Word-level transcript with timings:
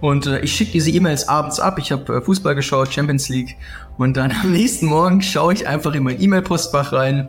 Und 0.00 0.28
äh, 0.28 0.38
ich 0.38 0.54
schicke 0.54 0.70
diese 0.70 0.92
E-Mails 0.92 1.26
abends 1.26 1.58
ab. 1.58 1.76
Ich 1.80 1.90
habe 1.90 2.18
äh, 2.18 2.20
Fußball 2.20 2.54
geschaut, 2.54 2.94
Champions 2.94 3.28
League. 3.28 3.56
Und 3.96 4.16
dann 4.16 4.30
am 4.30 4.52
nächsten 4.52 4.86
Morgen 4.86 5.20
schaue 5.22 5.52
ich 5.52 5.66
einfach 5.66 5.92
in 5.92 6.04
mein 6.04 6.22
E-Mail-Postfach 6.22 6.92
rein. 6.92 7.28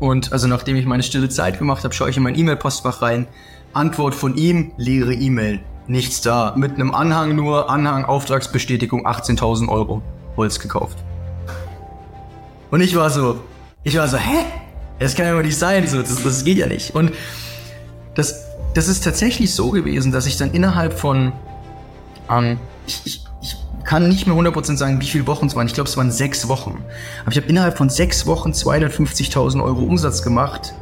Und 0.00 0.32
also 0.32 0.48
nachdem 0.48 0.76
ich 0.76 0.86
meine 0.86 1.02
stille 1.02 1.28
Zeit 1.28 1.58
gemacht 1.58 1.84
habe, 1.84 1.92
schaue 1.92 2.08
ich 2.08 2.16
in 2.16 2.22
mein 2.22 2.34
E-Mail-Postfach 2.34 3.02
rein. 3.02 3.26
Antwort 3.74 4.14
von 4.14 4.36
ihm, 4.36 4.72
leere 4.78 5.12
E-Mail. 5.12 5.60
Nichts 5.86 6.22
da. 6.22 6.54
Mit 6.56 6.76
einem 6.76 6.94
Anhang 6.94 7.36
nur, 7.36 7.68
Anhang, 7.68 8.06
Auftragsbestätigung, 8.06 9.06
18.000 9.06 9.68
Euro. 9.68 10.00
Holz 10.38 10.60
gekauft. 10.60 10.96
Und 12.70 12.80
ich 12.80 12.96
war 12.96 13.10
so, 13.10 13.38
ich 13.82 13.98
war 13.98 14.08
so, 14.08 14.16
hä? 14.16 14.46
Das 14.98 15.14
kann 15.14 15.26
ja 15.26 15.34
wohl 15.34 15.42
nicht 15.42 15.58
sein, 15.58 15.86
so, 15.86 16.00
das, 16.00 16.22
das 16.22 16.42
geht 16.42 16.56
ja 16.56 16.68
nicht. 16.68 16.94
Und 16.94 17.12
das, 18.14 18.46
das 18.72 18.88
ist 18.88 19.04
tatsächlich 19.04 19.54
so 19.54 19.68
gewesen, 19.68 20.10
dass 20.10 20.24
ich 20.24 20.38
dann 20.38 20.52
innerhalb 20.52 20.98
von 20.98 21.34
ähm, 22.30 22.58
ich, 22.86 23.00
ich, 23.04 23.24
ich 23.40 23.56
kann 23.84 24.08
nicht 24.08 24.26
mehr 24.26 24.36
100% 24.36 24.76
sagen, 24.76 25.00
wie 25.00 25.06
viele 25.06 25.26
Wochen 25.26 25.46
es 25.46 25.56
waren. 25.56 25.66
Ich 25.66 25.74
glaube, 25.74 25.88
es 25.88 25.96
waren 25.96 26.10
sechs 26.10 26.48
Wochen. 26.48 26.82
Aber 27.22 27.32
ich 27.32 27.36
habe 27.36 27.48
innerhalb 27.48 27.76
von 27.76 27.90
sechs 27.90 28.26
Wochen 28.26 28.50
250.000 28.50 29.62
Euro 29.62 29.82
Umsatz 29.82 30.22
gemacht 30.22 30.74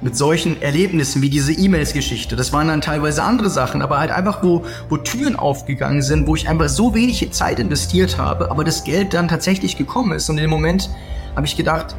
mit 0.00 0.16
solchen 0.16 0.60
Erlebnissen 0.62 1.22
wie 1.22 1.30
diese 1.30 1.52
E-Mails-Geschichte. 1.52 2.36
Das 2.36 2.52
waren 2.52 2.68
dann 2.68 2.80
teilweise 2.80 3.22
andere 3.22 3.50
Sachen, 3.50 3.82
aber 3.82 3.98
halt 3.98 4.10
einfach, 4.10 4.42
wo, 4.42 4.64
wo 4.88 4.96
Türen 4.96 5.36
aufgegangen 5.36 6.02
sind, 6.02 6.26
wo 6.26 6.36
ich 6.36 6.48
einfach 6.48 6.68
so 6.68 6.94
wenig 6.94 7.32
Zeit 7.32 7.58
investiert 7.58 8.16
habe, 8.16 8.50
aber 8.50 8.64
das 8.64 8.84
Geld 8.84 9.14
dann 9.14 9.28
tatsächlich 9.28 9.76
gekommen 9.76 10.12
ist. 10.12 10.28
Und 10.30 10.38
in 10.38 10.42
dem 10.42 10.50
Moment 10.50 10.88
habe 11.34 11.46
ich 11.46 11.56
gedacht, 11.56 11.96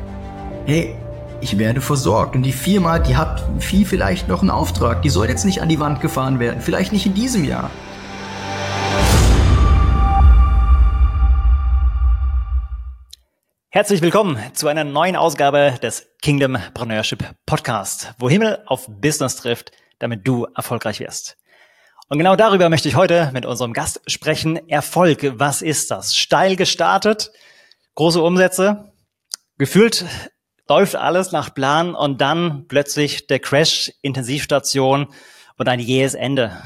hey, 0.66 0.96
ich 1.42 1.58
werde 1.58 1.82
versorgt. 1.82 2.36
Und 2.36 2.44
die 2.44 2.52
Firma, 2.52 3.00
die 3.00 3.16
hat 3.16 3.44
viel 3.60 3.86
vielleicht 3.86 4.28
noch 4.28 4.42
einen 4.42 4.50
Auftrag. 4.50 5.02
Die 5.02 5.10
soll 5.10 5.28
jetzt 5.28 5.46
nicht 5.46 5.62
an 5.62 5.70
die 5.70 5.80
Wand 5.80 6.02
gefahren 6.02 6.40
werden. 6.40 6.62
Vielleicht 6.62 6.92
nicht 6.92 7.06
in 7.06 7.14
diesem 7.14 7.46
Jahr. 7.46 7.70
Herzlich 13.72 14.02
willkommen 14.02 14.40
zu 14.56 14.68
einer 14.68 14.84
neuen 14.84 15.16
Ausgabe 15.16 15.76
des 15.80 16.08
Kingdom 16.24 16.58
Preneurship 16.74 17.24
Podcast, 17.46 18.16
wo 18.18 18.28
Himmel 18.28 18.64
auf 18.66 18.88
Business 18.90 19.36
trifft, 19.36 19.72
damit 20.00 20.28
du 20.28 20.48
erfolgreich 20.56 21.00
wirst. 21.00 21.38
Und 22.08 22.18
genau 22.18 22.36
darüber 22.36 22.70
möchte 22.70 22.88
ich 22.88 22.96
heute 22.96 23.30
mit 23.32 23.46
unserem 23.46 23.74
Gast 23.74 24.02
sprechen. 24.08 24.68
Erfolg, 24.70 25.34
was 25.38 25.62
ist 25.62 25.92
das? 25.92 26.16
Steil 26.16 26.56
gestartet, 26.56 27.32
große 27.94 28.20
Umsätze, 28.20 28.92
gefühlt 29.60 30.04
läuft 30.68 30.96
alles 30.96 31.32
nach 31.32 31.54
Plan 31.54 31.94
und 31.94 32.22
dann 32.22 32.66
plötzlich 32.68 33.28
der 33.28 33.38
Crash, 33.38 33.94
Intensivstation 34.02 35.10
und 35.60 35.70
ein 35.70 35.80
jähes 35.80 36.16
Ende. 36.16 36.58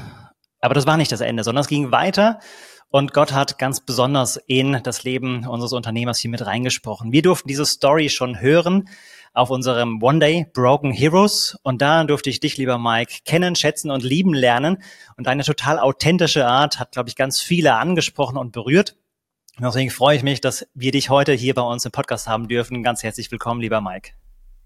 Aber 0.62 0.72
das 0.72 0.86
war 0.86 0.96
nicht 0.96 1.12
das 1.12 1.20
Ende, 1.20 1.44
sondern 1.44 1.60
es 1.60 1.68
ging 1.68 1.92
weiter 1.92 2.40
und 2.90 3.12
Gott 3.12 3.32
hat 3.32 3.58
ganz 3.58 3.80
besonders 3.80 4.36
in 4.46 4.80
das 4.82 5.04
Leben 5.04 5.46
unseres 5.46 5.72
Unternehmers 5.72 6.18
hier 6.18 6.30
mit 6.30 6.46
reingesprochen. 6.46 7.12
Wir 7.12 7.22
durften 7.22 7.48
diese 7.48 7.66
Story 7.66 8.08
schon 8.08 8.40
hören 8.40 8.88
auf 9.34 9.50
unserem 9.50 10.00
One 10.00 10.20
Day 10.20 10.46
Broken 10.52 10.92
Heroes. 10.92 11.58
Und 11.62 11.82
da 11.82 12.04
durfte 12.04 12.30
ich 12.30 12.40
dich, 12.40 12.56
lieber 12.56 12.78
Mike, 12.78 13.18
kennen, 13.24 13.56
schätzen 13.56 13.90
und 13.90 14.04
lieben 14.04 14.32
lernen. 14.32 14.82
Und 15.16 15.26
deine 15.26 15.42
total 15.42 15.78
authentische 15.78 16.46
Art 16.46 16.78
hat, 16.78 16.92
glaube 16.92 17.08
ich, 17.08 17.16
ganz 17.16 17.40
viele 17.40 17.74
angesprochen 17.74 18.38
und 18.38 18.52
berührt. 18.52 18.96
Und 19.56 19.64
deswegen 19.64 19.90
freue 19.90 20.16
ich 20.16 20.22
mich, 20.22 20.40
dass 20.40 20.66
wir 20.74 20.92
dich 20.92 21.10
heute 21.10 21.32
hier 21.32 21.54
bei 21.54 21.62
uns 21.62 21.84
im 21.84 21.92
Podcast 21.92 22.28
haben 22.28 22.48
dürfen. 22.48 22.82
Ganz 22.82 23.02
herzlich 23.02 23.30
willkommen, 23.30 23.60
lieber 23.60 23.80
Mike. 23.80 24.12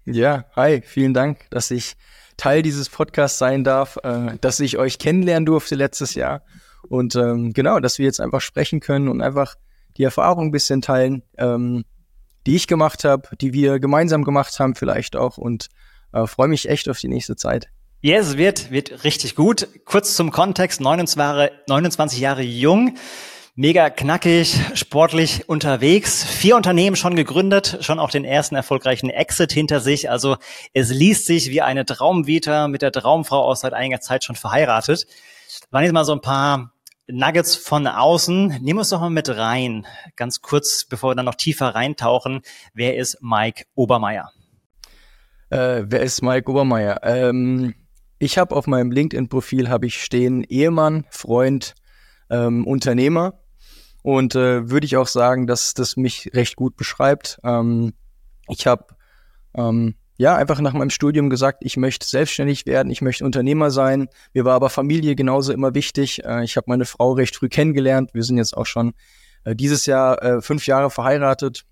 Ja, 0.05 0.45
hi, 0.55 0.81
vielen 0.83 1.13
Dank, 1.13 1.47
dass 1.49 1.71
ich 1.71 1.95
Teil 2.37 2.61
dieses 2.61 2.89
Podcasts 2.89 3.37
sein 3.37 3.63
darf, 3.63 3.97
äh, 4.03 4.37
dass 4.39 4.59
ich 4.59 4.77
euch 4.77 4.97
kennenlernen 4.97 5.45
durfte 5.45 5.75
letztes 5.75 6.15
Jahr 6.15 6.41
und 6.87 7.15
ähm, 7.15 7.53
genau, 7.53 7.79
dass 7.79 7.99
wir 7.99 8.05
jetzt 8.05 8.21
einfach 8.21 8.41
sprechen 8.41 8.79
können 8.79 9.07
und 9.07 9.21
einfach 9.21 9.55
die 9.97 10.03
Erfahrung 10.03 10.47
ein 10.47 10.51
bisschen 10.51 10.81
teilen, 10.81 11.23
ähm, 11.37 11.83
die 12.45 12.55
ich 12.55 12.67
gemacht 12.67 13.03
habe, 13.03 13.35
die 13.37 13.53
wir 13.53 13.79
gemeinsam 13.79 14.23
gemacht 14.23 14.59
haben 14.59 14.75
vielleicht 14.75 15.15
auch 15.15 15.37
und 15.37 15.67
äh, 16.13 16.25
freue 16.25 16.47
mich 16.47 16.69
echt 16.69 16.89
auf 16.89 16.99
die 16.99 17.07
nächste 17.07 17.35
Zeit. 17.35 17.69
Yes, 18.01 18.37
wird, 18.37 18.71
wird 18.71 19.03
richtig 19.03 19.35
gut. 19.35 19.67
Kurz 19.83 20.15
zum 20.15 20.31
Kontext, 20.31 20.79
29, 20.79 21.51
29 21.67 22.19
Jahre 22.19 22.43
jung, 22.43 22.95
mega 23.55 23.89
knackig, 23.89 24.57
sportlich 24.73 25.49
unterwegs, 25.49 26.23
vier 26.23 26.55
Unternehmen 26.55 26.95
schon 26.95 27.17
gegründet, 27.17 27.79
schon 27.81 27.99
auch 27.99 28.09
den 28.09 28.23
ersten 28.23 28.55
erfolgreichen 28.55 29.09
Exit 29.09 29.51
hinter 29.51 29.81
sich. 29.81 30.09
Also 30.09 30.37
es 30.73 30.91
liest 30.91 31.25
sich 31.25 31.49
wie 31.49 31.61
eine 31.61 31.85
Traumvita 31.85 32.69
mit 32.69 32.83
der 32.83 32.93
Traumfrau 32.93 33.43
aus 33.43 33.59
seit 33.59 33.73
einiger 33.73 33.99
Zeit 33.99 34.23
schon 34.23 34.37
verheiratet. 34.37 35.05
Waren 35.71 35.83
jetzt 35.83 35.93
mal 35.93 36.05
so 36.05 36.13
ein 36.13 36.21
paar 36.21 36.73
Nuggets 37.07 37.55
von 37.55 37.87
außen. 37.87 38.59
Nimm 38.61 38.77
uns 38.77 38.89
doch 38.89 39.01
mal 39.01 39.09
mit 39.09 39.29
rein, 39.29 39.87
ganz 40.15 40.41
kurz, 40.41 40.85
bevor 40.85 41.11
wir 41.11 41.15
dann 41.15 41.25
noch 41.25 41.35
tiefer 41.35 41.73
reintauchen. 41.73 42.41
Wer 42.73 42.97
ist 42.97 43.17
Mike 43.21 43.65
Obermeier? 43.75 44.31
Äh, 45.49 45.83
wer 45.87 46.01
ist 46.01 46.21
Mike 46.21 46.49
Obermeier? 46.49 46.99
Ähm, 47.03 47.73
ich 48.19 48.37
habe 48.37 48.55
auf 48.55 48.67
meinem 48.67 48.91
LinkedIn-Profil 48.91 49.69
habe 49.69 49.87
ich 49.87 50.03
stehen 50.03 50.43
Ehemann, 50.43 51.05
Freund, 51.09 51.73
ähm, 52.29 52.67
Unternehmer 52.67 53.39
und 54.03 54.35
äh, 54.35 54.69
würde 54.69 54.85
ich 54.85 54.97
auch 54.97 55.07
sagen, 55.07 55.47
dass 55.47 55.73
das 55.73 55.97
mich 55.97 56.29
recht 56.33 56.55
gut 56.55 56.77
beschreibt. 56.77 57.39
Ähm, 57.43 57.93
ich 58.47 58.67
habe 58.67 58.85
ähm, 59.55 59.95
ja, 60.19 60.35
einfach 60.35 60.59
nach 60.59 60.73
meinem 60.73 60.89
Studium 60.89 61.29
gesagt, 61.29 61.59
ich 61.61 61.77
möchte 61.77 62.05
selbstständig 62.05 62.65
werden, 62.65 62.91
ich 62.91 63.01
möchte 63.01 63.23
Unternehmer 63.23 63.71
sein. 63.71 64.09
Mir 64.33 64.43
war 64.43 64.53
aber 64.53 64.69
Familie 64.69 65.15
genauso 65.15 65.53
immer 65.53 65.73
wichtig. 65.75 66.25
Äh, 66.25 66.43
ich 66.43 66.57
habe 66.57 66.65
meine 66.67 66.83
Frau 66.83 67.13
recht 67.13 67.37
früh 67.37 67.47
kennengelernt. 67.47 68.13
Wir 68.13 68.23
sind 68.23 68.37
jetzt 68.37 68.55
auch 68.55 68.65
schon 68.65 68.91
äh, 69.45 69.55
dieses 69.55 69.85
Jahr 69.85 70.21
äh, 70.21 70.41
fünf 70.41 70.67
Jahre 70.67 70.89
verheiratet. 70.89 71.63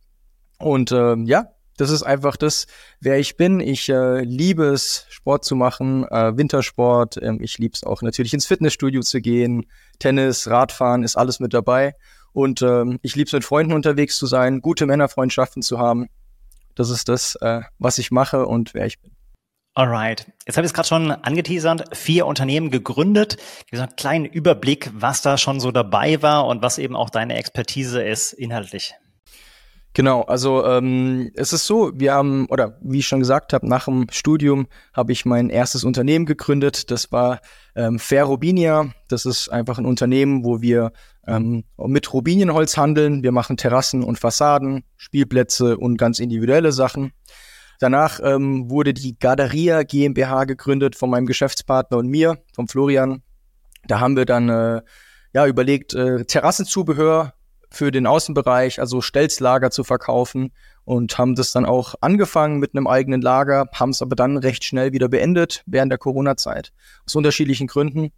Und 0.60 0.94
äh, 0.94 1.18
ja, 1.26 1.50
das 1.76 1.90
ist 1.90 2.04
einfach 2.04 2.38
das, 2.38 2.68
wer 3.02 3.20
ich 3.20 3.36
bin. 3.36 3.60
Ich 3.60 3.90
äh, 3.90 4.22
liebe 4.22 4.68
es, 4.68 5.08
Sport 5.10 5.44
zu 5.44 5.58
machen, 5.58 6.06
äh, 6.06 6.38
Wintersport. 6.38 7.22
Ähm, 7.22 7.40
ich 7.42 7.58
liebe 7.58 7.74
es 7.74 7.84
auch 7.84 8.02
natürlich 8.02 8.34
ins 8.34 8.46
Fitnessstudio 8.46 9.02
zu 9.02 9.20
gehen. 9.20 9.66
Tennis, 10.00 10.48
Radfahren 10.48 11.04
ist 11.04 11.18
alles 11.18 11.42
mit 11.42 11.54
dabei. 11.54 11.96
Und 12.32 12.62
ähm, 12.62 12.98
ich 13.02 13.14
liebe 13.18 13.28
es, 13.28 13.34
mit 13.34 13.44
Freunden 13.44 13.74
unterwegs 13.74 14.18
zu 14.18 14.26
sein, 14.26 14.62
gute 14.62 14.86
Männerfreundschaften 14.86 15.62
zu 15.62 15.80
haben. 15.80 16.08
Das 16.78 16.92
ist 16.92 17.10
das, 17.10 17.36
äh, 17.42 17.62
was 17.80 17.98
ich 17.98 18.12
mache 18.12 18.46
und 18.46 18.74
wer 18.74 18.86
ich 18.86 19.02
bin. 19.02 19.12
Alright. 19.74 20.32
Jetzt 20.46 20.58
habe 20.58 20.66
ich 20.66 20.70
es 20.70 20.74
gerade 20.74 20.88
schon 20.88 21.12
angeteasert, 21.12 21.96
vier 21.96 22.26
Unternehmen 22.26 22.72
gegründet. 22.72 23.38
Wie 23.66 23.72
gesagt, 23.72 23.92
einen 23.92 23.96
kleinen 23.96 24.26
Überblick, 24.26 24.90
was 24.94 25.22
da 25.22 25.38
schon 25.38 25.60
so 25.60 25.72
dabei 25.72 26.22
war 26.22 26.48
und 26.48 26.62
was 26.62 26.78
eben 26.78 26.96
auch 26.96 27.10
deine 27.10 27.36
Expertise 27.36 28.02
ist 28.02 28.34
inhaltlich. 28.34 28.96
Genau, 29.98 30.22
also 30.22 30.64
ähm, 30.64 31.32
es 31.34 31.54
ist 31.54 31.66
so, 31.66 31.92
wir 31.96 32.14
haben, 32.14 32.46
oder 32.52 32.78
wie 32.84 33.00
ich 33.00 33.08
schon 33.08 33.20
gesagt 33.20 33.52
habe, 33.52 33.68
nach 33.68 33.86
dem 33.86 34.06
Studium 34.12 34.68
habe 34.94 35.12
ich 35.12 35.26
mein 35.26 35.50
erstes 35.50 35.84
Unternehmen 35.84 36.28
gegründet. 36.28 36.92
Das 36.92 37.12
war 37.12 37.40
ähm, 37.76 37.98
Fair 37.98 38.26
Robinia. 38.26 38.92
Das 39.08 39.26
ist 39.26 39.50
einfach 39.50 39.80
ein 39.80 39.88
Unternehmen, 39.88 40.46
wo 40.46 40.62
wir 40.62 40.92
ähm, 41.26 41.64
mit 41.80 42.14
Robinienholz 42.14 42.78
handeln. 42.78 43.24
Wir 43.24 43.32
machen 43.32 43.58
Terrassen 43.58 44.04
und 44.04 44.20
Fassaden, 44.20 44.84
Spielplätze 44.98 45.80
und 45.80 45.98
ganz 45.98 46.20
individuelle 46.20 46.74
Sachen. 46.74 47.12
Danach 47.80 48.20
ähm, 48.24 48.70
wurde 48.70 48.94
die 48.94 49.18
Garderia 49.18 49.82
GmbH 49.82 50.44
gegründet 50.44 50.96
von 50.96 51.10
meinem 51.10 51.26
Geschäftspartner 51.26 51.98
und 51.98 52.08
mir, 52.08 52.38
vom 52.54 52.68
Florian. 52.68 53.24
Da 53.88 54.00
haben 54.00 54.16
wir 54.16 54.26
dann 54.26 54.48
äh, 54.50 54.82
ja 55.34 55.48
überlegt, 55.48 55.96
äh, 55.96 56.24
Terrassenzubehör 56.24 57.34
für 57.78 57.92
den 57.92 58.08
Außenbereich, 58.08 58.80
also 58.80 59.02
Stelzlager 59.02 59.70
zu 59.70 59.84
verkaufen 59.84 60.52
und 60.84 61.18
haben 61.18 61.36
das 61.36 61.52
dann 61.52 61.66
auch 61.66 61.94
angefangen 62.02 62.58
mit 62.58 62.76
einem 62.76 62.88
eigenen 62.88 63.22
Lager, 63.22 63.70
haben 63.74 63.92
es 63.92 64.02
aber 64.02 64.16
dann 64.16 64.38
recht 64.38 64.64
schnell 64.64 64.94
wieder 64.94 65.10
beendet 65.10 65.64
während 65.68 65.92
der 65.92 66.00
Corona-Zeit. 66.00 66.74
Aus 67.06 67.16
unterschiedlichen 67.16 67.68
Gründen. 67.68 68.12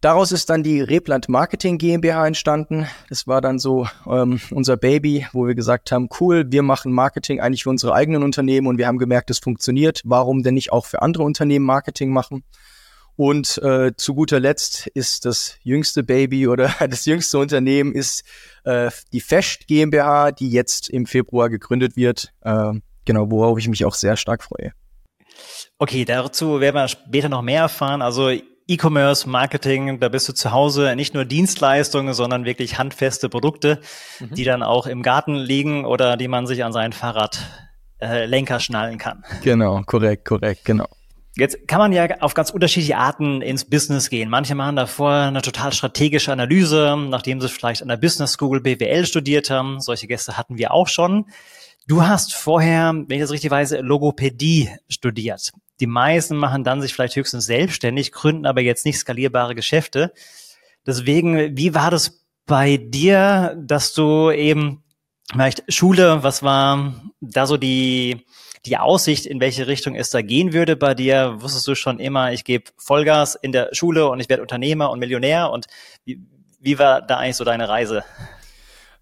Daraus 0.00 0.30
ist 0.30 0.48
dann 0.48 0.62
die 0.62 0.80
Replant 0.80 1.28
Marketing 1.28 1.76
GmbH 1.76 2.26
entstanden. 2.26 2.86
Das 3.08 3.26
war 3.26 3.40
dann 3.40 3.58
so 3.58 3.88
ähm, 4.06 4.40
unser 4.52 4.76
Baby, 4.76 5.26
wo 5.32 5.46
wir 5.46 5.56
gesagt 5.56 5.90
haben, 5.90 6.08
cool, 6.20 6.44
wir 6.48 6.62
machen 6.62 6.92
Marketing 6.92 7.40
eigentlich 7.40 7.64
für 7.64 7.70
unsere 7.70 7.94
eigenen 7.94 8.22
Unternehmen 8.22 8.68
und 8.68 8.78
wir 8.78 8.86
haben 8.86 8.98
gemerkt, 8.98 9.28
es 9.30 9.40
funktioniert. 9.40 10.00
Warum 10.04 10.44
denn 10.44 10.54
nicht 10.54 10.72
auch 10.72 10.86
für 10.86 11.02
andere 11.02 11.24
Unternehmen 11.24 11.66
Marketing 11.66 12.12
machen? 12.12 12.44
Und 13.18 13.58
äh, 13.64 13.96
zu 13.96 14.14
guter 14.14 14.38
Letzt 14.38 14.86
ist 14.94 15.24
das 15.24 15.56
jüngste 15.64 16.04
Baby 16.04 16.46
oder 16.46 16.72
das 16.88 17.04
jüngste 17.04 17.38
Unternehmen 17.38 17.92
ist 17.92 18.22
äh, 18.62 18.92
die 19.12 19.20
Fest 19.20 19.66
GmbH, 19.66 20.30
die 20.30 20.48
jetzt 20.48 20.88
im 20.88 21.04
Februar 21.04 21.50
gegründet 21.50 21.96
wird. 21.96 22.32
Äh, 22.42 22.74
genau, 23.04 23.28
worauf 23.28 23.58
ich 23.58 23.66
mich 23.66 23.84
auch 23.84 23.94
sehr 23.94 24.16
stark 24.16 24.44
freue. 24.44 24.72
Okay, 25.78 26.04
dazu 26.04 26.60
werden 26.60 26.76
wir 26.76 26.86
später 26.86 27.28
noch 27.28 27.42
mehr 27.42 27.62
erfahren. 27.62 28.02
Also 28.02 28.30
E-Commerce, 28.68 29.28
Marketing, 29.28 29.98
da 29.98 30.08
bist 30.08 30.28
du 30.28 30.32
zu 30.32 30.52
Hause 30.52 30.94
nicht 30.94 31.12
nur 31.12 31.24
Dienstleistungen, 31.24 32.14
sondern 32.14 32.44
wirklich 32.44 32.78
handfeste 32.78 33.28
Produkte, 33.28 33.80
mhm. 34.20 34.34
die 34.36 34.44
dann 34.44 34.62
auch 34.62 34.86
im 34.86 35.02
Garten 35.02 35.34
liegen 35.34 35.84
oder 35.84 36.16
die 36.16 36.28
man 36.28 36.46
sich 36.46 36.62
an 36.62 36.72
seinen 36.72 36.92
Fahrradlenker 36.92 38.56
äh, 38.56 38.60
schnallen 38.60 38.98
kann. 38.98 39.24
Genau, 39.42 39.82
korrekt, 39.84 40.24
korrekt, 40.24 40.64
genau. 40.64 40.86
Jetzt 41.38 41.68
kann 41.68 41.78
man 41.78 41.92
ja 41.92 42.06
auf 42.20 42.34
ganz 42.34 42.50
unterschiedliche 42.50 42.96
Arten 42.96 43.42
ins 43.42 43.64
Business 43.64 44.10
gehen. 44.10 44.28
Manche 44.28 44.56
machen 44.56 44.74
davor 44.74 45.12
eine 45.12 45.40
total 45.40 45.72
strategische 45.72 46.32
Analyse, 46.32 46.96
nachdem 47.08 47.40
sie 47.40 47.48
vielleicht 47.48 47.80
an 47.80 47.88
der 47.88 47.96
Business 47.96 48.32
School 48.32 48.60
BWL 48.60 49.06
studiert 49.06 49.48
haben. 49.48 49.80
Solche 49.80 50.08
Gäste 50.08 50.36
hatten 50.36 50.58
wir 50.58 50.72
auch 50.72 50.88
schon. 50.88 51.26
Du 51.86 52.02
hast 52.02 52.34
vorher, 52.34 52.92
wenn 52.92 53.16
ich 53.16 53.20
das 53.20 53.30
richtig 53.30 53.52
weiß, 53.52 53.76
Logopädie 53.80 54.70
studiert. 54.88 55.52
Die 55.78 55.86
meisten 55.86 56.36
machen 56.36 56.64
dann 56.64 56.82
sich 56.82 56.92
vielleicht 56.92 57.14
höchstens 57.14 57.46
selbstständig, 57.46 58.10
gründen 58.10 58.44
aber 58.44 58.60
jetzt 58.60 58.84
nicht 58.84 58.98
skalierbare 58.98 59.54
Geschäfte. 59.54 60.12
Deswegen, 60.86 61.56
wie 61.56 61.74
war 61.74 61.92
das 61.92 62.24
bei 62.46 62.78
dir, 62.78 63.56
dass 63.60 63.94
du 63.94 64.32
eben 64.32 64.82
vielleicht 65.30 65.72
Schule, 65.72 66.22
was 66.24 66.42
war 66.42 66.94
da 67.20 67.46
so 67.46 67.56
die, 67.56 68.26
die 68.66 68.76
Aussicht, 68.76 69.26
in 69.26 69.40
welche 69.40 69.66
Richtung 69.66 69.94
es 69.94 70.10
da 70.10 70.22
gehen 70.22 70.52
würde 70.52 70.76
bei 70.76 70.94
dir? 70.94 71.36
Wusstest 71.38 71.66
du 71.66 71.74
schon 71.74 72.00
immer, 72.00 72.32
ich 72.32 72.44
gebe 72.44 72.70
Vollgas 72.76 73.34
in 73.34 73.52
der 73.52 73.70
Schule 73.72 74.08
und 74.08 74.20
ich 74.20 74.28
werde 74.28 74.42
Unternehmer 74.42 74.90
und 74.90 74.98
Millionär? 74.98 75.50
Und 75.50 75.66
wie, 76.04 76.20
wie 76.60 76.78
war 76.78 77.02
da 77.02 77.18
eigentlich 77.18 77.36
so 77.36 77.44
deine 77.44 77.68
Reise? 77.68 78.04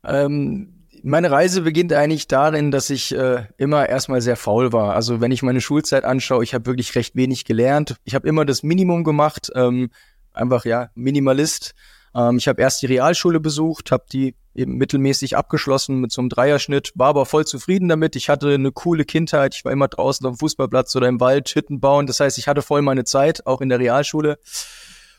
Ähm, 0.05 0.77
meine 1.03 1.31
Reise 1.31 1.63
beginnt 1.63 1.93
eigentlich 1.93 2.27
darin, 2.27 2.71
dass 2.71 2.91
ich 2.91 3.15
äh, 3.15 3.45
immer 3.57 3.89
erstmal 3.89 4.21
sehr 4.21 4.37
faul 4.37 4.73
war. 4.73 4.95
Also 4.95 5.21
wenn 5.21 5.31
ich 5.31 5.43
meine 5.43 5.61
Schulzeit 5.61 6.05
anschaue, 6.05 6.43
ich 6.43 6.55
habe 6.55 6.67
wirklich 6.67 6.95
recht 6.95 7.15
wenig 7.15 7.45
gelernt. 7.45 7.97
Ich 8.05 8.15
habe 8.15 8.29
immer 8.29 8.45
das 8.45 8.63
Minimum 8.63 9.05
gemacht, 9.05 9.51
ähm, 9.55 9.91
einfach 10.33 10.65
ja 10.65 10.91
Minimalist. 10.95 11.75
Ähm, 12.17 12.39
ich 12.39 12.49
habe 12.49 12.63
erst 12.63 12.83
die 12.83 12.87
Realschule 12.87 13.41
besucht, 13.41 13.93
habe 13.93 14.05
die 14.11 14.35
eben 14.55 14.77
mittelmäßig 14.77 15.37
abgeschlossen 15.37 16.01
mit 16.01 16.13
so 16.13 16.23
einem 16.23 16.31
Dreierschnitt, 16.31 16.93
war 16.95 17.09
aber 17.09 17.27
voll 17.27 17.47
zufrieden 17.47 17.89
damit. 17.89 18.17
Ich 18.17 18.31
hatte 18.31 18.55
eine 18.55 18.73
coole 18.73 19.05
Kindheit, 19.05 19.55
ich 19.55 19.65
war 19.65 19.73
immer 19.73 19.89
draußen 19.89 20.27
auf 20.27 20.37
dem 20.37 20.39
Fußballplatz 20.39 20.97
oder 20.97 21.09
im 21.09 21.21
Wald, 21.21 21.51
Hütten 21.55 21.79
bauen. 21.79 22.07
Das 22.07 22.21
heißt, 22.21 22.39
ich 22.39 22.49
hatte 22.49 22.63
voll 22.63 22.81
meine 22.81 23.05
Zeit, 23.05 23.47
auch 23.47 23.61
in 23.61 23.69
der 23.69 23.79
Realschule. 23.79 24.39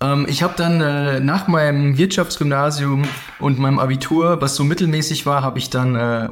Ähm, 0.01 0.25
ich 0.27 0.41
habe 0.41 0.55
dann 0.57 0.81
äh, 0.81 1.19
nach 1.19 1.47
meinem 1.47 1.97
Wirtschaftsgymnasium 1.97 3.03
und 3.39 3.59
meinem 3.59 3.77
Abitur, 3.77 4.41
was 4.41 4.55
so 4.55 4.63
mittelmäßig 4.63 5.25
war, 5.27 5.43
habe 5.43 5.59
ich 5.59 5.69
dann 5.69 5.95
äh, 5.95 6.29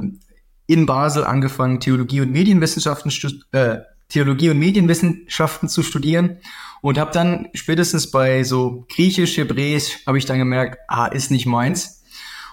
in 0.66 0.86
Basel 0.86 1.24
angefangen, 1.24 1.78
Theologie 1.78 2.22
und 2.22 2.32
Medienwissenschaften, 2.32 3.12
äh, 3.52 3.78
Theologie 4.08 4.50
und 4.50 4.58
Medienwissenschaften 4.58 5.68
zu 5.68 5.82
studieren 5.82 6.38
und 6.80 6.98
habe 6.98 7.10
dann 7.12 7.48
spätestens 7.54 8.10
bei 8.10 8.44
so 8.44 8.86
Griechisch, 8.88 9.36
Hebräisch, 9.36 10.06
habe 10.06 10.18
ich 10.18 10.26
dann 10.26 10.38
gemerkt, 10.38 10.78
ah, 10.88 11.06
ist 11.06 11.30
nicht 11.30 11.46
meins. 11.46 12.04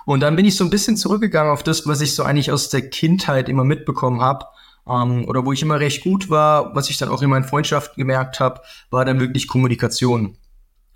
Und 0.06 0.20
dann 0.20 0.36
bin 0.36 0.46
ich 0.46 0.56
so 0.56 0.64
ein 0.64 0.70
bisschen 0.70 0.98
zurückgegangen 0.98 1.52
auf 1.52 1.64
das, 1.64 1.88
was 1.88 2.02
ich 2.02 2.16
so 2.16 2.24
eigentlich 2.24 2.52
aus 2.52 2.70
der 2.70 2.90
Kindheit 2.90 3.48
immer 3.48 3.64
mitbekommen 3.64 4.22
habe. 4.22 4.46
Ähm, 4.88 5.26
oder 5.28 5.46
wo 5.46 5.54
ich 5.54 5.62
immer 5.62 5.80
recht 5.80 6.04
gut 6.04 6.30
war, 6.30 6.76
was 6.76 6.90
ich 6.90 6.98
dann 6.98 7.10
auch 7.10 7.22
in 7.22 7.30
meinen 7.30 7.46
Freundschaften 7.46 7.96
gemerkt 8.02 8.40
habe, 8.40 8.62
war 8.90 9.06
dann 9.06 9.20
wirklich 9.20 9.48
Kommunikation. 9.48 10.38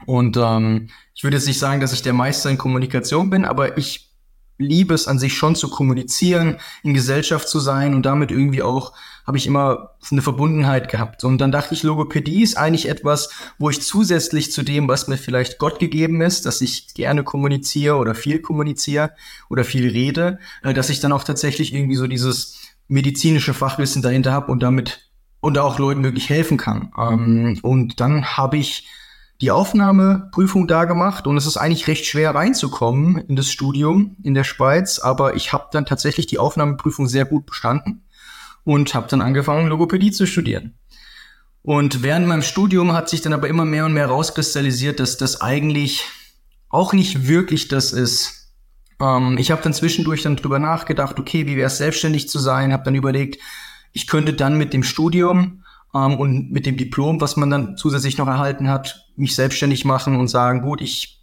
Und 0.05 0.37
ähm, 0.37 0.89
ich 1.15 1.23
würde 1.23 1.37
jetzt 1.37 1.47
nicht 1.47 1.59
sagen, 1.59 1.79
dass 1.79 1.93
ich 1.93 2.01
der 2.01 2.13
Meister 2.13 2.49
in 2.49 2.57
Kommunikation 2.57 3.29
bin, 3.29 3.45
aber 3.45 3.77
ich 3.77 4.06
liebe 4.57 4.93
es 4.93 5.07
an 5.07 5.19
sich 5.19 5.35
schon 5.35 5.55
zu 5.55 5.69
kommunizieren, 5.69 6.57
in 6.83 6.93
Gesellschaft 6.93 7.47
zu 7.47 7.59
sein 7.59 7.93
und 7.93 8.05
damit 8.05 8.31
irgendwie 8.31 8.63
auch 8.63 8.93
habe 9.27 9.37
ich 9.37 9.45
immer 9.45 9.91
eine 10.09 10.21
Verbundenheit 10.21 10.89
gehabt. 10.89 11.25
Und 11.25 11.39
dann 11.39 11.51
dachte 11.51 11.73
ich, 11.73 11.83
Logopädie 11.83 12.43
ist 12.43 12.57
eigentlich 12.57 12.87
etwas, 12.87 13.29
wo 13.59 13.69
ich 13.69 13.81
zusätzlich 13.81 14.53
zu 14.53 14.63
dem, 14.63 14.87
was 14.87 15.09
mir 15.09 15.17
vielleicht 15.17 15.59
Gott 15.59 15.79
gegeben 15.79 16.21
ist, 16.21 16.45
dass 16.45 16.61
ich 16.61 16.93
gerne 16.93 17.25
kommuniziere 17.25 17.97
oder 17.97 18.15
viel 18.15 18.39
kommuniziere 18.39 19.11
oder 19.49 19.65
viel 19.65 19.89
rede, 19.89 20.39
äh, 20.63 20.73
dass 20.73 20.89
ich 20.89 21.01
dann 21.01 21.11
auch 21.11 21.25
tatsächlich 21.25 21.73
irgendwie 21.73 21.97
so 21.97 22.07
dieses 22.07 22.57
medizinische 22.87 23.53
Fachwissen 23.53 24.01
dahinter 24.01 24.31
habe 24.31 24.49
und 24.49 24.63
damit 24.63 25.09
und 25.41 25.57
auch 25.57 25.77
Leuten 25.77 26.03
wirklich 26.03 26.29
helfen 26.29 26.57
kann. 26.57 26.93
Ähm, 26.97 27.59
und 27.61 27.99
dann 27.99 28.37
habe 28.37 28.57
ich 28.57 28.87
die 29.41 29.51
Aufnahmeprüfung 29.51 30.67
da 30.67 30.85
gemacht 30.85 31.27
und 31.27 31.37
es 31.37 31.45
ist 31.45 31.57
eigentlich 31.57 31.87
recht 31.87 32.05
schwer 32.05 32.33
reinzukommen 32.33 33.17
in 33.17 33.35
das 33.35 33.49
Studium 33.49 34.17
in 34.23 34.33
der 34.33 34.43
Schweiz, 34.43 34.99
aber 34.99 35.35
ich 35.35 35.53
habe 35.53 35.67
dann 35.71 35.85
tatsächlich 35.85 36.25
die 36.25 36.39
Aufnahmeprüfung 36.39 37.07
sehr 37.07 37.25
gut 37.25 37.45
bestanden 37.45 38.07
und 38.63 38.95
habe 38.95 39.07
dann 39.07 39.21
angefangen, 39.21 39.67
Logopädie 39.67 40.11
zu 40.11 40.25
studieren. 40.25 40.77
Und 41.61 42.01
während 42.01 42.27
meinem 42.27 42.41
Studium 42.41 42.93
hat 42.93 43.09
sich 43.09 43.21
dann 43.21 43.33
aber 43.33 43.47
immer 43.47 43.65
mehr 43.65 43.85
und 43.85 43.93
mehr 43.93 44.07
rauskristallisiert, 44.07 44.99
dass 44.99 45.17
das 45.17 45.41
eigentlich 45.41 46.05
auch 46.69 46.93
nicht 46.93 47.27
wirklich 47.27 47.67
das 47.67 47.93
ist. 47.93 48.53
Ähm, 48.99 49.37
ich 49.37 49.51
habe 49.51 49.61
dann 49.61 49.73
zwischendurch 49.73 50.23
dann 50.23 50.35
drüber 50.35 50.59
nachgedacht, 50.59 51.19
okay, 51.19 51.45
wie 51.45 51.57
wäre 51.57 51.67
es 51.67 51.77
selbstständig 51.77 52.29
zu 52.29 52.39
sein, 52.39 52.73
habe 52.73 52.83
dann 52.83 52.95
überlegt, 52.95 53.41
ich 53.93 54.07
könnte 54.07 54.33
dann 54.33 54.57
mit 54.57 54.73
dem 54.73 54.83
Studium 54.83 55.63
ähm, 56.05 56.19
und 56.19 56.51
mit 56.51 56.65
dem 56.65 56.77
Diplom, 56.77 57.21
was 57.21 57.37
man 57.37 57.49
dann 57.49 57.77
zusätzlich 57.77 58.17
noch 58.17 58.27
erhalten 58.27 58.69
hat, 58.69 59.07
mich 59.15 59.35
selbstständig 59.35 59.85
machen 59.85 60.15
und 60.15 60.27
sagen, 60.27 60.61
gut, 60.61 60.81
ich 60.81 61.21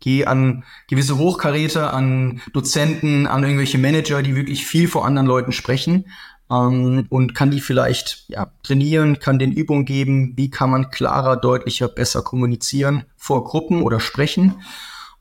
gehe 0.00 0.26
an 0.26 0.64
gewisse 0.88 1.18
Hochkaräter, 1.18 1.92
an 1.92 2.40
Dozenten, 2.52 3.26
an 3.26 3.42
irgendwelche 3.42 3.78
Manager, 3.78 4.22
die 4.22 4.36
wirklich 4.36 4.66
viel 4.66 4.88
vor 4.88 5.06
anderen 5.06 5.26
Leuten 5.26 5.52
sprechen 5.52 6.06
ähm, 6.50 7.06
und 7.08 7.34
kann 7.34 7.50
die 7.50 7.60
vielleicht 7.60 8.24
ja, 8.28 8.50
trainieren, 8.62 9.18
kann 9.18 9.38
den 9.38 9.52
Übungen 9.52 9.84
geben, 9.84 10.34
wie 10.36 10.50
kann 10.50 10.70
man 10.70 10.90
klarer, 10.90 11.36
deutlicher, 11.36 11.88
besser 11.88 12.22
kommunizieren 12.22 13.04
vor 13.16 13.44
Gruppen 13.44 13.82
oder 13.82 14.00
sprechen. 14.00 14.56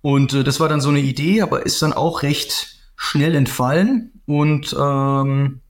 Und 0.01 0.33
äh, 0.33 0.43
das 0.43 0.59
war 0.59 0.69
dann 0.69 0.81
so 0.81 0.89
eine 0.89 0.99
Idee, 0.99 1.41
aber 1.41 1.65
ist 1.65 1.81
dann 1.81 1.93
auch 1.93 2.21
recht 2.21 2.77
schnell 2.95 3.35
entfallen. 3.35 4.21
Und 4.25 4.75
ähm, 4.79 5.61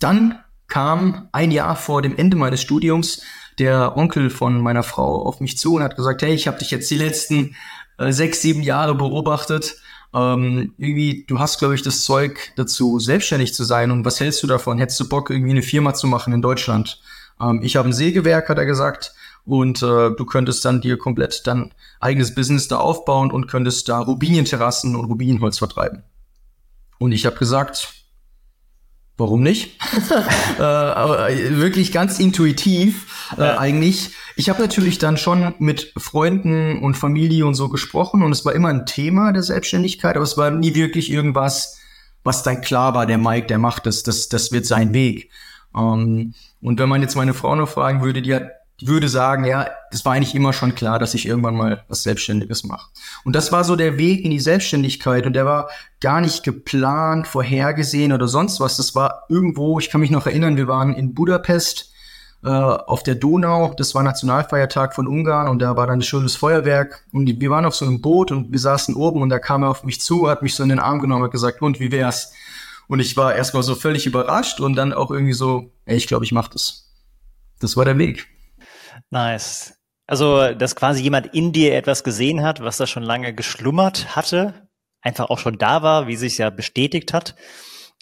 dann 0.00 0.38
kam 0.68 1.28
ein 1.32 1.50
Jahr 1.50 1.76
vor 1.76 2.02
dem 2.02 2.16
Ende 2.16 2.36
meines 2.36 2.60
Studiums 2.60 3.22
der 3.58 3.96
Onkel 3.96 4.30
von 4.30 4.60
meiner 4.60 4.82
Frau 4.82 5.26
auf 5.26 5.40
mich 5.40 5.58
zu 5.58 5.74
und 5.74 5.82
hat 5.82 5.96
gesagt, 5.96 6.22
hey, 6.22 6.34
ich 6.34 6.46
habe 6.46 6.58
dich 6.58 6.70
jetzt 6.70 6.90
die 6.90 6.98
letzten 6.98 7.56
äh, 7.98 8.12
sechs, 8.12 8.40
sieben 8.40 8.62
Jahre 8.62 8.94
beobachtet. 8.94 9.76
Ähm, 10.14 10.74
irgendwie, 10.78 11.24
du 11.26 11.38
hast, 11.38 11.58
glaube 11.58 11.74
ich, 11.74 11.82
das 11.82 12.02
Zeug 12.02 12.52
dazu, 12.56 12.98
selbstständig 12.98 13.54
zu 13.54 13.64
sein. 13.64 13.90
Und 13.90 14.04
was 14.04 14.20
hältst 14.20 14.42
du 14.42 14.46
davon? 14.46 14.78
Hättest 14.78 15.00
du 15.00 15.08
Bock, 15.08 15.30
irgendwie 15.30 15.50
eine 15.50 15.62
Firma 15.62 15.94
zu 15.94 16.06
machen 16.06 16.32
in 16.32 16.42
Deutschland? 16.42 17.00
Ähm, 17.40 17.60
ich 17.62 17.76
habe 17.76 17.88
ein 17.88 17.92
Sägewerk, 17.92 18.48
hat 18.48 18.58
er 18.58 18.66
gesagt. 18.66 19.14
Und 19.44 19.82
äh, 19.82 20.10
du 20.10 20.24
könntest 20.24 20.64
dann 20.64 20.80
dir 20.80 20.98
komplett 20.98 21.46
dein 21.46 21.72
eigenes 22.00 22.34
Business 22.34 22.68
da 22.68 22.76
aufbauen 22.78 23.30
und 23.30 23.48
könntest 23.48 23.88
da 23.88 23.98
Rubinienterrassen 23.98 24.94
und 24.94 25.06
Rubinienholz 25.06 25.58
vertreiben. 25.58 26.02
Und 26.98 27.12
ich 27.12 27.26
habe 27.26 27.36
gesagt, 27.36 27.97
warum 29.18 29.42
nicht? 29.42 29.76
äh, 30.58 30.62
aber 30.62 31.28
wirklich 31.28 31.92
ganz 31.92 32.18
intuitiv 32.18 33.32
äh, 33.36 33.42
ja. 33.42 33.58
eigentlich. 33.58 34.12
Ich 34.36 34.48
habe 34.48 34.62
natürlich 34.62 34.98
dann 34.98 35.16
schon 35.16 35.54
mit 35.58 35.92
Freunden 35.98 36.78
und 36.78 36.96
Familie 36.96 37.44
und 37.44 37.54
so 37.54 37.68
gesprochen 37.68 38.22
und 38.22 38.32
es 38.32 38.44
war 38.44 38.54
immer 38.54 38.68
ein 38.68 38.86
Thema 38.86 39.32
der 39.32 39.42
Selbstständigkeit, 39.42 40.14
aber 40.14 40.24
es 40.24 40.38
war 40.38 40.50
nie 40.50 40.74
wirklich 40.74 41.10
irgendwas, 41.10 41.78
was 42.22 42.42
dann 42.44 42.60
klar 42.60 42.94
war, 42.94 43.06
der 43.06 43.18
Mike, 43.18 43.48
der 43.48 43.58
macht 43.58 43.86
das, 43.86 44.04
das, 44.04 44.28
das 44.28 44.52
wird 44.52 44.64
sein 44.64 44.94
Weg. 44.94 45.30
Ähm, 45.76 46.34
und 46.62 46.78
wenn 46.78 46.88
man 46.88 47.02
jetzt 47.02 47.16
meine 47.16 47.34
Frau 47.34 47.54
noch 47.56 47.68
fragen 47.68 48.02
würde, 48.02 48.22
die 48.22 48.34
hat 48.34 48.50
würde 48.80 49.08
sagen, 49.08 49.44
ja, 49.44 49.68
das 49.90 50.04
war 50.04 50.12
eigentlich 50.12 50.34
immer 50.34 50.52
schon 50.52 50.74
klar, 50.74 50.98
dass 50.98 51.14
ich 51.14 51.26
irgendwann 51.26 51.56
mal 51.56 51.84
was 51.88 52.04
Selbstständiges 52.04 52.64
mache. 52.64 52.88
Und 53.24 53.34
das 53.34 53.50
war 53.50 53.64
so 53.64 53.74
der 53.74 53.98
Weg 53.98 54.24
in 54.24 54.30
die 54.30 54.40
Selbstständigkeit 54.40 55.26
und 55.26 55.32
der 55.32 55.46
war 55.46 55.68
gar 56.00 56.20
nicht 56.20 56.44
geplant, 56.44 57.26
vorhergesehen 57.26 58.12
oder 58.12 58.28
sonst 58.28 58.60
was. 58.60 58.76
Das 58.76 58.94
war 58.94 59.24
irgendwo, 59.28 59.78
ich 59.80 59.90
kann 59.90 60.00
mich 60.00 60.10
noch 60.10 60.26
erinnern, 60.26 60.56
wir 60.56 60.68
waren 60.68 60.94
in 60.94 61.14
Budapest 61.14 61.92
äh, 62.44 62.48
auf 62.48 63.02
der 63.02 63.16
Donau, 63.16 63.74
das 63.76 63.96
war 63.96 64.04
Nationalfeiertag 64.04 64.94
von 64.94 65.08
Ungarn 65.08 65.48
und 65.48 65.58
da 65.58 65.76
war 65.76 65.88
dann 65.88 65.98
ein 65.98 66.02
schönes 66.02 66.36
Feuerwerk 66.36 67.04
und 67.12 67.40
wir 67.40 67.50
waren 67.50 67.64
auf 67.64 67.74
so 67.74 67.84
einem 67.84 68.00
Boot 68.00 68.30
und 68.30 68.52
wir 68.52 68.60
saßen 68.60 68.94
oben 68.94 69.22
und 69.22 69.28
da 69.28 69.40
kam 69.40 69.64
er 69.64 69.70
auf 69.70 69.82
mich 69.82 70.00
zu, 70.00 70.28
hat 70.28 70.42
mich 70.42 70.54
so 70.54 70.62
in 70.62 70.68
den 70.68 70.78
Arm 70.78 71.00
genommen 71.00 71.24
und 71.24 71.32
gesagt, 71.32 71.60
und 71.62 71.80
wie 71.80 71.90
wär's? 71.90 72.32
Und 72.86 73.00
ich 73.00 73.16
war 73.16 73.34
erstmal 73.34 73.64
so 73.64 73.74
völlig 73.74 74.06
überrascht 74.06 74.60
und 74.60 74.76
dann 74.76 74.92
auch 74.92 75.10
irgendwie 75.10 75.32
so, 75.32 75.72
ey, 75.84 75.96
ich 75.96 76.06
glaube, 76.06 76.24
ich 76.24 76.32
mach 76.32 76.48
das. 76.48 76.92
Das 77.58 77.76
war 77.76 77.84
der 77.84 77.98
Weg. 77.98 78.28
Nice. 79.10 79.74
Also, 80.06 80.54
dass 80.54 80.74
quasi 80.74 81.02
jemand 81.02 81.34
in 81.34 81.52
dir 81.52 81.74
etwas 81.74 82.02
gesehen 82.02 82.42
hat, 82.42 82.62
was 82.62 82.78
da 82.78 82.86
schon 82.86 83.02
lange 83.02 83.34
geschlummert 83.34 84.16
hatte, 84.16 84.68
einfach 85.02 85.28
auch 85.30 85.38
schon 85.38 85.58
da 85.58 85.82
war, 85.82 86.06
wie 86.06 86.16
sich 86.16 86.38
ja 86.38 86.50
bestätigt 86.50 87.12
hat, 87.12 87.34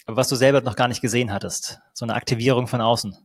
aber 0.07 0.17
was 0.17 0.29
du 0.29 0.37
selber 0.37 0.61
noch 0.61 0.77
gar 0.77 0.89
nicht 0.89 1.03
gesehen 1.03 1.33
hattest. 1.33 1.81
So 1.95 2.05
eine 2.05 2.15
Aktivierung 2.15 2.69
von 2.69 2.81
außen. 2.81 3.17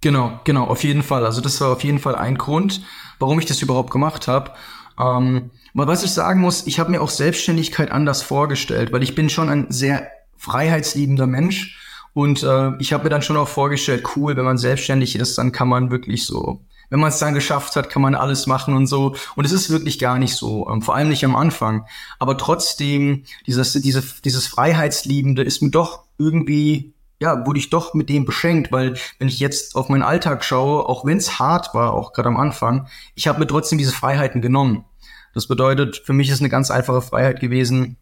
Genau, 0.00 0.40
genau, 0.44 0.64
auf 0.64 0.82
jeden 0.82 1.02
Fall. 1.02 1.24
Also 1.26 1.40
das 1.40 1.60
war 1.60 1.72
auf 1.72 1.84
jeden 1.84 1.98
Fall 1.98 2.14
ein 2.14 2.38
Grund, 2.38 2.82
warum 3.18 3.38
ich 3.38 3.46
das 3.46 3.62
überhaupt 3.62 3.90
gemacht 3.90 4.28
habe. 4.28 4.52
Ähm, 4.98 5.50
was 5.74 6.02
ich 6.02 6.10
sagen 6.10 6.40
muss, 6.40 6.66
ich 6.66 6.80
habe 6.80 6.90
mir 6.90 7.02
auch 7.02 7.10
Selbstständigkeit 7.10 7.90
anders 7.90 8.22
vorgestellt, 8.22 8.92
weil 8.92 9.02
ich 9.02 9.14
bin 9.14 9.30
schon 9.30 9.48
ein 9.48 9.66
sehr 9.70 10.10
freiheitsliebender 10.36 11.26
Mensch 11.26 11.78
und 12.12 12.42
äh, 12.42 12.72
ich 12.78 12.92
habe 12.92 13.04
mir 13.04 13.10
dann 13.10 13.22
schon 13.22 13.36
auch 13.36 13.48
vorgestellt, 13.48 14.16
cool, 14.16 14.36
wenn 14.36 14.44
man 14.44 14.58
selbstständig 14.58 15.16
ist, 15.16 15.38
dann 15.38 15.52
kann 15.52 15.68
man 15.68 15.90
wirklich 15.90 16.26
so 16.26 16.64
wenn 16.90 17.00
man 17.00 17.08
es 17.08 17.18
dann 17.18 17.34
geschafft 17.34 17.76
hat, 17.76 17.88
kann 17.88 18.02
man 18.02 18.14
alles 18.14 18.46
machen 18.46 18.74
und 18.74 18.86
so. 18.86 19.14
Und 19.36 19.44
es 19.44 19.52
ist 19.52 19.70
wirklich 19.70 19.98
gar 19.98 20.18
nicht 20.18 20.34
so, 20.34 20.68
ähm, 20.68 20.82
vor 20.82 20.94
allem 20.94 21.08
nicht 21.08 21.24
am 21.24 21.36
Anfang. 21.36 21.86
Aber 22.18 22.36
trotzdem, 22.36 23.24
dieses, 23.46 23.72
diese, 23.72 24.02
dieses 24.24 24.46
Freiheitsliebende 24.46 25.42
ist 25.42 25.62
mir 25.62 25.70
doch 25.70 26.04
irgendwie 26.18 26.92
ja, 27.20 27.46
wurde 27.46 27.58
ich 27.58 27.68
doch 27.68 27.92
mit 27.92 28.08
dem 28.08 28.24
beschenkt, 28.24 28.72
weil 28.72 28.94
wenn 29.18 29.28
ich 29.28 29.38
jetzt 29.38 29.76
auf 29.76 29.90
meinen 29.90 30.02
Alltag 30.02 30.42
schaue, 30.42 30.88
auch 30.88 31.04
wenn 31.04 31.18
es 31.18 31.38
hart 31.38 31.74
war, 31.74 31.92
auch 31.92 32.14
gerade 32.14 32.30
am 32.30 32.38
Anfang, 32.38 32.88
ich 33.14 33.28
habe 33.28 33.38
mir 33.38 33.46
trotzdem 33.46 33.76
diese 33.76 33.92
Freiheiten 33.92 34.40
genommen. 34.40 34.86
Das 35.34 35.46
bedeutet, 35.46 35.98
für 35.98 36.14
mich 36.14 36.30
ist 36.30 36.40
eine 36.40 36.48
ganz 36.48 36.70
einfache 36.70 37.02
Freiheit 37.02 37.38
gewesen, 37.38 37.96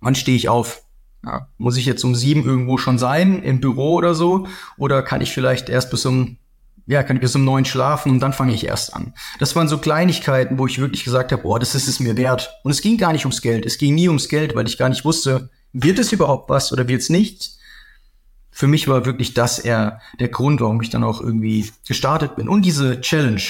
wann 0.00 0.16
stehe 0.16 0.36
ich 0.36 0.48
auf? 0.48 0.82
Ja, 1.24 1.48
muss 1.58 1.76
ich 1.76 1.86
jetzt 1.86 2.04
um 2.04 2.14
sieben 2.14 2.44
irgendwo 2.44 2.76
schon 2.76 2.98
sein, 2.98 3.42
im 3.42 3.60
Büro 3.60 3.94
oder 3.94 4.14
so? 4.14 4.46
Oder 4.76 5.02
kann 5.02 5.20
ich 5.20 5.32
vielleicht 5.32 5.68
erst 5.68 5.90
bis 5.90 6.04
um, 6.04 6.36
ja, 6.86 7.02
kann 7.02 7.16
ich 7.16 7.22
bis 7.22 7.34
um 7.34 7.44
neun 7.44 7.64
schlafen 7.64 8.12
und 8.12 8.20
dann 8.20 8.32
fange 8.32 8.54
ich 8.54 8.64
erst 8.64 8.94
an? 8.94 9.12
Das 9.38 9.56
waren 9.56 9.66
so 9.66 9.78
Kleinigkeiten, 9.78 10.58
wo 10.58 10.66
ich 10.66 10.78
wirklich 10.78 11.04
gesagt 11.04 11.32
habe, 11.32 11.42
boah, 11.42 11.58
das 11.58 11.74
ist 11.74 11.88
es 11.88 11.98
mir 11.98 12.16
wert. 12.16 12.50
Und 12.62 12.70
es 12.70 12.80
ging 12.80 12.96
gar 12.96 13.12
nicht 13.12 13.24
ums 13.24 13.42
Geld. 13.42 13.66
Es 13.66 13.78
ging 13.78 13.94
nie 13.94 14.08
ums 14.08 14.28
Geld, 14.28 14.54
weil 14.54 14.66
ich 14.66 14.78
gar 14.78 14.88
nicht 14.88 15.04
wusste, 15.04 15.50
wird 15.72 15.98
es 15.98 16.12
überhaupt 16.12 16.48
was 16.48 16.72
oder 16.72 16.86
wird 16.86 17.02
es 17.02 17.10
nicht? 17.10 17.56
Für 18.50 18.68
mich 18.68 18.88
war 18.88 19.04
wirklich 19.04 19.34
das 19.34 19.58
eher 19.58 20.00
der 20.20 20.28
Grund, 20.28 20.60
warum 20.60 20.80
ich 20.80 20.88
dann 20.88 21.04
auch 21.04 21.20
irgendwie 21.20 21.70
gestartet 21.86 22.36
bin. 22.36 22.48
Und 22.48 22.62
diese 22.62 23.00
Challenge. 23.00 23.42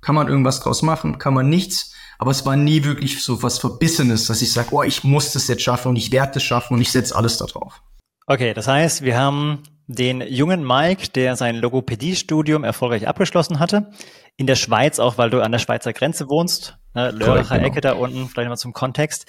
Kann 0.00 0.14
man 0.14 0.28
irgendwas 0.28 0.60
draus 0.60 0.82
machen? 0.82 1.18
Kann 1.18 1.34
man 1.34 1.50
nichts? 1.50 1.92
Aber 2.18 2.30
es 2.30 2.46
war 2.46 2.56
nie 2.56 2.84
wirklich 2.84 3.22
so 3.22 3.42
was 3.42 3.58
Verbissenes, 3.58 4.26
dass 4.26 4.42
ich 4.42 4.52
sage, 4.52 4.68
oh, 4.72 4.82
ich 4.82 5.04
muss 5.04 5.32
das 5.32 5.48
jetzt 5.48 5.62
schaffen 5.62 5.88
und 5.88 5.96
ich 5.96 6.10
werde 6.12 6.38
es 6.38 6.44
schaffen 6.44 6.74
und 6.74 6.80
ich 6.80 6.90
setze 6.90 7.14
alles 7.14 7.36
da 7.36 7.46
drauf. 7.46 7.82
Okay, 8.26 8.54
das 8.54 8.68
heißt, 8.68 9.02
wir 9.02 9.18
haben 9.18 9.62
den 9.88 10.20
jungen 10.20 10.64
Mike, 10.64 11.08
der 11.14 11.34
sein 11.34 11.56
Logopädie-Studium 11.56 12.62
erfolgreich 12.62 13.08
abgeschlossen 13.08 13.58
hatte. 13.58 13.90
In 14.36 14.46
der 14.46 14.54
Schweiz, 14.54 15.00
auch 15.00 15.18
weil 15.18 15.30
du 15.30 15.40
an 15.40 15.50
der 15.50 15.58
Schweizer 15.58 15.92
Grenze 15.92 16.28
wohnst. 16.28 16.76
Ne, 16.94 17.10
Lörracher 17.10 17.56
genau. 17.56 17.68
Ecke 17.68 17.80
da 17.80 17.92
unten, 17.92 18.28
vielleicht 18.28 18.48
mal 18.50 18.56
zum 18.56 18.74
Kontext. 18.74 19.26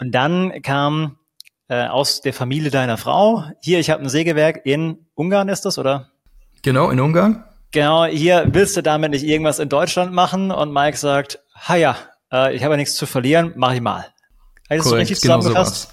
Und 0.00 0.12
dann 0.12 0.62
kam 0.62 1.18
äh, 1.68 1.86
aus 1.88 2.20
der 2.20 2.32
Familie 2.32 2.70
deiner 2.70 2.96
Frau. 2.96 3.44
Hier, 3.60 3.80
ich 3.80 3.90
habe 3.90 4.02
ein 4.02 4.08
Sägewerk 4.08 4.64
in 4.64 5.06
Ungarn, 5.14 5.48
ist 5.48 5.64
das, 5.64 5.76
oder? 5.76 6.12
Genau, 6.62 6.90
in 6.90 7.00
Ungarn. 7.00 7.44
Genau, 7.72 8.04
hier 8.04 8.46
willst 8.52 8.76
du 8.76 8.82
damit 8.82 9.10
nicht 9.10 9.24
irgendwas 9.24 9.58
in 9.58 9.68
Deutschland 9.68 10.12
machen? 10.12 10.52
Und 10.52 10.72
Mike 10.72 10.96
sagt, 10.96 11.40
ha 11.54 11.74
ja, 11.74 11.96
äh, 12.32 12.54
ich 12.54 12.62
habe 12.62 12.74
ja 12.74 12.76
nichts 12.78 12.94
zu 12.94 13.06
verlieren, 13.06 13.52
mach 13.56 13.72
ich 13.72 13.80
mal. 13.80 14.06
Hast 14.70 14.90
du 14.90 14.94
richtig 14.94 15.20
genau 15.20 15.40
sowas. 15.40 15.92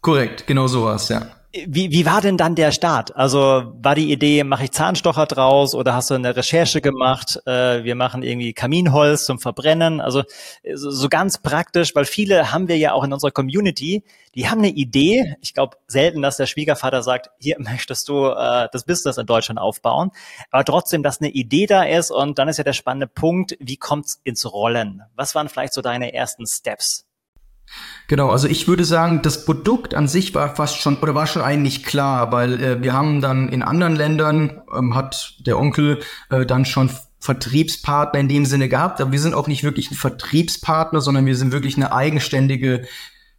Korrekt, 0.00 0.46
genau 0.46 0.66
sowas, 0.66 1.08
ja. 1.08 1.22
Wie, 1.54 1.90
wie 1.90 2.06
war 2.06 2.22
denn 2.22 2.38
dann 2.38 2.54
der 2.54 2.72
Start? 2.72 3.14
Also 3.14 3.74
war 3.76 3.94
die 3.94 4.10
Idee, 4.10 4.42
mache 4.42 4.64
ich 4.64 4.70
Zahnstocher 4.70 5.26
draus 5.26 5.74
oder 5.74 5.94
hast 5.94 6.08
du 6.08 6.14
eine 6.14 6.34
Recherche 6.34 6.80
gemacht? 6.80 7.42
Äh, 7.44 7.84
wir 7.84 7.94
machen 7.94 8.22
irgendwie 8.22 8.54
Kaminholz 8.54 9.26
zum 9.26 9.38
Verbrennen. 9.38 10.00
Also 10.00 10.22
so, 10.74 10.90
so 10.90 11.10
ganz 11.10 11.36
praktisch, 11.36 11.94
weil 11.94 12.06
viele 12.06 12.52
haben 12.52 12.68
wir 12.68 12.78
ja 12.78 12.94
auch 12.94 13.04
in 13.04 13.12
unserer 13.12 13.32
Community, 13.32 14.02
die 14.34 14.48
haben 14.48 14.60
eine 14.60 14.70
Idee. 14.70 15.36
Ich 15.42 15.52
glaube 15.52 15.76
selten, 15.88 16.22
dass 16.22 16.38
der 16.38 16.46
Schwiegervater 16.46 17.02
sagt, 17.02 17.28
hier 17.38 17.56
möchtest 17.58 18.08
du 18.08 18.28
äh, 18.28 18.68
das 18.72 18.84
Business 18.84 19.18
in 19.18 19.26
Deutschland 19.26 19.60
aufbauen. 19.60 20.10
Aber 20.50 20.64
trotzdem, 20.64 21.02
dass 21.02 21.20
eine 21.20 21.28
Idee 21.30 21.66
da 21.66 21.82
ist 21.82 22.10
und 22.10 22.38
dann 22.38 22.48
ist 22.48 22.56
ja 22.56 22.64
der 22.64 22.72
spannende 22.72 23.08
Punkt, 23.08 23.58
wie 23.60 23.76
kommt's 23.76 24.22
ins 24.24 24.50
Rollen? 24.50 25.02
Was 25.16 25.34
waren 25.34 25.50
vielleicht 25.50 25.74
so 25.74 25.82
deine 25.82 26.14
ersten 26.14 26.46
Steps? 26.46 27.04
Genau, 28.08 28.28
also 28.28 28.48
ich 28.48 28.68
würde 28.68 28.84
sagen, 28.84 29.22
das 29.22 29.44
Produkt 29.44 29.94
an 29.94 30.08
sich 30.08 30.34
war 30.34 30.54
fast 30.54 30.78
schon 30.78 30.98
oder 30.98 31.14
war 31.14 31.26
schon 31.26 31.42
eigentlich 31.42 31.84
klar, 31.84 32.30
weil 32.32 32.62
äh, 32.62 32.82
wir 32.82 32.92
haben 32.92 33.20
dann 33.20 33.48
in 33.48 33.62
anderen 33.62 33.96
Ländern 33.96 34.60
ähm, 34.76 34.94
hat 34.94 35.36
der 35.46 35.58
Onkel 35.58 36.00
äh, 36.28 36.44
dann 36.44 36.64
schon 36.64 36.90
Vertriebspartner 37.20 38.18
in 38.18 38.28
dem 38.28 38.44
Sinne 38.44 38.68
gehabt, 38.68 39.00
aber 39.00 39.12
wir 39.12 39.20
sind 39.20 39.32
auch 39.32 39.46
nicht 39.46 39.62
wirklich 39.62 39.90
ein 39.90 39.96
Vertriebspartner, 39.96 41.00
sondern 41.00 41.24
wir 41.24 41.36
sind 41.36 41.52
wirklich 41.52 41.76
eine 41.76 41.92
eigenständige 41.92 42.82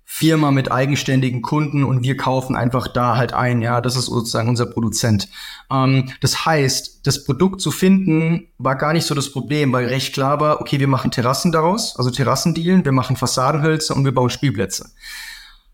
Firma 0.06 0.52
mit 0.52 0.72
eigenständigen 0.72 1.42
Kunden 1.42 1.84
und 1.84 2.04
wir 2.04 2.18
kaufen 2.18 2.56
einfach 2.56 2.88
da 2.88 3.16
halt 3.16 3.34
ein. 3.34 3.62
Ja, 3.62 3.82
das 3.82 3.96
ist 3.96 4.06
sozusagen 4.06 4.50
unser 4.50 4.66
Produzent. 4.66 5.30
Ähm, 5.72 6.12
das 6.22 6.46
heißt, 6.46 7.06
das 7.08 7.24
Produkt 7.24 7.62
zu 7.62 7.72
finden 7.72 8.48
war 8.58 8.76
gar 8.76 8.94
nicht 8.94 9.06
so 9.06 9.16
das 9.16 9.32
Problem, 9.32 9.72
weil 9.74 9.88
recht 9.88 10.14
klar 10.14 10.40
war, 10.40 10.62
okay, 10.62 10.80
wir 10.80 10.88
machen 10.88 11.12
Terrassen 11.12 11.52
daraus, 11.52 11.96
also 11.98 12.12
Terrassendielen, 12.12 12.86
wir 12.86 12.92
machen 12.92 13.16
Fassadenhölzer 13.16 13.96
und 13.96 14.06
wir 14.06 14.14
bauen 14.14 14.30
Spielplätze. 14.30 14.92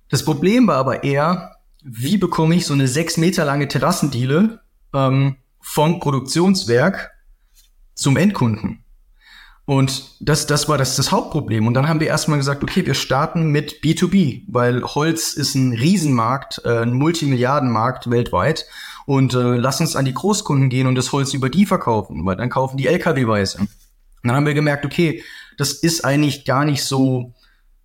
Das 0.09 0.23
Problem 0.23 0.67
war 0.67 0.77
aber 0.77 1.03
eher, 1.03 1.55
wie 1.83 2.17
bekomme 2.17 2.55
ich 2.55 2.65
so 2.65 2.73
eine 2.73 2.87
sechs 2.87 3.17
Meter 3.17 3.45
lange 3.45 3.67
Terrassendiele 3.67 4.61
ähm, 4.93 5.37
vom 5.59 5.99
Produktionswerk 5.99 7.11
zum 7.93 8.17
Endkunden? 8.17 8.83
Und 9.69 10.15
das, 10.19 10.47
das 10.47 10.67
war 10.67 10.79
das, 10.79 10.95
das 10.95 11.11
Hauptproblem. 11.11 11.67
Und 11.67 11.75
dann 11.75 11.87
haben 11.87 11.99
wir 11.99 12.07
erstmal 12.07 12.39
gesagt, 12.39 12.63
okay, 12.63 12.87
wir 12.87 12.95
starten 12.95 13.51
mit 13.51 13.83
B2B, 13.83 14.41
weil 14.47 14.81
Holz 14.81 15.33
ist 15.33 15.53
ein 15.53 15.73
Riesenmarkt, 15.73 16.63
äh, 16.65 16.79
ein 16.79 16.93
Multimilliardenmarkt 16.93 18.09
weltweit. 18.09 18.65
Und 19.05 19.35
äh, 19.35 19.57
lass 19.57 19.79
uns 19.79 19.95
an 19.95 20.05
die 20.05 20.13
Großkunden 20.15 20.69
gehen 20.69 20.87
und 20.87 20.95
das 20.95 21.11
Holz 21.11 21.35
über 21.35 21.51
die 21.51 21.67
verkaufen, 21.67 22.25
weil 22.25 22.35
dann 22.35 22.49
kaufen 22.49 22.77
die 22.77 22.87
LKW-Weise. 22.87 23.59
Und 23.59 23.69
dann 24.23 24.35
haben 24.35 24.47
wir 24.47 24.55
gemerkt, 24.55 24.87
okay, 24.87 25.23
das 25.59 25.73
ist 25.73 26.03
eigentlich 26.03 26.45
gar 26.45 26.65
nicht 26.65 26.83
so 26.83 27.35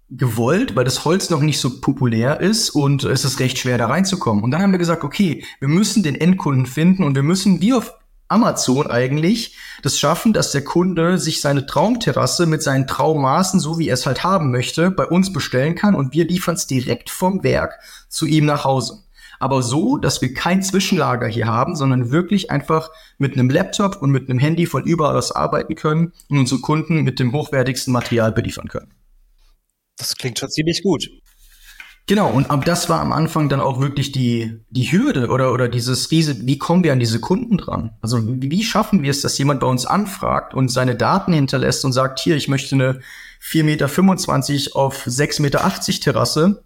gewollt, 0.09 0.77
weil 0.77 0.87
das 0.87 1.05
Holz 1.05 1.29
noch 1.29 1.43
nicht 1.43 1.61
so 1.61 1.83
populär 1.83 2.41
ist 2.41 2.71
und 2.71 3.05
es 3.05 3.27
ist 3.27 3.41
recht 3.41 3.59
schwer 3.59 3.77
da 3.77 3.89
reinzukommen. 3.89 4.43
Und 4.43 4.53
dann 4.53 4.63
haben 4.63 4.73
wir 4.73 4.79
gesagt, 4.79 5.05
okay, 5.05 5.45
wir 5.61 5.69
müssen 5.69 6.03
den 6.03 6.15
Endkunden 6.15 6.65
finden 6.65 7.05
und 7.05 7.15
wir 7.15 7.23
müssen 7.23 7.61
wie 7.61 7.75
auf 7.75 7.93
Amazon 8.29 8.91
eigentlich 8.91 9.57
das 9.83 9.99
schaffen, 9.99 10.33
dass 10.33 10.53
der 10.53 10.65
Kunde 10.65 11.19
sich 11.19 11.41
seine 11.41 11.67
Traumterrasse 11.67 12.47
mit 12.47 12.63
seinen 12.63 12.87
Traummaßen, 12.87 13.61
so 13.61 13.79
wie 13.79 13.89
er 13.89 13.95
es 13.95 14.07
halt 14.07 14.25
haben 14.25 14.51
möchte, 14.51 14.91
bei 14.91 15.07
uns 15.07 15.33
bestellen 15.33 15.75
kann 15.75 15.95
und 15.95 16.13
wir 16.13 16.27
liefern 16.27 16.55
es 16.55 16.67
direkt 16.67 17.11
vom 17.11 17.43
Werk 17.43 17.79
zu 18.09 18.27
ihm 18.27 18.47
nach 18.47 18.65
Hause. 18.65 19.05
Aber 19.41 19.63
so, 19.63 19.99
dass 19.99 20.23
wir 20.23 20.33
kein 20.33 20.63
Zwischenlager 20.63 21.27
hier 21.27 21.47
haben, 21.47 21.77
sondern 21.77 22.11
wirklich 22.11 22.51
einfach 22.51 22.91
mit 23.19 23.35
einem 23.35 23.51
Laptop 23.51 24.01
und 24.01 24.11
mit 24.11 24.31
einem 24.31 24.39
Handy 24.39 24.67
von 24.67 24.85
überall 24.85 25.17
aus 25.17 25.33
arbeiten 25.33 25.75
können 25.75 26.13
und 26.29 26.39
unsere 26.39 26.61
Kunden 26.61 27.03
mit 27.03 27.19
dem 27.19 27.33
hochwertigsten 27.33 27.93
Material 27.93 28.33
beliefern 28.33 28.69
können. 28.69 28.95
Das 29.97 30.17
klingt 30.17 30.39
schon 30.39 30.51
ziemlich 30.51 30.83
gut. 30.83 31.09
Genau, 32.07 32.31
und 32.31 32.51
das 32.67 32.91
war 32.91 33.01
am 33.01 33.13
Anfang 33.13 33.49
dann 33.49 33.61
auch 33.61 33.81
wirklich 33.81 34.13
die, 34.13 34.61
die 34.69 34.93
Hürde 34.93 35.29
oder, 35.29 35.53
oder 35.55 35.69
dieses 35.69 36.11
Riese, 36.11 36.47
wie 36.47 36.59
kommen 36.59 36.85
wir 36.85 36.93
an 36.93 37.01
diese 37.01 37.19
Kunden 37.19 37.57
dran? 37.57 37.93
Also 38.03 38.29
wie, 38.43 38.51
wie 38.51 38.63
schaffen 38.63 39.03
wir 39.03 39.11
es, 39.11 39.23
dass 39.23 39.39
jemand 39.39 39.61
bei 39.61 39.67
uns 39.67 39.87
anfragt 39.87 40.53
und 40.53 40.69
seine 40.69 40.97
Daten 40.97 41.33
hinterlässt 41.33 41.83
und 41.83 41.95
sagt, 41.95 42.19
hier, 42.19 42.37
ich 42.37 42.47
möchte 42.47 42.75
eine 42.75 43.01
4,25 43.43 44.53
Meter 44.53 44.77
auf 44.77 45.07
6,80 45.07 45.43
Meter 45.43 46.01
Terrasse. 46.03 46.65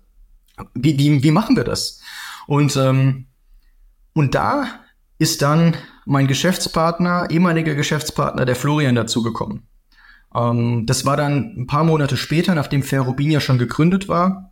Wie, 0.74 0.98
wie, 0.98 1.22
wie 1.22 1.30
machen 1.30 1.54
wir 1.54 1.64
das? 1.64 2.00
Und, 2.48 2.76
ähm, 2.76 3.26
und 4.14 4.34
da 4.34 4.66
ist 5.18 5.40
dann 5.42 5.76
mein 6.04 6.26
Geschäftspartner, 6.26 7.28
ehemaliger 7.30 7.76
Geschäftspartner, 7.76 8.44
der 8.44 8.56
Florian, 8.56 8.96
dazugekommen. 8.96 9.68
Ähm, 10.34 10.84
das 10.86 11.06
war 11.06 11.16
dann 11.16 11.54
ein 11.56 11.66
paar 11.68 11.84
Monate 11.84 12.16
später, 12.16 12.56
nachdem 12.56 12.82
Ferrobin 12.82 13.30
ja 13.30 13.38
schon 13.38 13.58
gegründet 13.58 14.08
war 14.08 14.47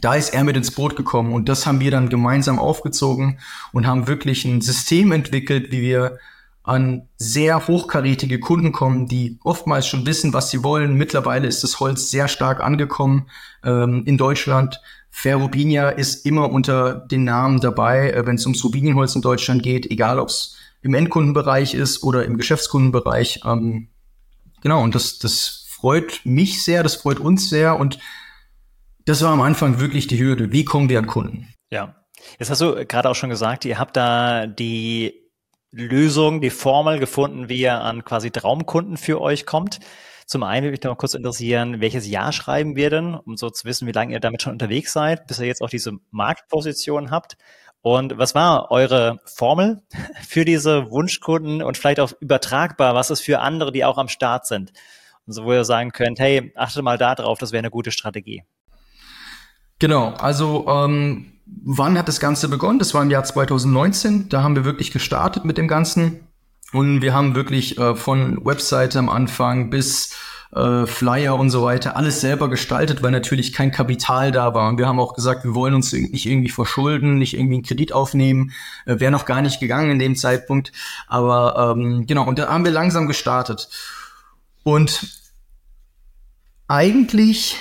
da 0.00 0.14
ist 0.14 0.34
er 0.34 0.44
mit 0.44 0.56
ins 0.56 0.70
Boot 0.70 0.96
gekommen 0.96 1.32
und 1.32 1.48
das 1.48 1.66
haben 1.66 1.80
wir 1.80 1.90
dann 1.90 2.08
gemeinsam 2.08 2.58
aufgezogen 2.58 3.38
und 3.72 3.86
haben 3.86 4.06
wirklich 4.06 4.44
ein 4.44 4.60
System 4.60 5.12
entwickelt, 5.12 5.70
wie 5.72 5.82
wir 5.82 6.18
an 6.62 7.08
sehr 7.16 7.66
hochkarätige 7.66 8.40
Kunden 8.40 8.72
kommen, 8.72 9.08
die 9.08 9.38
oftmals 9.42 9.86
schon 9.86 10.04
wissen, 10.04 10.34
was 10.34 10.50
sie 10.50 10.62
wollen. 10.62 10.94
Mittlerweile 10.94 11.48
ist 11.48 11.64
das 11.64 11.80
Holz 11.80 12.10
sehr 12.10 12.28
stark 12.28 12.60
angekommen 12.60 13.30
ähm, 13.64 14.02
in 14.04 14.18
Deutschland. 14.18 14.80
Ferrobinia 15.10 15.88
ist 15.88 16.26
immer 16.26 16.50
unter 16.50 16.94
den 16.94 17.24
Namen 17.24 17.60
dabei, 17.60 18.10
äh, 18.10 18.26
wenn 18.26 18.36
es 18.36 18.44
ums 18.44 18.62
Rubinienholz 18.62 19.14
in 19.14 19.22
Deutschland 19.22 19.62
geht, 19.62 19.90
egal 19.90 20.18
ob 20.18 20.28
es 20.28 20.56
im 20.82 20.92
Endkundenbereich 20.92 21.72
ist 21.72 22.02
oder 22.02 22.26
im 22.26 22.36
Geschäftskundenbereich. 22.36 23.40
Ähm, 23.46 23.88
genau, 24.60 24.82
und 24.82 24.94
das, 24.94 25.18
das 25.18 25.64
freut 25.68 26.20
mich 26.24 26.62
sehr, 26.62 26.82
das 26.82 26.96
freut 26.96 27.18
uns 27.18 27.48
sehr 27.48 27.80
und 27.80 27.98
das 29.08 29.22
war 29.22 29.32
am 29.32 29.40
Anfang 29.40 29.80
wirklich 29.80 30.06
die 30.06 30.18
Hürde. 30.18 30.52
Wie 30.52 30.66
kommen 30.66 30.90
wir 30.90 30.98
an 30.98 31.06
Kunden? 31.06 31.48
Ja. 31.70 31.94
Jetzt 32.38 32.50
hast 32.50 32.60
du 32.60 32.84
gerade 32.84 33.08
auch 33.08 33.14
schon 33.14 33.30
gesagt, 33.30 33.64
ihr 33.64 33.78
habt 33.78 33.96
da 33.96 34.46
die 34.46 35.14
Lösung, 35.70 36.42
die 36.42 36.50
Formel 36.50 36.98
gefunden, 36.98 37.48
wie 37.48 37.60
ihr 37.60 37.80
an 37.80 38.04
quasi 38.04 38.30
Traumkunden 38.30 38.98
für 38.98 39.20
euch 39.20 39.46
kommt. 39.46 39.80
Zum 40.26 40.42
einen 40.42 40.64
würde 40.64 40.72
mich 40.72 40.82
noch 40.82 40.98
kurz 40.98 41.14
interessieren, 41.14 41.80
welches 41.80 42.06
Jahr 42.06 42.32
schreiben 42.32 42.76
wir 42.76 42.90
denn, 42.90 43.14
um 43.14 43.38
so 43.38 43.48
zu 43.48 43.64
wissen, 43.64 43.88
wie 43.88 43.92
lange 43.92 44.12
ihr 44.12 44.20
damit 44.20 44.42
schon 44.42 44.52
unterwegs 44.52 44.92
seid, 44.92 45.26
bis 45.26 45.38
ihr 45.38 45.46
jetzt 45.46 45.62
auch 45.62 45.70
diese 45.70 45.92
Marktposition 46.10 47.10
habt. 47.10 47.38
Und 47.80 48.18
was 48.18 48.34
war 48.34 48.70
eure 48.70 49.20
Formel 49.24 49.80
für 50.28 50.44
diese 50.44 50.90
Wunschkunden 50.90 51.62
und 51.62 51.78
vielleicht 51.78 52.00
auch 52.00 52.12
übertragbar, 52.20 52.94
was 52.94 53.08
ist 53.08 53.22
für 53.22 53.40
andere, 53.40 53.72
die 53.72 53.86
auch 53.86 53.96
am 53.96 54.08
Start 54.08 54.46
sind? 54.46 54.72
Und 55.26 55.32
so, 55.32 55.44
wo 55.44 55.52
ihr 55.54 55.64
sagen 55.64 55.92
könnt, 55.92 56.18
hey, 56.20 56.52
achte 56.56 56.82
mal 56.82 56.98
da 56.98 57.14
drauf, 57.14 57.38
das 57.38 57.52
wäre 57.52 57.60
eine 57.60 57.70
gute 57.70 57.90
Strategie. 57.90 58.44
Genau, 59.78 60.14
also 60.14 60.66
ähm, 60.68 61.26
wann 61.46 61.96
hat 61.96 62.08
das 62.08 62.20
Ganze 62.20 62.48
begonnen? 62.48 62.78
Das 62.78 62.94
war 62.94 63.02
im 63.02 63.10
Jahr 63.10 63.24
2019. 63.24 64.28
Da 64.28 64.42
haben 64.42 64.56
wir 64.56 64.64
wirklich 64.64 64.90
gestartet 64.90 65.44
mit 65.44 65.58
dem 65.58 65.68
Ganzen. 65.68 66.20
Und 66.72 67.00
wir 67.00 67.14
haben 67.14 67.34
wirklich 67.34 67.78
äh, 67.78 67.94
von 67.94 68.44
Webseite 68.44 68.98
am 68.98 69.08
Anfang 69.08 69.70
bis 69.70 70.14
äh, 70.54 70.86
Flyer 70.86 71.36
und 71.36 71.50
so 71.50 71.62
weiter, 71.62 71.96
alles 71.96 72.20
selber 72.20 72.48
gestaltet, 72.48 73.02
weil 73.02 73.10
natürlich 73.10 73.52
kein 73.52 73.70
Kapital 73.70 74.32
da 74.32 74.54
war. 74.54 74.68
Und 74.68 74.78
wir 74.78 74.86
haben 74.86 75.00
auch 75.00 75.14
gesagt, 75.14 75.44
wir 75.44 75.54
wollen 75.54 75.74
uns 75.74 75.92
nicht 75.92 76.26
irgendwie 76.26 76.50
verschulden, 76.50 77.18
nicht 77.18 77.34
irgendwie 77.34 77.56
einen 77.56 77.62
Kredit 77.62 77.92
aufnehmen. 77.92 78.52
Äh, 78.84 78.98
Wäre 79.00 79.12
noch 79.12 79.24
gar 79.24 79.42
nicht 79.42 79.60
gegangen 79.60 79.90
in 79.90 79.98
dem 79.98 80.16
Zeitpunkt. 80.16 80.72
Aber 81.06 81.74
ähm, 81.76 82.06
genau, 82.06 82.26
und 82.26 82.38
da 82.38 82.48
haben 82.48 82.64
wir 82.64 82.72
langsam 82.72 83.06
gestartet. 83.06 83.68
Und 84.62 85.06
eigentlich 86.66 87.56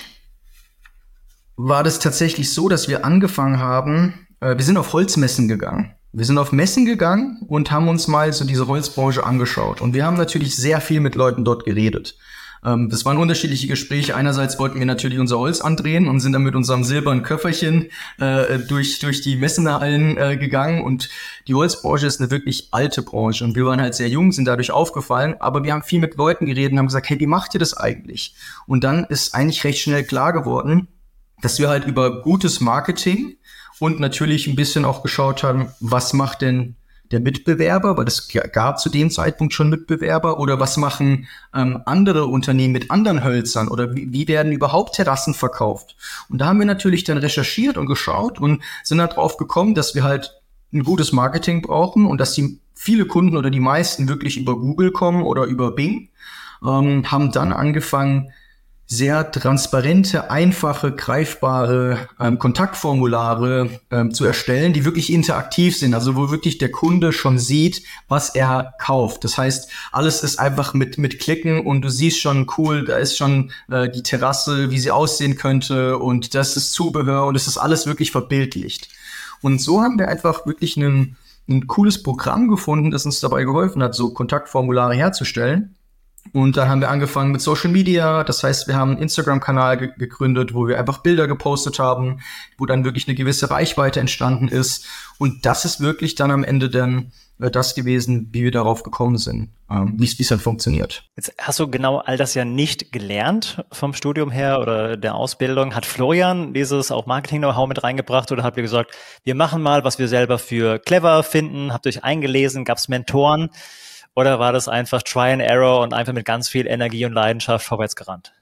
war 1.57 1.83
das 1.83 1.99
tatsächlich 1.99 2.53
so, 2.53 2.69
dass 2.69 2.87
wir 2.87 3.03
angefangen 3.03 3.59
haben, 3.59 4.27
äh, 4.39 4.55
wir 4.55 4.63
sind 4.63 4.77
auf 4.77 4.93
Holzmessen 4.93 5.47
gegangen. 5.47 5.93
Wir 6.13 6.23
sind 6.23 6.37
auf 6.37 6.51
Messen 6.51 6.85
gegangen 6.85 7.41
und 7.47 7.69
haben 7.71 7.89
uns 7.89 8.07
mal 8.07 8.31
so 8.31 8.45
diese 8.45 8.67
Holzbranche 8.67 9.25
angeschaut. 9.25 9.81
Und 9.81 9.93
wir 9.93 10.05
haben 10.05 10.17
natürlich 10.17 10.55
sehr 10.55 10.79
viel 10.79 11.01
mit 11.01 11.15
Leuten 11.15 11.43
dort 11.43 11.65
geredet. 11.65 12.17
Ähm, 12.63 12.89
das 12.89 13.05
waren 13.05 13.17
unterschiedliche 13.17 13.67
Gespräche. 13.67 14.15
Einerseits 14.15 14.59
wollten 14.59 14.79
wir 14.79 14.85
natürlich 14.85 15.19
unser 15.19 15.39
Holz 15.39 15.61
andrehen 15.61 16.07
und 16.07 16.19
sind 16.19 16.33
dann 16.33 16.43
mit 16.43 16.55
unserem 16.55 16.83
silbernen 16.83 17.23
Köfferchen 17.23 17.89
äh, 18.19 18.59
durch, 18.59 18.99
durch 18.99 19.21
die 19.21 19.35
Messenhallen 19.35 20.17
äh, 20.17 20.37
gegangen. 20.37 20.83
Und 20.83 21.09
die 21.47 21.55
Holzbranche 21.55 22.05
ist 22.05 22.21
eine 22.21 22.31
wirklich 22.31 22.69
alte 22.71 23.01
Branche. 23.01 23.43
Und 23.43 23.55
wir 23.55 23.65
waren 23.65 23.81
halt 23.81 23.95
sehr 23.95 24.09
jung, 24.09 24.31
sind 24.31 24.45
dadurch 24.45 24.71
aufgefallen. 24.71 25.35
Aber 25.39 25.63
wir 25.63 25.73
haben 25.73 25.83
viel 25.83 25.99
mit 25.99 26.15
Leuten 26.17 26.45
geredet 26.45 26.73
und 26.73 26.79
haben 26.79 26.87
gesagt, 26.87 27.09
hey, 27.09 27.19
wie 27.19 27.27
macht 27.27 27.55
ihr 27.55 27.59
das 27.59 27.75
eigentlich? 27.75 28.35
Und 28.67 28.83
dann 28.83 29.05
ist 29.05 29.33
eigentlich 29.33 29.63
recht 29.63 29.79
schnell 29.79 30.03
klar 30.03 30.33
geworden, 30.33 30.87
dass 31.41 31.59
wir 31.59 31.69
halt 31.69 31.85
über 31.85 32.21
gutes 32.21 32.61
Marketing 32.61 33.37
und 33.79 33.99
natürlich 33.99 34.47
ein 34.47 34.55
bisschen 34.55 34.85
auch 34.85 35.03
geschaut 35.03 35.43
haben, 35.43 35.71
was 35.79 36.13
macht 36.13 36.41
denn 36.41 36.75
der 37.11 37.19
Mitbewerber, 37.19 37.97
weil 37.97 38.07
es 38.07 38.27
gab 38.51 38.79
zu 38.79 38.89
dem 38.89 39.09
Zeitpunkt 39.09 39.53
schon 39.53 39.69
Mitbewerber, 39.69 40.39
oder 40.39 40.59
was 40.59 40.77
machen 40.77 41.27
ähm, 41.53 41.81
andere 41.85 42.25
Unternehmen 42.25 42.73
mit 42.73 42.91
anderen 42.91 43.23
Hölzern 43.23 43.69
oder 43.69 43.95
wie, 43.95 44.11
wie 44.11 44.27
werden 44.27 44.51
überhaupt 44.51 44.95
Terrassen 44.95 45.33
verkauft? 45.33 45.95
Und 46.29 46.39
da 46.39 46.47
haben 46.47 46.59
wir 46.59 46.65
natürlich 46.65 47.03
dann 47.03 47.17
recherchiert 47.17 47.77
und 47.77 47.85
geschaut 47.85 48.39
und 48.39 48.61
sind 48.83 48.97
darauf 48.97 49.37
gekommen, 49.37 49.73
dass 49.73 49.95
wir 49.95 50.03
halt 50.03 50.41
ein 50.73 50.83
gutes 50.83 51.13
Marketing 51.13 51.61
brauchen 51.61 52.05
und 52.05 52.19
dass 52.19 52.33
die 52.33 52.59
viele 52.73 53.05
Kunden 53.05 53.37
oder 53.37 53.49
die 53.49 53.59
meisten 53.59 54.07
wirklich 54.09 54.37
über 54.37 54.57
Google 54.57 54.91
kommen 54.91 55.23
oder 55.23 55.45
über 55.45 55.71
Bing, 55.71 56.09
ähm, 56.65 57.09
haben 57.09 57.31
dann 57.31 57.53
angefangen, 57.53 58.31
sehr 58.89 59.31
transparente, 59.31 60.31
einfache, 60.31 60.93
greifbare 60.93 62.07
ähm, 62.21 62.39
Kontaktformulare 62.39 63.69
ähm, 63.91 64.13
zu 64.13 64.23
erstellen, 64.23 64.71
die 64.71 64.85
wirklich 64.85 65.11
interaktiv 65.11 65.77
sind, 65.77 65.93
also 65.93 66.15
wo 66.15 66.31
wirklich 66.31 66.57
der 66.57 66.71
Kunde 66.71 67.11
schon 67.11 67.37
sieht, 67.37 67.83
was 68.07 68.29
er 68.29 68.73
kauft. 68.79 69.25
Das 69.25 69.37
heißt, 69.37 69.69
alles 69.91 70.23
ist 70.23 70.39
einfach 70.39 70.73
mit 70.73 70.97
mit 70.97 71.19
Klicken 71.19 71.65
und 71.65 71.81
du 71.81 71.89
siehst 71.89 72.21
schon 72.21 72.47
cool, 72.57 72.85
da 72.85 72.97
ist 72.97 73.17
schon 73.17 73.51
äh, 73.69 73.89
die 73.89 74.03
Terrasse, 74.03 74.71
wie 74.71 74.79
sie 74.79 74.91
aussehen 74.91 75.35
könnte 75.35 75.97
und 75.97 76.33
das 76.33 76.55
ist 76.55 76.71
Zubehör 76.71 77.25
und 77.25 77.35
es 77.35 77.47
ist 77.47 77.57
alles 77.57 77.87
wirklich 77.87 78.11
verbildlicht. 78.11 78.87
Und 79.41 79.61
so 79.61 79.81
haben 79.81 79.99
wir 79.99 80.07
einfach 80.07 80.45
wirklich 80.45 80.77
einen, 80.77 81.17
ein 81.49 81.67
cooles 81.67 82.01
Programm 82.03 82.47
gefunden, 82.47 82.91
das 82.91 83.05
uns 83.05 83.19
dabei 83.19 83.43
geholfen 83.43 83.83
hat, 83.83 83.95
so 83.95 84.13
Kontaktformulare 84.13 84.95
herzustellen 84.95 85.76
und 86.33 86.57
dann 86.57 86.69
haben 86.69 86.81
wir 86.81 86.89
angefangen 86.89 87.31
mit 87.31 87.41
Social 87.41 87.71
Media. 87.71 88.23
Das 88.23 88.43
heißt, 88.43 88.67
wir 88.67 88.75
haben 88.75 88.91
einen 88.91 89.01
Instagram-Kanal 89.01 89.77
ge 89.77 89.91
gegründet, 89.97 90.53
wo 90.53 90.67
wir 90.67 90.79
einfach 90.79 90.99
Bilder 90.99 91.27
gepostet 91.27 91.79
haben, 91.79 92.19
wo 92.57 92.65
dann 92.65 92.83
wirklich 92.83 93.07
eine 93.07 93.15
gewisse 93.15 93.49
Reichweite 93.49 93.99
entstanden 93.99 94.47
ist. 94.47 94.85
Und 95.17 95.45
das 95.45 95.65
ist 95.65 95.79
wirklich 95.79 96.15
dann 96.15 96.31
am 96.31 96.43
Ende 96.43 96.69
dann 96.69 97.11
äh, 97.39 97.51
das 97.51 97.75
gewesen, 97.75 98.29
wie 98.31 98.43
wir 98.43 98.51
darauf 98.51 98.83
gekommen 98.83 99.17
sind, 99.17 99.49
ähm, 99.69 99.95
wie 99.97 100.05
es 100.05 100.27
dann 100.27 100.39
funktioniert. 100.39 101.03
Jetzt 101.15 101.33
hast 101.39 101.59
du 101.59 101.69
genau 101.69 101.97
all 101.99 102.17
das 102.17 102.33
ja 102.33 102.45
nicht 102.45 102.91
gelernt 102.91 103.63
vom 103.71 103.93
Studium 103.93 104.31
her 104.31 104.59
oder 104.59 104.97
der 104.97 105.15
Ausbildung. 105.15 105.75
Hat 105.75 105.85
Florian 105.85 106.53
dieses 106.53 106.91
auch 106.91 107.05
Marketing-Know-how 107.05 107.67
mit 107.67 107.83
reingebracht 107.83 108.31
oder 108.31 108.43
habt 108.43 108.57
ihr 108.57 108.63
gesagt, 108.63 108.91
wir 109.23 109.35
machen 109.35 109.61
mal, 109.61 109.83
was 109.83 109.99
wir 109.99 110.07
selber 110.07 110.39
für 110.39 110.79
clever 110.79 111.23
finden? 111.23 111.73
Habt 111.73 111.85
ihr 111.85 111.89
euch 111.89 112.03
eingelesen? 112.03 112.65
Gab 112.65 112.77
es 112.77 112.87
Mentoren? 112.87 113.49
Oder 114.17 114.39
war 114.39 114.51
das 114.51 114.67
einfach 114.67 115.03
Try 115.03 115.31
and 115.31 115.43
Error 115.43 115.81
und 115.81 115.93
einfach 115.93 116.11
mit 116.11 116.25
ganz 116.25 116.49
viel 116.49 116.65
Energie 116.65 117.05
und 117.05 117.13
Leidenschaft 117.13 117.63
vorwärts 117.63 117.95
gerannt? 117.95 118.33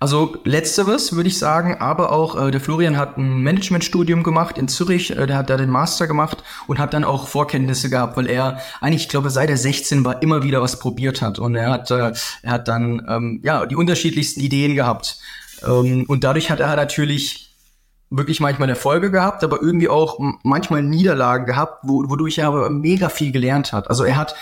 Also 0.00 0.38
letzteres 0.44 1.14
würde 1.14 1.28
ich 1.28 1.38
sagen, 1.38 1.76
aber 1.80 2.12
auch 2.12 2.46
äh, 2.46 2.50
der 2.50 2.62
Florian 2.62 2.96
hat 2.96 3.18
ein 3.18 3.42
Managementstudium 3.42 4.22
gemacht 4.22 4.56
in 4.56 4.68
Zürich, 4.68 5.14
äh, 5.14 5.26
der 5.26 5.36
hat 5.36 5.50
da 5.50 5.58
den 5.58 5.68
Master 5.68 6.06
gemacht 6.06 6.42
und 6.66 6.78
hat 6.78 6.94
dann 6.94 7.04
auch 7.04 7.28
Vorkenntnisse 7.28 7.90
gehabt, 7.90 8.16
weil 8.16 8.26
er 8.26 8.58
eigentlich, 8.80 9.02
ich 9.02 9.08
glaube, 9.10 9.28
seit 9.28 9.50
er 9.50 9.58
16 9.58 10.02
war, 10.02 10.22
immer 10.22 10.42
wieder 10.42 10.62
was 10.62 10.78
probiert 10.78 11.20
hat 11.20 11.38
und 11.38 11.56
er 11.56 11.72
hat, 11.72 11.90
äh, 11.90 12.12
er 12.42 12.50
hat 12.50 12.66
dann 12.66 13.06
ähm, 13.06 13.40
ja 13.44 13.66
die 13.66 13.76
unterschiedlichsten 13.76 14.40
Ideen 14.40 14.76
gehabt 14.76 15.18
ähm, 15.62 16.06
und 16.08 16.24
dadurch 16.24 16.50
hat 16.50 16.60
er 16.60 16.74
natürlich 16.74 17.46
wirklich 18.10 18.40
manchmal 18.40 18.68
Erfolge 18.68 19.10
gehabt, 19.10 19.42
aber 19.42 19.60
irgendwie 19.60 19.88
auch 19.88 20.18
manchmal 20.42 20.82
Niederlagen 20.82 21.44
gehabt, 21.44 21.80
wo, 21.82 22.08
wodurch 22.08 22.38
er 22.38 22.48
aber 22.48 22.70
mega 22.70 23.08
viel 23.08 23.32
gelernt 23.32 23.72
hat. 23.72 23.90
Also 23.90 24.04
er 24.04 24.16
hat 24.16 24.36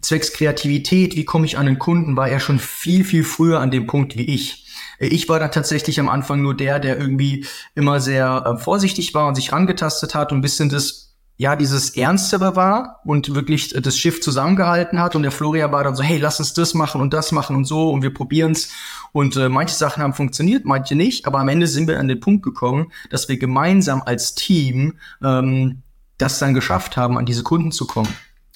zwecks 0.00 0.32
Kreativität, 0.32 1.16
wie 1.16 1.24
komme 1.24 1.46
ich 1.46 1.58
an 1.58 1.66
den 1.66 1.78
Kunden, 1.78 2.16
war 2.16 2.28
er 2.28 2.40
schon 2.40 2.58
viel, 2.58 3.04
viel 3.04 3.24
früher 3.24 3.60
an 3.60 3.70
dem 3.70 3.86
Punkt 3.86 4.16
wie 4.16 4.24
ich. 4.24 4.66
Ich 4.98 5.28
war 5.28 5.38
da 5.38 5.48
tatsächlich 5.48 6.00
am 6.00 6.08
Anfang 6.08 6.42
nur 6.42 6.56
der, 6.56 6.78
der 6.78 6.98
irgendwie 6.98 7.46
immer 7.74 8.00
sehr 8.00 8.44
äh, 8.46 8.62
vorsichtig 8.62 9.14
war 9.14 9.28
und 9.28 9.34
sich 9.34 9.52
rangetastet 9.52 10.14
hat 10.14 10.32
und 10.32 10.38
ein 10.38 10.42
bisschen 10.42 10.68
das, 10.68 11.16
ja, 11.36 11.54
dieses 11.54 11.96
Ernstere 11.96 12.56
war 12.56 13.00
und 13.04 13.34
wirklich 13.34 13.74
das 13.74 13.98
Schiff 13.98 14.22
zusammengehalten 14.22 14.98
hat. 14.98 15.14
Und 15.14 15.22
der 15.22 15.32
Florian 15.32 15.72
war 15.72 15.84
dann 15.84 15.96
so, 15.96 16.02
hey, 16.02 16.18
lass 16.18 16.38
uns 16.38 16.54
das 16.54 16.72
machen 16.72 17.00
und 17.00 17.12
das 17.12 17.30
machen 17.32 17.56
und 17.56 17.66
so 17.66 17.90
und 17.90 18.02
wir 18.02 18.12
probieren's. 18.12 18.70
Und 19.12 19.36
äh, 19.36 19.48
manche 19.48 19.74
Sachen 19.74 20.02
haben 20.02 20.14
funktioniert, 20.14 20.64
manche 20.64 20.94
nicht. 20.94 21.26
Aber 21.26 21.40
am 21.40 21.48
Ende 21.48 21.66
sind 21.66 21.88
wir 21.88 22.00
an 22.00 22.08
den 22.08 22.20
Punkt 22.20 22.42
gekommen, 22.42 22.90
dass 23.10 23.28
wir 23.28 23.38
gemeinsam 23.38 24.02
als 24.02 24.34
Team 24.34 24.94
ähm, 25.22 25.82
das 26.18 26.38
dann 26.38 26.54
geschafft 26.54 26.96
haben, 26.96 27.18
an 27.18 27.26
diese 27.26 27.42
Kunden 27.42 27.72
zu 27.72 27.86
kommen. 27.86 28.08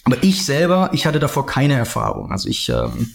Aber 0.05 0.17
ich 0.23 0.45
selber, 0.45 0.91
ich 0.93 1.07
hatte 1.07 1.21
davor 1.21 1.47
keine 1.47 1.75
Erfahrung. 1.75 2.33
Also 2.33 2.49
ich, 2.49 2.69
ähm, 2.69 3.15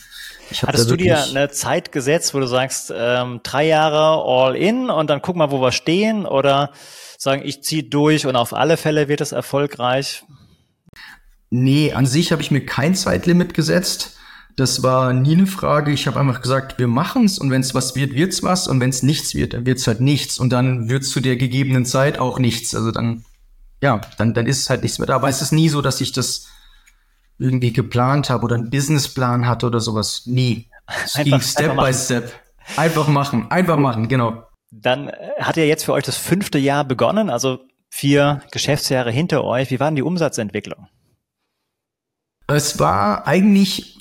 ich 0.50 0.64
Hattest 0.64 0.90
du 0.90 0.96
dir 0.96 1.24
eine 1.24 1.50
Zeit 1.50 1.92
gesetzt, 1.92 2.34
wo 2.34 2.40
du 2.40 2.48
sagst, 2.48 2.94
ähm, 2.96 3.40
drei 3.44 3.66
Jahre 3.66 4.24
all 4.24 4.56
in 4.56 4.90
und 4.90 5.10
dann 5.10 5.22
guck 5.22 5.36
mal, 5.36 5.52
wo 5.52 5.62
wir 5.62 5.72
stehen 5.72 6.26
oder 6.26 6.72
sagen, 7.18 7.42
ich 7.44 7.64
ziehe 7.64 7.84
durch 7.84 8.26
und 8.28 8.36
auf 8.36 8.54
alle 8.54 8.78
Fälle 8.78 9.08
wird 9.08 9.22
es 9.22 9.32
erfolgreich? 9.32 10.24
Nee, 11.50 11.94
an 11.94 12.06
sich 12.06 12.32
habe 12.32 12.42
ich 12.42 12.52
mir 12.52 12.66
kein 12.66 12.96
Zeitlimit 12.96 13.54
gesetzt. 13.54 14.18
Das 14.56 14.84
war 14.84 15.12
nie 15.12 15.34
eine 15.34 15.48
Frage. 15.48 15.92
Ich 15.92 16.08
habe 16.08 16.20
einfach 16.20 16.42
gesagt, 16.42 16.80
wir 16.80 16.88
machen's 16.88 17.40
und 17.40 17.52
wenn 17.52 17.62
es 17.62 17.74
was 17.74 17.96
wird, 17.96 18.14
wird's 18.14 18.42
was 18.42 18.68
und 18.68 18.80
wenn 18.80 18.90
es 18.90 19.04
nichts 19.04 19.36
wird, 19.36 19.54
dann 19.54 19.66
wird's 19.66 19.86
halt 19.88 20.00
nichts 20.00 20.40
und 20.40 20.52
dann 20.52 20.90
wird's 20.90 21.10
zu 21.10 21.20
der 21.20 21.36
gegebenen 21.36 21.86
Zeit 21.86 22.20
auch 22.20 22.40
nichts. 22.40 22.74
Also 22.74 22.92
dann, 22.92 23.26
ja, 23.82 24.00
dann, 24.18 24.34
dann 24.34 24.48
ist 24.48 24.62
es 24.62 24.70
halt 24.70 24.84
nichts 24.84 24.98
mehr 24.98 25.08
da. 25.08 25.16
Aber 25.16 25.28
es 25.28 25.42
ist 25.42 25.52
nie 25.52 25.68
so, 25.68 25.82
dass 25.82 26.00
ich 26.00 26.14
das 26.14 26.48
irgendwie 27.38 27.74
geplant 27.74 28.30
habe 28.30 28.46
oder 28.46 28.56
einen 28.56 28.70
Businessplan 28.70 29.48
hatte 29.48 29.68
oder 29.68 29.80
sowas. 29.80 30.24
Nie. 30.26 30.70
Es 31.04 31.14
ging 31.16 31.40
Step 31.42 31.76
by 31.76 31.94
Step. 31.94 32.32
Einfach 32.78 33.08
machen, 33.08 33.52
einfach 33.52 33.78
machen, 33.78 34.08
genau. 34.08 34.44
Dann 34.72 35.10
äh, 35.10 35.34
hat 35.40 35.58
ja 35.58 35.64
jetzt 35.64 35.86
für 35.86 35.94
euch 35.94 36.04
das 36.04 36.18
fünfte 36.18 36.58
Jahr 36.58 36.84
begonnen, 36.84 37.30
also 37.30 37.60
vier 37.90 38.42
Geschäftsjahre 38.52 39.12
hinter 39.12 39.44
euch. 39.44 39.70
Wie 39.72 39.80
war 39.80 39.88
denn 39.88 39.96
die 39.96 40.02
Umsatzentwicklung? 40.02 40.88
Es 42.48 42.80
war 42.80 43.28
eigentlich 43.28 43.98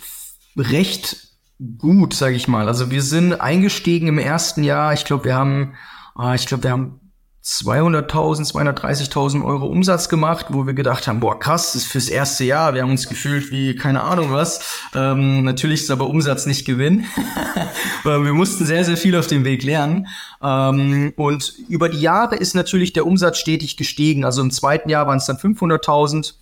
recht 0.57 1.29
gut, 1.79 2.14
sage 2.14 2.37
ich 2.37 2.49
mal. 2.49 2.68
Also 2.68 2.90
wir 2.90 3.03
sind 3.03 3.35
eingestiegen 3.40 4.09
im 4.09 4.18
ersten 4.18 4.64
Jahr. 4.64 4.92
Ich 4.92 5.05
glaube, 5.05 5.25
wir 5.25 5.35
haben, 5.35 5.75
ah, 6.14 6.35
ich 6.35 6.47
glaube, 6.47 6.64
wir 6.64 6.70
haben 6.70 7.01
200.000, 7.44 8.50
230.000 8.52 9.44
Euro 9.44 9.66
Umsatz 9.66 10.09
gemacht, 10.09 10.46
wo 10.48 10.66
wir 10.66 10.72
gedacht 10.72 11.07
haben, 11.07 11.20
boah, 11.20 11.38
krass, 11.38 11.74
das 11.74 11.83
ist 11.83 11.92
fürs 11.92 12.09
erste 12.09 12.44
Jahr. 12.44 12.72
Wir 12.72 12.80
haben 12.80 12.90
uns 12.90 13.07
gefühlt 13.07 13.50
wie 13.50 13.76
keine 13.76 14.02
Ahnung 14.02 14.33
was. 14.33 14.80
Ähm, 14.94 15.44
natürlich 15.44 15.83
ist 15.83 15.90
aber 15.90 16.09
Umsatz 16.09 16.46
nicht 16.46 16.64
Gewinn. 16.64 17.04
wir 18.04 18.33
mussten 18.33 18.64
sehr, 18.64 18.83
sehr 18.83 18.96
viel 18.96 19.14
auf 19.14 19.26
dem 19.26 19.44
Weg 19.44 19.62
lernen. 19.62 20.07
Ähm, 20.42 21.12
und 21.16 21.52
über 21.68 21.90
die 21.90 22.00
Jahre 22.00 22.37
ist 22.37 22.54
natürlich 22.54 22.94
der 22.94 23.07
Umsatz 23.07 23.37
stetig 23.37 23.76
gestiegen. 23.76 24.24
Also 24.24 24.40
im 24.40 24.50
zweiten 24.50 24.88
Jahr 24.88 25.07
waren 25.07 25.18
es 25.18 25.26
dann 25.26 25.37
500.000. 25.37 26.33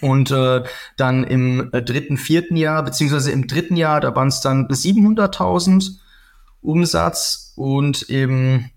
Und 0.00 0.32
äh, 0.32 0.64
dann 0.96 1.22
im 1.22 1.70
äh, 1.72 1.82
dritten, 1.82 2.16
vierten 2.16 2.56
Jahr, 2.56 2.82
beziehungsweise 2.82 3.30
im 3.30 3.46
dritten 3.46 3.76
Jahr, 3.76 4.00
da 4.00 4.16
waren 4.16 4.28
es 4.28 4.40
dann 4.40 4.66
700.000 4.66 5.98
Umsatz 6.62 7.52
und 7.54 8.02
im 8.08 8.71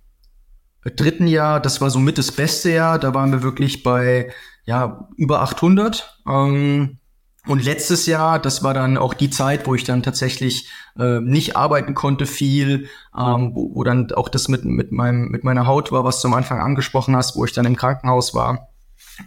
dritten 0.91 1.28
Jahr, 1.28 1.60
das 1.60 1.82
war 1.82 1.89
so 1.89 2.00
mit 2.00 2.17
das 2.17 2.32
beste 2.32 2.71
Jahr, 2.71 3.00
da 3.00 3.13
waren 3.13 3.32
wir 3.32 3.43
wirklich 3.43 3.84
bei 3.84 4.32
ja 4.65 5.08
über 5.17 5.41
800. 5.41 6.19
Ähm, 6.28 7.00
und 7.48 7.63
letztes 7.63 8.08
Jahr, 8.08 8.39
das 8.39 8.63
war 8.63 8.74
dann 8.74 8.98
auch 8.98 9.13
die 9.13 9.30
Zeit, 9.30 9.67
wo 9.67 9.76
ich 9.76 9.84
dann 9.84 10.02
tatsächlich 10.02 10.69
äh, 10.98 11.19
nicht 11.19 11.56
arbeiten 11.56 11.93
konnte 11.93 12.26
viel, 12.26 12.89
ähm, 13.15 13.52
wo, 13.54 13.76
wo 13.76 13.84
dann 13.84 14.12
auch 14.13 14.30
das 14.30 14.48
mit 14.48 14.65
mit 14.65 14.91
meinem 14.91 15.30
mit 15.30 15.43
meiner 15.43 15.67
Haut 15.67 15.91
war, 15.91 16.04
was 16.04 16.21
du 16.21 16.28
am 16.28 16.34
Anfang 16.34 16.60
angesprochen 16.60 17.15
hast, 17.15 17.36
wo 17.36 17.45
ich 17.45 17.54
dann 17.54 17.65
im 17.65 17.76
Krankenhaus 17.76 18.34
war. 18.34 18.69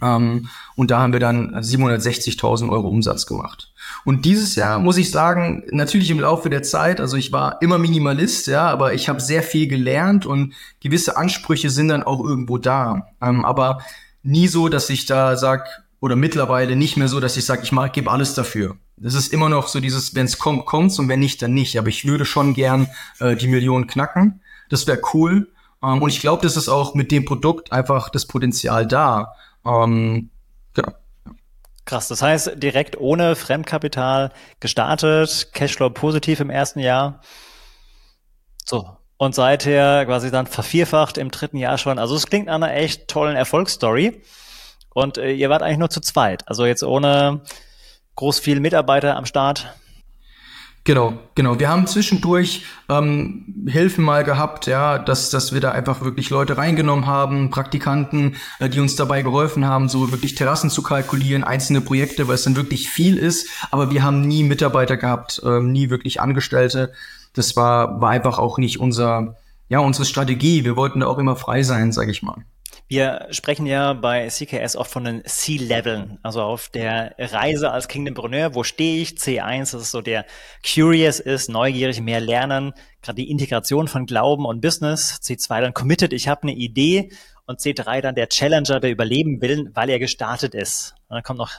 Ähm, 0.01 0.49
und 0.75 0.91
da 0.91 0.99
haben 0.99 1.13
wir 1.13 1.19
dann 1.19 1.55
760.000 1.55 2.69
Euro 2.69 2.87
Umsatz 2.87 3.25
gemacht. 3.25 3.71
Und 4.05 4.25
dieses 4.25 4.55
Jahr 4.55 4.79
muss 4.79 4.97
ich 4.97 5.11
sagen, 5.11 5.63
natürlich 5.71 6.11
im 6.11 6.19
Laufe 6.19 6.49
der 6.49 6.63
Zeit, 6.63 6.99
also 7.01 7.17
ich 7.17 7.31
war 7.31 7.61
immer 7.61 7.77
Minimalist, 7.77 8.47
ja, 8.47 8.69
aber 8.69 8.93
ich 8.93 9.09
habe 9.09 9.19
sehr 9.19 9.43
viel 9.43 9.67
gelernt 9.67 10.25
und 10.25 10.53
gewisse 10.79 11.17
Ansprüche 11.17 11.69
sind 11.69 11.89
dann 11.89 12.03
auch 12.03 12.23
irgendwo 12.23 12.57
da. 12.57 13.07
Ähm, 13.21 13.45
aber 13.45 13.79
nie 14.23 14.47
so, 14.47 14.69
dass 14.69 14.89
ich 14.89 15.05
da 15.05 15.37
sag 15.37 15.83
oder 15.99 16.15
mittlerweile 16.15 16.75
nicht 16.75 16.97
mehr 16.97 17.07
so, 17.07 17.19
dass 17.19 17.37
ich 17.37 17.45
sage, 17.45 17.61
ich 17.63 17.71
mag, 17.71 17.93
gebe 17.93 18.09
alles 18.09 18.33
dafür. 18.33 18.77
Das 18.97 19.13
ist 19.13 19.33
immer 19.33 19.49
noch 19.49 19.67
so 19.67 19.79
dieses, 19.79 20.15
wenn 20.15 20.25
es 20.25 20.39
kommt, 20.39 20.65
kommt's 20.65 20.99
und 20.99 21.07
wenn 21.09 21.19
nicht, 21.19 21.41
dann 21.41 21.53
nicht. 21.53 21.77
Aber 21.77 21.87
ich 21.87 22.05
würde 22.05 22.25
schon 22.25 22.53
gern 22.53 22.87
äh, 23.19 23.35
die 23.35 23.47
Millionen 23.47 23.87
knacken. 23.87 24.41
Das 24.69 24.87
wäre 24.87 25.01
cool. 25.13 25.49
Ähm, 25.83 26.01
und 26.01 26.09
ich 26.09 26.19
glaube, 26.19 26.43
das 26.43 26.57
ist 26.57 26.69
auch 26.69 26.95
mit 26.95 27.11
dem 27.11 27.25
Produkt 27.25 27.71
einfach 27.71 28.09
das 28.09 28.25
Potenzial 28.25 28.85
da. 28.85 29.33
Ähm, 29.65 30.29
genau. 30.73 30.91
Krass, 31.85 32.07
das 32.07 32.21
heißt 32.21 32.51
direkt 32.57 32.99
ohne 32.99 33.35
Fremdkapital 33.35 34.31
gestartet, 34.59 35.49
Cashflow 35.53 35.89
positiv 35.89 36.39
im 36.39 36.49
ersten 36.49 36.79
Jahr. 36.79 37.21
So. 38.65 38.95
Und 39.17 39.35
seither 39.35 40.05
quasi 40.05 40.31
dann 40.31 40.47
vervierfacht 40.47 41.17
im 41.17 41.29
dritten 41.31 41.57
Jahr 41.57 41.77
schon. 41.77 41.99
Also 41.99 42.15
es 42.15 42.27
klingt 42.27 42.45
nach 42.45 42.55
einer 42.55 42.73
echt 42.73 43.09
tollen 43.09 43.35
Erfolgsstory. 43.35 44.21
Und 44.93 45.17
äh, 45.17 45.31
ihr 45.31 45.49
wart 45.49 45.61
eigentlich 45.61 45.77
nur 45.77 45.89
zu 45.89 45.99
zweit. 45.99 46.47
Also 46.47 46.65
jetzt 46.65 46.83
ohne 46.83 47.41
groß 48.15 48.39
viel 48.39 48.59
Mitarbeiter 48.59 49.15
am 49.15 49.25
Start. 49.25 49.73
Genau, 50.89 51.13
genau. 51.35 51.59
Wir 51.59 51.69
haben 51.69 51.85
zwischendurch 51.85 52.63
ähm, 52.89 53.45
Hilfen 53.67 54.03
mal 54.03 54.23
gehabt, 54.23 54.65
ja, 54.65 54.97
dass, 54.97 55.29
dass 55.29 55.53
wir 55.53 55.61
da 55.61 55.69
einfach 55.69 56.01
wirklich 56.01 56.31
Leute 56.31 56.57
reingenommen 56.57 57.05
haben, 57.05 57.51
Praktikanten, 57.51 58.37
äh, 58.57 58.69
die 58.69 58.79
uns 58.79 58.95
dabei 58.95 59.21
geholfen 59.21 59.65
haben, 59.65 59.87
so 59.87 60.11
wirklich 60.11 60.33
Terrassen 60.33 60.71
zu 60.71 60.81
kalkulieren, 60.81 61.43
einzelne 61.43 61.81
Projekte, 61.81 62.27
weil 62.27 62.33
es 62.33 62.43
dann 62.43 62.55
wirklich 62.55 62.89
viel 62.89 63.17
ist. 63.17 63.47
Aber 63.69 63.91
wir 63.91 64.01
haben 64.01 64.21
nie 64.21 64.41
Mitarbeiter 64.41 64.97
gehabt, 64.97 65.39
ähm, 65.45 65.71
nie 65.71 65.91
wirklich 65.91 66.21
Angestellte. 66.21 66.91
Das 67.35 67.55
war, 67.55 68.01
war 68.01 68.09
einfach 68.09 68.39
auch 68.39 68.57
nicht 68.57 68.79
unser, 68.79 69.35
ja, 69.67 69.77
unsere 69.77 70.05
Strategie. 70.05 70.65
Wir 70.65 70.75
wollten 70.75 71.01
da 71.01 71.05
auch 71.05 71.19
immer 71.19 71.35
frei 71.35 71.61
sein, 71.61 71.91
sage 71.91 72.09
ich 72.09 72.23
mal. 72.23 72.43
Wir 72.91 73.27
sprechen 73.29 73.67
ja 73.67 73.93
bei 73.93 74.27
CKS 74.27 74.75
oft 74.75 74.89
von 74.89 75.03
den 75.03 75.23
C-Leveln, 75.23 76.17
also 76.23 76.41
auf 76.41 76.69
der 76.69 77.13
Reise 77.19 77.69
als 77.69 77.87
Kingdompreneur. 77.87 78.55
Wo 78.55 78.63
stehe 78.63 79.03
ich? 79.03 79.09
C1, 79.11 79.73
das 79.73 79.83
ist 79.83 79.91
so 79.91 80.01
der 80.01 80.25
Curious 80.65 81.19
ist, 81.19 81.49
neugierig, 81.49 82.01
mehr 82.01 82.19
lernen, 82.19 82.73
gerade 83.03 83.17
die 83.17 83.29
Integration 83.29 83.87
von 83.87 84.07
Glauben 84.07 84.43
und 84.47 84.61
Business. 84.61 85.19
C2 85.21 85.61
dann 85.61 85.75
Committed, 85.75 86.13
ich 86.13 86.27
habe 86.27 86.41
eine 86.41 86.53
Idee. 86.53 87.11
Und 87.45 87.59
C3 87.59 88.01
dann 88.01 88.15
der 88.15 88.27
Challenger, 88.27 88.79
der 88.79 88.89
überleben 88.89 89.39
will, 89.39 89.69
weil 89.75 89.91
er 89.91 89.99
gestartet 89.99 90.55
ist. 90.55 90.95
Und 91.09 91.15
dann 91.15 91.23
kommt 91.23 91.37
noch 91.37 91.51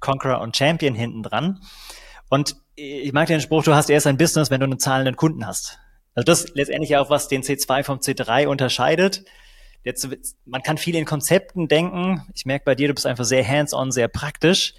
Conqueror 0.00 0.40
und 0.40 0.56
Champion 0.56 0.94
hinten 0.94 1.22
dran. 1.22 1.60
Und 2.30 2.56
ich 2.76 3.12
mag 3.12 3.26
den 3.26 3.42
Spruch, 3.42 3.62
du 3.62 3.74
hast 3.74 3.90
erst 3.90 4.06
ein 4.06 4.16
Business, 4.16 4.50
wenn 4.50 4.60
du 4.60 4.64
einen 4.64 4.78
zahlenden 4.78 5.16
Kunden 5.16 5.46
hast. 5.46 5.78
Also 6.14 6.24
das 6.24 6.54
letztendlich 6.54 6.96
auch, 6.96 7.10
was 7.10 7.28
den 7.28 7.42
C2 7.42 7.84
vom 7.84 7.98
C3 7.98 8.46
unterscheidet 8.46 9.26
Jetzt, 9.86 10.08
man 10.46 10.62
kann 10.62 10.78
viel 10.78 10.96
in 10.96 11.04
Konzepten 11.04 11.68
denken. 11.68 12.26
Ich 12.34 12.44
merke 12.44 12.64
bei 12.64 12.74
dir, 12.74 12.88
du 12.88 12.94
bist 12.94 13.06
einfach 13.06 13.24
sehr 13.24 13.46
hands-on, 13.46 13.92
sehr 13.92 14.08
praktisch. 14.08 14.74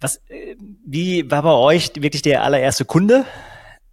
Was, 0.00 0.16
äh, 0.28 0.56
wie 0.84 1.30
war 1.30 1.42
bei 1.42 1.52
euch 1.52 1.92
wirklich 1.94 2.22
der 2.22 2.42
allererste 2.42 2.84
Kunde? 2.84 3.24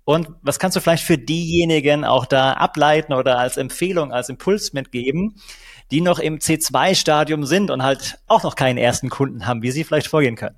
Und 0.06 0.28
was 0.42 0.58
kannst 0.58 0.76
du 0.76 0.82
vielleicht 0.82 1.04
für 1.04 1.20
diejenigen 1.20 2.04
auch 2.04 2.26
da 2.26 2.54
ableiten 2.54 3.14
oder 3.14 3.38
als 3.38 3.58
Empfehlung, 3.58 4.12
als 4.12 4.30
Impuls 4.30 4.74
mitgeben, 4.74 5.36
die 5.92 6.02
noch 6.02 6.18
im 6.18 6.40
C2-Stadium 6.40 7.46
sind 7.46 7.70
und 7.70 7.84
halt 7.84 8.18
auch 8.26 8.42
noch 8.42 8.56
keinen 8.56 8.80
ersten 8.80 9.12
Kunden 9.12 9.46
haben, 9.46 9.62
wie 9.62 9.70
sie 9.70 9.84
vielleicht 9.84 10.08
vorgehen 10.08 10.36
können? 10.36 10.58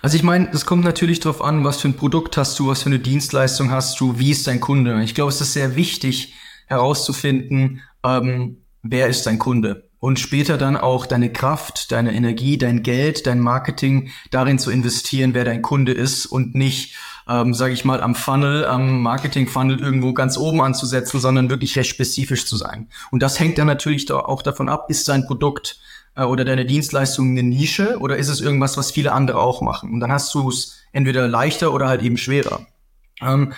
Also 0.00 0.16
ich 0.16 0.22
meine, 0.22 0.48
es 0.50 0.64
kommt 0.64 0.82
natürlich 0.82 1.20
darauf 1.20 1.42
an, 1.42 1.62
was 1.62 1.82
für 1.82 1.88
ein 1.88 1.96
Produkt 1.96 2.38
hast 2.38 2.58
du, 2.58 2.68
was 2.68 2.84
für 2.84 2.88
eine 2.88 3.00
Dienstleistung 3.00 3.70
hast 3.70 4.00
du, 4.00 4.18
wie 4.18 4.30
ist 4.30 4.46
dein 4.46 4.60
Kunde. 4.60 5.02
Ich 5.02 5.14
glaube, 5.14 5.28
es 5.28 5.42
ist 5.42 5.52
sehr 5.52 5.76
wichtig 5.76 6.32
herauszufinden, 6.66 7.82
ähm, 8.04 8.58
wer 8.82 9.08
ist 9.08 9.26
dein 9.26 9.38
Kunde? 9.38 9.88
Und 9.98 10.20
später 10.20 10.58
dann 10.58 10.76
auch 10.76 11.06
deine 11.06 11.32
Kraft, 11.32 11.90
deine 11.90 12.14
Energie, 12.14 12.58
dein 12.58 12.82
Geld, 12.82 13.26
dein 13.26 13.40
Marketing 13.40 14.10
darin 14.30 14.58
zu 14.58 14.70
investieren, 14.70 15.32
wer 15.32 15.46
dein 15.46 15.62
Kunde 15.62 15.92
ist 15.92 16.26
und 16.26 16.54
nicht, 16.54 16.94
ähm, 17.26 17.54
sage 17.54 17.72
ich 17.72 17.86
mal, 17.86 18.02
am 18.02 18.14
Funnel, 18.14 18.66
am 18.66 19.00
Marketing-Funnel 19.00 19.80
irgendwo 19.80 20.12
ganz 20.12 20.36
oben 20.36 20.60
anzusetzen, 20.60 21.20
sondern 21.20 21.48
wirklich 21.48 21.74
recht 21.78 21.88
spezifisch 21.88 22.44
zu 22.44 22.56
sein. 22.56 22.88
Und 23.12 23.22
das 23.22 23.40
hängt 23.40 23.56
dann 23.56 23.66
natürlich 23.66 24.12
auch 24.12 24.42
davon 24.42 24.68
ab, 24.68 24.90
ist 24.90 25.08
dein 25.08 25.26
Produkt 25.26 25.78
äh, 26.16 26.24
oder 26.24 26.44
deine 26.44 26.66
Dienstleistung 26.66 27.30
eine 27.30 27.42
Nische 27.42 27.98
oder 27.98 28.18
ist 28.18 28.28
es 28.28 28.42
irgendwas, 28.42 28.76
was 28.76 28.90
viele 28.90 29.12
andere 29.12 29.38
auch 29.38 29.62
machen? 29.62 29.90
Und 29.90 30.00
dann 30.00 30.12
hast 30.12 30.34
du 30.34 30.48
es 30.50 30.80
entweder 30.92 31.28
leichter 31.28 31.72
oder 31.72 31.88
halt 31.88 32.02
eben 32.02 32.18
schwerer. 32.18 32.66
Ähm, 33.22 33.54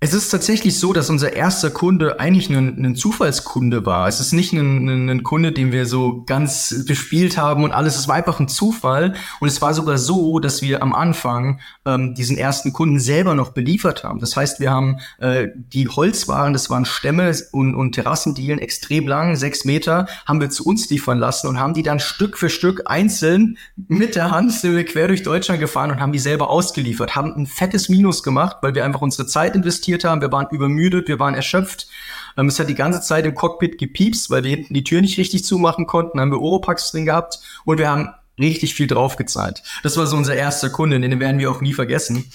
es 0.00 0.14
ist 0.14 0.28
tatsächlich 0.30 0.78
so, 0.78 0.92
dass 0.92 1.10
unser 1.10 1.32
erster 1.32 1.70
Kunde 1.70 2.20
eigentlich 2.20 2.48
ein, 2.50 2.84
ein 2.84 2.94
Zufallskunde 2.94 3.84
war. 3.84 4.06
Es 4.06 4.20
ist 4.20 4.32
nicht 4.32 4.52
ein, 4.52 4.86
ein, 4.86 5.10
ein, 5.10 5.22
Kunde, 5.24 5.50
den 5.50 5.72
wir 5.72 5.86
so 5.86 6.22
ganz 6.24 6.84
bespielt 6.86 7.36
haben 7.36 7.64
und 7.64 7.72
alles. 7.72 7.98
Es 7.98 8.06
war 8.06 8.14
einfach 8.14 8.38
ein 8.38 8.46
Zufall. 8.46 9.14
Und 9.40 9.48
es 9.48 9.60
war 9.60 9.74
sogar 9.74 9.98
so, 9.98 10.38
dass 10.38 10.62
wir 10.62 10.84
am 10.84 10.94
Anfang 10.94 11.58
ähm, 11.84 12.14
diesen 12.14 12.38
ersten 12.38 12.72
Kunden 12.72 13.00
selber 13.00 13.34
noch 13.34 13.50
beliefert 13.50 14.04
haben. 14.04 14.20
Das 14.20 14.36
heißt, 14.36 14.60
wir 14.60 14.70
haben 14.70 15.00
äh, 15.18 15.48
die 15.56 15.88
Holzwaren, 15.88 16.52
das 16.52 16.70
waren 16.70 16.84
Stämme 16.84 17.32
und, 17.50 17.74
und 17.74 17.92
Terrassendielen, 17.92 18.60
extrem 18.60 19.08
lang, 19.08 19.34
sechs 19.34 19.64
Meter, 19.64 20.06
haben 20.26 20.40
wir 20.40 20.50
zu 20.50 20.64
uns 20.64 20.88
liefern 20.90 21.18
lassen 21.18 21.48
und 21.48 21.58
haben 21.58 21.74
die 21.74 21.82
dann 21.82 21.98
Stück 21.98 22.38
für 22.38 22.50
Stück 22.50 22.82
einzeln 22.86 23.58
mit 23.88 24.14
der 24.14 24.30
Hand 24.30 24.52
sind 24.52 24.76
wir 24.76 24.84
quer 24.84 25.08
durch 25.08 25.24
Deutschland 25.24 25.58
gefahren 25.60 25.90
und 25.90 26.00
haben 26.00 26.12
die 26.12 26.18
selber 26.20 26.50
ausgeliefert. 26.50 27.16
Haben 27.16 27.34
ein 27.34 27.46
fettes 27.46 27.88
Minus 27.88 28.22
gemacht, 28.22 28.58
weil 28.60 28.76
wir 28.76 28.84
einfach 28.84 29.00
unsere 29.00 29.26
Zeit 29.26 29.56
investiert 29.56 29.87
investiert 29.88 30.04
haben. 30.04 30.20
Wir 30.20 30.32
waren 30.32 30.46
übermüdet, 30.50 31.08
wir 31.08 31.18
waren 31.18 31.34
erschöpft. 31.34 31.88
Ähm, 32.36 32.48
es 32.48 32.58
hat 32.58 32.68
die 32.68 32.74
ganze 32.74 33.00
Zeit 33.00 33.24
im 33.24 33.34
Cockpit 33.34 33.78
gepiepst, 33.78 34.30
weil 34.30 34.44
wir 34.44 34.50
hinten 34.50 34.74
die 34.74 34.84
Tür 34.84 35.00
nicht 35.00 35.18
richtig 35.18 35.44
zumachen 35.44 35.86
konnten. 35.86 36.20
Haben 36.20 36.30
wir 36.30 36.40
Oropax 36.40 36.92
drin 36.92 37.06
gehabt 37.06 37.40
und 37.64 37.78
wir 37.78 37.88
haben 37.88 38.10
richtig 38.38 38.74
viel 38.74 38.86
draufgezahlt. 38.86 39.62
Das 39.82 39.96
war 39.96 40.06
so 40.06 40.16
unser 40.16 40.34
erster 40.34 40.70
Kunde, 40.70 41.00
den 41.00 41.18
werden 41.18 41.40
wir 41.40 41.50
auch 41.50 41.60
nie 41.60 41.72
vergessen. 41.72 42.30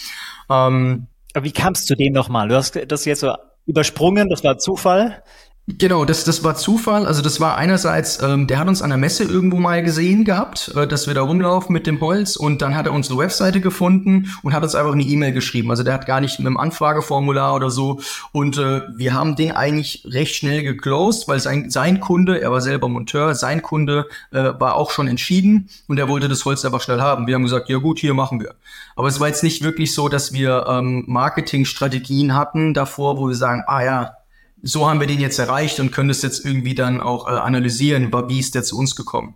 Ähm, 0.50 1.08
Aber 1.34 1.46
wie 1.46 1.52
kam 1.52 1.74
es 1.74 1.86
zu 1.86 1.96
dem 1.96 2.14
nochmal? 2.14 2.50
Du 2.50 2.56
hast 2.56 2.78
das 2.88 3.06
jetzt 3.06 3.22
so 3.22 3.34
übersprungen, 3.66 4.30
das 4.30 4.44
war 4.44 4.58
Zufall. 4.58 5.24
Genau, 5.66 6.04
das, 6.04 6.26
das 6.26 6.44
war 6.44 6.56
Zufall. 6.56 7.08
Also 7.08 7.22
das 7.22 7.40
war 7.40 7.56
einerseits, 7.56 8.22
ähm, 8.22 8.48
der 8.48 8.60
hat 8.60 8.68
uns 8.68 8.82
an 8.82 8.90
der 8.90 8.98
Messe 8.98 9.24
irgendwo 9.24 9.60
mal 9.60 9.82
gesehen 9.82 10.26
gehabt, 10.26 10.74
äh, 10.76 10.86
dass 10.86 11.08
wir 11.08 11.14
da 11.14 11.22
rumlaufen 11.22 11.72
mit 11.72 11.88
dem 11.88 12.02
Holz 12.02 12.36
und 12.36 12.62
dann 12.62 12.76
hat 12.76 12.86
er 12.86 12.92
unsere 12.92 13.18
Webseite 13.18 13.62
gefunden 13.62 14.30
und 14.44 14.52
hat 14.54 14.62
uns 14.62 14.76
einfach 14.76 14.92
eine 14.92 15.04
E-Mail 15.04 15.32
geschrieben. 15.32 15.70
Also 15.70 15.84
der 15.84 15.94
hat 15.94 16.06
gar 16.06 16.20
nicht 16.20 16.38
mit 16.38 16.48
einem 16.48 16.58
Anfrageformular 16.58 17.56
oder 17.56 17.70
so 17.70 18.02
und 18.34 18.58
äh, 18.58 18.82
wir 18.94 19.14
haben 19.14 19.38
den 19.38 19.54
eigentlich 19.54 20.06
recht 20.06 20.36
schnell 20.36 20.64
geclosed, 20.64 21.30
weil 21.30 21.40
sein, 21.40 21.70
sein 21.70 22.02
Kunde, 22.02 22.42
er 22.42 22.52
war 22.52 22.60
selber 22.60 22.90
Monteur, 22.90 23.34
sein 23.34 23.62
Kunde 23.62 24.08
äh, 24.32 24.52
war 24.60 24.76
auch 24.76 24.92
schon 24.92 25.08
entschieden 25.08 25.70
und 25.88 25.98
er 25.98 26.10
wollte 26.10 26.28
das 26.28 26.44
Holz 26.44 26.66
einfach 26.66 26.82
schnell 26.82 27.00
haben. 27.00 27.26
Wir 27.26 27.36
haben 27.36 27.44
gesagt, 27.44 27.70
ja 27.70 27.78
gut, 27.78 28.00
hier 28.00 28.14
machen 28.14 28.42
wir. 28.42 28.56
Aber 28.98 29.08
es 29.08 29.22
war 29.22 29.30
jetzt 29.30 29.44
nicht 29.44 29.64
wirklich 29.64 29.94
so, 29.94 30.10
dass 30.10 30.34
wir 30.34 30.66
ähm, 30.68 31.06
Marketingstrategien 31.08 32.36
hatten 32.36 32.74
davor, 32.74 33.18
wo 33.18 33.30
wir 33.30 33.36
sagen, 33.36 33.64
ah 33.66 33.82
ja, 33.82 34.18
so 34.64 34.90
haben 34.90 35.02
wir 35.02 35.08
den 35.08 35.20
jetzt 35.20 35.38
erreicht 35.38 35.80
und 35.80 35.92
können 35.92 36.08
das 36.08 36.22
jetzt 36.22 36.46
irgendwie 36.46 36.74
dann 36.74 37.02
auch 37.02 37.28
äh, 37.28 37.32
analysieren, 37.32 38.12
wie 38.30 38.40
ist 38.40 38.56
der 38.56 38.64
zu 38.64 38.78
uns 38.78 38.96
gekommen. 38.96 39.36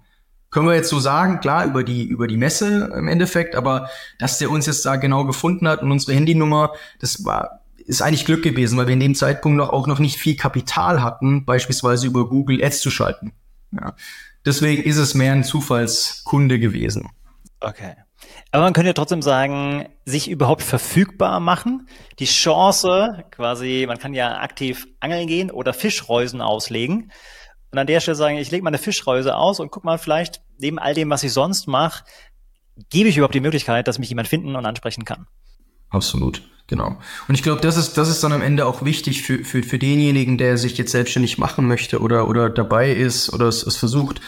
Können 0.49 0.67
wir 0.67 0.75
jetzt 0.75 0.89
so 0.89 0.99
sagen, 0.99 1.41
klar, 1.41 1.65
über 1.65 1.83
die, 1.83 2.05
über 2.05 2.27
die 2.27 2.37
Messe 2.37 2.91
im 2.97 3.09
Endeffekt, 3.09 3.53
aber 3.53 3.89
dass 4.17 4.37
der 4.39 4.49
uns 4.49 4.65
jetzt 4.65 4.85
da 4.85 4.95
genau 4.95 5.25
gefunden 5.25 5.67
hat 5.67 5.83
und 5.83 5.91
unsere 5.91 6.13
Handynummer, 6.13 6.71
das 6.99 7.25
war, 7.25 7.65
ist 7.75 8.01
eigentlich 8.01 8.25
Glück 8.25 8.41
gewesen, 8.41 8.77
weil 8.77 8.87
wir 8.87 8.93
in 8.93 9.01
dem 9.01 9.15
Zeitpunkt 9.15 9.57
noch 9.57 9.69
auch 9.69 9.85
noch 9.85 9.99
nicht 9.99 10.17
viel 10.17 10.37
Kapital 10.37 11.03
hatten, 11.03 11.43
beispielsweise 11.43 12.07
über 12.07 12.29
Google 12.29 12.63
Ads 12.63 12.79
zu 12.79 12.89
schalten. 12.89 13.33
Ja. 13.71 13.93
Deswegen 14.45 14.83
ist 14.83 14.97
es 14.97 15.13
mehr 15.13 15.33
ein 15.33 15.43
Zufallskunde 15.43 16.57
gewesen. 16.57 17.09
Okay. 17.59 17.95
Aber 18.51 18.63
man 18.63 18.73
könnte 18.73 18.87
ja 18.87 18.93
trotzdem 18.93 19.21
sagen, 19.21 19.87
sich 20.05 20.29
überhaupt 20.29 20.63
verfügbar 20.63 21.39
machen. 21.39 21.87
Die 22.19 22.25
Chance, 22.25 23.25
quasi, 23.31 23.85
man 23.87 23.99
kann 23.99 24.13
ja 24.13 24.39
aktiv 24.39 24.87
angeln 24.99 25.27
gehen 25.27 25.51
oder 25.51 25.73
Fischreusen 25.73 26.41
auslegen. 26.41 27.11
Und 27.71 27.77
an 27.77 27.87
der 27.87 27.99
Stelle 27.99 28.15
sagen, 28.15 28.37
ich 28.37 28.49
lege 28.51 28.63
meine 28.63 28.77
Fischreuse 28.77 29.35
aus 29.35 29.59
und 29.59 29.71
guck 29.71 29.83
mal, 29.83 29.97
vielleicht 29.97 30.41
neben 30.57 30.79
all 30.79 30.93
dem, 30.93 31.09
was 31.09 31.23
ich 31.23 31.33
sonst 31.33 31.67
mache, 31.67 32.03
gebe 32.89 33.09
ich 33.09 33.17
überhaupt 33.17 33.35
die 33.35 33.41
Möglichkeit, 33.41 33.87
dass 33.87 33.99
mich 33.99 34.09
jemand 34.09 34.27
finden 34.27 34.55
und 34.55 34.65
ansprechen 34.65 35.05
kann. 35.05 35.27
Absolut, 35.89 36.41
genau. 36.67 36.97
Und 37.27 37.35
ich 37.35 37.43
glaube, 37.43 37.61
das 37.61 37.77
ist, 37.77 37.97
das 37.97 38.09
ist 38.09 38.23
dann 38.23 38.31
am 38.31 38.41
Ende 38.41 38.65
auch 38.65 38.83
wichtig 38.83 39.23
für, 39.23 39.43
für, 39.43 39.63
für 39.63 39.79
denjenigen, 39.79 40.37
der 40.37 40.57
sich 40.57 40.77
jetzt 40.77 40.91
selbstständig 40.91 41.37
machen 41.37 41.67
möchte 41.67 41.99
oder, 41.99 42.27
oder 42.27 42.49
dabei 42.49 42.91
ist 42.91 43.33
oder 43.33 43.47
es, 43.47 43.63
es 43.63 43.77
versucht, 43.77 44.21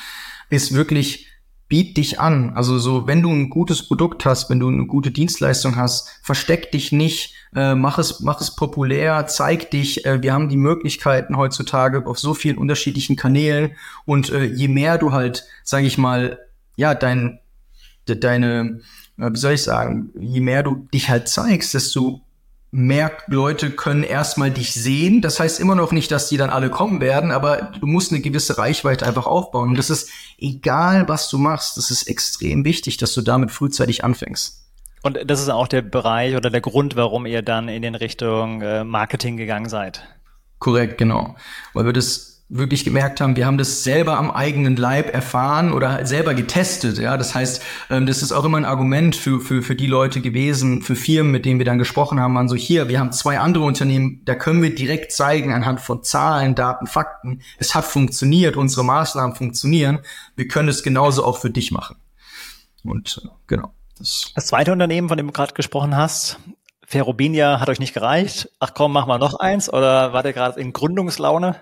ist 0.49 0.73
wirklich 0.73 1.28
biet 1.69 1.95
dich 1.97 2.19
an. 2.19 2.51
Also 2.55 2.79
so, 2.79 3.07
wenn 3.07 3.21
du 3.21 3.29
ein 3.29 3.49
gutes 3.49 3.87
Produkt 3.87 4.25
hast, 4.25 4.49
wenn 4.49 4.59
du 4.59 4.67
eine 4.67 4.87
gute 4.87 5.11
Dienstleistung 5.11 5.75
hast, 5.75 6.09
versteck 6.23 6.71
dich 6.71 6.91
nicht, 6.91 7.35
äh, 7.55 7.75
mach 7.75 7.99
es, 7.99 8.19
mach 8.21 8.41
es 8.41 8.55
populär, 8.55 9.27
zeig 9.27 9.69
dich. 9.71 10.03
Äh, 10.03 10.21
wir 10.23 10.33
haben 10.33 10.49
die 10.49 10.57
Möglichkeiten 10.57 11.37
heutzutage 11.37 12.05
auf 12.07 12.19
so 12.19 12.33
vielen 12.33 12.57
unterschiedlichen 12.57 13.15
Kanälen 13.15 13.71
und 14.05 14.31
äh, 14.31 14.45
je 14.45 14.67
mehr 14.67 14.97
du 14.97 15.11
halt, 15.11 15.45
sage 15.63 15.85
ich 15.85 15.99
mal, 15.99 16.39
ja, 16.75 16.95
dein, 16.95 17.39
de, 18.07 18.19
deine, 18.19 18.81
äh, 19.17 19.31
wie 19.31 19.37
soll 19.37 19.53
ich 19.53 19.63
sagen, 19.63 20.09
je 20.19 20.41
mehr 20.41 20.63
du 20.63 20.87
dich 20.91 21.09
halt 21.09 21.27
zeigst, 21.27 21.75
desto 21.75 22.21
mehr 22.71 23.11
Leute 23.27 23.71
können 23.71 24.03
erstmal 24.03 24.51
dich 24.51 24.73
sehen. 24.73 25.21
Das 25.21 25.39
heißt 25.39 25.59
immer 25.59 25.75
noch 25.75 25.91
nicht, 25.91 26.11
dass 26.11 26.29
die 26.29 26.37
dann 26.37 26.49
alle 26.49 26.69
kommen 26.69 27.01
werden, 27.01 27.31
aber 27.31 27.71
du 27.79 27.87
musst 27.87 28.11
eine 28.11 28.21
gewisse 28.21 28.57
Reichweite 28.57 29.05
einfach 29.05 29.25
aufbauen. 29.25 29.69
Und 29.69 29.77
das 29.77 29.89
ist 29.89 30.09
egal, 30.37 31.07
was 31.07 31.29
du 31.29 31.37
machst, 31.37 31.77
das 31.77 31.89
ist 31.89 32.03
extrem 32.03 32.65
wichtig, 32.65 32.97
dass 32.97 33.13
du 33.13 33.21
damit 33.21 33.51
frühzeitig 33.51 34.03
anfängst. 34.03 34.65
Und 35.01 35.17
das 35.25 35.41
ist 35.41 35.49
auch 35.49 35.67
der 35.67 35.81
Bereich 35.81 36.35
oder 36.35 36.49
der 36.49 36.61
Grund, 36.61 36.95
warum 36.95 37.25
ihr 37.25 37.41
dann 37.41 37.69
in 37.69 37.81
den 37.81 37.95
Richtung 37.95 38.61
äh, 38.61 38.83
Marketing 38.83 39.37
gegangen 39.37 39.69
seid. 39.69 40.03
Korrekt, 40.59 40.97
genau. 40.97 41.35
Weil 41.73 41.85
wir 41.85 41.93
das 41.93 42.28
wirklich 42.49 42.83
gemerkt 42.83 43.21
haben, 43.21 43.35
wir 43.35 43.45
haben 43.45 43.59
das 43.59 43.83
selber 43.83 44.17
am 44.17 44.31
eigenen 44.31 44.75
Leib 44.75 45.13
erfahren 45.13 45.71
oder 45.71 45.91
halt 45.91 46.07
selber 46.07 46.33
getestet. 46.33 46.97
Ja, 46.97 47.15
das 47.15 47.35
heißt, 47.35 47.61
ähm, 47.91 48.07
das 48.07 48.23
ist 48.23 48.31
auch 48.31 48.43
immer 48.43 48.57
ein 48.57 48.65
Argument 48.65 49.15
für, 49.15 49.39
für, 49.39 49.61
für 49.61 49.75
die 49.75 49.85
Leute 49.85 50.19
gewesen, 50.19 50.81
für 50.81 50.95
Firmen, 50.95 51.31
mit 51.31 51.45
denen 51.45 51.59
wir 51.59 51.65
dann 51.65 51.77
gesprochen 51.77 52.19
haben, 52.19 52.33
waren 52.33 52.49
so 52.49 52.55
hier, 52.55 52.89
wir 52.89 52.99
haben 52.99 53.11
zwei 53.11 53.39
andere 53.39 53.63
Unternehmen, 53.63 54.23
da 54.25 54.33
können 54.33 54.63
wir 54.63 54.73
direkt 54.73 55.11
zeigen 55.11 55.53
anhand 55.53 55.79
von 55.79 56.01
Zahlen, 56.01 56.55
Daten, 56.55 56.87
Fakten, 56.87 57.43
es 57.59 57.75
hat 57.75 57.85
funktioniert, 57.85 58.57
unsere 58.57 58.83
Maßnahmen 58.83 59.35
funktionieren, 59.35 59.99
wir 60.35 60.47
können 60.47 60.69
es 60.69 60.81
genauso 60.81 61.23
auch 61.23 61.37
für 61.37 61.51
dich 61.51 61.71
machen. 61.71 61.97
Und 62.83 63.21
äh, 63.23 63.27
genau. 63.45 63.73
Das, 63.99 64.31
das 64.33 64.47
zweite 64.47 64.71
Unternehmen, 64.71 65.07
von 65.07 65.17
dem 65.17 65.27
du 65.27 65.33
gerade 65.33 65.53
gesprochen 65.53 65.95
hast, 65.95 66.39
Ferrobinia 66.87 67.59
hat 67.59 67.69
euch 67.69 67.79
nicht 67.79 67.93
gereicht. 67.93 68.49
Ach 68.59 68.71
komm, 68.73 68.93
mach 68.93 69.05
mal 69.05 69.19
noch 69.19 69.35
eins. 69.35 69.71
Oder 69.71 70.11
war 70.11 70.23
der 70.23 70.33
gerade 70.33 70.59
in 70.59 70.73
Gründungslaune? 70.73 71.55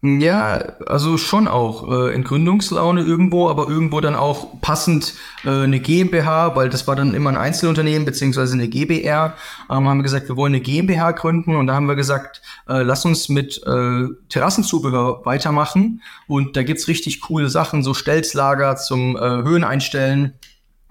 Ja, 0.00 0.58
also 0.86 1.18
schon 1.18 1.48
auch 1.48 1.90
äh, 1.90 2.14
in 2.14 2.22
Gründungslaune 2.22 3.02
irgendwo, 3.02 3.48
aber 3.48 3.68
irgendwo 3.68 4.00
dann 4.00 4.14
auch 4.14 4.60
passend 4.60 5.14
äh, 5.44 5.50
eine 5.50 5.80
GmbH, 5.80 6.54
weil 6.54 6.68
das 6.68 6.86
war 6.86 6.94
dann 6.94 7.14
immer 7.14 7.30
ein 7.30 7.36
Einzelunternehmen 7.36 8.04
beziehungsweise 8.04 8.54
eine 8.54 8.68
GBR. 8.68 9.34
Ähm, 9.68 9.88
haben 9.88 9.98
wir 9.98 10.04
gesagt, 10.04 10.28
wir 10.28 10.36
wollen 10.36 10.54
eine 10.54 10.60
GmbH 10.62 11.10
gründen 11.10 11.56
und 11.56 11.66
da 11.66 11.74
haben 11.74 11.86
wir 11.86 11.96
gesagt, 11.96 12.42
äh, 12.68 12.82
lass 12.82 13.04
uns 13.04 13.28
mit 13.28 13.60
äh, 13.66 14.06
Terrassenzubehör 14.28 15.26
weitermachen 15.26 16.00
und 16.28 16.56
da 16.56 16.62
gibt's 16.62 16.86
richtig 16.86 17.20
coole 17.20 17.50
Sachen, 17.50 17.82
so 17.82 17.92
Stelzlager 17.92 18.76
zum 18.76 19.16
äh, 19.16 19.20
Höhen 19.20 19.64
einstellen. 19.64 20.34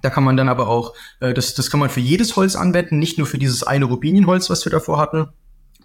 Da 0.01 0.09
kann 0.09 0.25
man 0.25 0.35
dann 0.35 0.49
aber 0.49 0.67
auch, 0.67 0.95
äh, 1.21 1.33
das, 1.33 1.55
das 1.55 1.71
kann 1.71 1.79
man 1.79 1.89
für 1.89 2.01
jedes 2.01 2.35
Holz 2.35 2.57
anwenden, 2.57 2.99
nicht 2.99 3.17
nur 3.17 3.25
für 3.25 3.37
dieses 3.37 3.63
eine 3.63 3.85
Rubinienholz, 3.85 4.49
was 4.49 4.65
wir 4.65 4.71
davor 4.71 4.99
hatten. 4.99 5.29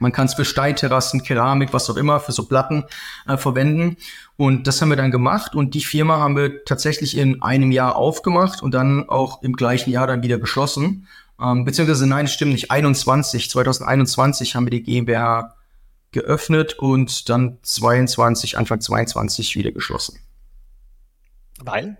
Man 0.02 0.12
kann 0.12 0.26
es 0.26 0.34
für 0.34 0.44
Steinterrassen, 0.44 1.22
Keramik, 1.22 1.72
was 1.72 1.88
auch 1.88 1.96
immer, 1.96 2.20
für 2.20 2.32
so 2.32 2.44
Platten 2.44 2.84
äh, 3.26 3.36
verwenden. 3.36 3.96
Und 4.36 4.66
das 4.66 4.82
haben 4.82 4.90
wir 4.90 4.96
dann 4.96 5.10
gemacht 5.10 5.54
und 5.54 5.74
die 5.74 5.84
Firma 5.84 6.18
haben 6.18 6.36
wir 6.36 6.64
tatsächlich 6.64 7.16
in 7.16 7.40
einem 7.42 7.72
Jahr 7.72 7.96
aufgemacht 7.96 8.62
und 8.62 8.72
dann 8.72 9.08
auch 9.08 9.42
im 9.42 9.54
gleichen 9.54 9.90
Jahr 9.90 10.06
dann 10.06 10.22
wieder 10.22 10.38
geschlossen. 10.38 11.06
Ähm, 11.40 11.64
beziehungsweise 11.64 12.06
nein, 12.06 12.28
stimmt 12.28 12.52
nicht, 12.52 12.70
21, 12.70 13.48
2021 13.48 14.54
haben 14.54 14.66
wir 14.66 14.70
die 14.70 14.82
GmbH 14.82 15.54
geöffnet 16.10 16.78
und 16.78 17.28
dann 17.28 17.58
22, 17.62 18.58
Anfang 18.58 18.80
22 18.80 19.56
wieder 19.56 19.72
geschlossen. 19.72 20.18
Weil? 21.58 21.96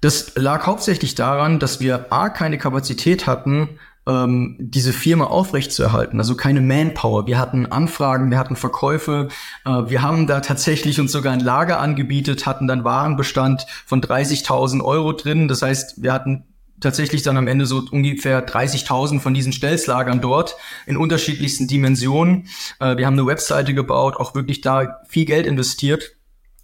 Das 0.00 0.34
lag 0.36 0.66
hauptsächlich 0.66 1.14
daran, 1.14 1.58
dass 1.58 1.80
wir 1.80 2.12
A, 2.12 2.28
keine 2.28 2.58
Kapazität 2.58 3.26
hatten, 3.26 3.78
ähm, 4.06 4.56
diese 4.58 4.92
Firma 4.92 5.24
aufrechtzuerhalten. 5.24 6.18
Also 6.18 6.36
keine 6.36 6.60
Manpower. 6.60 7.26
Wir 7.26 7.38
hatten 7.38 7.66
Anfragen, 7.66 8.30
wir 8.30 8.38
hatten 8.38 8.56
Verkäufe. 8.56 9.28
Äh, 9.64 9.70
wir 9.88 10.02
haben 10.02 10.26
da 10.26 10.40
tatsächlich 10.40 11.00
uns 11.00 11.12
sogar 11.12 11.32
ein 11.32 11.40
Lager 11.40 11.80
angebietet, 11.80 12.46
hatten 12.46 12.66
dann 12.66 12.84
Warenbestand 12.84 13.66
von 13.84 14.00
30.000 14.00 14.82
Euro 14.82 15.12
drin. 15.12 15.48
Das 15.48 15.62
heißt, 15.62 16.02
wir 16.02 16.12
hatten 16.12 16.44
tatsächlich 16.80 17.22
dann 17.22 17.36
am 17.36 17.48
Ende 17.48 17.66
so 17.66 17.82
ungefähr 17.90 18.46
30.000 18.46 19.20
von 19.20 19.34
diesen 19.34 19.52
Stelzlagern 19.52 20.20
dort 20.20 20.56
in 20.86 20.96
unterschiedlichsten 20.96 21.66
Dimensionen. 21.66 22.48
Äh, 22.80 22.96
wir 22.96 23.06
haben 23.06 23.14
eine 23.14 23.26
Webseite 23.26 23.74
gebaut, 23.74 24.16
auch 24.16 24.34
wirklich 24.34 24.60
da 24.60 25.00
viel 25.08 25.24
Geld 25.24 25.46
investiert. 25.46 26.12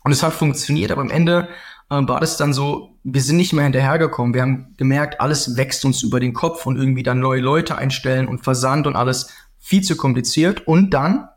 Und 0.04 0.10
es 0.10 0.22
hat 0.22 0.32
funktioniert, 0.32 0.90
aber 0.90 1.00
am 1.00 1.10
Ende 1.10 1.48
war 1.92 2.20
das 2.20 2.36
dann 2.36 2.52
so, 2.52 2.96
wir 3.04 3.20
sind 3.20 3.36
nicht 3.36 3.52
mehr 3.52 3.64
hinterhergekommen. 3.64 4.34
Wir 4.34 4.42
haben 4.42 4.74
gemerkt, 4.78 5.20
alles 5.20 5.56
wächst 5.56 5.84
uns 5.84 6.02
über 6.02 6.20
den 6.20 6.32
Kopf 6.32 6.64
und 6.66 6.76
irgendwie 6.76 7.02
dann 7.02 7.20
neue 7.20 7.40
Leute 7.40 7.76
einstellen 7.76 8.28
und 8.28 8.44
Versand 8.44 8.86
und 8.86 8.96
alles 8.96 9.28
viel 9.58 9.82
zu 9.82 9.96
kompliziert. 9.96 10.66
Und 10.66 10.90
dann, 10.90 11.28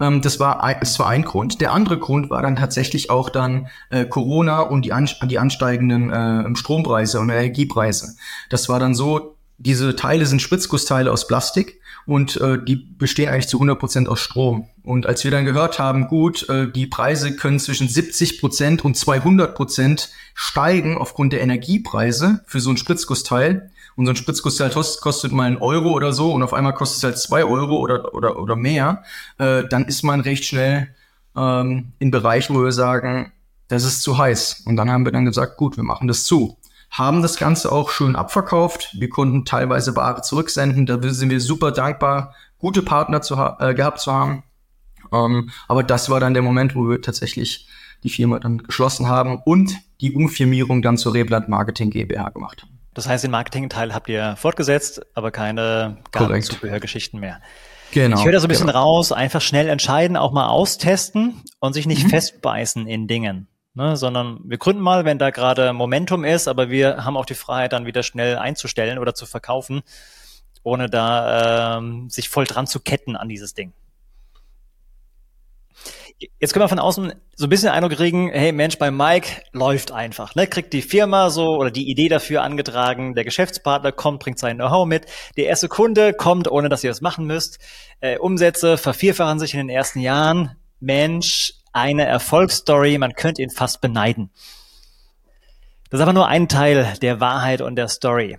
ähm, 0.00 0.20
das, 0.20 0.40
war 0.40 0.62
ein, 0.62 0.76
das 0.80 0.98
war 0.98 1.08
ein 1.08 1.22
Grund. 1.22 1.60
Der 1.60 1.72
andere 1.72 1.98
Grund 1.98 2.28
war 2.28 2.42
dann 2.42 2.56
tatsächlich 2.56 3.08
auch 3.10 3.30
dann 3.30 3.68
äh, 3.90 4.04
Corona 4.04 4.60
und 4.60 4.84
die, 4.84 4.92
an, 4.92 5.08
die 5.24 5.38
ansteigenden 5.38 6.10
äh, 6.10 6.54
Strompreise 6.56 7.20
und 7.20 7.30
Energiepreise. 7.30 8.16
Das 8.50 8.68
war 8.68 8.78
dann 8.78 8.94
so, 8.94 9.36
diese 9.56 9.96
Teile 9.96 10.26
sind 10.26 10.42
Spritzgussteile 10.42 11.10
aus 11.10 11.26
Plastik 11.26 11.80
und 12.06 12.36
äh, 12.40 12.62
die 12.62 12.76
bestehen 12.76 13.28
eigentlich 13.28 13.48
zu 13.48 13.56
100 13.56 13.78
Prozent 13.78 14.08
aus 14.08 14.20
Strom. 14.20 14.68
Und 14.82 15.06
als 15.06 15.24
wir 15.24 15.30
dann 15.30 15.44
gehört 15.44 15.78
haben, 15.78 16.08
gut, 16.08 16.48
äh, 16.48 16.70
die 16.70 16.86
Preise 16.86 17.36
können 17.36 17.58
zwischen 17.58 17.88
70 17.88 18.40
Prozent 18.40 18.84
und 18.84 18.96
200 18.96 19.54
Prozent 19.54 20.10
steigen 20.34 20.98
aufgrund 20.98 21.32
der 21.32 21.40
Energiepreise 21.40 22.44
für 22.46 22.60
so 22.60 22.70
ein 22.70 22.76
Spritzgussteil. 22.76 23.70
Und 23.96 24.06
so 24.06 24.12
ein 24.12 24.16
Spritzgussteil 24.16 24.70
kostet 24.70 25.32
mal 25.32 25.44
einen 25.44 25.58
Euro 25.58 25.92
oder 25.92 26.12
so 26.12 26.32
und 26.32 26.42
auf 26.42 26.52
einmal 26.52 26.74
kostet 26.74 26.98
es 26.98 27.04
halt 27.04 27.18
zwei 27.18 27.44
Euro 27.44 27.78
oder, 27.78 28.12
oder, 28.12 28.38
oder 28.40 28.56
mehr. 28.56 29.04
Äh, 29.38 29.64
dann 29.70 29.84
ist 29.84 30.02
man 30.02 30.20
recht 30.20 30.44
schnell 30.44 30.88
ähm, 31.36 31.92
in 32.00 32.10
Bereichen, 32.10 32.56
wo 32.56 32.64
wir 32.64 32.72
sagen, 32.72 33.32
das 33.68 33.84
ist 33.84 34.02
zu 34.02 34.18
heiß. 34.18 34.64
Und 34.66 34.76
dann 34.76 34.90
haben 34.90 35.04
wir 35.04 35.12
dann 35.12 35.24
gesagt, 35.24 35.56
gut, 35.56 35.76
wir 35.76 35.84
machen 35.84 36.08
das 36.08 36.24
zu 36.24 36.58
haben 36.94 37.22
das 37.22 37.36
Ganze 37.36 37.72
auch 37.72 37.90
schön 37.90 38.14
abverkauft. 38.14 38.90
Wir 38.92 39.08
konnten 39.08 39.44
teilweise 39.44 39.96
Ware 39.96 40.22
zurücksenden. 40.22 40.86
Da 40.86 40.96
sind 41.02 41.28
wir 41.28 41.40
super 41.40 41.72
dankbar, 41.72 42.34
gute 42.58 42.82
Partner 42.82 43.20
zu 43.20 43.34
äh, 43.34 43.74
gehabt 43.74 43.98
zu 44.00 44.12
haben. 44.12 44.44
Ähm, 45.12 45.50
aber 45.66 45.82
das 45.82 46.08
war 46.08 46.20
dann 46.20 46.34
der 46.34 46.42
Moment, 46.42 46.76
wo 46.76 46.88
wir 46.88 47.02
tatsächlich 47.02 47.66
die 48.04 48.10
Firma 48.10 48.38
dann 48.38 48.58
geschlossen 48.58 49.08
haben 49.08 49.42
und 49.44 49.74
die 50.00 50.12
Umfirmierung 50.12 50.82
dann 50.82 50.96
zur 50.96 51.14
Rebland 51.14 51.48
Marketing 51.48 51.90
GmbH 51.90 52.28
gemacht 52.30 52.62
haben. 52.62 52.78
Das 52.94 53.08
heißt, 53.08 53.24
den 53.24 53.32
Marketingteil 53.32 53.92
habt 53.92 54.08
ihr 54.08 54.36
fortgesetzt, 54.36 55.04
aber 55.14 55.32
keine 55.32 55.98
Zubehörgeschichten 56.12 57.18
mehr. 57.18 57.40
Genau. 57.90 58.18
Ich 58.18 58.24
höre 58.24 58.32
da 58.32 58.40
so 58.40 58.46
ein 58.46 58.48
bisschen 58.48 58.68
genau. 58.68 58.78
raus, 58.78 59.10
einfach 59.10 59.40
schnell 59.40 59.68
entscheiden, 59.68 60.16
auch 60.16 60.30
mal 60.30 60.46
austesten 60.46 61.42
und 61.58 61.72
sich 61.72 61.86
nicht 61.86 62.04
mhm. 62.04 62.10
festbeißen 62.10 62.86
in 62.86 63.08
Dingen 63.08 63.48
ne, 63.74 63.96
sondern 63.96 64.40
wir 64.44 64.58
gründen 64.58 64.82
mal, 64.82 65.04
wenn 65.04 65.18
da 65.18 65.30
gerade 65.30 65.72
Momentum 65.72 66.24
ist, 66.24 66.48
aber 66.48 66.70
wir 66.70 67.04
haben 67.04 67.16
auch 67.16 67.26
die 67.26 67.34
Freiheit, 67.34 67.72
dann 67.72 67.86
wieder 67.86 68.02
schnell 68.02 68.36
einzustellen 68.36 68.98
oder 68.98 69.14
zu 69.14 69.26
verkaufen, 69.26 69.82
ohne 70.62 70.88
da 70.88 71.78
ähm, 71.78 72.08
sich 72.08 72.28
voll 72.28 72.44
dran 72.44 72.66
zu 72.66 72.80
ketten 72.80 73.16
an 73.16 73.28
dieses 73.28 73.54
Ding. 73.54 73.72
Jetzt 76.38 76.52
können 76.52 76.62
wir 76.64 76.68
von 76.68 76.78
außen 76.78 77.12
so 77.34 77.46
ein 77.46 77.50
bisschen 77.50 77.70
Eindruck 77.70 77.92
kriegen, 77.92 78.30
hey 78.30 78.52
Mensch, 78.52 78.78
bei 78.78 78.92
Mike 78.92 79.42
läuft 79.52 79.90
einfach, 79.90 80.36
ne? 80.36 80.46
Kriegt 80.46 80.72
die 80.72 80.80
Firma 80.80 81.28
so 81.28 81.56
oder 81.56 81.72
die 81.72 81.90
Idee 81.90 82.08
dafür 82.08 82.42
angetragen, 82.42 83.16
der 83.16 83.24
Geschäftspartner 83.24 83.90
kommt, 83.90 84.20
bringt 84.20 84.38
sein 84.38 84.56
Know-how 84.56 84.86
mit, 84.86 85.06
der 85.36 85.46
erste 85.46 85.68
Kunde 85.68 86.14
kommt, 86.14 86.48
ohne 86.48 86.68
dass 86.68 86.84
ihr 86.84 86.90
das 86.90 87.00
machen 87.00 87.26
müsst, 87.26 87.58
äh, 88.00 88.16
Umsätze 88.16 88.78
vervierfachen 88.78 89.40
sich 89.40 89.54
in 89.54 89.58
den 89.58 89.68
ersten 89.68 89.98
Jahren. 89.98 90.56
Mensch, 90.78 91.54
eine 91.74 92.06
Erfolgsstory, 92.06 92.96
man 92.98 93.14
könnte 93.14 93.42
ihn 93.42 93.50
fast 93.50 93.80
beneiden. 93.80 94.30
Das 95.90 96.00
ist 96.00 96.02
aber 96.02 96.12
nur 96.12 96.28
ein 96.28 96.48
Teil 96.48 96.94
der 97.02 97.20
Wahrheit 97.20 97.60
und 97.60 97.76
der 97.76 97.88
Story. 97.88 98.38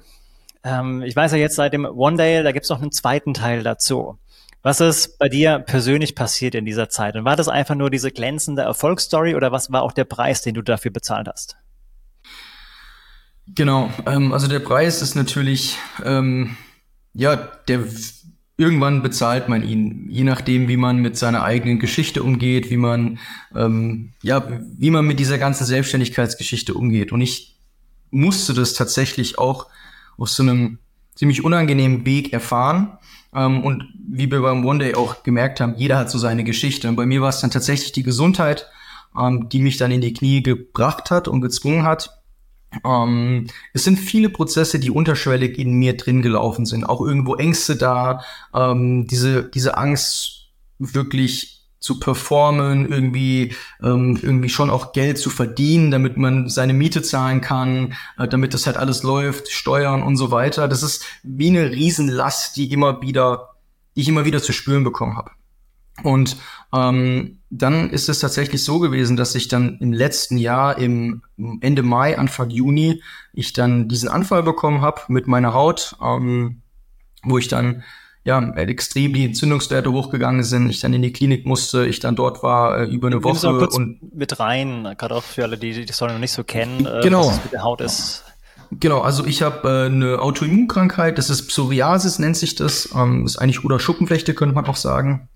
Ähm, 0.63 1.03
ich 1.03 1.15
weiß 1.15 1.33
ja 1.33 1.37
jetzt 1.37 1.55
seit 1.55 1.73
dem 1.73 1.85
One 1.85 2.17
Day, 2.17 2.43
da 2.43 2.51
gibt 2.51 2.63
es 2.63 2.69
noch 2.69 2.81
einen 2.81 2.91
zweiten 2.91 3.33
Teil 3.33 3.63
dazu. 3.63 4.17
Was 4.63 4.81
ist 4.81 5.19
bei 5.19 5.29
dir 5.29 5.59
persönlich 5.59 6.15
passiert 6.15 6.55
in 6.55 6.65
dieser 6.65 6.89
Zeit? 6.89 7.15
Und 7.15 7.23
war 7.23 7.35
das 7.35 7.47
einfach 7.47 7.75
nur 7.75 7.91
diese 7.91 8.11
glänzende 8.11 8.63
Erfolgsstory 8.63 9.35
oder 9.35 9.51
was 9.51 9.71
war 9.71 9.83
auch 9.83 9.91
der 9.91 10.05
Preis, 10.05 10.41
den 10.41 10.55
du 10.55 10.63
dafür 10.63 10.91
bezahlt 10.91 11.27
hast? 11.27 11.57
Genau, 13.47 13.91
ähm, 14.07 14.33
also 14.33 14.47
der 14.47 14.59
Preis 14.59 15.03
ist 15.03 15.13
natürlich 15.13 15.77
ähm, 16.03 16.57
ja 17.13 17.35
der 17.35 17.83
irgendwann 18.57 19.01
bezahlt 19.01 19.49
man 19.49 19.63
ihn, 19.63 20.07
je 20.09 20.23
nachdem, 20.23 20.67
wie 20.67 20.77
man 20.77 20.97
mit 20.97 21.17
seiner 21.17 21.43
eigenen 21.43 21.79
Geschichte 21.79 22.23
umgeht, 22.23 22.69
wie 22.69 22.77
man, 22.77 23.19
ähm, 23.53 24.13
ja, 24.21 24.47
wie 24.77 24.91
man 24.91 25.05
mit 25.05 25.19
dieser 25.19 25.37
ganzen 25.37 25.65
Selbstständigkeitsgeschichte 25.65 26.73
umgeht. 26.73 27.11
Und 27.11 27.21
ich 27.21 27.57
musste 28.11 28.53
das 28.53 28.73
tatsächlich 28.73 29.37
auch 29.37 29.67
auf 30.17 30.29
so 30.29 30.43
einem 30.43 30.79
ziemlich 31.15 31.43
unangenehmen 31.43 32.05
Weg 32.05 32.31
erfahren. 32.31 32.97
Ähm, 33.33 33.63
und 33.63 33.83
wie 34.07 34.31
wir 34.31 34.41
beim 34.41 34.65
One 34.65 34.79
Day 34.79 34.95
auch 34.95 35.23
gemerkt 35.23 35.59
haben, 35.59 35.75
jeder 35.75 35.97
hat 35.97 36.09
so 36.09 36.17
seine 36.17 36.45
Geschichte. 36.45 36.87
Und 36.87 36.95
bei 36.95 37.05
mir 37.05 37.21
war 37.21 37.29
es 37.29 37.41
dann 37.41 37.51
tatsächlich 37.51 37.91
die 37.91 38.03
Gesundheit, 38.03 38.67
ähm, 39.19 39.49
die 39.49 39.59
mich 39.59 39.77
dann 39.77 39.91
in 39.91 40.01
die 40.01 40.13
Knie 40.13 40.43
gebracht 40.43 41.11
hat 41.11 41.27
und 41.27 41.41
gezwungen 41.41 41.83
hat, 41.83 42.21
Ähm, 42.83 43.47
es 43.73 43.83
sind 43.83 43.97
viele 43.97 44.29
Prozesse, 44.29 44.79
die 44.79 44.91
unterschwellig 44.91 45.57
in 45.57 45.73
mir 45.73 45.97
drin 45.97 46.21
gelaufen 46.21 46.65
sind. 46.65 46.83
Auch 46.83 47.01
irgendwo 47.01 47.35
Ängste 47.35 47.75
da, 47.75 48.21
ähm, 48.53 49.07
diese, 49.07 49.43
diese 49.43 49.77
Angst 49.77 50.49
wirklich 50.79 51.55
zu 51.79 51.99
performen, 51.99 52.91
irgendwie, 52.91 53.53
ähm, 53.83 54.17
irgendwie 54.19 54.49
schon 54.49 54.71
auch 54.71 54.91
Geld 54.91 55.19
zu 55.19 55.29
verdienen, 55.29 55.91
damit 55.91 56.17
man 56.17 56.49
seine 56.49 56.73
Miete 56.73 57.03
zahlen 57.03 57.41
kann, 57.41 57.93
äh, 58.17 58.27
damit 58.27 58.55
das 58.55 58.65
halt 58.65 58.77
alles 58.77 59.03
läuft, 59.03 59.51
Steuern 59.51 60.01
und 60.01 60.17
so 60.17 60.31
weiter. 60.31 60.67
Das 60.67 60.81
ist 60.81 61.05
wie 61.21 61.49
eine 61.49 61.71
Riesenlast, 61.71 62.57
die 62.57 62.71
immer 62.73 63.03
wieder, 63.03 63.55
die 63.95 64.01
ich 64.01 64.07
immer 64.07 64.25
wieder 64.25 64.41
zu 64.41 64.51
spüren 64.51 64.83
bekommen 64.83 65.15
habe. 65.15 65.29
Und 66.03 66.37
ähm, 66.73 67.39
dann 67.49 67.89
ist 67.89 68.09
es 68.09 68.19
tatsächlich 68.19 68.63
so 68.63 68.79
gewesen, 68.79 69.15
dass 69.15 69.33
ich 69.35 69.47
dann 69.47 69.77
im 69.79 69.93
letzten 69.93 70.37
Jahr, 70.37 70.77
im 70.77 71.21
Ende 71.61 71.83
Mai, 71.83 72.17
Anfang 72.17 72.49
Juni, 72.49 73.01
ich 73.33 73.53
dann 73.53 73.87
diesen 73.87 74.09
Anfall 74.09 74.43
bekommen 74.43 74.81
habe 74.81 75.01
mit 75.07 75.27
meiner 75.27 75.53
Haut, 75.53 75.95
ähm, 76.01 76.61
wo 77.23 77.37
ich 77.37 77.47
dann 77.47 77.83
ja, 78.25 78.41
extrem 78.55 79.13
die 79.13 79.23
Entzündungswerte 79.23 79.91
hochgegangen 79.91 80.43
sind, 80.43 80.67
ich 80.69 80.79
dann 80.79 80.93
in 80.93 81.03
die 81.03 81.13
Klinik 81.13 81.45
musste, 81.45 81.85
ich 81.85 81.99
dann 81.99 82.15
dort 82.15 82.41
war 82.41 82.79
äh, 82.79 82.85
über 82.85 83.07
eine 83.07 83.23
Woche 83.23 83.67
und 83.67 84.15
mit 84.15 84.39
rein, 84.39 84.95
gerade 84.97 85.13
auch 85.13 85.23
für 85.23 85.43
alle, 85.43 85.59
die 85.59 85.85
die 85.85 85.93
Story 85.93 86.11
noch 86.11 86.19
nicht 86.19 86.31
so 86.31 86.43
kennen, 86.43 86.87
äh, 86.87 87.01
genau. 87.03 87.27
was 87.27 87.43
mit 87.43 87.53
der 87.53 87.63
Haut 87.63 87.81
ist. 87.81 88.23
Genau, 88.71 89.01
also 89.01 89.25
ich 89.25 89.43
habe 89.43 89.69
äh, 89.69 89.85
eine 89.85 90.19
Autoimmunkrankheit, 90.19 91.19
das 91.19 91.29
ist 91.29 91.47
Psoriasis 91.47 92.17
nennt 92.17 92.35
sich 92.35 92.55
das, 92.55 92.89
ähm, 92.95 93.27
ist 93.27 93.37
eigentlich 93.37 93.63
oder 93.63 93.79
Schuppenflechte 93.79 94.33
könnte 94.33 94.55
man 94.55 94.65
auch 94.65 94.75
sagen. 94.75 95.29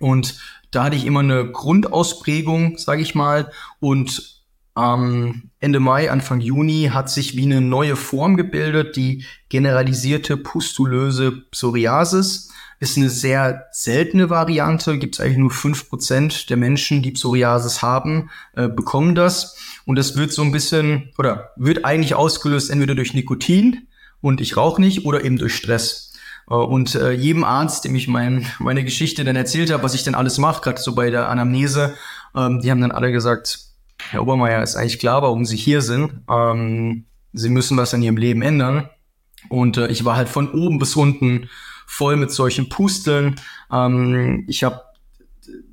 Und 0.00 0.38
da 0.70 0.84
hatte 0.84 0.96
ich 0.96 1.06
immer 1.06 1.20
eine 1.20 1.50
Grundausprägung, 1.50 2.78
sage 2.78 3.02
ich 3.02 3.14
mal, 3.14 3.50
und 3.80 4.38
ähm, 4.78 5.50
Ende 5.60 5.80
Mai, 5.80 6.10
Anfang 6.10 6.40
Juni 6.40 6.90
hat 6.92 7.10
sich 7.10 7.36
wie 7.36 7.44
eine 7.44 7.60
neue 7.60 7.96
Form 7.96 8.36
gebildet, 8.36 8.96
die 8.96 9.24
generalisierte 9.48 10.36
pustulöse 10.36 11.32
Psoriasis. 11.32 12.52
Ist 12.80 12.96
eine 12.96 13.10
sehr 13.10 13.66
seltene 13.72 14.30
Variante, 14.30 14.98
gibt 14.98 15.16
es 15.16 15.20
eigentlich 15.20 15.38
nur 15.38 15.50
fünf 15.50 15.88
Prozent 15.88 16.48
der 16.48 16.56
Menschen, 16.56 17.02
die 17.02 17.10
Psoriasis 17.10 17.82
haben, 17.82 18.30
äh, 18.54 18.68
bekommen 18.68 19.16
das. 19.16 19.56
Und 19.84 19.96
das 19.96 20.16
wird 20.16 20.32
so 20.32 20.42
ein 20.42 20.52
bisschen, 20.52 21.10
oder 21.18 21.50
wird 21.56 21.84
eigentlich 21.84 22.14
ausgelöst 22.14 22.70
entweder 22.70 22.94
durch 22.94 23.14
Nikotin 23.14 23.88
und 24.20 24.40
ich 24.40 24.56
rauche 24.56 24.80
nicht 24.80 25.04
oder 25.06 25.24
eben 25.24 25.38
durch 25.38 25.56
Stress. 25.56 26.07
Äh, 26.48 26.54
und 26.54 26.94
äh, 26.94 27.12
jedem 27.12 27.44
Arzt, 27.44 27.84
dem 27.84 27.94
ich 27.94 28.08
mein, 28.08 28.46
meine 28.58 28.84
Geschichte 28.84 29.24
dann 29.24 29.36
erzählt 29.36 29.72
habe, 29.72 29.82
was 29.82 29.94
ich 29.94 30.04
dann 30.04 30.14
alles 30.14 30.38
mache, 30.38 30.62
gerade 30.62 30.80
so 30.80 30.94
bei 30.94 31.10
der 31.10 31.28
Anamnese, 31.28 31.94
ähm, 32.34 32.60
die 32.60 32.70
haben 32.70 32.80
dann 32.80 32.92
alle 32.92 33.12
gesagt, 33.12 33.60
Herr 34.10 34.22
Obermeier, 34.22 34.62
ist 34.62 34.76
eigentlich 34.76 34.98
klar, 34.98 35.22
warum 35.22 35.44
Sie 35.44 35.56
hier 35.56 35.82
sind. 35.82 36.22
Ähm, 36.30 37.04
Sie 37.32 37.50
müssen 37.50 37.76
was 37.76 37.94
an 37.94 38.02
Ihrem 38.02 38.16
Leben 38.16 38.42
ändern. 38.42 38.88
Und 39.48 39.76
äh, 39.76 39.88
ich 39.88 40.04
war 40.04 40.16
halt 40.16 40.28
von 40.28 40.50
oben 40.52 40.78
bis 40.78 40.96
unten 40.96 41.48
voll 41.86 42.16
mit 42.16 42.30
solchen 42.30 42.68
Pusteln. 42.68 43.36
Ähm, 43.72 44.44
ich 44.46 44.64
habe, 44.64 44.82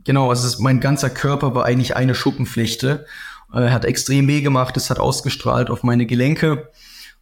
genau, 0.04 0.30
also 0.30 0.62
mein 0.62 0.80
ganzer 0.80 1.10
Körper 1.10 1.56
war 1.56 1.66
eigentlich 1.66 1.96
eine 1.96 2.16
Schuppenflechte. 2.16 3.06
Äh, 3.54 3.70
hat 3.70 3.86
extrem 3.86 4.28
weh 4.28 4.42
gemacht, 4.42 4.76
es 4.78 4.90
hat 4.90 5.00
ausgestrahlt 5.00 5.70
auf 5.70 5.84
meine 5.84 6.06
Gelenke 6.06 6.70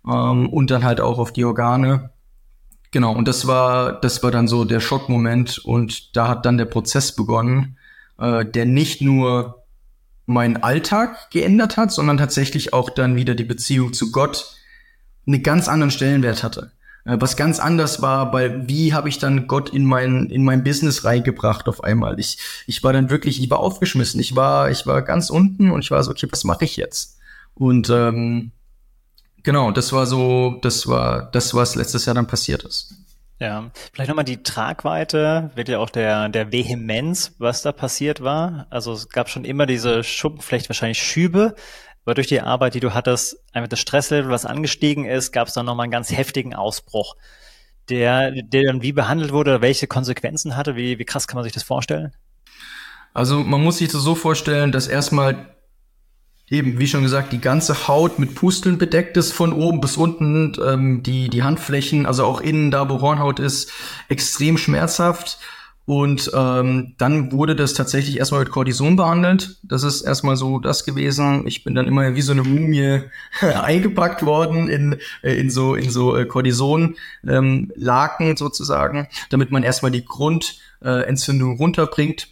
ähm, 0.08 0.50
und 0.50 0.72
dann 0.72 0.84
halt 0.84 1.02
auch 1.02 1.20
auf 1.20 1.34
die 1.34 1.46
Organe. 1.46 2.12
Genau, 2.94 3.12
und 3.12 3.28
das 3.28 3.48
war, 3.48 4.00
das 4.00 4.22
war 4.22 4.30
dann 4.30 4.48
so 4.48 4.66
der 4.66 4.80
Schockmoment 4.80 5.58
und 5.58 6.16
da 6.16 6.28
hat 6.28 6.46
dann 6.46 6.60
der 6.60 6.66
Prozess 6.66 7.16
begonnen, 7.16 7.80
äh, 8.20 8.46
der 8.46 8.68
nicht 8.68 9.02
nur 9.02 9.64
meinen 10.28 10.58
Alltag 10.58 11.32
geändert 11.32 11.76
hat, 11.76 11.92
sondern 11.92 12.18
tatsächlich 12.18 12.72
auch 12.72 12.92
dann 12.92 13.16
wieder 13.16 13.34
die 13.34 13.46
Beziehung 13.46 13.94
zu 13.94 14.12
Gott 14.12 14.58
einen 15.26 15.42
ganz 15.42 15.68
anderen 15.68 15.90
Stellenwert 15.90 16.44
hatte. 16.44 16.72
Äh, 17.06 17.18
was 17.20 17.36
ganz 17.36 17.60
anders 17.60 18.04
war, 18.04 18.32
weil 18.32 18.68
wie 18.68 18.94
habe 18.94 19.10
ich 19.10 19.18
dann 19.18 19.48
Gott 19.48 19.72
in 19.72 19.86
mein, 19.86 20.28
in 20.28 20.44
mein 20.44 20.64
Business 20.64 21.04
reingebracht 21.04 21.68
auf 21.68 21.84
einmal? 21.84 22.20
Ich, 22.20 22.38
ich 22.68 22.84
war 22.84 22.94
dann 22.94 23.10
wirklich, 23.10 23.42
ich 23.42 23.50
war 23.50 23.60
aufgeschmissen. 23.60 24.20
Ich 24.20 24.36
war, 24.36 24.70
ich 24.70 24.86
war 24.86 25.02
ganz 25.02 25.32
unten 25.32 25.72
und 25.72 25.84
ich 25.84 25.90
war 25.90 26.04
so, 26.04 26.12
okay, 26.12 26.28
was 26.30 26.44
mache 26.44 26.66
ich 26.66 26.78
jetzt? 26.78 27.18
Und 27.56 27.90
ähm, 27.90 28.52
genau, 29.44 29.72
das 29.72 29.94
war 29.94 30.06
so, 30.06 30.60
das 30.62 30.88
war 30.88 31.30
das, 31.32 31.54
was 31.54 31.76
letztes 31.76 32.06
Jahr 32.06 32.16
dann 32.16 32.28
passiert 32.28 32.64
ist. 32.64 32.94
Ja, 33.40 33.72
vielleicht 33.92 34.10
nochmal 34.10 34.26
die 34.26 34.42
Tragweite, 34.42 35.52
wirklich 35.56 35.76
auch 35.76 35.90
der, 35.90 36.30
der 36.30 36.52
Vehemenz, 36.52 37.34
was 37.40 37.62
da 37.62 37.72
passiert 37.72 38.22
war. 38.22 38.68
Also 38.70 38.94
es 38.94 39.10
gab 39.10 39.30
schon 39.30 39.44
immer 39.44 39.66
diese 39.66 40.04
Schuppenflecht, 40.04 40.70
wahrscheinlich 40.70 41.02
Schübe, 41.02 41.56
aber 42.06 42.16
durch 42.16 42.28
die 42.28 42.42
Arbeit, 42.42 42.74
die 42.74 42.80
du 42.80 42.94
hattest, 42.94 43.38
einfach 43.52 43.70
das 43.70 43.80
Stresslevel, 43.80 44.32
was 44.32 44.46
angestiegen 44.46 45.06
ist, 45.06 45.32
gab 45.32 45.48
es 45.48 45.54
dann 45.54 45.66
nochmal 45.66 45.86
einen 45.86 45.92
ganz 45.92 46.12
heftigen 46.12 46.54
Ausbruch, 46.54 47.16
der, 47.90 48.32
der 48.32 48.64
dann 48.64 48.82
wie 48.82 48.94
behandelt 48.94 49.32
wurde, 49.32 49.62
welche 49.62 49.88
Konsequenzen 49.88 50.56
hatte, 50.56 50.76
wie, 50.76 51.00
wie 51.00 51.06
krass 51.06 51.28
kann 51.28 51.36
man 51.36 51.44
sich 51.44 51.54
das 51.54 51.64
vorstellen? 51.64 52.14
Also 53.14 53.40
man 53.44 53.62
muss 53.62 53.78
sich 53.78 53.92
das 53.92 54.02
so 54.02 54.16
vorstellen, 54.16 54.72
dass 54.72 54.88
erstmal 54.88 55.53
eben, 56.50 56.80
wie 56.80 56.88
schon 56.88 57.04
gesagt, 57.04 57.34
die 57.34 57.42
ganze 57.42 57.88
Haut 57.88 58.20
mit 58.20 58.36
Pusteln 58.36 58.78
bedeckt 58.78 59.18
ist, 59.18 59.32
von 59.32 59.54
oben 59.54 59.82
bis 59.82 59.98
unten, 59.98 60.54
ähm, 60.64 61.04
die, 61.04 61.30
die 61.30 61.44
Handflächen, 61.44 62.06
also 62.06 62.26
auch 62.26 62.42
innen 62.42 62.72
da, 62.72 62.90
wo 62.90 63.02
Hornhaut 63.02 63.40
ist, 63.40 63.72
extrem 64.10 64.58
schmerzhaft. 64.58 65.40
Und 65.86 66.32
ähm, 66.34 66.96
dann 66.98 67.34
wurde 67.34 67.58
das 67.58 67.74
tatsächlich 67.74 68.18
erstmal 68.18 68.40
mit 68.42 68.52
Cortison 68.52 68.96
behandelt. 68.96 69.58
Das 69.64 69.84
ist 69.84 70.02
erstmal 70.02 70.38
so 70.38 70.60
das 70.60 70.86
gewesen. 70.86 71.46
Ich 71.46 71.66
bin 71.66 71.76
dann 71.76 71.88
immer 71.88 72.16
wie 72.16 72.22
so 72.22 72.32
eine 72.32 72.44
Mumie 72.44 73.02
eingepackt 73.42 74.26
worden 74.26 74.70
in, 74.70 74.98
äh, 75.24 75.34
in 75.34 75.50
so, 75.50 75.76
in 75.76 75.90
so 75.90 76.16
äh, 76.16 76.26
Cortison-Laken 76.26 78.28
ähm, 78.28 78.38
sozusagen, 78.38 79.10
damit 79.30 79.52
man 79.52 79.64
erstmal 79.64 79.92
die 79.92 80.06
Grundentzündung 80.06 81.56
äh, 81.56 81.58
runterbringt. 81.58 82.30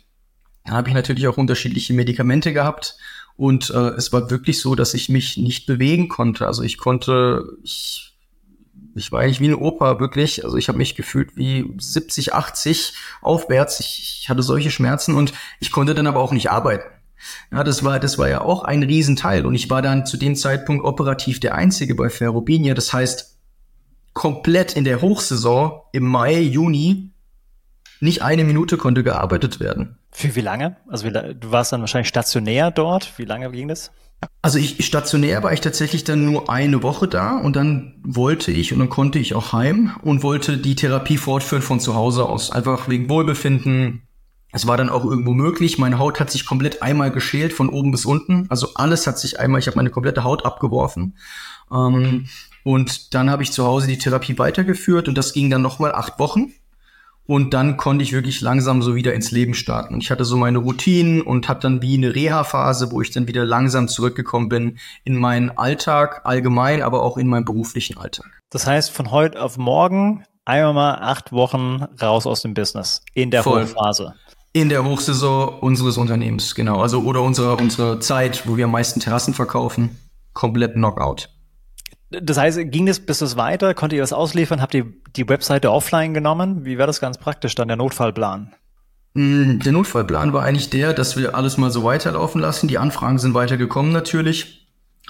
Da 0.63 0.73
habe 0.73 0.87
ich 0.87 0.95
natürlich 0.95 1.27
auch 1.27 1.37
unterschiedliche 1.37 1.93
Medikamente 1.93 2.53
gehabt. 2.53 2.95
Und 3.41 3.71
äh, 3.71 3.95
es 3.97 4.13
war 4.13 4.29
wirklich 4.29 4.59
so, 4.59 4.75
dass 4.75 4.93
ich 4.93 5.09
mich 5.09 5.35
nicht 5.35 5.65
bewegen 5.65 6.09
konnte. 6.09 6.45
Also 6.45 6.61
ich 6.61 6.77
konnte, 6.77 7.57
ich, 7.63 8.15
ich 8.93 9.11
war 9.11 9.21
eigentlich 9.21 9.39
wie 9.39 9.47
eine 9.47 9.57
Opa, 9.57 9.99
wirklich. 9.99 10.45
Also 10.45 10.57
ich 10.57 10.67
habe 10.67 10.77
mich 10.77 10.93
gefühlt 10.93 11.35
wie 11.35 11.73
70, 11.75 12.35
80 12.35 12.93
aufwärts. 13.23 13.79
Ich, 13.79 14.19
ich 14.21 14.29
hatte 14.29 14.43
solche 14.43 14.69
Schmerzen 14.69 15.15
und 15.15 15.33
ich 15.59 15.71
konnte 15.71 15.95
dann 15.95 16.05
aber 16.05 16.19
auch 16.19 16.33
nicht 16.33 16.51
arbeiten. 16.51 16.87
Ja, 17.51 17.63
das 17.63 17.83
war, 17.83 17.99
das 17.99 18.19
war 18.19 18.29
ja 18.29 18.41
auch 18.41 18.63
ein 18.63 18.83
Riesenteil. 18.83 19.47
Und 19.47 19.55
ich 19.55 19.71
war 19.71 19.81
dann 19.81 20.05
zu 20.05 20.17
dem 20.17 20.35
Zeitpunkt 20.35 20.85
operativ 20.85 21.39
der 21.39 21.55
Einzige 21.55 21.95
bei 21.95 22.11
Ferrobinia. 22.11 22.75
Das 22.75 22.93
heißt, 22.93 23.39
komplett 24.13 24.75
in 24.75 24.83
der 24.83 25.01
Hochsaison 25.01 25.81
im 25.93 26.05
Mai, 26.05 26.39
Juni 26.41 27.09
nicht 28.01 28.21
eine 28.21 28.43
Minute 28.43 28.77
konnte 28.77 29.01
gearbeitet 29.01 29.59
werden. 29.59 29.97
Für 30.11 30.35
wie 30.35 30.41
lange? 30.41 30.77
Also 30.87 31.05
wie, 31.05 31.11
du 31.11 31.51
warst 31.51 31.71
dann 31.71 31.81
wahrscheinlich 31.81 32.09
stationär 32.09 32.71
dort. 32.71 33.17
Wie 33.17 33.25
lange 33.25 33.49
ging 33.51 33.67
das? 33.67 33.91
Also 34.41 34.59
ich 34.59 34.85
stationär 34.85 35.41
war 35.43 35.53
ich 35.53 35.61
tatsächlich 35.61 36.03
dann 36.03 36.25
nur 36.25 36.49
eine 36.49 36.83
Woche 36.83 37.07
da 37.07 37.37
und 37.37 37.55
dann 37.55 37.95
wollte 38.03 38.51
ich 38.51 38.71
und 38.71 38.79
dann 38.79 38.89
konnte 38.89 39.19
ich 39.19 39.33
auch 39.33 39.53
heim 39.53 39.95
und 40.03 40.21
wollte 40.23 40.57
die 40.57 40.75
Therapie 40.75 41.17
fortführen 41.17 41.63
von 41.63 41.79
zu 41.79 41.95
Hause 41.95 42.27
aus. 42.27 42.51
Einfach 42.51 42.87
wegen 42.87 43.09
Wohlbefinden. 43.09 44.03
Es 44.51 44.67
war 44.67 44.77
dann 44.77 44.89
auch 44.89 45.05
irgendwo 45.05 45.31
möglich. 45.31 45.77
Meine 45.77 45.97
Haut 45.97 46.19
hat 46.19 46.29
sich 46.29 46.45
komplett 46.45 46.83
einmal 46.83 47.11
geschält 47.11 47.53
von 47.53 47.69
oben 47.69 47.91
bis 47.91 48.05
unten. 48.05 48.45
Also 48.49 48.69
alles 48.75 49.07
hat 49.07 49.17
sich 49.17 49.39
einmal, 49.39 49.59
ich 49.59 49.67
habe 49.67 49.77
meine 49.77 49.89
komplette 49.89 50.23
Haut 50.23 50.45
abgeworfen. 50.45 51.17
Ähm, 51.71 52.27
und 52.63 53.13
dann 53.13 53.29
habe 53.29 53.43
ich 53.43 53.51
zu 53.51 53.65
Hause 53.65 53.87
die 53.87 53.97
Therapie 53.97 54.37
weitergeführt 54.37 55.07
und 55.07 55.17
das 55.17 55.33
ging 55.33 55.49
dann 55.49 55.61
nochmal 55.61 55.93
acht 55.93 56.19
Wochen. 56.19 56.53
Und 57.27 57.53
dann 57.53 57.77
konnte 57.77 58.03
ich 58.03 58.13
wirklich 58.13 58.41
langsam 58.41 58.81
so 58.81 58.95
wieder 58.95 59.13
ins 59.13 59.31
Leben 59.31 59.53
starten. 59.53 59.93
Und 59.93 60.01
ich 60.01 60.11
hatte 60.11 60.25
so 60.25 60.37
meine 60.37 60.57
Routinen 60.57 61.21
und 61.21 61.47
hatte 61.47 61.61
dann 61.61 61.81
wie 61.81 61.95
eine 61.95 62.13
Reha-Phase, 62.13 62.91
wo 62.91 63.01
ich 63.01 63.11
dann 63.11 63.27
wieder 63.27 63.45
langsam 63.45 63.87
zurückgekommen 63.87 64.49
bin 64.49 64.79
in 65.03 65.15
meinen 65.15 65.51
Alltag 65.51 66.21
allgemein, 66.25 66.81
aber 66.81 67.03
auch 67.03 67.17
in 67.17 67.27
meinen 67.27 67.45
beruflichen 67.45 67.97
Alltag. 67.97 68.25
Das 68.49 68.67
heißt, 68.67 68.91
von 68.91 69.11
heute 69.11 69.41
auf 69.41 69.57
morgen 69.57 70.25
einmal 70.45 70.73
mal 70.73 70.95
acht 70.95 71.31
Wochen 71.31 71.85
raus 72.01 72.25
aus 72.25 72.41
dem 72.41 72.53
Business 72.53 73.01
in 73.13 73.31
der 73.31 73.43
Voll. 73.43 73.63
Hochphase. 73.63 74.13
In 74.53 74.67
der 74.67 74.83
Hochsaison 74.83 75.59
unseres 75.59 75.97
Unternehmens, 75.97 76.55
genau. 76.55 76.81
Also 76.81 77.01
oder 77.03 77.21
unsere, 77.21 77.55
unsere 77.55 77.99
Zeit, 77.99 78.47
wo 78.47 78.57
wir 78.57 78.65
am 78.65 78.71
meisten 78.71 78.99
Terrassen 78.99 79.33
verkaufen, 79.33 79.97
komplett 80.33 80.73
Knockout. 80.73 81.29
Das 82.11 82.37
heißt, 82.37 82.59
ging 82.65 82.87
es 82.87 82.99
bis 82.99 83.21
es 83.21 83.37
weiter? 83.37 83.73
Konnte 83.73 83.95
ihr 83.95 84.01
das 84.01 84.13
ausliefern? 84.13 84.61
Habt 84.61 84.73
ihr 84.73 84.85
die 85.15 85.27
Webseite 85.29 85.71
offline 85.71 86.13
genommen? 86.13 86.65
Wie 86.65 86.77
war 86.77 86.87
das 86.87 86.99
ganz 86.99 87.17
praktisch 87.17 87.55
dann, 87.55 87.69
der 87.69 87.77
Notfallplan? 87.77 88.53
Mm, 89.13 89.59
der 89.59 89.71
Notfallplan 89.71 90.33
war 90.33 90.43
eigentlich 90.43 90.69
der, 90.69 90.93
dass 90.93 91.17
wir 91.17 91.35
alles 91.35 91.57
mal 91.57 91.71
so 91.71 91.83
weiterlaufen 91.83 92.41
lassen. 92.41 92.67
Die 92.67 92.77
Anfragen 92.77 93.17
sind 93.17 93.33
weitergekommen 93.33 93.91
natürlich. 93.91 94.60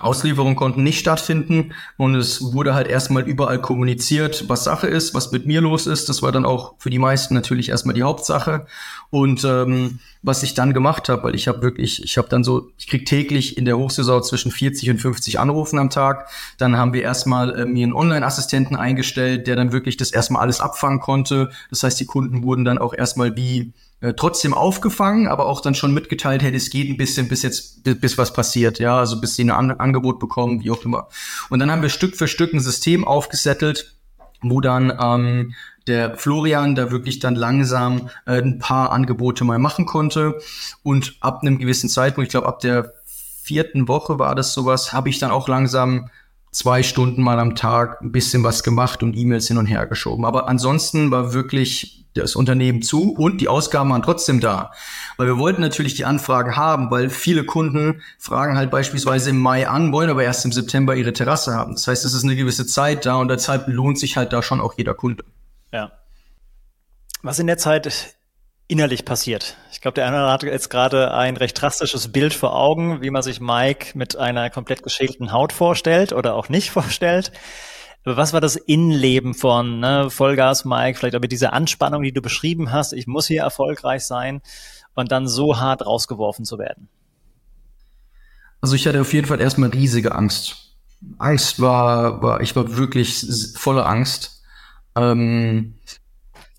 Auslieferungen 0.01 0.55
konnten 0.55 0.83
nicht 0.83 0.99
stattfinden 0.99 1.73
und 1.97 2.15
es 2.15 2.53
wurde 2.53 2.73
halt 2.73 2.87
erstmal 2.87 3.23
überall 3.23 3.61
kommuniziert, 3.61 4.49
was 4.49 4.63
Sache 4.63 4.87
ist, 4.87 5.13
was 5.13 5.31
mit 5.31 5.45
mir 5.45 5.61
los 5.61 5.87
ist. 5.87 6.09
Das 6.09 6.21
war 6.21 6.31
dann 6.31 6.45
auch 6.45 6.75
für 6.79 6.89
die 6.89 6.99
meisten 6.99 7.33
natürlich 7.33 7.69
erstmal 7.69 7.95
die 7.95 8.03
Hauptsache. 8.03 8.65
Und 9.09 9.43
ähm, 9.43 9.99
was 10.23 10.43
ich 10.43 10.53
dann 10.53 10.73
gemacht 10.73 11.09
habe, 11.09 11.23
weil 11.23 11.35
ich 11.35 11.47
habe 11.47 11.61
wirklich, 11.61 12.03
ich 12.03 12.17
habe 12.17 12.29
dann 12.29 12.43
so, 12.43 12.71
ich 12.77 12.87
krieg 12.87 13.05
täglich 13.05 13.57
in 13.57 13.65
der 13.65 13.77
Hochsaison 13.77 14.23
zwischen 14.23 14.51
40 14.51 14.89
und 14.91 14.97
50 14.99 15.39
Anrufen 15.39 15.79
am 15.79 15.89
Tag. 15.89 16.29
Dann 16.57 16.77
haben 16.77 16.93
wir 16.93 17.03
erstmal 17.03 17.59
äh, 17.59 17.65
mir 17.65 17.83
einen 17.83 17.93
Online-Assistenten 17.93 18.75
eingestellt, 18.75 19.47
der 19.47 19.55
dann 19.55 19.71
wirklich 19.71 19.97
das 19.97 20.11
erstmal 20.11 20.41
alles 20.41 20.61
abfangen 20.61 20.99
konnte. 20.99 21.51
Das 21.69 21.83
heißt, 21.83 21.99
die 21.99 22.05
Kunden 22.05 22.43
wurden 22.43 22.65
dann 22.65 22.77
auch 22.77 22.93
erstmal 22.93 23.35
wie 23.35 23.73
äh, 24.01 24.13
trotzdem 24.13 24.53
aufgefangen, 24.53 25.27
aber 25.27 25.45
auch 25.45 25.61
dann 25.61 25.75
schon 25.75 25.93
mitgeteilt, 25.93 26.41
hey, 26.41 26.53
es 26.53 26.69
geht 26.69 26.89
ein 26.89 26.97
bisschen 26.97 27.27
bis 27.27 27.43
jetzt, 27.43 27.83
bis, 27.83 27.99
bis 27.99 28.17
was 28.17 28.33
passiert, 28.33 28.79
ja, 28.79 28.97
also 28.97 29.21
bis 29.21 29.35
sie 29.35 29.43
ein 29.43 29.51
An 29.51 29.71
Angebot 29.71 30.19
bekommen, 30.19 30.63
wie 30.63 30.71
auch 30.71 30.83
immer. 30.83 31.07
Und 31.49 31.59
dann 31.59 31.71
haben 31.71 31.81
wir 31.81 31.89
Stück 31.89 32.15
für 32.15 32.27
Stück 32.27 32.53
ein 32.53 32.59
System 32.59 33.07
aufgesettelt, 33.07 33.95
wo 34.41 34.59
dann 34.59 34.91
ähm, 34.99 35.53
der 35.87 36.17
Florian 36.17 36.75
da 36.75 36.91
wirklich 36.91 37.19
dann 37.19 37.35
langsam 37.35 38.09
äh, 38.25 38.41
ein 38.41 38.59
paar 38.59 38.91
Angebote 38.91 39.43
mal 39.43 39.59
machen 39.59 39.85
konnte. 39.85 40.39
Und 40.83 41.15
ab 41.21 41.41
einem 41.41 41.59
gewissen 41.59 41.89
Zeitpunkt, 41.89 42.27
ich 42.27 42.31
glaube 42.31 42.47
ab 42.47 42.59
der 42.59 42.93
vierten 43.05 43.87
Woche 43.87 44.19
war 44.19 44.35
das 44.35 44.53
sowas, 44.53 44.93
habe 44.93 45.09
ich 45.09 45.19
dann 45.19 45.31
auch 45.31 45.47
langsam 45.47 46.09
zwei 46.51 46.83
Stunden 46.83 47.21
mal 47.21 47.39
am 47.39 47.55
Tag 47.55 48.01
ein 48.01 48.11
bisschen 48.11 48.43
was 48.43 48.63
gemacht 48.63 49.03
und 49.03 49.15
E-Mails 49.15 49.47
hin 49.47 49.57
und 49.57 49.67
her 49.67 49.85
geschoben. 49.87 50.25
Aber 50.25 50.47
ansonsten 50.47 51.11
war 51.11 51.33
wirklich 51.33 52.00
das 52.13 52.35
Unternehmen 52.35 52.81
zu 52.81 53.13
und 53.13 53.39
die 53.39 53.47
Ausgaben 53.47 53.89
waren 53.89 54.01
trotzdem 54.01 54.39
da. 54.39 54.71
Weil 55.17 55.27
wir 55.27 55.37
wollten 55.37 55.61
natürlich 55.61 55.95
die 55.95 56.05
Anfrage 56.05 56.55
haben, 56.55 56.91
weil 56.91 57.09
viele 57.09 57.45
Kunden 57.45 58.01
fragen 58.19 58.57
halt 58.57 58.71
beispielsweise 58.71 59.29
im 59.29 59.39
Mai 59.39 59.67
an, 59.67 59.93
wollen 59.93 60.09
aber 60.09 60.23
erst 60.23 60.45
im 60.45 60.51
September 60.51 60.95
ihre 60.95 61.13
Terrasse 61.13 61.53
haben. 61.53 61.73
Das 61.73 61.87
heißt, 61.87 62.05
es 62.05 62.13
ist 62.13 62.23
eine 62.23 62.35
gewisse 62.35 62.65
Zeit 62.65 63.05
da 63.05 63.15
und 63.15 63.29
deshalb 63.29 63.67
lohnt 63.67 63.97
sich 63.97 64.17
halt 64.17 64.33
da 64.33 64.41
schon 64.43 64.61
auch 64.61 64.73
jeder 64.77 64.93
Kunde. 64.93 65.23
Ja. 65.71 65.91
Was 67.21 67.39
in 67.39 67.47
der 67.47 67.57
Zeit 67.57 68.15
innerlich 68.71 69.03
passiert. 69.03 69.57
Ich 69.73 69.81
glaube, 69.81 69.95
der 69.95 70.07
eine 70.07 70.31
hat 70.31 70.43
jetzt 70.43 70.69
gerade 70.69 71.13
ein 71.13 71.35
recht 71.35 71.61
drastisches 71.61 72.11
Bild 72.11 72.33
vor 72.33 72.55
Augen, 72.55 73.01
wie 73.01 73.09
man 73.09 73.21
sich 73.21 73.41
Mike 73.41 73.97
mit 73.97 74.15
einer 74.15 74.49
komplett 74.49 74.81
geschälten 74.81 75.33
Haut 75.33 75.51
vorstellt 75.51 76.13
oder 76.13 76.35
auch 76.35 76.47
nicht 76.47 76.71
vorstellt. 76.71 77.33
Aber 78.03 78.17
was 78.17 78.33
war 78.33 78.41
das 78.41 78.55
Innenleben 78.55 79.33
von 79.33 79.79
ne, 79.79 80.09
Vollgas, 80.09 80.65
Mike? 80.65 80.97
Vielleicht 80.97 81.15
aber 81.15 81.27
diese 81.27 81.53
Anspannung, 81.53 82.01
die 82.03 82.11
du 82.11 82.21
beschrieben 82.21 82.71
hast. 82.71 82.93
Ich 82.93 83.07
muss 83.07 83.27
hier 83.27 83.41
erfolgreich 83.41 84.03
sein 84.03 84.41
und 84.95 85.11
dann 85.11 85.27
so 85.27 85.59
hart 85.59 85.85
rausgeworfen 85.85 86.45
zu 86.45 86.57
werden. 86.57 86.89
Also 88.59 88.75
ich 88.75 88.87
hatte 88.87 89.01
auf 89.01 89.13
jeden 89.13 89.27
Fall 89.27 89.41
erstmal 89.41 89.69
riesige 89.69 90.13
Angst. 90.15 90.75
Angst 91.17 91.59
war, 91.59 92.21
war 92.21 92.41
ich 92.41 92.55
war 92.55 92.77
wirklich 92.77 93.25
voller 93.57 93.87
Angst. 93.87 94.43
Ähm, 94.95 95.75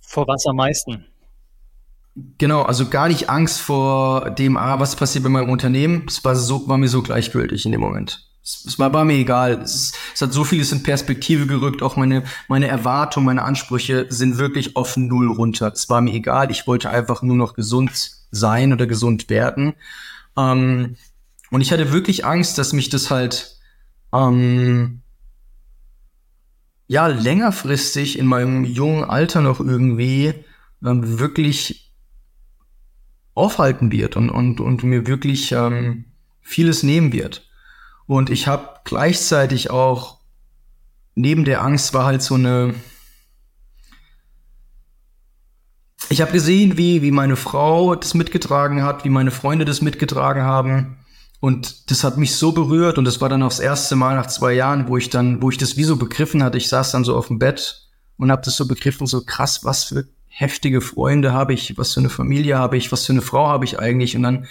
vor 0.00 0.26
was 0.26 0.44
am 0.46 0.56
meisten? 0.56 1.06
Genau, 2.38 2.62
also 2.62 2.88
gar 2.90 3.08
nicht 3.08 3.30
Angst 3.30 3.60
vor 3.60 4.30
dem, 4.30 4.56
ah, 4.56 4.78
was 4.78 4.96
passiert 4.96 5.24
bei 5.24 5.30
meinem 5.30 5.48
Unternehmen. 5.48 6.04
Es 6.06 6.24
war 6.24 6.36
so, 6.36 6.68
war 6.68 6.76
mir 6.76 6.88
so 6.88 7.02
gleichgültig 7.02 7.64
in 7.64 7.72
dem 7.72 7.80
Moment. 7.80 8.31
Es, 8.42 8.78
war, 8.78 8.92
war 8.92 9.04
mir 9.04 9.14
egal. 9.14 9.60
Es, 9.62 9.92
es, 10.14 10.20
hat 10.20 10.32
so 10.32 10.42
vieles 10.42 10.72
in 10.72 10.82
Perspektive 10.82 11.46
gerückt. 11.46 11.82
Auch 11.82 11.96
meine, 11.96 12.24
meine 12.48 12.66
Erwartungen, 12.66 13.26
meine 13.26 13.42
Ansprüche 13.42 14.06
sind 14.08 14.38
wirklich 14.38 14.76
auf 14.76 14.96
Null 14.96 15.30
runter. 15.30 15.72
Es 15.72 15.88
war 15.88 16.00
mir 16.00 16.12
egal. 16.12 16.50
Ich 16.50 16.66
wollte 16.66 16.90
einfach 16.90 17.22
nur 17.22 17.36
noch 17.36 17.54
gesund 17.54 18.10
sein 18.32 18.72
oder 18.72 18.86
gesund 18.86 19.30
werden. 19.30 19.74
Ähm, 20.36 20.96
und 21.50 21.60
ich 21.60 21.70
hatte 21.70 21.92
wirklich 21.92 22.24
Angst, 22.24 22.58
dass 22.58 22.72
mich 22.72 22.88
das 22.88 23.10
halt, 23.10 23.58
ähm, 24.12 25.02
ja, 26.88 27.06
längerfristig 27.06 28.18
in 28.18 28.26
meinem 28.26 28.64
jungen 28.64 29.04
Alter 29.04 29.40
noch 29.40 29.60
irgendwie 29.60 30.34
ähm, 30.84 31.18
wirklich 31.18 31.92
aufhalten 33.34 33.92
wird 33.92 34.16
und, 34.16 34.30
und, 34.30 34.60
und 34.60 34.82
mir 34.82 35.06
wirklich 35.06 35.52
ähm, 35.52 36.06
vieles 36.40 36.82
nehmen 36.82 37.12
wird. 37.12 37.48
Und 38.12 38.28
ich 38.28 38.46
habe 38.46 38.68
gleichzeitig 38.84 39.70
auch, 39.70 40.18
neben 41.14 41.46
der 41.46 41.62
Angst 41.62 41.94
war 41.94 42.04
halt 42.04 42.20
so 42.20 42.34
eine, 42.34 42.74
ich 46.10 46.20
habe 46.20 46.30
gesehen, 46.30 46.76
wie, 46.76 47.00
wie 47.00 47.10
meine 47.10 47.36
Frau 47.36 47.94
das 47.94 48.12
mitgetragen 48.12 48.82
hat, 48.82 49.06
wie 49.06 49.08
meine 49.08 49.30
Freunde 49.30 49.64
das 49.64 49.80
mitgetragen 49.80 50.42
haben. 50.42 50.98
Und 51.40 51.90
das 51.90 52.04
hat 52.04 52.18
mich 52.18 52.36
so 52.36 52.52
berührt 52.52 52.98
und 52.98 53.06
das 53.06 53.22
war 53.22 53.30
dann 53.30 53.42
auch 53.42 53.48
das 53.48 53.60
erste 53.60 53.96
Mal 53.96 54.14
nach 54.14 54.26
zwei 54.26 54.52
Jahren, 54.52 54.88
wo 54.88 54.98
ich 54.98 55.08
dann, 55.08 55.40
wo 55.40 55.48
ich 55.48 55.56
das 55.56 55.78
wie 55.78 55.84
so 55.84 55.96
begriffen 55.96 56.42
hatte. 56.42 56.58
Ich 56.58 56.68
saß 56.68 56.92
dann 56.92 57.04
so 57.04 57.16
auf 57.16 57.28
dem 57.28 57.38
Bett 57.38 57.88
und 58.18 58.30
habe 58.30 58.42
das 58.44 58.58
so 58.58 58.68
begriffen, 58.68 59.06
so 59.06 59.24
krass, 59.24 59.64
was 59.64 59.84
für 59.84 60.06
heftige 60.28 60.82
Freunde 60.82 61.32
habe 61.32 61.54
ich, 61.54 61.78
was 61.78 61.94
für 61.94 62.00
eine 62.00 62.10
Familie 62.10 62.58
habe 62.58 62.76
ich, 62.76 62.92
was 62.92 63.06
für 63.06 63.12
eine 63.12 63.22
Frau 63.22 63.48
habe 63.48 63.64
ich 63.64 63.78
eigentlich. 63.78 64.16
Und 64.16 64.22
dann 64.22 64.46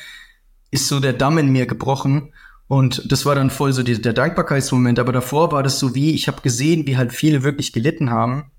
ist 0.72 0.88
so 0.88 1.00
der 1.00 1.14
Damm 1.14 1.38
in 1.38 1.52
mir 1.52 1.68
gebrochen 1.68 2.34
und 2.72 3.12
das 3.12 3.26
war 3.26 3.36
dann 3.36 3.50
voll 3.50 3.74
so 3.74 3.84
die, 3.84 4.02
der 4.02 4.14
Dankbarkeitsmoment. 4.14 4.98
Aber 4.98 5.12
davor 5.12 5.52
war 5.52 5.62
das 5.62 5.78
so 5.78 5.94
wie, 5.94 6.12
ich 6.12 6.30
habe 6.30 6.42
gesehen, 6.42 6.88
wie 6.88 6.96
halt 6.96 7.12
viele 7.12 7.44
wirklich 7.44 7.74
gelitten 7.74 8.12
haben. 8.12 8.50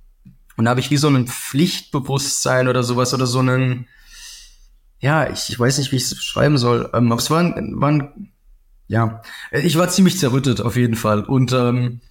Und 0.54 0.66
da 0.66 0.72
habe 0.72 0.80
ich 0.80 0.90
wie 0.90 0.98
so 0.98 1.08
ein 1.08 1.26
Pflichtbewusstsein 1.26 2.68
oder 2.68 2.82
sowas 2.82 3.14
oder 3.14 3.26
so 3.26 3.38
einen, 3.38 3.86
ja, 5.00 5.30
ich, 5.30 5.48
ich 5.48 5.58
weiß 5.58 5.78
nicht, 5.78 5.92
wie 5.92 5.96
ich 5.96 6.02
es 6.02 6.22
schreiben 6.22 6.58
soll. 6.58 6.90
Ähm, 6.92 7.10
aber 7.10 7.22
es 7.22 7.30
waren, 7.30 7.80
waren, 7.80 8.30
ja, 8.86 9.22
ich 9.50 9.78
war 9.78 9.88
ziemlich 9.88 10.18
zerrüttet 10.18 10.60
auf 10.60 10.76
jeden 10.76 10.96
Fall. 10.96 11.24
Und 11.24 11.54
ähm, 11.54 12.02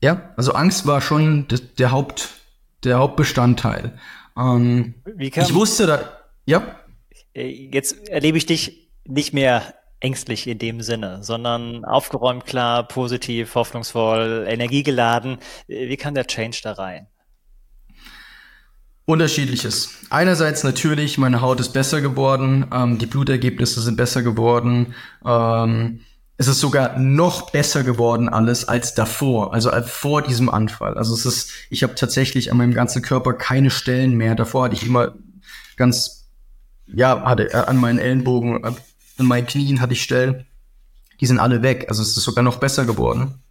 ja, 0.00 0.32
also 0.36 0.52
Angst 0.52 0.86
war 0.86 1.00
schon 1.00 1.48
der 1.78 1.90
Haupt, 1.90 2.28
der 2.84 2.98
Hauptbestandteil. 2.98 3.98
Ähm, 4.36 4.94
ich 5.18 5.52
wusste 5.52 5.88
da, 5.88 6.18
ja. 6.46 6.76
Äh, 7.34 7.48
jetzt 7.72 8.08
erlebe 8.08 8.38
ich 8.38 8.46
dich 8.46 8.87
nicht 9.08 9.32
mehr 9.32 9.74
ängstlich 10.00 10.46
in 10.46 10.58
dem 10.58 10.80
Sinne, 10.80 11.22
sondern 11.22 11.84
aufgeräumt, 11.84 12.46
klar, 12.46 12.86
positiv, 12.86 13.54
hoffnungsvoll, 13.54 14.46
energiegeladen. 14.48 15.38
Wie 15.66 15.96
kam 15.96 16.14
der 16.14 16.26
Change 16.26 16.60
da 16.62 16.72
rein? 16.72 17.08
Unterschiedliches. 19.06 19.90
Einerseits 20.10 20.64
natürlich, 20.64 21.16
meine 21.16 21.40
Haut 21.40 21.60
ist 21.60 21.72
besser 21.72 22.00
geworden, 22.02 22.66
ähm, 22.72 22.98
die 22.98 23.06
Blutergebnisse 23.06 23.80
sind 23.80 23.96
besser 23.96 24.22
geworden. 24.22 24.94
Ähm, 25.24 26.00
es 26.36 26.46
ist 26.46 26.60
sogar 26.60 26.98
noch 26.98 27.50
besser 27.50 27.82
geworden 27.82 28.28
alles 28.28 28.68
als 28.68 28.94
davor, 28.94 29.54
also 29.54 29.70
als 29.70 29.90
vor 29.90 30.22
diesem 30.22 30.48
Anfall. 30.48 30.94
Also 30.94 31.14
es 31.14 31.26
ist, 31.26 31.50
ich 31.70 31.82
habe 31.82 31.94
tatsächlich 31.96 32.52
an 32.52 32.58
meinem 32.58 32.74
ganzen 32.74 33.02
Körper 33.02 33.32
keine 33.32 33.70
Stellen 33.70 34.14
mehr. 34.16 34.34
Davor 34.34 34.64
hatte 34.64 34.74
ich 34.74 34.86
immer 34.86 35.14
ganz, 35.76 36.28
ja, 36.86 37.22
hatte 37.24 37.52
äh, 37.52 37.56
an 37.56 37.78
meinen 37.78 37.98
Ellenbogen 37.98 38.62
äh, 38.62 38.72
in 39.18 39.26
meinen 39.26 39.46
Knien 39.46 39.80
hatte 39.80 39.92
ich 39.92 40.02
Stellen, 40.02 40.46
die 41.20 41.26
sind 41.26 41.38
alle 41.38 41.62
weg. 41.62 41.86
Also 41.88 42.02
es 42.02 42.16
ist 42.16 42.24
sogar 42.24 42.44
noch 42.44 42.56
besser 42.58 42.84
geworden. 42.84 43.42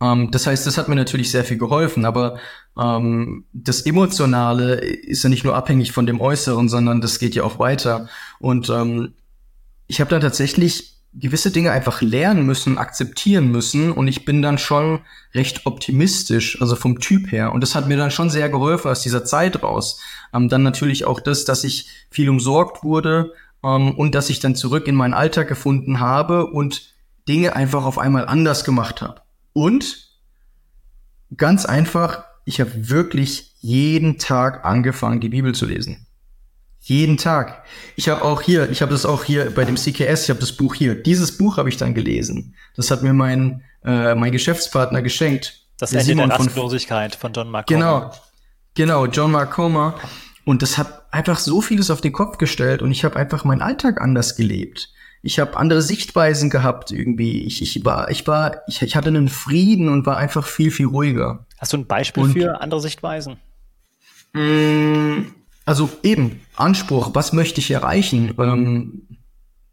Ähm, 0.00 0.30
das 0.30 0.46
heißt, 0.46 0.66
das 0.66 0.78
hat 0.78 0.88
mir 0.88 0.96
natürlich 0.96 1.30
sehr 1.30 1.44
viel 1.44 1.58
geholfen, 1.58 2.04
aber 2.04 2.38
ähm, 2.78 3.44
das 3.52 3.82
Emotionale 3.82 4.74
ist 4.74 5.22
ja 5.22 5.30
nicht 5.30 5.44
nur 5.44 5.54
abhängig 5.54 5.92
von 5.92 6.06
dem 6.06 6.20
Äußeren, 6.20 6.68
sondern 6.68 7.00
das 7.00 7.18
geht 7.18 7.34
ja 7.34 7.44
auch 7.44 7.58
weiter. 7.58 8.08
Und 8.38 8.68
ähm, 8.68 9.14
ich 9.86 10.00
habe 10.00 10.10
dann 10.10 10.20
tatsächlich 10.20 10.96
gewisse 11.18 11.50
Dinge 11.50 11.72
einfach 11.72 12.02
lernen 12.02 12.44
müssen, 12.44 12.76
akzeptieren 12.76 13.50
müssen 13.50 13.90
und 13.90 14.06
ich 14.06 14.26
bin 14.26 14.42
dann 14.42 14.58
schon 14.58 15.00
recht 15.34 15.64
optimistisch, 15.64 16.60
also 16.60 16.76
vom 16.76 17.00
Typ 17.00 17.32
her. 17.32 17.52
Und 17.52 17.62
das 17.62 17.74
hat 17.74 17.88
mir 17.88 17.96
dann 17.96 18.10
schon 18.10 18.28
sehr 18.28 18.50
geholfen 18.50 18.90
aus 18.90 19.00
dieser 19.00 19.24
Zeit 19.24 19.62
raus. 19.62 19.98
Ähm, 20.34 20.50
dann 20.50 20.62
natürlich 20.62 21.06
auch 21.06 21.20
das, 21.20 21.46
dass 21.46 21.64
ich 21.64 21.88
viel 22.10 22.28
umsorgt 22.28 22.84
wurde, 22.84 23.32
ähm, 23.66 23.92
und 23.92 24.14
dass 24.14 24.30
ich 24.30 24.38
dann 24.40 24.54
zurück 24.54 24.86
in 24.86 24.94
meinen 24.94 25.14
Alltag 25.14 25.48
gefunden 25.48 26.00
habe 26.00 26.46
und 26.46 26.94
Dinge 27.28 27.56
einfach 27.56 27.84
auf 27.84 27.98
einmal 27.98 28.26
anders 28.26 28.64
gemacht 28.64 29.02
habe. 29.02 29.22
Und 29.52 30.08
ganz 31.36 31.66
einfach, 31.66 32.24
ich 32.44 32.60
habe 32.60 32.88
wirklich 32.88 33.54
jeden 33.60 34.18
Tag 34.18 34.64
angefangen, 34.64 35.20
die 35.20 35.30
Bibel 35.30 35.54
zu 35.54 35.66
lesen. 35.66 36.06
Jeden 36.80 37.16
Tag. 37.16 37.64
Ich 37.96 38.08
habe 38.08 38.22
auch 38.22 38.42
hier, 38.42 38.70
ich 38.70 38.80
habe 38.80 38.92
das 38.92 39.04
auch 39.04 39.24
hier 39.24 39.52
bei 39.52 39.64
dem 39.64 39.76
CKS, 39.76 40.24
ich 40.24 40.30
habe 40.30 40.38
das 40.38 40.52
Buch 40.52 40.76
hier. 40.76 40.94
Dieses 40.94 41.36
Buch 41.36 41.56
habe 41.56 41.68
ich 41.68 41.76
dann 41.76 41.94
gelesen. 41.94 42.54
Das 42.76 42.92
hat 42.92 43.02
mir 43.02 43.12
mein, 43.12 43.64
äh, 43.84 44.14
mein 44.14 44.30
Geschäftspartner 44.30 45.02
geschenkt. 45.02 45.66
Das 45.78 45.92
Ende 45.92 46.14
der 46.14 46.30
Rastlosigkeit 46.30 47.16
von, 47.16 47.20
von 47.20 47.32
John 47.32 47.50
Mark 47.50 47.66
Genau, 47.66 48.12
genau, 48.74 49.06
John 49.06 49.32
Mark 49.32 49.50
Comer. 49.50 49.98
Und 50.46 50.62
das 50.62 50.78
hat 50.78 51.12
einfach 51.12 51.40
so 51.40 51.60
vieles 51.60 51.90
auf 51.90 52.00
den 52.00 52.12
Kopf 52.12 52.38
gestellt 52.38 52.80
und 52.80 52.92
ich 52.92 53.04
habe 53.04 53.16
einfach 53.16 53.42
meinen 53.42 53.62
Alltag 53.62 54.00
anders 54.00 54.36
gelebt. 54.36 54.92
Ich 55.20 55.40
habe 55.40 55.56
andere 55.56 55.82
Sichtweisen 55.82 56.50
gehabt 56.50 56.92
irgendwie. 56.92 57.42
Ich, 57.42 57.62
ich 57.62 57.84
war, 57.84 58.12
ich 58.12 58.28
war, 58.28 58.62
ich, 58.68 58.80
ich 58.80 58.94
hatte 58.94 59.08
einen 59.08 59.28
Frieden 59.28 59.88
und 59.88 60.06
war 60.06 60.18
einfach 60.18 60.46
viel, 60.46 60.70
viel 60.70 60.86
ruhiger. 60.86 61.44
Hast 61.58 61.72
du 61.72 61.78
ein 61.78 61.86
Beispiel 61.88 62.22
und, 62.22 62.32
für 62.32 62.60
andere 62.60 62.80
Sichtweisen? 62.80 63.38
Mm, 64.34 65.22
also 65.64 65.90
eben, 66.04 66.40
Anspruch, 66.54 67.10
was 67.12 67.32
möchte 67.32 67.58
ich 67.58 67.72
erreichen? 67.72 68.32
Ähm, 68.38 69.18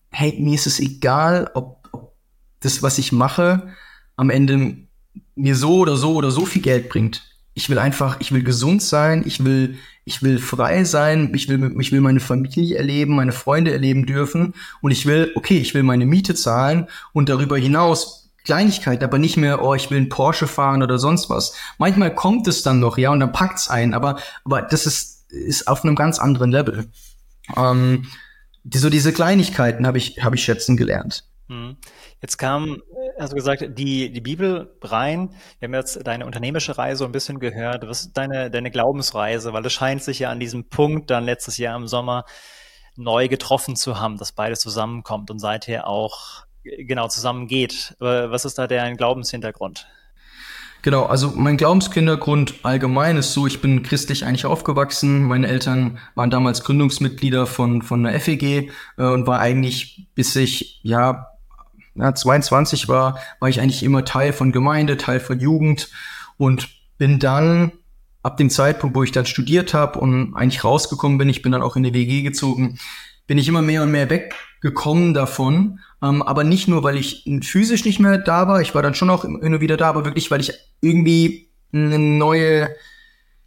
hey, 0.10 0.36
mir 0.40 0.56
ist 0.56 0.66
es 0.66 0.80
egal, 0.80 1.52
ob, 1.54 1.88
ob 1.92 2.16
das, 2.62 2.82
was 2.82 2.98
ich 2.98 3.12
mache, 3.12 3.68
am 4.16 4.32
Ende 4.32 4.76
mir 5.36 5.56
so 5.56 5.78
oder 5.78 5.98
so 5.98 6.16
oder 6.16 6.32
so 6.32 6.48
viel 6.48 6.64
Geld 6.64 6.90
bringt. 6.90 7.22
Ich 7.54 7.70
will 7.70 7.78
einfach, 7.78 8.20
ich 8.20 8.32
will 8.32 8.44
gesund 8.44 8.82
sein, 8.82 9.24
ich 9.26 9.44
will, 9.46 9.78
ich 10.06 10.24
will 10.24 10.40
frei 10.40 10.84
sein, 10.84 11.32
ich 11.36 11.50
will, 11.50 11.76
ich 11.80 11.92
will 11.92 12.02
meine 12.02 12.20
Familie 12.20 12.78
erleben, 12.78 13.16
meine 13.16 13.32
Freunde 13.32 13.72
erleben 13.72 14.06
dürfen 14.06 14.54
und 14.82 14.92
ich 14.92 15.06
will, 15.06 15.32
okay, 15.36 15.60
ich 15.60 15.74
will 15.74 15.84
meine 15.84 16.06
Miete 16.06 16.36
zahlen 16.36 16.88
und 17.14 17.30
darüber 17.30 17.58
hinaus 17.58 18.32
Kleinigkeiten, 18.44 19.04
aber 19.04 19.20
nicht 19.20 19.38
mehr, 19.38 19.64
oh, 19.64 19.74
ich 19.74 19.90
will 19.90 19.98
einen 19.98 20.10
Porsche 20.10 20.48
fahren 20.48 20.84
oder 20.84 21.00
sonst 21.00 21.30
was. 21.30 21.54
Manchmal 21.78 22.14
kommt 22.14 22.48
es 22.48 22.62
dann 22.62 22.80
noch, 22.80 22.98
ja, 22.98 23.12
und 23.12 23.22
dann 23.22 23.32
packt's 23.32 23.70
ein, 23.70 23.94
aber, 23.94 24.20
aber 24.44 24.62
das 24.64 24.86
ist, 24.86 25.32
ist 25.32 25.68
auf 25.68 25.84
einem 25.84 25.96
ganz 25.96 26.20
anderen 26.20 26.52
Level. 26.52 26.86
Ähm, 27.56 28.08
die, 28.64 28.78
so 28.78 28.90
diese 28.90 29.14
Kleinigkeiten 29.14 29.88
habe 29.88 29.98
ich, 29.98 30.24
habe 30.24 30.36
ich 30.36 30.44
schätzen 30.44 30.76
gelernt. 30.76 31.26
Hm. 31.54 31.78
Jetzt 32.20 32.38
kam, 32.38 32.82
du 33.20 33.36
gesagt, 33.36 33.64
die, 33.78 34.12
die 34.12 34.22
Bibel 34.22 34.76
rein. 34.82 35.30
Wir 35.60 35.68
haben 35.68 35.76
jetzt 35.76 36.06
deine 36.08 36.26
unternehmerische 36.26 36.78
Reise 36.78 37.06
ein 37.06 37.12
bisschen 37.12 37.40
gehört. 37.40 37.88
Was 37.88 38.02
ist 38.02 38.14
deine, 38.18 38.50
deine 38.50 38.72
Glaubensreise? 38.72 39.54
Weil 39.54 39.66
es 39.66 39.74
scheint 39.74 40.02
sich 40.02 40.20
ja 40.20 40.32
an 40.32 40.40
diesem 40.40 40.70
Punkt 40.70 41.12
dann 41.12 41.26
letztes 41.26 41.58
Jahr 41.58 41.78
im 41.78 41.88
Sommer 41.88 42.26
neu 42.96 43.28
getroffen 43.28 43.76
zu 43.76 44.00
haben, 44.00 44.18
dass 44.18 44.32
beides 44.32 44.62
zusammenkommt 44.62 45.30
und 45.30 45.38
seither 45.38 45.88
auch 45.88 46.46
genau 46.64 47.08
zusammengeht. 47.08 47.96
Was 48.00 48.46
ist 48.46 48.58
da 48.58 48.66
der 48.66 48.92
Glaubenshintergrund? 48.96 49.88
Genau, 50.84 51.06
also 51.06 51.32
mein 51.34 51.56
Glaubenshintergrund 51.56 52.56
allgemein 52.64 53.16
ist 53.16 53.32
so, 53.32 53.48
ich 53.48 53.62
bin 53.62 53.84
christlich 53.84 54.26
eigentlich 54.26 54.46
aufgewachsen. 54.46 55.24
Meine 55.24 55.48
Eltern 55.48 55.98
waren 56.14 56.30
damals 56.30 56.62
Gründungsmitglieder 56.66 57.48
von, 57.48 57.82
von 57.82 58.04
der 58.04 58.20
FEG 58.20 58.44
äh, 58.98 59.04
und 59.04 59.26
war 59.26 59.40
eigentlich, 59.40 60.08
bis 60.14 60.36
ich 60.36 60.82
ja, 60.84 61.33
ja 61.96 62.14
22 62.14 62.88
war, 62.88 63.20
war 63.40 63.50
ich 63.50 63.62
eigentlich 63.62 63.84
immer 63.84 64.06
Teil 64.06 64.34
von 64.34 64.52
Gemeinde, 64.52 64.98
Teil 64.98 65.20
von 65.20 65.40
Jugend 65.40 65.90
und 66.38 66.70
bin 66.98 67.20
dann 67.20 67.72
ab 68.24 68.38
dem 68.38 68.50
Zeitpunkt, 68.50 68.96
wo 68.96 69.04
ich 69.04 69.12
dann 69.12 69.26
studiert 69.26 69.74
habe 69.74 70.00
und 70.00 70.34
eigentlich 70.36 70.64
rausgekommen 70.64 71.18
bin, 71.18 71.30
ich 71.30 71.42
bin 71.42 71.52
dann 71.52 71.62
auch 71.62 71.76
in 71.76 71.84
die 71.84 71.94
WG 71.94 72.22
gezogen, 72.22 72.80
bin 73.28 73.38
ich 73.38 73.48
immer 73.48 73.62
mehr 73.62 73.84
und 73.84 73.92
mehr 73.92 74.10
weggekommen 74.10 75.14
davon. 75.14 75.80
Ähm, 76.02 76.22
aber 76.22 76.44
nicht 76.44 76.68
nur, 76.68 76.84
weil 76.84 76.98
ich 76.98 77.26
physisch 77.44 77.86
nicht 77.86 78.00
mehr 78.00 78.18
da 78.18 78.48
war, 78.48 78.62
ich 78.62 78.74
war 78.74 78.82
dann 78.82 78.96
schon 78.96 79.10
auch 79.10 79.26
immer 79.26 79.62
wieder 79.62 79.78
da, 79.78 79.90
aber 79.90 80.06
wirklich, 80.06 80.32
weil 80.32 80.42
ich 80.42 80.54
irgendwie 80.82 81.50
eine 81.74 82.00
neue, 82.00 82.70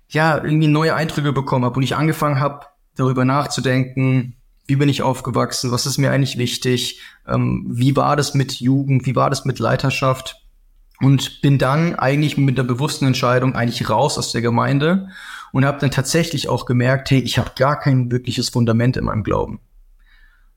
ja, 0.09 0.37
irgendwie 0.37 0.69
neue 0.69 0.95
Eindrücke 0.95 1.33
bekommen 1.33 1.65
habe 1.65 1.77
und 1.77 1.83
ich 1.83 1.97
angefangen 1.97 2.41
habe, 2.41 2.67
darüber 2.95 3.25
nachzudenken, 3.25 4.36
wie 4.67 4.77
bin 4.77 4.89
ich 4.89 5.03
aufgewachsen, 5.03 5.71
was 5.71 5.87
ist 5.87 5.99
mir 5.99 6.11
eigentlich 6.11 6.39
wichtig, 6.39 7.01
ähm, 7.27 7.65
wie 7.69 7.97
war 7.97 8.17
das 8.17 8.35
mit 8.35 8.55
Jugend, 8.55 9.07
wie 9.07 9.17
war 9.17 9.31
das 9.31 9.45
mit 9.45 9.59
Leiterschaft 9.59 10.43
und 11.01 11.41
bin 11.43 11.59
dann 11.59 11.95
eigentlich 11.95 12.37
mit 12.37 12.59
der 12.59 12.63
bewussten 12.63 13.07
Entscheidung 13.07 13.55
eigentlich 13.55 13.89
raus 13.89 14.19
aus 14.19 14.33
der 14.33 14.43
Gemeinde 14.43 15.09
und 15.53 15.65
habe 15.65 15.79
dann 15.79 15.91
tatsächlich 15.91 16.49
auch 16.49 16.67
gemerkt, 16.67 17.11
hey, 17.11 17.21
ich 17.21 17.39
habe 17.39 17.53
gar 17.57 17.79
kein 17.79 18.11
wirkliches 18.11 18.49
Fundament 18.49 18.97
in 18.97 19.05
meinem 19.05 19.23
Glauben. 19.23 19.61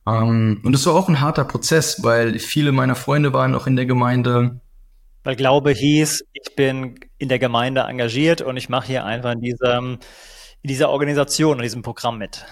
Ähm, 0.07 0.61
und 0.63 0.75
es 0.75 0.85
war 0.85 0.95
auch 0.95 1.09
ein 1.09 1.21
harter 1.21 1.45
Prozess, 1.45 2.03
weil 2.03 2.39
viele 2.39 2.71
meiner 2.71 2.95
Freunde 2.95 3.33
waren 3.33 3.53
auch 3.55 3.67
in 3.67 3.75
der 3.75 3.85
Gemeinde. 3.85 4.59
Weil 5.23 5.35
Glaube 5.35 5.71
hieß, 5.71 6.23
ich 6.33 6.55
bin 6.55 6.99
in 7.17 7.29
der 7.29 7.39
Gemeinde 7.39 7.81
engagiert 7.81 8.41
und 8.41 8.57
ich 8.57 8.69
mache 8.69 8.87
hier 8.87 9.05
einfach 9.05 9.33
in, 9.33 9.41
diesem, 9.41 9.99
in 10.61 10.67
dieser 10.67 10.89
Organisation, 10.89 11.57
in 11.57 11.63
diesem 11.63 11.81
Programm 11.81 12.17
mit. 12.17 12.45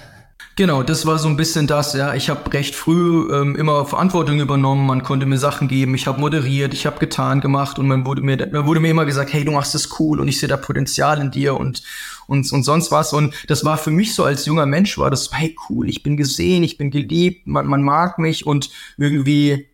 Genau, 0.58 0.82
das 0.82 1.06
war 1.06 1.20
so 1.20 1.28
ein 1.28 1.38
bisschen 1.38 1.68
das, 1.68 1.94
ja. 1.94 2.16
Ich 2.16 2.32
habe 2.32 2.52
recht 2.52 2.74
früh 2.74 3.32
ähm, 3.32 3.56
immer 3.56 3.86
Verantwortung 3.86 4.40
übernommen, 4.40 4.88
man 4.88 5.04
konnte 5.04 5.28
mir 5.28 5.38
Sachen 5.38 5.68
geben, 5.68 5.94
ich 5.94 6.08
habe 6.08 6.20
moderiert, 6.20 6.74
ich 6.74 6.88
habe 6.88 6.98
getan 6.98 7.42
gemacht 7.42 7.78
und 7.78 7.88
man 7.88 8.08
wurde 8.08 8.24
mir, 8.24 8.38
man 8.52 8.66
wurde 8.66 8.80
mir 8.80 8.90
immer 8.90 9.06
gesagt, 9.06 9.32
hey, 9.34 9.46
du 9.46 9.52
machst 9.52 9.76
das 9.76 10.00
cool 10.00 10.20
und 10.20 10.28
ich 10.28 10.40
sehe 10.40 10.50
da 10.50 10.58
Potenzial 10.58 11.22
in 11.22 11.30
dir 11.30 11.56
und, 11.58 11.84
und, 12.26 12.52
und 12.52 12.64
sonst 12.64 12.92
was. 12.92 13.14
Und 13.14 13.36
das 13.48 13.66
war 13.66 13.78
für 13.78 13.92
mich 13.92 14.16
so 14.16 14.24
als 14.24 14.48
junger 14.48 14.66
Mensch, 14.66 14.98
war 14.98 15.12
das, 15.12 15.30
hey, 15.32 15.56
cool, 15.70 15.88
ich 15.90 16.02
bin 16.02 16.18
gesehen, 16.18 16.64
ich 16.64 16.78
bin 16.78 16.90
geliebt, 16.90 17.46
man, 17.46 17.68
man 17.68 17.84
mag 17.84 18.18
mich 18.18 18.48
und 18.48 18.72
irgendwie, 18.98 19.68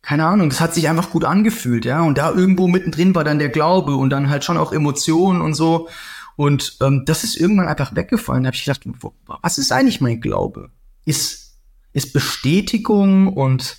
keine 0.00 0.26
Ahnung, 0.26 0.48
das 0.48 0.60
hat 0.60 0.74
sich 0.74 0.88
einfach 0.88 1.10
gut 1.10 1.24
angefühlt, 1.24 1.84
ja. 1.84 2.02
Und 2.02 2.18
da 2.18 2.30
irgendwo 2.30 2.68
mittendrin 2.68 3.16
war 3.16 3.24
dann 3.24 3.40
der 3.40 3.48
Glaube 3.48 3.96
und 3.96 4.10
dann 4.10 4.30
halt 4.30 4.44
schon 4.44 4.58
auch 4.58 4.72
Emotionen 4.72 5.40
und 5.40 5.54
so. 5.54 5.88
Und 6.36 6.76
ähm, 6.80 7.04
das 7.04 7.24
ist 7.24 7.36
irgendwann 7.36 7.68
einfach 7.68 7.94
weggefallen. 7.94 8.44
Da 8.44 8.48
habe 8.48 8.56
ich 8.56 8.64
gedacht, 8.64 8.82
was 9.26 9.58
ist 9.58 9.72
eigentlich 9.72 10.00
mein 10.00 10.20
Glaube? 10.20 10.70
Ist, 11.04 11.58
ist 11.92 12.12
Bestätigung 12.12 13.32
und 13.32 13.78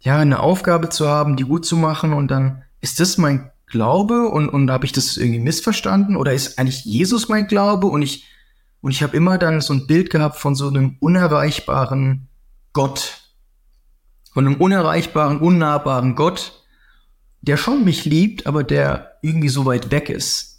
ja, 0.00 0.18
eine 0.18 0.40
Aufgabe 0.40 0.90
zu 0.90 1.08
haben, 1.08 1.36
die 1.36 1.44
gut 1.44 1.64
zu 1.64 1.76
machen 1.76 2.12
und 2.12 2.30
dann 2.30 2.62
ist 2.80 3.00
das 3.00 3.16
mein 3.16 3.50
Glaube 3.66 4.28
und, 4.28 4.48
und 4.48 4.70
habe 4.70 4.84
ich 4.84 4.92
das 4.92 5.16
irgendwie 5.16 5.40
missverstanden 5.40 6.16
oder 6.16 6.34
ist 6.34 6.58
eigentlich 6.58 6.84
Jesus 6.84 7.28
mein 7.28 7.46
Glaube 7.46 7.86
und 7.86 8.02
ich 8.02 8.26
und 8.84 8.90
ich 8.90 9.02
habe 9.02 9.16
immer 9.16 9.38
dann 9.38 9.62
so 9.62 9.72
ein 9.72 9.86
Bild 9.86 10.10
gehabt 10.10 10.36
von 10.36 10.54
so 10.54 10.68
einem 10.68 10.98
unerreichbaren 11.00 12.28
Gott, 12.74 13.32
von 14.30 14.46
einem 14.46 14.56
unerreichbaren, 14.56 15.40
unnahbaren 15.40 16.16
Gott, 16.16 16.62
der 17.40 17.56
schon 17.56 17.82
mich 17.84 18.04
liebt, 18.04 18.46
aber 18.46 18.62
der 18.62 19.16
irgendwie 19.22 19.48
so 19.48 19.64
weit 19.64 19.90
weg 19.90 20.10
ist. 20.10 20.53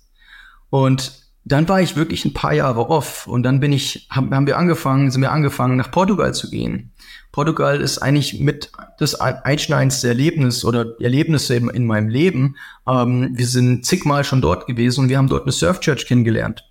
Und 0.69 1.25
dann 1.47 1.69
war 1.69 1.79
ich 1.79 1.95
wirklich 1.95 2.25
ein 2.25 2.33
paar 2.33 2.53
Jahre 2.53 2.89
off 2.89 3.27
und 3.27 3.43
dann 3.43 3.59
bin 3.59 3.71
ich, 3.71 4.07
haben 4.09 4.47
wir 4.47 4.57
angefangen, 4.57 5.11
sind 5.11 5.21
wir 5.21 5.31
angefangen, 5.31 5.77
nach 5.77 5.91
Portugal 5.91 6.33
zu 6.33 6.49
gehen. 6.49 6.91
Portugal 7.31 7.81
ist 7.81 7.99
eigentlich 7.99 8.39
mit 8.39 8.71
das 8.97 9.13
einschneidendste 9.15 10.07
Erlebnis 10.07 10.65
oder 10.65 10.99
Erlebnisse 10.99 11.55
in, 11.55 11.69
in 11.69 11.85
meinem 11.85 12.09
Leben. 12.09 12.55
Ähm, 12.87 13.29
wir 13.33 13.45
sind 13.45 13.85
zigmal 13.85 14.23
schon 14.23 14.41
dort 14.41 14.65
gewesen 14.65 15.01
und 15.01 15.09
wir 15.09 15.19
haben 15.19 15.27
dort 15.27 15.43
eine 15.43 15.51
Surf 15.51 15.81
Church 15.81 16.07
kennengelernt. 16.07 16.63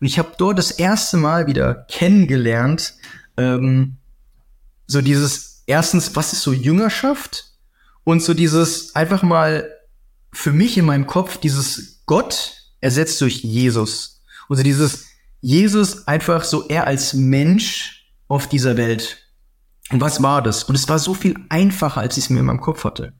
Und 0.00 0.06
ich 0.06 0.18
habe 0.18 0.32
dort 0.38 0.58
das 0.58 0.70
erste 0.70 1.18
Mal 1.18 1.46
wieder 1.46 1.86
kennengelernt, 1.90 2.94
ähm, 3.36 3.98
so 4.86 5.02
dieses, 5.02 5.62
erstens, 5.66 6.16
was 6.16 6.32
ist 6.32 6.42
so 6.42 6.52
Jüngerschaft? 6.52 7.52
Und 8.04 8.22
so 8.22 8.32
dieses 8.32 8.96
einfach 8.96 9.22
mal 9.22 9.68
für 10.32 10.52
mich 10.52 10.78
in 10.78 10.86
meinem 10.86 11.06
Kopf, 11.06 11.36
dieses 11.36 12.02
Gott, 12.06 12.61
ersetzt 12.82 13.20
durch 13.22 13.42
Jesus. 13.42 14.22
Und 14.48 14.58
so 14.58 14.62
dieses 14.62 15.06
Jesus 15.40 16.06
einfach 16.06 16.44
so 16.44 16.68
er 16.68 16.86
als 16.86 17.14
Mensch 17.14 18.06
auf 18.28 18.46
dieser 18.46 18.76
Welt. 18.76 19.18
Und 19.90 20.00
was 20.00 20.22
war 20.22 20.42
das? 20.42 20.64
Und 20.64 20.74
es 20.74 20.88
war 20.88 20.98
so 20.98 21.14
viel 21.14 21.34
einfacher, 21.48 22.00
als 22.00 22.16
ich 22.16 22.24
es 22.24 22.30
mir 22.30 22.40
in 22.40 22.46
meinem 22.46 22.60
Kopf 22.60 22.84
hatte. 22.84 23.14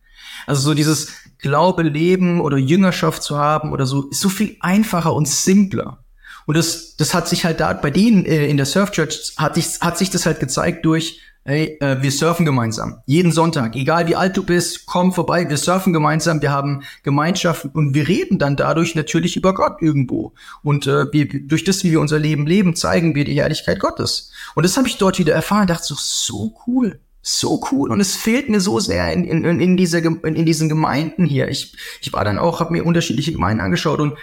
Also 0.46 0.62
so 0.62 0.74
dieses 0.74 1.08
Glaube 1.38 1.82
leben 1.82 2.40
oder 2.40 2.56
Jüngerschaft 2.56 3.22
zu 3.22 3.36
haben 3.38 3.72
oder 3.72 3.86
so 3.86 4.08
ist 4.10 4.20
so 4.20 4.28
viel 4.28 4.56
einfacher 4.60 5.12
und 5.14 5.26
simpler. 5.26 6.04
Und 6.46 6.56
das, 6.56 6.96
das 6.96 7.14
hat 7.14 7.28
sich 7.28 7.44
halt 7.44 7.60
da 7.60 7.72
bei 7.72 7.90
denen 7.90 8.24
äh, 8.24 8.46
in 8.46 8.56
der 8.56 8.66
Surf 8.66 8.90
Church 8.90 9.34
hat 9.36 9.54
sich, 9.54 9.80
hat 9.80 9.98
sich 9.98 10.10
das 10.10 10.26
halt 10.26 10.40
gezeigt 10.40 10.84
durch 10.84 11.20
Hey, 11.44 11.76
äh, 11.80 12.00
wir 12.00 12.12
surfen 12.12 12.46
gemeinsam. 12.46 13.02
Jeden 13.04 13.32
Sonntag. 13.32 13.74
Egal 13.74 14.06
wie 14.06 14.14
alt 14.14 14.36
du 14.36 14.44
bist, 14.44 14.86
komm 14.86 15.12
vorbei. 15.12 15.48
Wir 15.48 15.56
surfen 15.56 15.92
gemeinsam. 15.92 16.40
Wir 16.40 16.52
haben 16.52 16.84
Gemeinschaft 17.02 17.64
und 17.74 17.94
wir 17.94 18.06
reden 18.06 18.38
dann 18.38 18.54
dadurch 18.54 18.94
natürlich 18.94 19.36
über 19.36 19.52
Gott 19.52 19.82
irgendwo. 19.82 20.34
Und 20.62 20.86
äh, 20.86 21.12
wir, 21.12 21.26
durch 21.28 21.64
das, 21.64 21.82
wie 21.82 21.90
wir 21.90 22.00
unser 22.00 22.20
Leben 22.20 22.46
leben, 22.46 22.76
zeigen 22.76 23.16
wir 23.16 23.24
die 23.24 23.34
Herrlichkeit 23.34 23.80
Gottes. 23.80 24.30
Und 24.54 24.64
das 24.64 24.76
habe 24.76 24.86
ich 24.86 24.98
dort 24.98 25.18
wieder 25.18 25.34
erfahren. 25.34 25.66
Dachte 25.66 25.82
so, 25.84 25.96
so 25.98 26.54
cool. 26.68 27.00
So 27.22 27.60
cool. 27.72 27.90
Und 27.90 28.00
es 28.00 28.14
fehlt 28.14 28.48
mir 28.48 28.60
so 28.60 28.78
sehr 28.78 29.12
in, 29.12 29.24
in, 29.24 29.60
in, 29.60 29.76
dieser, 29.76 29.98
in, 29.98 30.20
in 30.22 30.46
diesen 30.46 30.68
Gemeinden 30.68 31.24
hier. 31.24 31.48
Ich, 31.48 31.76
ich 32.00 32.12
war 32.12 32.24
dann 32.24 32.38
auch, 32.38 32.60
habe 32.60 32.72
mir 32.72 32.84
unterschiedliche 32.84 33.32
Gemeinden 33.32 33.62
angeschaut 33.62 33.98
und 33.98 34.16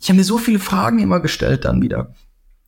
ich 0.00 0.08
habe 0.08 0.18
mir 0.18 0.24
so 0.24 0.38
viele 0.38 0.58
Fragen 0.58 0.98
immer 0.98 1.20
gestellt 1.20 1.64
dann 1.64 1.82
wieder. 1.82 2.14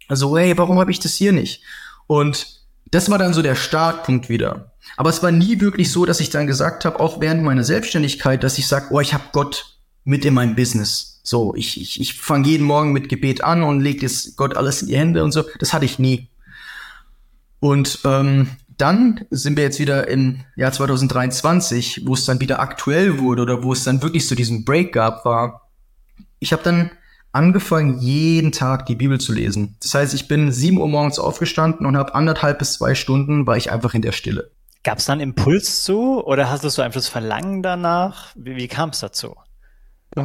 Also, 0.07 0.39
hey, 0.39 0.57
warum 0.57 0.79
habe 0.79 0.93
ich 0.93 1.01
das 1.01 1.15
hier 1.15 1.33
nicht? 1.33 1.63
Und 2.07 2.66
das 2.91 3.11
war 3.11 3.18
dann 3.18 3.34
so 3.34 3.43
der 3.43 3.55
Startpunkt 3.55 4.28
wieder. 4.28 4.72
Aber 4.97 5.11
es 5.11 5.22
war 5.22 5.32
nie 5.32 5.61
wirklich 5.61 5.91
so, 5.91 6.07
dass 6.07 6.20
ich 6.20 6.30
dann 6.30 6.47
gesagt 6.47 6.84
habe, 6.84 7.01
auch 7.01 7.20
während 7.20 7.43
meiner 7.43 7.64
Selbstständigkeit, 7.64 8.43
dass 8.45 8.59
ich 8.59 8.66
sage, 8.68 8.87
oh, 8.91 9.01
ich 9.01 9.12
habe 9.12 9.24
Gott 9.32 9.78
mit 10.05 10.24
in 10.24 10.34
meinem 10.34 10.55
Business. 10.55 11.20
So, 11.24 11.55
ich, 11.57 11.80
ich, 11.80 12.01
ich 12.01 12.14
fange 12.14 12.47
jeden 12.47 12.64
Morgen 12.64 12.93
mit 12.93 13.09
Gebet 13.09 13.43
an 13.43 13.64
und 13.64 13.80
lege 13.80 14.03
jetzt 14.03 14.37
Gott 14.37 14.57
alles 14.57 14.82
in 14.82 14.89
die 14.89 14.97
Hände 14.97 15.24
und 15.24 15.32
so. 15.32 15.45
Das 15.59 15.72
hatte 15.72 15.84
ich 15.84 15.99
nie. 15.99 16.28
Und 17.59 17.99
ähm, 18.05 18.49
dann 18.78 19.24
sind 19.30 19.57
wir 19.57 19.64
jetzt 19.64 19.80
wieder 19.80 20.07
im 20.07 20.45
Jahr 20.55 20.70
2023, 20.70 22.03
wo 22.07 22.14
es 22.14 22.26
dann 22.26 22.41
wieder 22.41 22.61
aktuell 22.61 23.18
wurde 23.18 23.43
oder 23.43 23.62
wo 23.64 23.72
es 23.72 23.84
dann 23.84 24.03
wirklich 24.03 24.28
so 24.28 24.34
diesen 24.34 24.64
Break 24.64 24.93
gab, 24.93 25.24
war, 25.24 25.68
ich 26.39 26.53
habe 26.53 26.62
dann 26.62 26.91
angefangen, 27.37 27.99
jeden 27.99 28.51
Tag 28.51 28.87
die 28.87 28.95
Bibel 28.95 29.20
zu 29.20 29.32
lesen. 29.32 29.76
Das 29.82 29.95
heißt, 29.95 30.14
ich 30.14 30.26
bin 30.26 30.51
sieben 30.53 30.78
Uhr 30.78 30.89
morgens 30.89 31.18
aufgestanden 31.18 31.87
und 31.87 31.97
habe 31.97 32.14
anderthalb 32.14 32.59
bis 32.59 32.72
zwei 32.72 32.95
Stunden 32.95 33.47
war 33.47 33.57
ich 33.57 33.70
einfach 33.70 33.95
in 33.95 34.03
der 34.03 34.12
Stille. 34.12 34.51
Gab 34.82 34.99
es 34.99 35.05
dann 35.05 35.20
Impuls 35.20 35.84
zu 35.84 36.24
oder 36.24 36.51
hast 36.51 36.64
du 36.64 36.70
so 36.70 36.80
einfach 36.80 37.01
das 37.01 37.09
Verlangen 37.09 37.62
danach? 37.62 38.28
Wie, 38.34 38.57
wie 38.57 38.68
kam 38.68 38.91
es 38.91 39.01
dazu? 39.01 39.37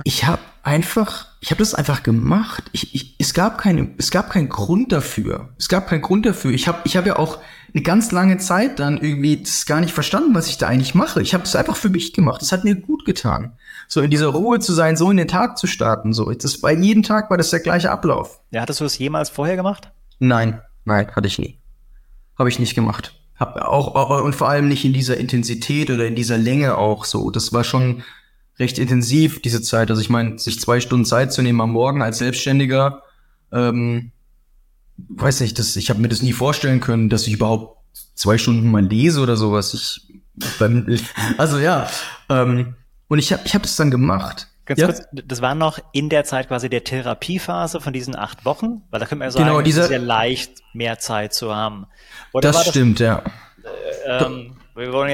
Ich 0.05 0.25
habe 0.25 0.41
einfach, 0.63 1.25
ich 1.41 1.51
habe 1.51 1.59
das 1.59 1.73
einfach 1.73 2.01
gemacht. 2.03 2.63
Ich, 2.71 2.95
ich, 2.95 3.15
es 3.19 3.33
gab 3.33 3.57
keine, 3.57 3.93
es 3.97 4.09
gab 4.09 4.29
keinen 4.29 4.47
Grund 4.47 4.91
dafür. 4.91 5.49
Es 5.57 5.67
gab 5.67 5.87
keinen 5.87 6.01
Grund 6.01 6.25
dafür. 6.25 6.51
Ich 6.51 6.67
habe, 6.67 6.79
ich 6.85 6.95
habe 6.95 7.09
ja 7.09 7.19
auch 7.19 7.39
eine 7.73 7.83
ganz 7.83 8.11
lange 8.11 8.37
Zeit 8.37 8.79
dann 8.79 8.97
irgendwie 8.97 9.37
das 9.37 9.65
gar 9.65 9.79
nicht 9.79 9.93
verstanden, 9.93 10.35
was 10.35 10.47
ich 10.47 10.57
da 10.57 10.67
eigentlich 10.67 10.95
mache. 10.95 11.21
Ich 11.21 11.33
habe 11.33 11.43
es 11.43 11.55
einfach 11.55 11.75
für 11.75 11.89
mich 11.89 12.13
gemacht. 12.13 12.41
Das 12.41 12.51
hat 12.51 12.63
mir 12.63 12.75
gut 12.75 13.05
getan. 13.05 13.53
So 13.87 14.01
in 14.01 14.11
dieser 14.11 14.27
Ruhe 14.27 14.59
zu 14.59 14.73
sein, 14.73 14.97
so 14.97 15.09
in 15.09 15.17
den 15.17 15.27
Tag 15.27 15.57
zu 15.57 15.67
starten. 15.67 16.13
So, 16.13 16.31
das 16.31 16.61
war 16.63 16.71
jeden 16.71 17.03
Tag 17.03 17.29
war 17.29 17.37
das 17.37 17.49
der 17.49 17.61
gleiche 17.61 17.91
Ablauf. 17.91 18.41
Ja, 18.51 18.61
hattest 18.61 18.79
du 18.79 18.83
das 18.83 18.97
jemals 18.97 19.29
vorher 19.29 19.55
gemacht? 19.55 19.91
Nein, 20.19 20.61
nein, 20.85 21.09
hatte 21.15 21.27
ich 21.27 21.39
nie. 21.39 21.59
Habe 22.37 22.49
ich 22.49 22.59
nicht 22.59 22.75
gemacht. 22.75 23.15
Hab 23.39 23.55
auch, 23.57 23.95
auch 23.95 24.23
und 24.23 24.35
vor 24.35 24.49
allem 24.49 24.67
nicht 24.67 24.85
in 24.85 24.93
dieser 24.93 25.17
Intensität 25.17 25.89
oder 25.89 26.05
in 26.05 26.15
dieser 26.15 26.37
Länge 26.37 26.77
auch 26.77 27.05
so. 27.05 27.31
Das 27.31 27.53
war 27.53 27.63
schon 27.63 28.03
recht 28.59 28.77
intensiv 28.79 29.41
diese 29.41 29.61
Zeit. 29.61 29.89
Also 29.89 30.01
ich 30.01 30.09
meine, 30.09 30.37
sich 30.37 30.59
zwei 30.59 30.79
Stunden 30.79 31.05
Zeit 31.05 31.33
zu 31.33 31.41
nehmen 31.41 31.61
am 31.61 31.71
Morgen 31.71 32.01
als 32.01 32.19
Selbstständiger. 32.19 33.03
Ähm, 33.51 34.11
weiß 35.09 35.41
nicht, 35.41 35.59
das, 35.59 35.75
ich 35.75 35.89
habe 35.89 35.99
mir 35.99 36.09
das 36.09 36.21
nie 36.21 36.33
vorstellen 36.33 36.79
können, 36.79 37.09
dass 37.09 37.27
ich 37.27 37.33
überhaupt 37.33 37.77
zwei 38.15 38.37
Stunden 38.37 38.69
mal 38.69 38.83
lese 38.83 39.21
oder 39.21 39.35
sowas. 39.35 39.73
Ich 39.73 40.11
beim, 40.59 40.97
also 41.37 41.59
ja, 41.59 41.89
ähm, 42.29 42.75
und 43.07 43.19
ich 43.19 43.33
habe 43.33 43.43
ich 43.45 43.53
hab 43.53 43.63
das 43.63 43.75
dann 43.75 43.91
gemacht. 43.91 44.47
Ganz 44.65 44.79
ja? 44.79 44.87
kurz, 44.87 45.01
das 45.11 45.41
war 45.41 45.55
noch 45.55 45.79
in 45.91 46.09
der 46.09 46.23
Zeit 46.23 46.47
quasi 46.47 46.69
der 46.69 46.83
Therapiephase 46.83 47.81
von 47.81 47.93
diesen 47.93 48.15
acht 48.15 48.45
Wochen, 48.45 48.83
weil 48.89 48.99
da 48.99 49.05
können 49.05 49.19
wir 49.19 49.25
ja 49.25 49.31
sagen, 49.31 49.45
genau, 49.45 49.61
dieser, 49.61 49.81
es 49.81 49.87
ist 49.87 49.93
ja 49.93 49.99
leicht, 49.99 50.51
mehr 50.73 50.99
Zeit 50.99 51.33
zu 51.33 51.53
haben. 51.53 51.87
Oder 52.31 52.51
das, 52.51 52.63
das 52.63 52.69
stimmt, 52.69 52.99
ja. 52.99 53.23
Äh, 54.05 54.23
ähm, 54.23 54.55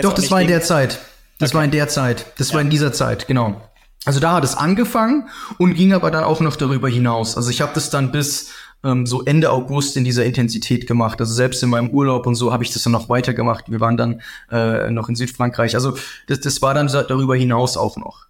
Doch, 0.01 0.13
das 0.13 0.29
war 0.29 0.41
in 0.41 0.47
der 0.47 0.61
Zeit. 0.61 0.99
Das 1.39 1.49
okay. 1.49 1.57
war 1.57 1.63
in 1.63 1.71
der 1.71 1.87
Zeit. 1.87 2.25
Das 2.37 2.49
ja. 2.49 2.55
war 2.55 2.61
in 2.61 2.69
dieser 2.69 2.93
Zeit, 2.93 3.27
genau. 3.27 3.61
Also 4.05 4.19
da 4.19 4.33
hat 4.33 4.43
es 4.43 4.55
angefangen 4.55 5.27
und 5.57 5.73
ging 5.73 5.91
aber 5.93 6.11
dann 6.11 6.23
auch 6.23 6.39
noch 6.39 6.55
darüber 6.55 6.87
hinaus. 6.87 7.35
Also 7.35 7.49
ich 7.49 7.61
habe 7.61 7.71
das 7.73 7.89
dann 7.89 8.11
bis 8.11 8.51
ähm, 8.83 9.05
so 9.05 9.23
Ende 9.23 9.51
August 9.51 9.97
in 9.97 10.03
dieser 10.03 10.25
Intensität 10.25 10.87
gemacht. 10.87 11.19
Also 11.19 11.33
selbst 11.33 11.63
in 11.63 11.69
meinem 11.69 11.89
Urlaub 11.89 12.27
und 12.27 12.35
so 12.35 12.53
habe 12.53 12.63
ich 12.63 12.71
das 12.71 12.83
dann 12.83 12.93
noch 12.93 13.09
weitergemacht. 13.09 13.69
Wir 13.71 13.79
waren 13.79 13.97
dann 13.97 14.21
äh, 14.51 14.89
noch 14.91 15.09
in 15.09 15.15
Südfrankreich. 15.15 15.75
Also 15.75 15.97
das, 16.27 16.39
das 16.41 16.61
war 16.61 16.73
dann 16.73 16.87
darüber 16.87 17.35
hinaus 17.35 17.77
auch 17.77 17.97
noch. 17.97 18.27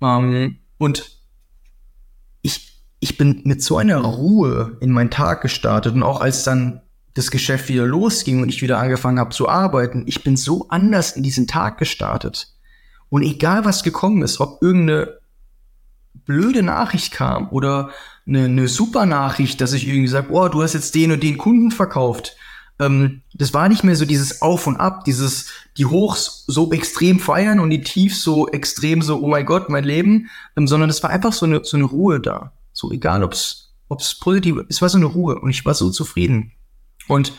Ähm, 0.00 0.58
und 0.78 1.18
ich, 2.42 2.82
ich 3.00 3.16
bin 3.16 3.42
mit 3.44 3.62
so 3.62 3.76
einer 3.76 3.98
Ruhe 3.98 4.76
in 4.80 4.90
meinen 4.90 5.10
Tag 5.10 5.42
gestartet 5.42 5.94
und 5.94 6.02
auch 6.02 6.20
als 6.20 6.44
dann 6.44 6.82
das 7.14 7.30
Geschäft 7.30 7.68
wieder 7.68 7.86
losging 7.86 8.42
und 8.42 8.48
ich 8.48 8.62
wieder 8.62 8.78
angefangen 8.78 9.18
habe 9.18 9.30
zu 9.30 9.48
arbeiten, 9.48 10.04
ich 10.06 10.22
bin 10.22 10.36
so 10.36 10.68
anders 10.68 11.12
in 11.12 11.24
diesen 11.24 11.48
Tag 11.48 11.78
gestartet. 11.78 12.54
Und 13.08 13.22
egal 13.22 13.64
was 13.64 13.82
gekommen 13.82 14.22
ist, 14.22 14.38
ob 14.38 14.62
irgendeine 14.62 15.18
blöde 16.24 16.62
Nachricht 16.62 17.12
kam 17.12 17.48
oder 17.48 17.90
eine, 18.28 18.44
eine 18.44 18.68
super 18.68 19.06
Nachricht, 19.06 19.60
dass 19.60 19.72
ich 19.72 19.88
irgendwie 19.88 20.08
sage, 20.08 20.28
oh, 20.30 20.48
du 20.48 20.62
hast 20.62 20.74
jetzt 20.74 20.94
den 20.94 21.12
und 21.12 21.22
den 21.22 21.38
Kunden 21.38 21.70
verkauft. 21.70 22.36
Ähm, 22.78 23.22
das 23.34 23.54
war 23.54 23.68
nicht 23.68 23.84
mehr 23.84 23.96
so 23.96 24.04
dieses 24.04 24.42
Auf 24.42 24.66
und 24.66 24.76
Ab, 24.76 25.04
dieses 25.04 25.46
die 25.76 25.86
Hochs 25.86 26.44
so 26.46 26.70
extrem 26.72 27.18
feiern 27.18 27.60
und 27.60 27.70
die 27.70 27.82
Tiefs 27.82 28.22
so 28.22 28.48
extrem 28.48 29.02
so, 29.02 29.20
oh 29.20 29.28
mein 29.28 29.46
Gott, 29.46 29.68
mein 29.68 29.84
Leben, 29.84 30.28
ähm, 30.56 30.68
sondern 30.68 30.90
es 30.90 31.02
war 31.02 31.10
einfach 31.10 31.32
so 31.32 31.46
eine, 31.46 31.64
so 31.64 31.76
eine 31.76 31.86
Ruhe 31.86 32.20
da. 32.20 32.52
So 32.72 32.92
egal, 32.92 33.24
ob's 33.24 33.68
ob's 33.88 34.14
positiv, 34.14 34.56
es 34.68 34.82
war 34.82 34.88
so 34.88 34.98
eine 34.98 35.06
Ruhe 35.06 35.38
und 35.40 35.50
ich 35.50 35.64
war 35.64 35.74
so 35.74 35.90
zufrieden. 35.90 36.52
Und 37.08 37.32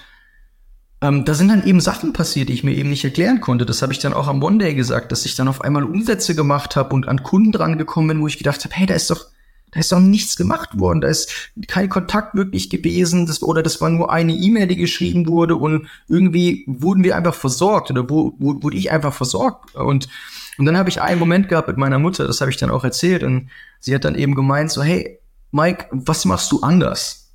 ähm, 1.01 1.23
da 1.23 1.33
sind 1.33 1.49
dann 1.49 1.65
eben 1.65 1.79
Sachen 1.79 2.11
passiert, 2.11 2.49
die 2.49 2.53
ich 2.53 2.63
mir 2.63 2.75
eben 2.75 2.89
nicht 2.89 3.05
erklären 3.05 3.39
konnte. 3.39 3.65
Das 3.65 3.81
habe 3.81 3.93
ich 3.93 3.99
dann 3.99 4.13
auch 4.13 4.27
am 4.27 4.43
One 4.43 4.57
Day 4.57 4.73
gesagt, 4.73 5.11
dass 5.11 5.25
ich 5.25 5.35
dann 5.35 5.47
auf 5.47 5.61
einmal 5.61 5.83
Umsätze 5.83 6.35
gemacht 6.35 6.75
habe 6.75 6.93
und 6.93 7.07
an 7.07 7.23
Kunden 7.23 7.51
dran 7.51 7.77
gekommen 7.77 8.09
bin, 8.09 8.21
wo 8.21 8.27
ich 8.27 8.37
gedacht 8.37 8.63
habe, 8.65 8.75
hey, 8.75 8.85
da 8.85 8.95
ist 8.95 9.09
doch, 9.09 9.27
da 9.71 9.79
ist 9.79 9.91
doch 9.91 9.99
nichts 9.99 10.35
gemacht 10.35 10.79
worden, 10.79 11.01
da 11.01 11.07
ist 11.07 11.51
kein 11.67 11.89
Kontakt 11.89 12.35
wirklich 12.35 12.69
gewesen, 12.69 13.25
das, 13.25 13.43
oder 13.43 13.61
das 13.61 13.81
war 13.81 13.89
nur 13.89 14.11
eine 14.11 14.33
E-Mail, 14.33 14.67
die 14.67 14.75
geschrieben 14.75 15.27
wurde 15.27 15.55
und 15.55 15.87
irgendwie 16.07 16.63
wurden 16.67 17.03
wir 17.03 17.15
einfach 17.15 17.35
versorgt 17.35 17.91
oder 17.91 18.09
wo, 18.09 18.33
wo, 18.39 18.61
wurde 18.63 18.77
ich 18.77 18.91
einfach 18.91 19.13
versorgt 19.13 19.75
und 19.75 20.09
und 20.57 20.65
dann 20.65 20.77
habe 20.77 20.89
ich 20.89 21.01
einen 21.01 21.19
Moment 21.19 21.47
gehabt 21.47 21.69
mit 21.69 21.77
meiner 21.77 21.99
Mutter, 21.99 22.27
das 22.27 22.41
habe 22.41 22.51
ich 22.51 22.57
dann 22.57 22.69
auch 22.69 22.83
erzählt 22.83 23.23
und 23.23 23.49
sie 23.79 23.95
hat 23.95 24.03
dann 24.03 24.15
eben 24.15 24.35
gemeint 24.35 24.69
so, 24.69 24.83
hey, 24.83 25.19
Mike, 25.51 25.85
was 25.91 26.25
machst 26.25 26.51
du 26.51 26.59
anders? 26.59 27.31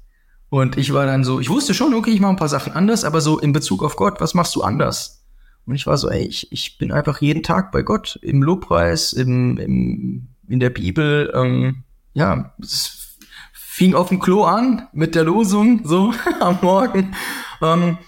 Und 0.50 0.76
ich 0.76 0.92
war 0.92 1.06
dann 1.06 1.24
so, 1.24 1.40
ich 1.40 1.48
wusste 1.48 1.72
schon, 1.72 1.94
okay, 1.94 2.10
ich 2.10 2.20
mache 2.20 2.32
ein 2.32 2.36
paar 2.36 2.50
Sachen 2.50 2.74
anders, 2.74 3.02
aber 3.02 3.22
so 3.22 3.38
in 3.38 3.52
Bezug 3.52 3.82
auf 3.82 3.96
Gott, 3.96 4.20
was 4.20 4.34
machst 4.34 4.54
du 4.54 4.62
anders? 4.62 5.24
Und 5.66 5.74
ich 5.74 5.86
war 5.86 5.96
so, 5.96 6.10
ey, 6.10 6.26
ich, 6.26 6.52
ich 6.52 6.76
bin 6.76 6.92
einfach 6.92 7.20
jeden 7.22 7.42
Tag 7.42 7.72
bei 7.72 7.82
Gott, 7.82 8.18
im 8.20 8.42
Lobpreis, 8.42 9.12
im, 9.14 9.56
im, 9.56 10.28
in 10.46 10.60
der 10.60 10.70
Bibel. 10.70 11.32
Ähm, 11.34 11.83
ja, 12.14 12.54
es 12.60 13.18
fing 13.52 13.94
auf 13.94 14.08
dem 14.08 14.20
Klo 14.20 14.44
an 14.44 14.88
mit 14.92 15.14
der 15.14 15.24
Losung, 15.24 15.82
so 15.84 16.14
am 16.40 16.58
Morgen. 16.62 17.14
Ähm, 17.60 17.98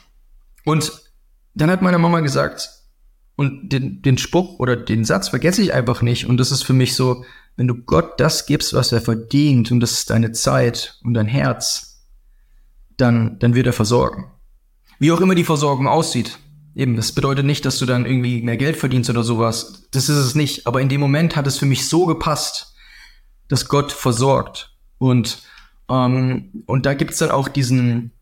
und 0.64 0.92
dann 1.54 1.70
hat 1.70 1.82
meine 1.82 1.98
Mama 1.98 2.20
gesagt, 2.20 2.70
und 3.36 3.68
den, 3.70 4.00
den 4.00 4.16
Spruch 4.16 4.58
oder 4.58 4.76
den 4.76 5.04
Satz 5.04 5.28
vergesse 5.28 5.62
ich 5.62 5.74
einfach 5.74 6.02
nicht. 6.02 6.26
Und 6.26 6.38
das 6.38 6.50
ist 6.50 6.62
für 6.62 6.72
mich 6.72 6.94
so, 6.94 7.24
wenn 7.56 7.68
du 7.68 7.74
Gott 7.74 8.18
das 8.18 8.46
gibst, 8.46 8.74
was 8.74 8.92
er 8.92 9.00
verdient, 9.00 9.70
und 9.70 9.80
das 9.80 9.92
ist 9.92 10.10
deine 10.10 10.32
Zeit 10.32 10.98
und 11.04 11.14
dein 11.14 11.26
Herz, 11.26 12.06
dann, 12.96 13.38
dann 13.38 13.54
wird 13.54 13.66
er 13.66 13.72
versorgen. 13.72 14.30
Wie 14.98 15.12
auch 15.12 15.20
immer 15.20 15.34
die 15.34 15.44
Versorgung 15.44 15.86
aussieht. 15.86 16.38
Eben, 16.74 16.96
das 16.96 17.12
bedeutet 17.12 17.44
nicht, 17.44 17.64
dass 17.64 17.78
du 17.78 17.86
dann 17.86 18.06
irgendwie 18.06 18.42
mehr 18.42 18.56
Geld 18.56 18.76
verdienst 18.76 19.10
oder 19.10 19.22
sowas. 19.22 19.88
Das 19.90 20.08
ist 20.08 20.16
es 20.16 20.34
nicht. 20.34 20.66
Aber 20.66 20.80
in 20.80 20.88
dem 20.88 21.00
Moment 21.00 21.36
hat 21.36 21.46
es 21.46 21.58
für 21.58 21.66
mich 21.66 21.88
so 21.88 22.06
gepasst, 22.06 22.74
dass 23.48 23.68
Gott 23.68 23.92
versorgt. 23.92 24.76
Und, 24.98 25.42
ähm, 25.88 26.64
und 26.66 26.86
da 26.86 26.94
gibt's 26.94 27.18
dann 27.18 27.30
auch 27.30 27.48
diesen, 27.48 28.12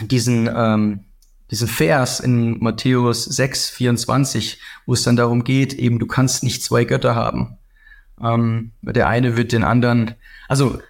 diesen, 0.00 0.48
ähm, 0.54 1.04
diesen 1.50 1.68
Vers 1.68 2.20
in 2.20 2.58
Matthäus 2.58 3.24
6, 3.24 3.70
24, 3.70 4.60
wo 4.86 4.94
es 4.94 5.02
dann 5.02 5.16
darum 5.16 5.44
geht, 5.44 5.74
eben, 5.74 5.98
du 5.98 6.06
kannst 6.06 6.42
nicht 6.42 6.62
zwei 6.62 6.84
Götter 6.84 7.14
haben. 7.14 7.58
Ähm, 8.20 8.72
der 8.82 9.08
eine 9.08 9.36
wird 9.36 9.52
den 9.52 9.64
anderen, 9.64 10.14
also 10.48 10.80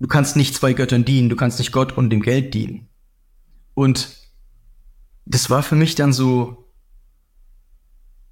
du 0.00 0.06
kannst 0.06 0.36
nicht 0.36 0.54
zwei 0.54 0.72
Göttern 0.72 1.04
dienen, 1.04 1.28
du 1.28 1.36
kannst 1.36 1.58
nicht 1.58 1.72
Gott 1.72 1.96
und 1.96 2.10
dem 2.10 2.22
Geld 2.22 2.54
dienen. 2.54 2.88
Und 3.74 4.08
das 5.26 5.50
war 5.50 5.62
für 5.62 5.76
mich 5.76 5.94
dann 5.94 6.12
so 6.12 6.64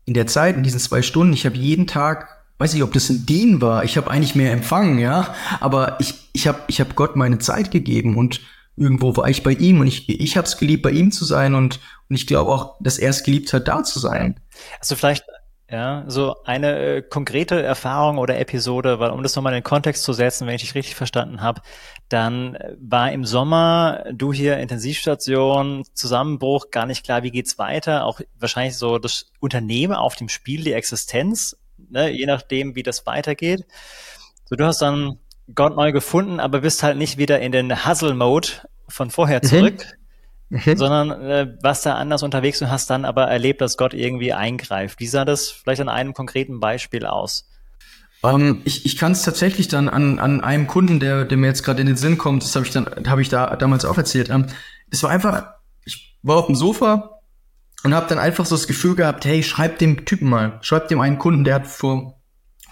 in 0.04 0.14
der 0.14 0.26
Zeit, 0.26 0.56
in 0.56 0.62
diesen 0.62 0.80
zwei 0.80 1.02
Stunden, 1.02 1.32
ich 1.32 1.46
habe 1.46 1.56
jeden 1.56 1.86
Tag, 1.86 2.41
weiß 2.62 2.74
nicht, 2.74 2.84
ob 2.84 2.92
das 2.92 3.10
ein 3.10 3.26
Dienen 3.26 3.60
war, 3.60 3.82
ich 3.82 3.96
habe 3.96 4.08
eigentlich 4.08 4.36
mehr 4.36 4.52
empfangen, 4.52 4.98
ja, 4.98 5.34
aber 5.58 5.96
ich, 5.98 6.14
ich 6.32 6.46
habe 6.46 6.60
ich 6.68 6.80
hab 6.80 6.94
Gott 6.94 7.16
meine 7.16 7.40
Zeit 7.40 7.72
gegeben 7.72 8.16
und 8.16 8.40
irgendwo 8.76 9.16
war 9.16 9.28
ich 9.28 9.42
bei 9.42 9.50
ihm 9.50 9.80
und 9.80 9.88
ich, 9.88 10.08
ich 10.08 10.36
habe 10.36 10.46
es 10.46 10.58
geliebt, 10.58 10.84
bei 10.84 10.92
ihm 10.92 11.10
zu 11.10 11.24
sein 11.24 11.56
und, 11.56 11.80
und 12.08 12.14
ich 12.14 12.28
glaube 12.28 12.52
auch, 12.52 12.76
dass 12.78 12.98
er 12.98 13.10
es 13.10 13.24
geliebt 13.24 13.52
hat, 13.52 13.66
da 13.66 13.82
zu 13.82 13.98
sein. 13.98 14.38
Also 14.78 14.94
vielleicht 14.94 15.24
ja, 15.72 16.04
so 16.06 16.36
eine 16.44 16.78
äh, 16.78 17.02
konkrete 17.02 17.60
Erfahrung 17.62 18.18
oder 18.18 18.38
Episode, 18.38 19.00
weil 19.00 19.10
um 19.10 19.22
das 19.22 19.34
nochmal 19.34 19.54
in 19.54 19.60
den 19.60 19.64
Kontext 19.64 20.04
zu 20.04 20.12
setzen, 20.12 20.46
wenn 20.46 20.54
ich 20.54 20.60
dich 20.60 20.74
richtig 20.74 20.94
verstanden 20.94 21.40
habe, 21.40 21.62
dann 22.10 22.54
äh, 22.54 22.76
war 22.78 23.10
im 23.10 23.24
Sommer 23.24 24.04
du 24.12 24.32
hier 24.32 24.58
Intensivstation, 24.58 25.82
Zusammenbruch, 25.94 26.70
gar 26.70 26.84
nicht 26.84 27.04
klar, 27.04 27.22
wie 27.22 27.30
geht's 27.30 27.58
weiter, 27.58 28.04
auch 28.04 28.20
wahrscheinlich 28.38 28.76
so 28.76 28.98
das 28.98 29.32
Unternehmen 29.40 29.94
auf 29.94 30.14
dem 30.14 30.28
Spiel, 30.28 30.62
die 30.62 30.74
Existenz, 30.74 31.56
ne, 31.92 32.10
je 32.10 32.26
nachdem, 32.26 32.74
wie 32.74 32.82
das 32.82 33.06
weitergeht. 33.06 33.64
So, 34.46 34.56
du 34.56 34.64
hast 34.64 34.82
dann 34.82 35.18
Gott 35.54 35.76
neu 35.76 35.92
gefunden, 35.92 36.40
aber 36.40 36.60
bist 36.60 36.82
halt 36.82 36.96
nicht 36.96 37.18
wieder 37.18 37.40
in 37.40 37.52
den 37.52 37.86
Hustle-Mode 37.86 38.48
von 38.88 39.10
vorher 39.10 39.40
mhm. 39.42 39.48
zurück. 39.48 39.86
Mhm 39.86 40.02
mhm. 40.52 40.76
sondern 40.76 41.10
äh, 41.10 41.56
was 41.62 41.82
da 41.82 41.94
anders 41.94 42.22
unterwegs 42.22 42.60
und 42.62 42.70
hast 42.70 42.90
dann 42.90 43.04
aber 43.04 43.24
erlebt, 43.24 43.60
dass 43.60 43.76
Gott 43.76 43.94
irgendwie 43.94 44.32
eingreift. 44.32 45.00
Wie 45.00 45.06
sah 45.06 45.24
das 45.24 45.50
vielleicht 45.50 45.80
an 45.80 45.88
einem 45.88 46.12
konkreten 46.12 46.60
Beispiel 46.60 47.06
aus? 47.06 47.48
Um, 48.20 48.40
ähm, 48.40 48.62
ich 48.64 48.86
ich 48.86 48.96
kann 48.96 49.12
es 49.12 49.22
tatsächlich 49.22 49.68
dann 49.68 49.88
an, 49.88 50.18
an 50.18 50.42
einem 50.42 50.66
Kunden, 50.66 51.00
der, 51.00 51.24
der 51.24 51.38
mir 51.38 51.48
jetzt 51.48 51.64
gerade 51.64 51.80
in 51.80 51.86
den 51.86 51.96
Sinn 51.96 52.18
kommt, 52.18 52.44
das 52.44 52.54
habe 52.54 52.66
ich 52.66 52.72
dann 52.72 52.86
habe 53.08 53.22
ich 53.22 53.28
da 53.28 53.56
damals 53.56 53.84
auch 53.84 53.98
erzählt. 53.98 54.30
Um, 54.30 54.46
es 54.90 55.02
war 55.02 55.10
einfach, 55.10 55.54
ich 55.84 56.18
war 56.22 56.36
auf 56.36 56.46
dem 56.46 56.54
Sofa 56.54 57.20
und 57.84 57.94
habe 57.94 58.08
dann 58.08 58.18
einfach 58.18 58.46
so 58.46 58.54
das 58.54 58.66
Gefühl 58.66 58.94
gehabt, 58.94 59.24
hey, 59.24 59.42
schreib 59.42 59.78
dem 59.78 60.04
Typen 60.04 60.28
mal, 60.28 60.58
schreib 60.62 60.88
dem 60.88 61.00
einen 61.00 61.18
Kunden, 61.18 61.44
der 61.44 61.56
hat 61.56 61.66
vor 61.66 62.18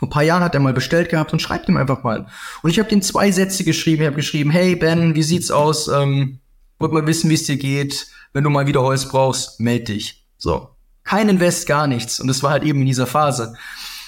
vor 0.01 0.09
ein 0.09 0.13
paar 0.13 0.23
Jahren 0.23 0.43
hat 0.43 0.55
er 0.55 0.61
mal 0.61 0.73
bestellt 0.73 1.11
gehabt 1.11 1.35
und 1.35 1.43
schreibt 1.43 1.69
ihm 1.69 1.77
einfach 1.77 2.03
mal. 2.03 2.27
Und 2.63 2.71
ich 2.71 2.79
habe 2.79 2.89
dem 2.89 3.03
zwei 3.03 3.31
Sätze 3.33 3.65
geschrieben. 3.65 4.01
Ich 4.01 4.07
habe 4.07 4.17
geschrieben, 4.17 4.51
hey 4.51 4.75
Ben, 4.75 5.15
wie 5.15 5.23
sieht's 5.23 5.51
aus? 5.51 5.89
Ähm, 5.89 6.41
wollt 6.79 6.93
mal 6.93 7.07
wissen, 7.07 7.29
wie 7.29 7.35
es 7.35 7.45
dir 7.45 7.59
geht. 7.59 8.07
Wenn 8.33 8.43
du 8.43 8.49
mal 8.49 8.67
wieder 8.67 8.81
Holz 8.81 9.07
brauchst, 9.07 9.61
meld 9.61 9.89
dich. 9.89 10.27
So. 10.39 10.71
Kein 11.05 11.29
Invest, 11.29 11.67
gar 11.67 11.87
nichts. 11.87 12.19
Und 12.19 12.29
das 12.29 12.43
war 12.43 12.51
halt 12.51 12.63
eben 12.63 12.81
in 12.81 12.87
dieser 12.87 13.07
Phase. 13.07 13.53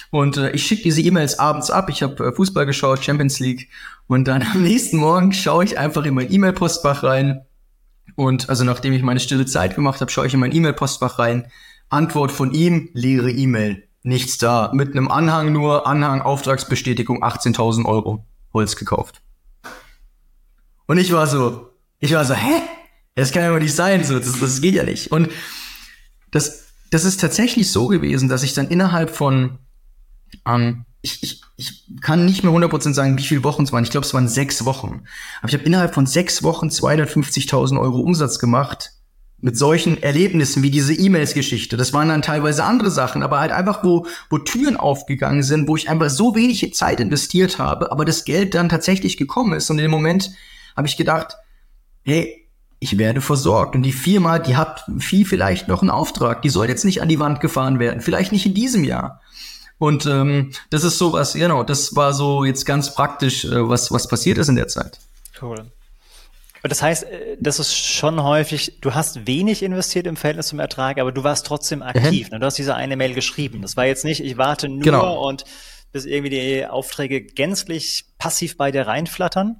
Und 0.09 0.37
äh, 0.37 0.49
ich 0.49 0.65
schicke 0.65 0.81
diese 0.81 1.01
E-Mails 1.01 1.37
abends 1.37 1.69
ab. 1.69 1.89
Ich 1.91 2.01
habe 2.01 2.25
äh, 2.25 2.35
Fußball 2.35 2.65
geschaut, 2.65 3.03
Champions 3.03 3.39
League. 3.39 3.69
Und 4.07 4.27
dann 4.27 4.41
am 4.41 4.63
nächsten 4.63 4.97
Morgen 4.97 5.31
schaue 5.31 5.63
ich 5.63 5.77
einfach 5.77 6.05
in 6.05 6.15
mein 6.15 6.33
E-Mail-Postfach 6.33 7.03
rein. 7.03 7.45
Und 8.15 8.49
also 8.49 8.63
nachdem 8.63 8.93
ich 8.93 9.01
meine 9.01 9.19
stille 9.19 9.45
Zeit 9.45 9.75
gemacht 9.75 10.01
habe, 10.01 10.11
schaue 10.11 10.27
ich 10.27 10.33
in 10.33 10.39
mein 10.39 10.55
E-Mail-Postfach 10.55 11.19
rein. 11.19 11.47
Antwort 11.89 12.31
von 12.31 12.51
ihm, 12.51 12.89
leere 12.93 13.31
E-Mail. 13.31 13.87
Nichts 14.03 14.37
da. 14.37 14.71
Mit 14.73 14.91
einem 14.91 15.09
Anhang 15.09 15.51
nur, 15.51 15.87
Anhang 15.87 16.21
Auftragsbestätigung 16.21 17.23
18.000 17.23 17.85
Euro. 17.85 18.25
Holz 18.53 18.75
gekauft. 18.75 19.21
Und 20.85 20.97
ich 20.97 21.11
war 21.11 21.27
so, 21.27 21.69
ich 21.99 22.13
war 22.13 22.25
so, 22.25 22.33
hä? 22.33 22.61
Das 23.15 23.31
kann 23.31 23.43
ja 23.43 23.51
mal 23.51 23.59
nicht 23.59 23.75
sein, 23.75 24.03
so, 24.03 24.17
das, 24.17 24.39
das 24.39 24.61
geht 24.61 24.75
ja 24.75 24.83
nicht. 24.83 25.11
Und 25.11 25.29
das, 26.31 26.65
das 26.91 27.05
ist 27.05 27.21
tatsächlich 27.21 27.71
so 27.71 27.87
gewesen, 27.87 28.27
dass 28.27 28.43
ich 28.43 28.53
dann 28.53 28.67
innerhalb 28.67 29.15
von, 29.15 29.59
ähm, 30.45 30.85
ich, 31.03 31.21
ich, 31.21 31.41
ich 31.57 31.83
kann 32.01 32.25
nicht 32.25 32.43
mehr 32.43 32.53
100% 32.53 32.93
sagen, 32.93 33.17
wie 33.17 33.23
viele 33.23 33.43
Wochen 33.43 33.63
es 33.63 33.73
waren. 33.73 33.83
Ich 33.83 33.91
glaube, 33.91 34.05
es 34.07 34.13
waren 34.13 34.29
sechs 34.29 34.63
Wochen. 34.63 35.03
Aber 35.41 35.49
ich 35.49 35.53
habe 35.53 35.65
innerhalb 35.65 35.93
von 35.93 36.05
sechs 36.05 36.43
Wochen 36.43 36.67
250.000 36.67 37.79
Euro 37.79 37.99
Umsatz 37.99 38.39
gemacht 38.39 38.93
mit 39.41 39.57
solchen 39.57 40.01
Erlebnissen 40.01 40.63
wie 40.63 40.71
diese 40.71 40.93
E-Mails-Geschichte. 40.93 41.75
Das 41.75 41.91
waren 41.91 42.07
dann 42.07 42.21
teilweise 42.21 42.63
andere 42.63 42.89
Sachen, 42.89 43.21
aber 43.21 43.41
halt 43.41 43.51
einfach, 43.51 43.83
wo, 43.83 44.07
wo 44.29 44.37
Türen 44.37 44.77
aufgegangen 44.77 45.43
sind, 45.43 45.67
wo 45.67 45.75
ich 45.75 45.89
einfach 45.89 46.09
so 46.09 46.35
wenig 46.35 46.73
Zeit 46.73 47.01
investiert 47.01 47.59
habe, 47.59 47.91
aber 47.91 48.05
das 48.05 48.23
Geld 48.23 48.55
dann 48.55 48.69
tatsächlich 48.69 49.17
gekommen 49.17 49.51
ist. 49.51 49.69
Und 49.69 49.79
in 49.79 49.83
dem 49.83 49.91
Moment 49.91 50.31
habe 50.77 50.87
ich 50.87 50.95
gedacht, 50.95 51.35
hey, 52.03 52.47
ich 52.79 52.97
werde 52.97 53.19
versorgt. 53.19 53.75
Und 53.75 53.83
die 53.83 53.91
Firma, 53.91 54.39
die 54.39 54.55
hat 54.55 54.85
viel 54.99 55.25
vielleicht 55.25 55.67
noch 55.67 55.81
einen 55.81 55.91
Auftrag, 55.91 56.41
die 56.41 56.49
soll 56.49 56.69
jetzt 56.69 56.85
nicht 56.85 57.01
an 57.01 57.09
die 57.09 57.19
Wand 57.19 57.41
gefahren 57.41 57.79
werden, 57.79 57.99
vielleicht 57.99 58.31
nicht 58.31 58.45
in 58.45 58.53
diesem 58.53 58.85
Jahr. 58.85 59.19
Und 59.83 60.05
ähm, 60.05 60.53
das 60.69 60.85
ist 60.85 60.97
so 60.97 61.11
was, 61.11 61.33
genau, 61.33 61.61
das 61.61 61.93
war 61.93 62.13
so 62.13 62.45
jetzt 62.45 62.65
ganz 62.65 62.95
praktisch, 62.95 63.43
äh, 63.43 63.67
was, 63.67 63.91
was 63.91 64.07
passiert 64.07 64.37
ist 64.37 64.47
in 64.47 64.55
der 64.55 64.69
Zeit. 64.69 64.97
Cool. 65.41 65.59
Und 65.59 66.71
das 66.71 66.81
heißt, 66.81 67.03
äh, 67.03 67.35
das 67.37 67.59
ist 67.59 67.75
schon 67.75 68.23
häufig, 68.23 68.79
du 68.79 68.93
hast 68.93 69.27
wenig 69.27 69.61
investiert 69.61 70.07
im 70.07 70.15
Verhältnis 70.15 70.47
zum 70.47 70.61
Ertrag, 70.61 70.99
aber 70.99 71.11
du 71.11 71.25
warst 71.25 71.45
trotzdem 71.45 71.81
aktiv. 71.81 72.27
Mhm. 72.27 72.35
Ne? 72.35 72.39
Du 72.39 72.45
hast 72.45 72.57
diese 72.57 72.75
eine 72.75 72.95
Mail 72.95 73.13
geschrieben. 73.13 73.61
Das 73.61 73.75
war 73.75 73.85
jetzt 73.85 74.05
nicht, 74.05 74.23
ich 74.23 74.37
warte 74.37 74.69
nur 74.69 74.83
genau. 74.83 75.27
und 75.27 75.43
bis 75.91 76.05
irgendwie 76.05 76.29
die 76.29 76.65
Aufträge 76.65 77.21
gänzlich 77.21 78.05
passiv 78.17 78.55
bei 78.55 78.71
dir 78.71 78.87
reinflattern, 78.87 79.57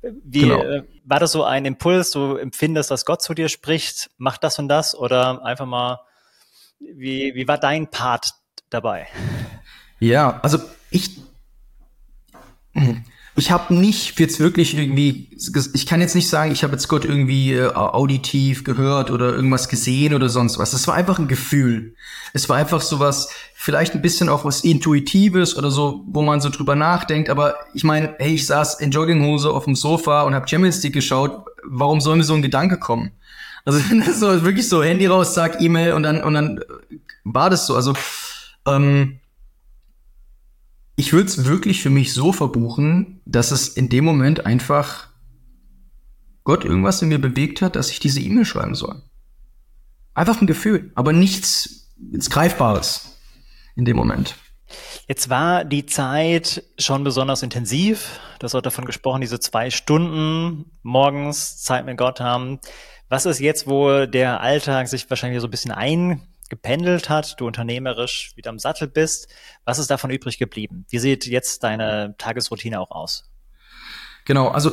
wie 0.00 0.42
genau. 0.42 0.62
äh, 0.62 0.84
war 1.04 1.18
das 1.18 1.32
so 1.32 1.42
ein 1.42 1.64
Impuls, 1.64 2.12
du 2.12 2.36
empfindest, 2.36 2.92
dass 2.92 3.04
Gott 3.04 3.20
zu 3.20 3.34
dir 3.34 3.48
spricht, 3.48 4.10
mach 4.16 4.38
das 4.38 4.60
und 4.60 4.68
das 4.68 4.94
oder 4.94 5.44
einfach 5.44 5.66
mal, 5.66 5.98
wie, 6.78 7.34
wie 7.34 7.48
war 7.48 7.58
dein 7.58 7.90
Part 7.90 8.34
dabei? 8.74 9.06
Ja, 10.00 10.40
also 10.42 10.58
ich, 10.90 11.18
ich 13.36 13.50
habe 13.50 13.74
nicht 13.74 14.18
jetzt 14.20 14.38
wirklich 14.38 14.76
irgendwie, 14.76 15.30
ich 15.74 15.86
kann 15.86 16.00
jetzt 16.00 16.14
nicht 16.14 16.28
sagen, 16.28 16.52
ich 16.52 16.62
habe 16.62 16.74
jetzt 16.74 16.88
Gott 16.88 17.04
irgendwie 17.04 17.54
äh, 17.54 17.72
auditiv 17.72 18.64
gehört 18.64 19.10
oder 19.10 19.34
irgendwas 19.34 19.68
gesehen 19.68 20.14
oder 20.14 20.28
sonst 20.28 20.58
was. 20.58 20.72
Es 20.72 20.86
war 20.86 20.94
einfach 20.94 21.18
ein 21.18 21.28
Gefühl. 21.28 21.94
Es 22.32 22.48
war 22.48 22.56
einfach 22.56 22.80
sowas, 22.80 23.30
vielleicht 23.54 23.94
ein 23.94 24.02
bisschen 24.02 24.28
auch 24.28 24.44
was 24.44 24.62
Intuitives 24.62 25.56
oder 25.56 25.70
so, 25.70 26.04
wo 26.06 26.22
man 26.22 26.40
so 26.40 26.50
drüber 26.50 26.74
nachdenkt. 26.74 27.30
Aber 27.30 27.54
ich 27.74 27.84
meine, 27.84 28.14
hey, 28.18 28.34
ich 28.34 28.46
saß 28.46 28.80
in 28.80 28.90
Jogginghose 28.90 29.50
auf 29.50 29.64
dem 29.64 29.74
Sofa 29.74 30.22
und 30.22 30.34
habe 30.34 30.48
Champions 30.48 30.82
League 30.82 30.94
geschaut. 30.94 31.44
Warum 31.64 32.00
soll 32.00 32.16
mir 32.16 32.24
so 32.24 32.34
ein 32.34 32.42
Gedanke 32.42 32.78
kommen? 32.78 33.12
Also 33.64 33.80
das 33.98 34.08
ist 34.08 34.20
so 34.20 34.44
wirklich 34.44 34.68
so 34.68 34.82
Handy 34.82 35.06
raus, 35.06 35.34
zack, 35.34 35.60
E-Mail 35.60 35.92
und 35.94 36.02
dann 36.02 36.22
und 36.22 36.34
dann 36.34 36.60
war 37.24 37.50
das 37.50 37.66
so. 37.66 37.74
Also 37.74 37.94
ähm, 38.66 39.20
ich 40.96 41.12
würde 41.12 41.28
es 41.28 41.44
wirklich 41.44 41.82
für 41.82 41.90
mich 41.90 42.12
so 42.12 42.32
verbuchen, 42.32 43.20
dass 43.24 43.50
es 43.50 43.68
in 43.68 43.88
dem 43.88 44.04
Moment 44.04 44.46
einfach 44.46 45.08
Gott 46.44 46.64
irgendwas 46.64 47.02
in 47.02 47.08
mir 47.08 47.20
bewegt 47.20 47.62
hat, 47.62 47.74
dass 47.74 47.90
ich 47.90 47.98
diese 47.98 48.20
E-Mail 48.20 48.44
schreiben 48.44 48.74
soll. 48.74 49.02
Einfach 50.12 50.40
ein 50.40 50.46
Gefühl, 50.46 50.92
aber 50.94 51.12
nichts, 51.12 51.90
nichts 51.96 52.30
Greifbares 52.30 53.18
in 53.74 53.84
dem 53.84 53.96
Moment. 53.96 54.36
Jetzt 55.08 55.28
war 55.28 55.64
die 55.64 55.86
Zeit 55.86 56.62
schon 56.78 57.04
besonders 57.04 57.42
intensiv. 57.42 58.20
Das 58.38 58.54
hat 58.54 58.66
davon 58.66 58.84
gesprochen, 58.84 59.20
diese 59.20 59.40
zwei 59.40 59.70
Stunden 59.70 60.70
morgens 60.82 61.62
Zeit 61.62 61.84
mit 61.86 61.98
Gott 61.98 62.20
haben. 62.20 62.60
Was 63.08 63.26
ist 63.26 63.40
jetzt, 63.40 63.66
wo 63.66 64.06
der 64.06 64.40
Alltag 64.40 64.88
sich 64.88 65.08
wahrscheinlich 65.10 65.40
so 65.40 65.48
ein 65.48 65.50
bisschen 65.50 65.72
ein 65.72 66.22
gependelt 66.50 67.08
hat, 67.08 67.36
du 67.38 67.46
unternehmerisch 67.46 68.32
wieder 68.36 68.50
am 68.50 68.58
Sattel 68.58 68.88
bist. 68.88 69.28
Was 69.64 69.78
ist 69.78 69.90
davon 69.90 70.10
übrig 70.10 70.38
geblieben? 70.38 70.84
Wie 70.90 70.98
sieht 70.98 71.26
jetzt 71.26 71.62
deine 71.62 72.14
Tagesroutine 72.18 72.80
auch 72.80 72.90
aus? 72.90 73.30
Genau, 74.24 74.48
also 74.48 74.70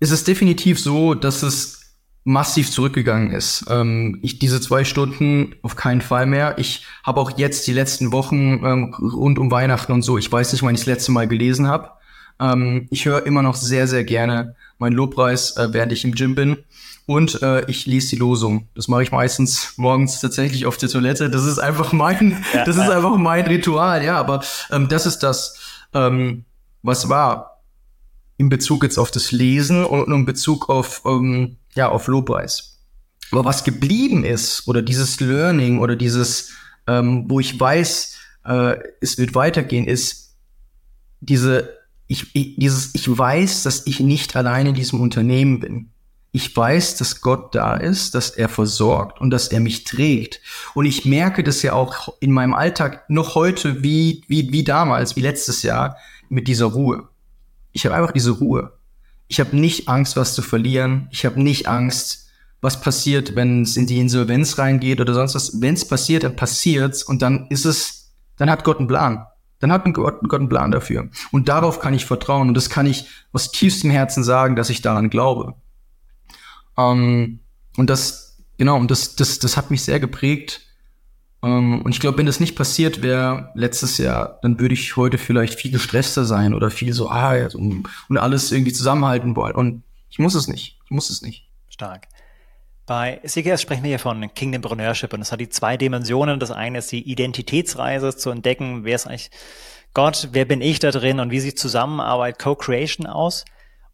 ist 0.00 0.10
es 0.10 0.24
definitiv 0.24 0.80
so, 0.80 1.14
dass 1.14 1.42
es 1.42 1.84
massiv 2.24 2.70
zurückgegangen 2.70 3.30
ist. 3.30 3.66
Ähm, 3.68 4.18
ich 4.22 4.38
diese 4.38 4.60
zwei 4.60 4.84
Stunden 4.84 5.54
auf 5.62 5.76
keinen 5.76 6.00
Fall 6.00 6.26
mehr. 6.26 6.58
Ich 6.58 6.86
habe 7.02 7.20
auch 7.20 7.36
jetzt 7.36 7.66
die 7.66 7.72
letzten 7.72 8.12
Wochen 8.12 8.64
ähm, 8.64 8.94
rund 8.94 9.38
um 9.38 9.50
Weihnachten 9.50 9.92
und 9.92 10.02
so, 10.02 10.16
ich 10.16 10.32
weiß 10.32 10.52
nicht, 10.52 10.62
wann 10.62 10.74
ich 10.74 10.80
das 10.80 10.86
letzte 10.86 11.12
Mal 11.12 11.28
gelesen 11.28 11.68
habe. 11.68 11.90
Ähm, 12.40 12.88
ich 12.90 13.04
höre 13.04 13.26
immer 13.26 13.42
noch 13.42 13.54
sehr, 13.54 13.86
sehr 13.86 14.04
gerne 14.04 14.56
meinen 14.78 14.94
Lobpreis, 14.94 15.56
äh, 15.56 15.72
während 15.72 15.92
ich 15.92 16.04
im 16.04 16.14
Gym 16.14 16.34
bin. 16.34 16.64
Und 17.06 17.42
äh, 17.42 17.68
ich 17.70 17.84
lese 17.86 18.10
die 18.10 18.16
Losung. 18.16 18.68
Das 18.74 18.88
mache 18.88 19.02
ich 19.02 19.12
meistens 19.12 19.74
morgens 19.76 20.20
tatsächlich 20.20 20.64
auf 20.64 20.78
der 20.78 20.88
Toilette. 20.88 21.28
Das 21.28 21.44
ist 21.44 21.58
einfach 21.58 21.92
mein, 21.92 22.42
ja, 22.54 22.64
das 22.64 22.76
ist 22.76 22.88
einfach 22.88 23.16
mein 23.16 23.46
Ritual, 23.46 24.02
ja. 24.02 24.18
Aber 24.18 24.42
ähm, 24.70 24.88
das 24.88 25.04
ist 25.04 25.18
das, 25.18 25.58
ähm, 25.92 26.44
was 26.82 27.08
war 27.08 27.62
in 28.38 28.48
Bezug 28.48 28.82
jetzt 28.82 28.98
auf 28.98 29.10
das 29.10 29.32
Lesen 29.32 29.84
und 29.84 30.10
in 30.10 30.24
Bezug 30.24 30.70
auf, 30.70 31.02
ähm, 31.04 31.56
ja, 31.74 31.90
auf 31.90 32.06
Lobpreis. 32.06 32.80
Aber 33.30 33.44
was 33.44 33.64
geblieben 33.64 34.24
ist, 34.24 34.66
oder 34.66 34.80
dieses 34.80 35.20
Learning 35.20 35.80
oder 35.80 35.96
dieses, 35.96 36.52
ähm, 36.86 37.24
wo 37.28 37.38
ich 37.38 37.58
weiß, 37.58 38.16
äh, 38.44 38.76
es 39.00 39.18
wird 39.18 39.34
weitergehen, 39.34 39.86
ist 39.86 40.36
diese, 41.20 41.68
ich, 42.06 42.34
ich, 42.34 42.56
dieses, 42.56 42.94
ich 42.94 43.06
weiß, 43.06 43.62
dass 43.64 43.86
ich 43.86 44.00
nicht 44.00 44.36
alleine 44.36 44.70
in 44.70 44.74
diesem 44.74 45.00
Unternehmen 45.00 45.60
bin 45.60 45.90
ich 46.34 46.54
weiß, 46.54 46.96
dass 46.96 47.20
Gott 47.20 47.54
da 47.54 47.76
ist, 47.76 48.16
dass 48.16 48.30
er 48.30 48.48
versorgt 48.48 49.20
und 49.20 49.30
dass 49.30 49.46
er 49.46 49.60
mich 49.60 49.84
trägt. 49.84 50.40
Und 50.74 50.84
ich 50.84 51.04
merke 51.04 51.44
das 51.44 51.62
ja 51.62 51.74
auch 51.74 52.12
in 52.18 52.32
meinem 52.32 52.54
Alltag 52.54 53.08
noch 53.08 53.36
heute 53.36 53.84
wie, 53.84 54.24
wie, 54.26 54.50
wie 54.50 54.64
damals, 54.64 55.14
wie 55.14 55.20
letztes 55.20 55.62
Jahr 55.62 55.96
mit 56.28 56.48
dieser 56.48 56.66
Ruhe. 56.66 57.08
Ich 57.70 57.86
habe 57.86 57.94
einfach 57.94 58.10
diese 58.10 58.32
Ruhe. 58.32 58.72
Ich 59.28 59.38
habe 59.38 59.56
nicht 59.56 59.88
Angst, 59.88 60.16
was 60.16 60.34
zu 60.34 60.42
verlieren. 60.42 61.06
Ich 61.12 61.24
habe 61.24 61.40
nicht 61.40 61.68
Angst, 61.68 62.26
was 62.60 62.80
passiert, 62.80 63.36
wenn 63.36 63.62
es 63.62 63.76
in 63.76 63.86
die 63.86 64.00
Insolvenz 64.00 64.58
reingeht 64.58 65.00
oder 65.00 65.14
sonst 65.14 65.36
was. 65.36 65.60
Wenn 65.60 65.74
es 65.74 65.86
passiert, 65.86 66.24
dann 66.24 66.34
passiert's 66.34 67.04
und 67.04 67.22
dann 67.22 67.46
ist 67.50 67.64
es, 67.64 68.12
dann 68.38 68.50
hat 68.50 68.64
Gott 68.64 68.78
einen 68.78 68.88
Plan. 68.88 69.24
Dann 69.60 69.70
hat 69.70 69.84
Gott, 69.94 70.18
Gott 70.28 70.40
einen 70.40 70.48
Plan 70.48 70.72
dafür. 70.72 71.10
Und 71.30 71.48
darauf 71.48 71.78
kann 71.78 71.94
ich 71.94 72.06
vertrauen 72.06 72.48
und 72.48 72.54
das 72.54 72.70
kann 72.70 72.86
ich 72.86 73.06
aus 73.32 73.52
tiefstem 73.52 73.92
Herzen 73.92 74.24
sagen, 74.24 74.56
dass 74.56 74.68
ich 74.68 74.82
daran 74.82 75.10
glaube. 75.10 75.54
Ähm, 76.76 77.40
und 77.76 77.90
das, 77.90 78.38
genau, 78.58 78.76
und 78.76 78.90
das, 78.90 79.16
das, 79.16 79.38
das 79.38 79.56
hat 79.56 79.70
mich 79.70 79.82
sehr 79.82 80.00
geprägt. 80.00 80.62
Ähm, 81.42 81.82
und 81.82 81.92
ich 81.92 82.00
glaube, 82.00 82.18
wenn 82.18 82.26
das 82.26 82.40
nicht 82.40 82.56
passiert 82.56 83.02
wäre 83.02 83.50
letztes 83.54 83.98
Jahr, 83.98 84.38
dann 84.42 84.58
würde 84.58 84.74
ich 84.74 84.96
heute 84.96 85.18
vielleicht 85.18 85.54
viel 85.54 85.70
gestresster 85.70 86.24
sein 86.24 86.54
oder 86.54 86.70
viel 86.70 86.92
so, 86.92 87.08
ah, 87.08 87.36
ja, 87.36 87.50
so, 87.50 87.58
und 87.58 88.18
alles 88.18 88.52
irgendwie 88.52 88.72
zusammenhalten 88.72 89.36
wollen. 89.36 89.54
Und 89.54 89.82
ich 90.10 90.18
muss 90.18 90.34
es 90.34 90.48
nicht. 90.48 90.78
Ich 90.84 90.90
muss 90.90 91.10
es 91.10 91.22
nicht. 91.22 91.48
Stark. 91.68 92.08
Bei 92.86 93.20
CKS 93.24 93.62
sprechen 93.62 93.82
wir 93.82 93.88
hier 93.88 93.98
von 93.98 94.32
Kingdompreneurship 94.34 95.12
und 95.14 95.22
es 95.22 95.32
hat 95.32 95.40
die 95.40 95.48
zwei 95.48 95.76
Dimensionen. 95.78 96.38
Das 96.38 96.50
eine 96.50 96.78
ist 96.78 96.92
die 96.92 97.02
Identitätsreise 97.02 98.14
zu 98.14 98.30
entdecken, 98.30 98.84
wer 98.84 98.96
ist 98.96 99.06
eigentlich 99.06 99.30
Gott, 99.94 100.28
wer 100.32 100.44
bin 100.44 100.60
ich 100.60 100.80
da 100.80 100.90
drin 100.90 101.20
und 101.20 101.30
wie 101.30 101.40
sieht 101.40 101.58
Zusammenarbeit, 101.58 102.38
Co-Creation 102.38 103.06
aus? 103.06 103.44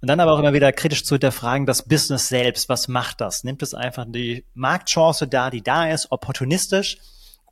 Und 0.00 0.08
dann 0.08 0.20
aber 0.20 0.32
auch 0.32 0.38
immer 0.38 0.54
wieder 0.54 0.72
kritisch 0.72 1.04
zu 1.04 1.16
hinterfragen, 1.16 1.66
das 1.66 1.82
Business 1.86 2.28
selbst, 2.28 2.68
was 2.70 2.88
macht 2.88 3.20
das? 3.20 3.44
Nimmt 3.44 3.62
es 3.62 3.74
einfach 3.74 4.06
die 4.08 4.46
Marktchance 4.54 5.28
da, 5.28 5.50
die 5.50 5.62
da 5.62 5.90
ist, 5.90 6.10
opportunistisch? 6.10 6.98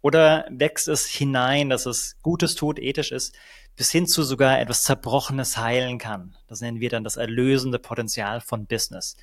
Oder 0.00 0.46
wächst 0.48 0.88
es 0.88 1.06
hinein, 1.06 1.68
dass 1.68 1.84
es 1.84 2.16
Gutes 2.22 2.54
tut, 2.54 2.78
ethisch 2.78 3.12
ist, 3.12 3.34
bis 3.76 3.90
hin 3.90 4.06
zu 4.06 4.22
sogar 4.22 4.60
etwas 4.60 4.84
Zerbrochenes 4.84 5.58
heilen 5.58 5.98
kann? 5.98 6.36
Das 6.46 6.62
nennen 6.62 6.80
wir 6.80 6.88
dann 6.88 7.04
das 7.04 7.16
erlösende 7.16 7.78
Potenzial 7.78 8.40
von 8.40 8.66
Business. 8.66 9.16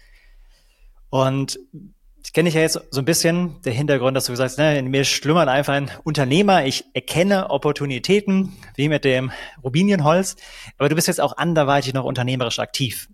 Und 1.10 1.58
ich 2.26 2.34
kenne 2.34 2.48
dich 2.48 2.56
ja 2.56 2.62
jetzt 2.62 2.80
so 2.90 3.02
ein 3.02 3.06
bisschen, 3.06 3.62
der 3.62 3.74
Hintergrund, 3.74 4.18
dass 4.18 4.26
du 4.26 4.34
gesagt 4.34 4.50
hast, 4.50 4.58
ne, 4.58 4.80
in 4.80 4.88
mir 4.88 5.06
schlummert 5.06 5.48
einfach 5.48 5.74
ein 5.74 5.92
Unternehmer, 6.04 6.66
ich 6.66 6.84
erkenne 6.96 7.52
Opportunitäten, 7.52 8.52
wie 8.76 8.90
mit 8.90 9.06
dem 9.06 9.32
Rubinienholz, 9.64 10.36
aber 10.80 10.90
du 10.90 10.96
bist 10.96 11.08
jetzt 11.08 11.22
auch 11.22 11.38
anderweitig 11.38 11.94
noch 11.94 12.04
unternehmerisch 12.04 12.58
aktiv. 12.58 13.10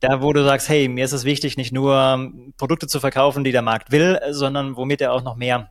Da, 0.00 0.22
wo 0.22 0.32
du 0.32 0.42
sagst, 0.42 0.70
hey, 0.70 0.88
mir 0.88 1.04
ist 1.04 1.12
es 1.12 1.24
wichtig, 1.24 1.58
nicht 1.58 1.70
nur 1.70 2.32
Produkte 2.56 2.86
zu 2.86 2.98
verkaufen, 2.98 3.44
die 3.44 3.52
der 3.52 3.60
Markt 3.60 3.92
will, 3.92 4.18
sondern 4.30 4.74
womit 4.74 5.02
er 5.02 5.12
auch 5.12 5.22
noch 5.22 5.36
mehr 5.36 5.70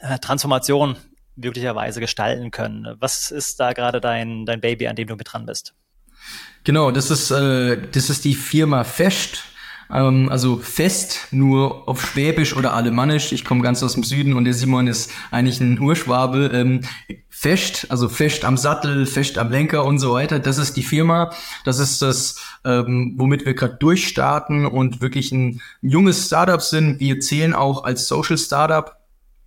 äh, 0.00 0.18
Transformation 0.18 0.96
möglicherweise 1.36 2.00
gestalten 2.00 2.50
können. 2.50 2.96
Was 2.98 3.30
ist 3.30 3.60
da 3.60 3.72
gerade 3.72 4.00
dein, 4.00 4.44
dein 4.44 4.60
Baby, 4.60 4.88
an 4.88 4.96
dem 4.96 5.06
du 5.06 5.14
mit 5.14 5.32
dran 5.32 5.46
bist? 5.46 5.74
Genau, 6.64 6.90
das 6.90 7.12
ist, 7.12 7.30
äh, 7.30 7.80
das 7.92 8.10
ist 8.10 8.24
die 8.24 8.34
Firma 8.34 8.82
Fest 8.82 9.44
Ähm, 9.92 10.28
also 10.30 10.56
fest 10.56 11.28
nur 11.30 11.88
auf 11.88 12.04
Schwäbisch 12.04 12.56
oder 12.56 12.74
Alemannisch. 12.74 13.32
Ich 13.32 13.44
komme 13.44 13.62
ganz 13.62 13.82
aus 13.82 13.94
dem 13.94 14.04
Süden 14.04 14.34
und 14.34 14.44
der 14.44 14.54
Simon 14.54 14.86
ist 14.86 15.10
eigentlich 15.30 15.60
ein 15.60 15.78
Urschwabe. 15.78 16.50
Ähm, 16.52 16.80
fest, 17.28 17.86
also 17.90 18.08
fest 18.08 18.44
am 18.44 18.56
Sattel, 18.56 19.06
fest 19.06 19.38
am 19.38 19.50
Lenker 19.50 19.84
und 19.84 19.98
so 19.98 20.14
weiter. 20.14 20.38
Das 20.38 20.58
ist 20.58 20.76
die 20.76 20.82
Firma. 20.82 21.32
Das 21.64 21.78
ist 21.78 22.00
das, 22.00 22.36
ähm, 22.64 23.14
womit 23.16 23.44
wir 23.44 23.54
gerade 23.54 23.76
durchstarten 23.76 24.66
und 24.66 25.00
wirklich 25.00 25.32
ein 25.32 25.60
junges 25.82 26.26
Startup 26.26 26.62
sind. 26.62 27.00
Wir 27.00 27.20
zählen 27.20 27.54
auch 27.54 27.84
als 27.84 28.08
Social 28.08 28.38
Startup. 28.38 29.01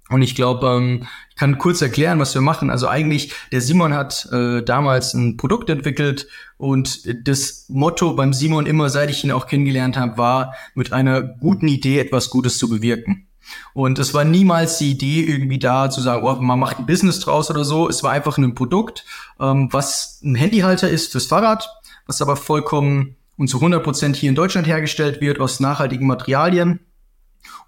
Und 0.09 0.21
ich 0.21 0.35
glaube, 0.35 0.67
ähm, 0.67 1.07
ich 1.31 1.35
kann 1.35 1.57
kurz 1.57 1.81
erklären, 1.81 2.19
was 2.19 2.35
wir 2.35 2.41
machen. 2.41 2.69
Also 2.69 2.87
eigentlich, 2.87 3.33
der 3.51 3.61
Simon 3.61 3.93
hat 3.93 4.27
äh, 4.31 4.61
damals 4.61 5.13
ein 5.13 5.35
Produkt 5.35 5.69
entwickelt 5.69 6.27
und 6.57 7.27
das 7.27 7.65
Motto 7.69 8.13
beim 8.13 8.31
Simon 8.31 8.67
immer, 8.67 8.89
seit 8.89 9.09
ich 9.09 9.23
ihn 9.23 9.31
auch 9.31 9.47
kennengelernt 9.47 9.97
habe, 9.97 10.17
war, 10.17 10.53
mit 10.75 10.93
einer 10.93 11.21
guten 11.21 11.67
Idee 11.67 11.99
etwas 11.99 12.29
Gutes 12.29 12.57
zu 12.59 12.69
bewirken. 12.69 13.27
Und 13.73 13.99
es 13.99 14.13
war 14.13 14.23
niemals 14.23 14.77
die 14.77 14.91
Idee, 14.91 15.23
irgendwie 15.23 15.59
da 15.59 15.89
zu 15.89 16.01
sagen, 16.01 16.25
oh, 16.25 16.35
man 16.35 16.59
macht 16.59 16.79
ein 16.79 16.85
Business 16.85 17.19
draus 17.19 17.49
oder 17.49 17.63
so. 17.63 17.89
Es 17.89 18.03
war 18.03 18.11
einfach 18.11 18.37
ein 18.37 18.55
Produkt, 18.55 19.05
ähm, 19.39 19.69
was 19.71 20.21
ein 20.23 20.35
Handyhalter 20.35 20.89
ist 20.89 21.11
fürs 21.11 21.25
Fahrrad, 21.25 21.67
was 22.05 22.21
aber 22.21 22.35
vollkommen 22.35 23.15
und 23.37 23.49
zu 23.49 23.57
100 23.57 23.83
Prozent 23.83 24.15
hier 24.15 24.29
in 24.29 24.35
Deutschland 24.35 24.67
hergestellt 24.67 25.19
wird 25.19 25.39
aus 25.39 25.59
nachhaltigen 25.59 26.07
Materialien 26.07 26.79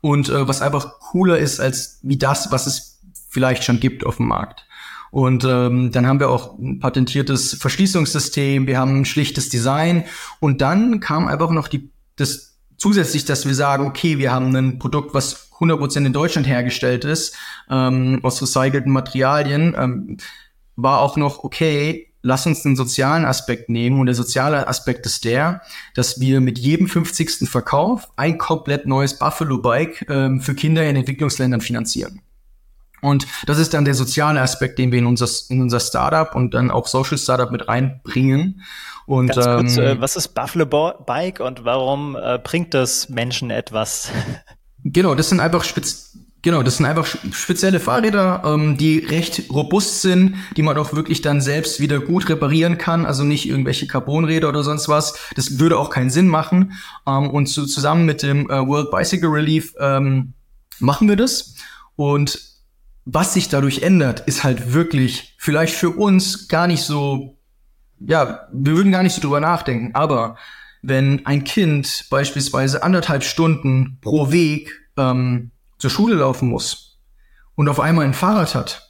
und 0.01 0.29
äh, 0.29 0.47
was 0.47 0.61
einfach 0.61 0.99
cooler 0.99 1.37
ist 1.37 1.59
als 1.59 1.99
wie 2.03 2.17
das, 2.17 2.51
was 2.51 2.67
es 2.67 3.01
vielleicht 3.29 3.63
schon 3.63 3.79
gibt 3.79 4.05
auf 4.05 4.17
dem 4.17 4.27
Markt. 4.27 4.65
Und 5.11 5.45
ähm, 5.45 5.91
dann 5.91 6.05
haben 6.05 6.19
wir 6.19 6.29
auch 6.29 6.57
ein 6.59 6.79
patentiertes 6.79 7.55
Verschließungssystem, 7.55 8.67
wir 8.67 8.77
haben 8.77 9.01
ein 9.01 9.05
schlichtes 9.05 9.49
Design 9.49 10.03
und 10.39 10.61
dann 10.61 10.99
kam 10.99 11.27
einfach 11.27 11.49
noch 11.51 11.67
die, 11.67 11.91
das 12.17 12.57
zusätzlich, 12.77 13.25
dass 13.25 13.45
wir 13.45 13.55
sagen, 13.55 13.87
okay, 13.87 14.17
wir 14.17 14.31
haben 14.31 14.55
ein 14.55 14.79
Produkt, 14.79 15.13
was 15.13 15.51
100% 15.59 16.05
in 16.05 16.13
Deutschland 16.13 16.47
hergestellt 16.47 17.05
ist, 17.05 17.35
ähm, 17.69 18.19
aus 18.23 18.41
recycelten 18.41 18.91
Materialien, 18.91 19.75
ähm, 19.77 20.17
war 20.75 21.01
auch 21.01 21.17
noch, 21.17 21.43
okay, 21.43 22.06
lass 22.22 22.45
uns 22.45 22.63
den 22.63 22.76
sozialen 22.76 23.26
Aspekt 23.26 23.70
nehmen. 23.70 23.99
Und 23.99 24.07
der 24.07 24.15
soziale 24.15 24.68
Aspekt 24.68 25.05
ist 25.05 25.26
der, 25.26 25.61
dass 25.95 26.20
wir 26.20 26.41
mit 26.41 26.57
jedem 26.57 26.88
50. 26.88 27.49
Verkauf 27.49 28.09
ein 28.15 28.38
komplett 28.38 28.86
neues 28.86 29.18
Buffalo-Bike 29.18 30.07
ähm, 30.09 30.41
für 30.41 30.55
Kinder 30.55 30.88
in 30.88 30.95
Entwicklungsländern 30.95 31.61
finanzieren. 31.61 32.22
Und 33.01 33.28
das 33.45 33.59
ist 33.59 33.74
dann 33.74 33.86
der 33.86 33.93
soziale 33.93 34.41
Aspekt, 34.41 34.80
den 34.80 34.91
wir 34.91 34.99
in 34.99 35.05
unser, 35.05 35.28
in 35.49 35.61
unser 35.61 35.80
Startup 35.80 36.36
und 36.36 36.53
dann 36.53 36.72
auch 36.72 36.88
Social 36.88 37.18
Startup 37.18 37.51
mit 37.51 37.68
reinbringen. 37.68 38.63
Und, 39.05 39.28
Ganz 39.28 39.45
kurz, 39.45 39.78
ähm, 39.78 39.84
äh, 39.84 40.01
was 40.01 40.15
ist 40.15 40.30
Buffalo 40.30 40.65
Bike 40.65 41.39
und 41.39 41.63
warum 41.63 42.15
äh, 42.15 42.39
bringt 42.43 42.74
das 42.74 43.09
Menschen 43.09 43.49
etwas? 43.49 44.11
Genau, 44.84 45.15
das 45.15 45.28
sind 45.28 45.41
einfach 45.41 45.65
spez 45.65 46.18
Genau, 46.47 46.63
das 46.63 46.77
sind 46.77 46.85
einfach 46.85 47.05
spezielle 47.33 47.81
Fahrräder, 47.81 48.41
ähm, 48.45 48.77
die 48.77 48.99
recht 48.99 49.49
robust 49.49 50.01
sind, 50.01 50.35
die 50.55 50.61
man 50.61 50.77
auch 50.77 50.93
wirklich 50.93 51.21
dann 51.21 51.41
selbst 51.41 51.81
wieder 51.81 51.99
gut 51.99 52.29
reparieren 52.29 52.77
kann, 52.77 53.05
also 53.05 53.25
nicht 53.25 53.49
irgendwelche 53.49 53.85
Carbonräder 53.85 54.47
oder 54.47 54.63
sonst 54.63 54.87
was. 54.87 55.19
Das 55.35 55.59
würde 55.59 55.77
auch 55.77 55.89
keinen 55.89 56.09
Sinn 56.09 56.29
machen. 56.29 56.71
Ähm, 57.05 57.29
und 57.31 57.49
so, 57.49 57.65
zusammen 57.65 58.05
mit 58.05 58.23
dem 58.23 58.49
äh, 58.49 58.65
World 58.65 58.91
Bicycle 58.91 59.27
Relief 59.27 59.73
ähm, 59.77 60.35
machen 60.79 61.09
wir 61.09 61.17
das. 61.17 61.55
Und 61.97 62.39
was 63.03 63.33
sich 63.33 63.49
dadurch 63.49 63.81
ändert, 63.81 64.21
ist 64.21 64.45
halt 64.45 64.71
wirklich 64.71 65.35
vielleicht 65.37 65.75
für 65.75 65.89
uns 65.89 66.47
gar 66.47 66.67
nicht 66.67 66.83
so, 66.83 67.37
ja, 67.99 68.47
wir 68.53 68.77
würden 68.77 68.93
gar 68.93 69.03
nicht 69.03 69.15
so 69.15 69.21
drüber 69.21 69.41
nachdenken, 69.41 69.95
aber 69.95 70.37
wenn 70.81 71.25
ein 71.25 71.43
Kind 71.43 72.05
beispielsweise 72.09 72.83
anderthalb 72.83 73.25
Stunden 73.25 73.97
pro 73.99 74.31
Weg 74.31 74.71
ähm, 74.95 75.51
zur 75.78 75.89
Schule 75.89 76.15
laufen 76.15 76.49
muss 76.49 76.99
und 77.55 77.69
auf 77.69 77.80
einmal 77.80 78.05
ein 78.05 78.13
Fahrrad 78.13 78.55
hat, 78.55 78.88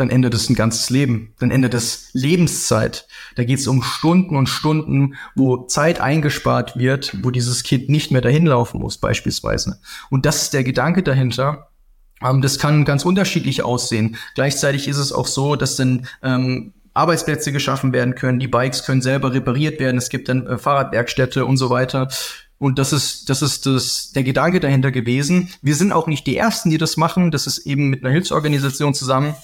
dann 0.00 0.08
ändert 0.08 0.32
es 0.32 0.48
ein 0.48 0.54
ganzes 0.54 0.88
Leben. 0.88 1.34
Dann 1.38 1.50
ändert 1.50 1.74
es 1.74 2.08
Lebenszeit. 2.14 3.06
Da 3.36 3.44
geht 3.44 3.58
es 3.58 3.66
um 3.66 3.82
Stunden 3.82 4.34
und 4.34 4.48
Stunden, 4.48 5.14
wo 5.34 5.66
Zeit 5.66 6.00
eingespart 6.00 6.78
wird, 6.78 7.18
wo 7.22 7.30
dieses 7.30 7.62
Kind 7.64 7.90
nicht 7.90 8.10
mehr 8.10 8.22
dahin 8.22 8.46
laufen 8.46 8.80
muss, 8.80 8.96
beispielsweise. 8.96 9.78
Und 10.08 10.24
das 10.24 10.42
ist 10.42 10.54
der 10.54 10.64
Gedanke 10.64 11.02
dahinter. 11.02 11.68
Ähm, 12.22 12.40
das 12.40 12.58
kann 12.58 12.86
ganz 12.86 13.04
unterschiedlich 13.04 13.62
aussehen. 13.62 14.16
Gleichzeitig 14.34 14.88
ist 14.88 14.96
es 14.96 15.12
auch 15.12 15.26
so, 15.26 15.54
dass 15.54 15.76
dann 15.76 16.06
ähm, 16.22 16.72
Arbeitsplätze 16.94 17.52
geschaffen 17.52 17.92
werden 17.92 18.14
können, 18.14 18.40
die 18.40 18.48
Bikes 18.48 18.84
können 18.84 19.02
selber 19.02 19.32
repariert 19.32 19.80
werden, 19.80 19.98
es 19.98 20.08
gibt 20.08 20.28
dann 20.28 20.46
äh, 20.46 20.58
Fahrradwerkstätte 20.58 21.44
und 21.44 21.56
so 21.56 21.70
weiter. 21.70 22.08
Und 22.60 22.78
das 22.78 22.92
ist, 22.92 23.30
das 23.30 23.40
ist 23.40 23.64
das, 23.64 24.12
der 24.12 24.22
Gedanke 24.22 24.60
dahinter 24.60 24.92
gewesen. 24.92 25.48
Wir 25.62 25.74
sind 25.74 25.92
auch 25.92 26.06
nicht 26.06 26.26
die 26.26 26.36
Ersten, 26.36 26.68
die 26.68 26.76
das 26.76 26.98
machen. 26.98 27.30
Das 27.30 27.46
ist 27.46 27.60
eben 27.60 27.88
mit 27.88 28.04
einer 28.04 28.12
Hilfsorganisation 28.12 28.92
zusammen. 28.92 29.34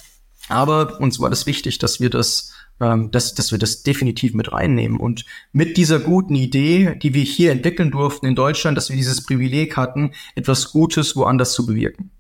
Aber 0.51 1.01
uns 1.01 1.19
war 1.19 1.31
das 1.31 1.47
wichtig, 1.47 1.79
dass 1.79 1.99
wir 1.99 2.11
das, 2.11 2.53
ähm, 2.79 3.11
dass, 3.11 3.33
dass 3.33 3.53
wir 3.53 3.59
das 3.59 3.83
definitiv 3.83 4.35
mit 4.35 4.53
reinnehmen. 4.53 5.01
Und 5.01 5.25
mit 5.51 5.79
dieser 5.79 5.99
guten 5.99 6.35
Idee, 6.35 6.95
die 6.97 7.15
wir 7.15 7.23
hier 7.23 7.53
entwickeln 7.53 7.91
durften 7.91 8.27
in 8.27 8.35
Deutschland, 8.35 8.77
dass 8.77 8.91
wir 8.91 8.97
dieses 8.97 9.25
Privileg 9.25 9.79
hatten, 9.79 10.13
etwas 10.35 10.73
Gutes 10.73 11.17
woanders 11.17 11.55
zu 11.55 11.65
bewirken. 11.65 12.11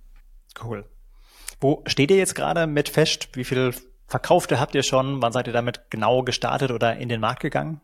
Cool. 0.65 0.87
Wo 1.61 1.83
steht 1.87 2.11
ihr 2.11 2.17
jetzt 2.17 2.35
gerade 2.35 2.67
mit 2.67 2.89
fest? 2.89 3.29
Wie 3.35 3.45
viel 3.45 3.75
Verkaufte 4.07 4.59
habt 4.59 4.75
ihr 4.75 4.83
schon? 4.83 5.21
Wann 5.21 5.33
seid 5.33 5.47
ihr 5.47 5.53
damit 5.53 5.91
genau 5.91 6.23
gestartet 6.23 6.71
oder 6.71 6.97
in 6.97 7.11
den 7.11 7.21
Markt 7.21 7.41
gegangen? 7.41 7.83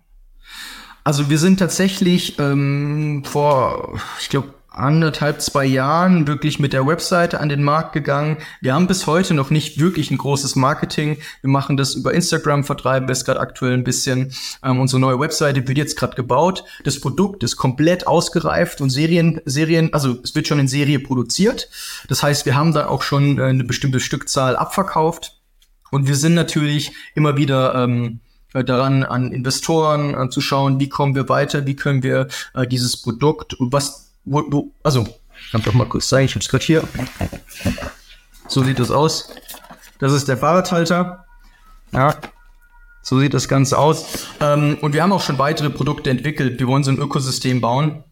Also 1.05 1.28
wir 1.30 1.38
sind 1.38 1.59
tatsächlich 1.59 2.38
ähm, 2.38 3.24
vor, 3.24 3.98
ich 4.20 4.28
glaube, 4.28 4.55
anderthalb, 4.74 5.42
zwei 5.42 5.64
Jahren 5.64 6.26
wirklich 6.26 6.59
mit 6.59 6.72
der 6.72 6.86
Webseite 6.86 7.40
an 7.40 7.48
den 7.48 7.62
Markt 7.62 7.92
gegangen. 7.92 8.38
Wir 8.61 8.74
haben 8.74 8.86
bis 8.86 9.07
heute 9.07 9.34
noch 9.34 9.50
nicht 9.50 9.78
wirklich 9.78 10.11
ein 10.11 10.18
großes 10.18 10.57
Marketing. 10.57 11.18
Wir 11.42 11.50
machen 11.50 11.76
das 11.76 11.94
über 11.94 12.14
Instagram, 12.14 12.64
vertreiben 12.64 13.07
wir 13.07 13.12
es 13.12 13.24
gerade 13.24 13.40
aktuell 13.40 13.74
ein 13.74 13.84
bisschen. 13.84 14.32
Ähm, 14.62 14.80
unsere 14.80 15.00
neue 15.00 15.20
Webseite 15.20 15.66
wird 15.68 15.76
jetzt 15.76 15.98
gerade 15.98 16.16
gebaut. 16.16 16.64
Das 16.84 17.00
Produkt 17.00 17.42
ist 17.42 17.57
komplett 17.57 18.07
ausgereift 18.07 18.80
und 18.80 18.90
Serien, 18.90 19.40
Serien, 19.44 19.92
also 19.92 20.18
es 20.22 20.34
wird 20.34 20.48
schon 20.48 20.59
in 20.59 20.68
Serie 20.68 21.00
produziert. 21.00 21.68
Das 22.09 22.22
heißt, 22.22 22.46
wir 22.46 22.55
haben 22.55 22.72
da 22.72 22.88
auch 22.88 23.03
schon 23.03 23.38
äh, 23.38 23.44
eine 23.44 23.64
bestimmte 23.64 24.00
Stückzahl 24.00 24.57
abverkauft. 24.57 25.38
Und 25.90 26.09
wir 26.09 26.16
sind 26.16 26.32
natürlich 26.32 26.92
immer 27.14 27.36
wieder 27.36 27.74
ähm, 27.74 28.20
äh, 28.30 28.32
daran, 28.53 29.03
an 29.03 29.32
Investoren 29.32 30.14
äh, 30.14 30.28
zu 30.28 30.40
schauen, 30.40 30.78
wie 30.78 30.88
kommen 30.88 31.14
wir 31.14 31.28
weiter, 31.28 31.66
wie 31.66 31.76
können 31.76 32.03
wir 32.03 32.28
äh, 32.55 32.66
dieses 32.66 33.00
Produkt 33.00 33.57
was, 33.59 34.12
wo, 34.24 34.44
wo, 34.48 34.70
also, 34.82 35.07
kann 35.50 35.62
doch 35.62 35.74
mal 35.74 35.88
kurz 35.88 36.09
zeigen, 36.09 36.26
ich 36.26 36.34
hab's 36.34 36.48
gerade 36.48 36.64
hier. 36.64 36.84
So 38.48 38.62
sieht 38.62 38.78
das 38.78 38.90
aus. 38.90 39.30
Das 39.98 40.12
ist 40.12 40.28
der 40.28 40.36
Fahrradhalter. 40.36 41.24
Ja, 41.92 42.14
so 43.03 43.18
sieht 43.18 43.34
das 43.34 43.48
Ganze 43.48 43.78
aus. 43.78 44.26
Ähm, 44.40 44.78
und 44.80 44.92
wir 44.92 45.03
haben 45.03 45.12
auch 45.12 45.22
schon 45.22 45.38
weitere 45.38 45.70
Produkte 45.70 46.11
entwickelt. 46.11 46.61
Wir 46.61 46.66
wollen 46.66 46.84
so 46.84 46.90
ein 46.90 46.98
Ökosystem 46.98 47.61
bauen. 47.61 48.05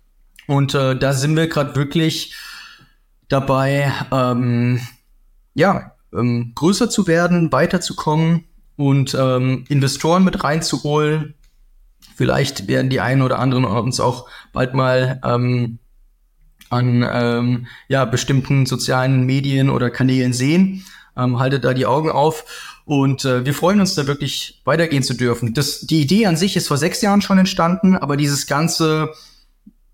Und 0.47 0.75
äh, 0.75 0.97
da 0.97 1.13
sind 1.13 1.37
wir 1.37 1.47
gerade 1.47 1.77
wirklich 1.77 2.35
dabei, 3.29 3.93
ähm, 4.11 4.81
ja, 5.55 5.93
ähm, 6.13 6.53
größer 6.55 6.91
zu 6.91 7.07
werden, 7.07 7.53
weiterzukommen 7.53 8.45
und 8.81 9.15
ähm, 9.15 9.65
Investoren 9.69 10.25
mit 10.25 10.43
reinzuholen. 10.43 11.35
Vielleicht 12.17 12.67
werden 12.67 12.89
die 12.89 13.01
einen 13.01 13.21
oder 13.21 13.39
anderen 13.39 13.67
uns 13.67 14.01
auch 14.01 14.27
bald 14.55 14.73
mal 14.73 15.21
ähm, 15.23 15.79
an 16.71 17.07
ähm, 17.13 17.67
ja, 17.89 18.07
bestimmten 18.07 18.65
sozialen 18.65 19.27
Medien 19.27 19.69
oder 19.69 19.91
Kanälen 19.91 20.33
sehen. 20.33 20.87
Ähm, 21.15 21.39
haltet 21.39 21.65
da 21.65 21.75
die 21.75 21.85
Augen 21.85 22.11
auf. 22.11 22.81
Und 22.87 23.27
äh, 23.27 23.45
wir 23.45 23.53
freuen 23.53 23.81
uns 23.81 23.97
da 23.97 24.07
wirklich 24.07 24.63
weitergehen 24.65 25.03
zu 25.03 25.13
dürfen. 25.13 25.53
Das, 25.53 25.81
die 25.81 26.01
Idee 26.01 26.25
an 26.25 26.39
sich 26.39 26.57
ist 26.57 26.69
vor 26.69 26.79
sechs 26.79 27.03
Jahren 27.03 27.21
schon 27.21 27.37
entstanden, 27.37 27.97
aber 27.97 28.17
dieses 28.17 28.47
ganze 28.47 29.11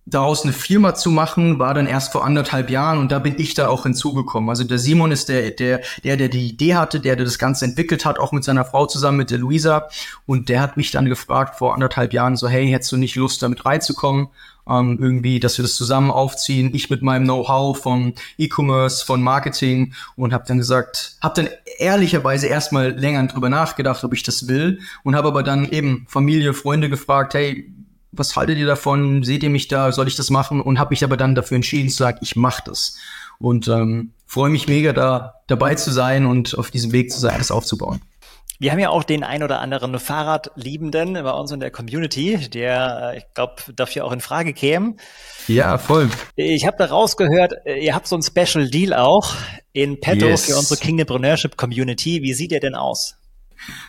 daraus 0.06 0.44
eine 0.44 0.52
Firma 0.52 0.94
zu 0.94 1.10
machen, 1.10 1.58
war 1.58 1.74
dann 1.74 1.88
erst 1.88 2.12
vor 2.12 2.24
anderthalb 2.24 2.70
Jahren 2.70 2.98
und 2.98 3.10
da 3.10 3.18
bin 3.18 3.34
ich 3.38 3.54
da 3.54 3.66
auch 3.66 3.82
hinzugekommen. 3.82 4.48
Also 4.48 4.62
der 4.62 4.78
Simon 4.78 5.10
ist 5.10 5.28
der, 5.28 5.50
der, 5.50 5.82
der, 6.04 6.16
der 6.16 6.28
die 6.28 6.46
Idee 6.46 6.76
hatte, 6.76 7.00
der, 7.00 7.16
der 7.16 7.24
das 7.24 7.40
Ganze 7.40 7.64
entwickelt 7.64 8.04
hat, 8.04 8.20
auch 8.20 8.30
mit 8.30 8.44
seiner 8.44 8.64
Frau 8.64 8.86
zusammen, 8.86 9.18
mit 9.18 9.32
der 9.32 9.38
Luisa. 9.38 9.88
Und 10.24 10.48
der 10.48 10.60
hat 10.60 10.76
mich 10.76 10.92
dann 10.92 11.06
gefragt 11.06 11.56
vor 11.58 11.74
anderthalb 11.74 12.12
Jahren 12.12 12.36
so, 12.36 12.46
hey, 12.46 12.70
hättest 12.70 12.92
du 12.92 12.96
nicht 12.96 13.16
Lust, 13.16 13.42
damit 13.42 13.66
reinzukommen? 13.66 14.28
Ähm, 14.68 14.98
irgendwie, 15.00 15.38
dass 15.38 15.58
wir 15.58 15.62
das 15.62 15.74
zusammen 15.74 16.10
aufziehen. 16.10 16.74
Ich 16.74 16.90
mit 16.90 17.02
meinem 17.02 17.24
Know-how 17.24 17.78
von 17.78 18.14
E-Commerce, 18.38 19.04
von 19.04 19.22
Marketing 19.22 19.92
und 20.16 20.32
habe 20.32 20.44
dann 20.46 20.58
gesagt, 20.58 21.16
habe 21.20 21.42
dann 21.42 21.52
ehrlicherweise 21.78 22.46
erstmal 22.46 22.90
länger 22.90 23.24
drüber 23.26 23.48
nachgedacht, 23.48 24.02
ob 24.02 24.12
ich 24.12 24.24
das 24.24 24.48
will 24.48 24.80
und 25.04 25.14
habe 25.14 25.28
aber 25.28 25.44
dann 25.44 25.68
eben 25.68 26.06
Familie, 26.08 26.52
Freunde 26.52 26.90
gefragt, 26.90 27.34
hey, 27.34 27.72
was 28.18 28.36
haltet 28.36 28.58
ihr 28.58 28.66
davon? 28.66 29.22
Seht 29.22 29.42
ihr 29.42 29.50
mich 29.50 29.68
da? 29.68 29.92
Soll 29.92 30.08
ich 30.08 30.16
das 30.16 30.30
machen? 30.30 30.60
Und 30.60 30.78
habe 30.78 30.90
mich 30.90 31.04
aber 31.04 31.16
dann 31.16 31.34
dafür 31.34 31.56
entschieden 31.56 31.88
zu 31.88 31.98
sagen, 31.98 32.18
ich 32.22 32.36
mache 32.36 32.62
das. 32.66 32.96
Und 33.38 33.68
ähm, 33.68 34.12
freue 34.26 34.50
mich 34.50 34.68
mega 34.68 34.92
da 34.92 35.34
dabei 35.46 35.74
zu 35.74 35.90
sein 35.90 36.26
und 36.26 36.58
auf 36.58 36.70
diesem 36.70 36.92
Weg 36.92 37.12
zu 37.12 37.20
sein, 37.20 37.38
das 37.38 37.50
aufzubauen. 37.50 38.00
Wir 38.58 38.72
haben 38.72 38.78
ja 38.78 38.88
auch 38.88 39.04
den 39.04 39.22
ein 39.22 39.42
oder 39.42 39.60
anderen 39.60 39.98
Fahrradliebenden 39.98 41.12
bei 41.12 41.30
uns 41.30 41.52
in 41.52 41.60
der 41.60 41.70
Community, 41.70 42.48
der, 42.48 43.12
äh, 43.12 43.18
ich 43.18 43.24
glaube, 43.34 43.56
dafür 43.74 44.06
auch 44.06 44.12
in 44.12 44.20
Frage 44.20 44.54
käme. 44.54 44.94
Ja, 45.46 45.76
voll. 45.76 46.08
Ich 46.36 46.66
habe 46.66 46.76
da 46.78 46.86
rausgehört, 46.86 47.52
äh, 47.66 47.84
ihr 47.84 47.94
habt 47.94 48.06
so 48.06 48.16
einen 48.16 48.22
Special 48.22 48.68
Deal 48.68 48.94
auch 48.94 49.34
in 49.72 50.00
petto 50.00 50.26
yes. 50.26 50.46
für 50.46 50.56
unsere 50.56 50.80
Kingdompreneurship 50.80 51.56
Community. 51.58 52.22
Wie 52.22 52.32
sieht 52.32 52.50
der 52.50 52.60
denn 52.60 52.74
aus? 52.74 53.16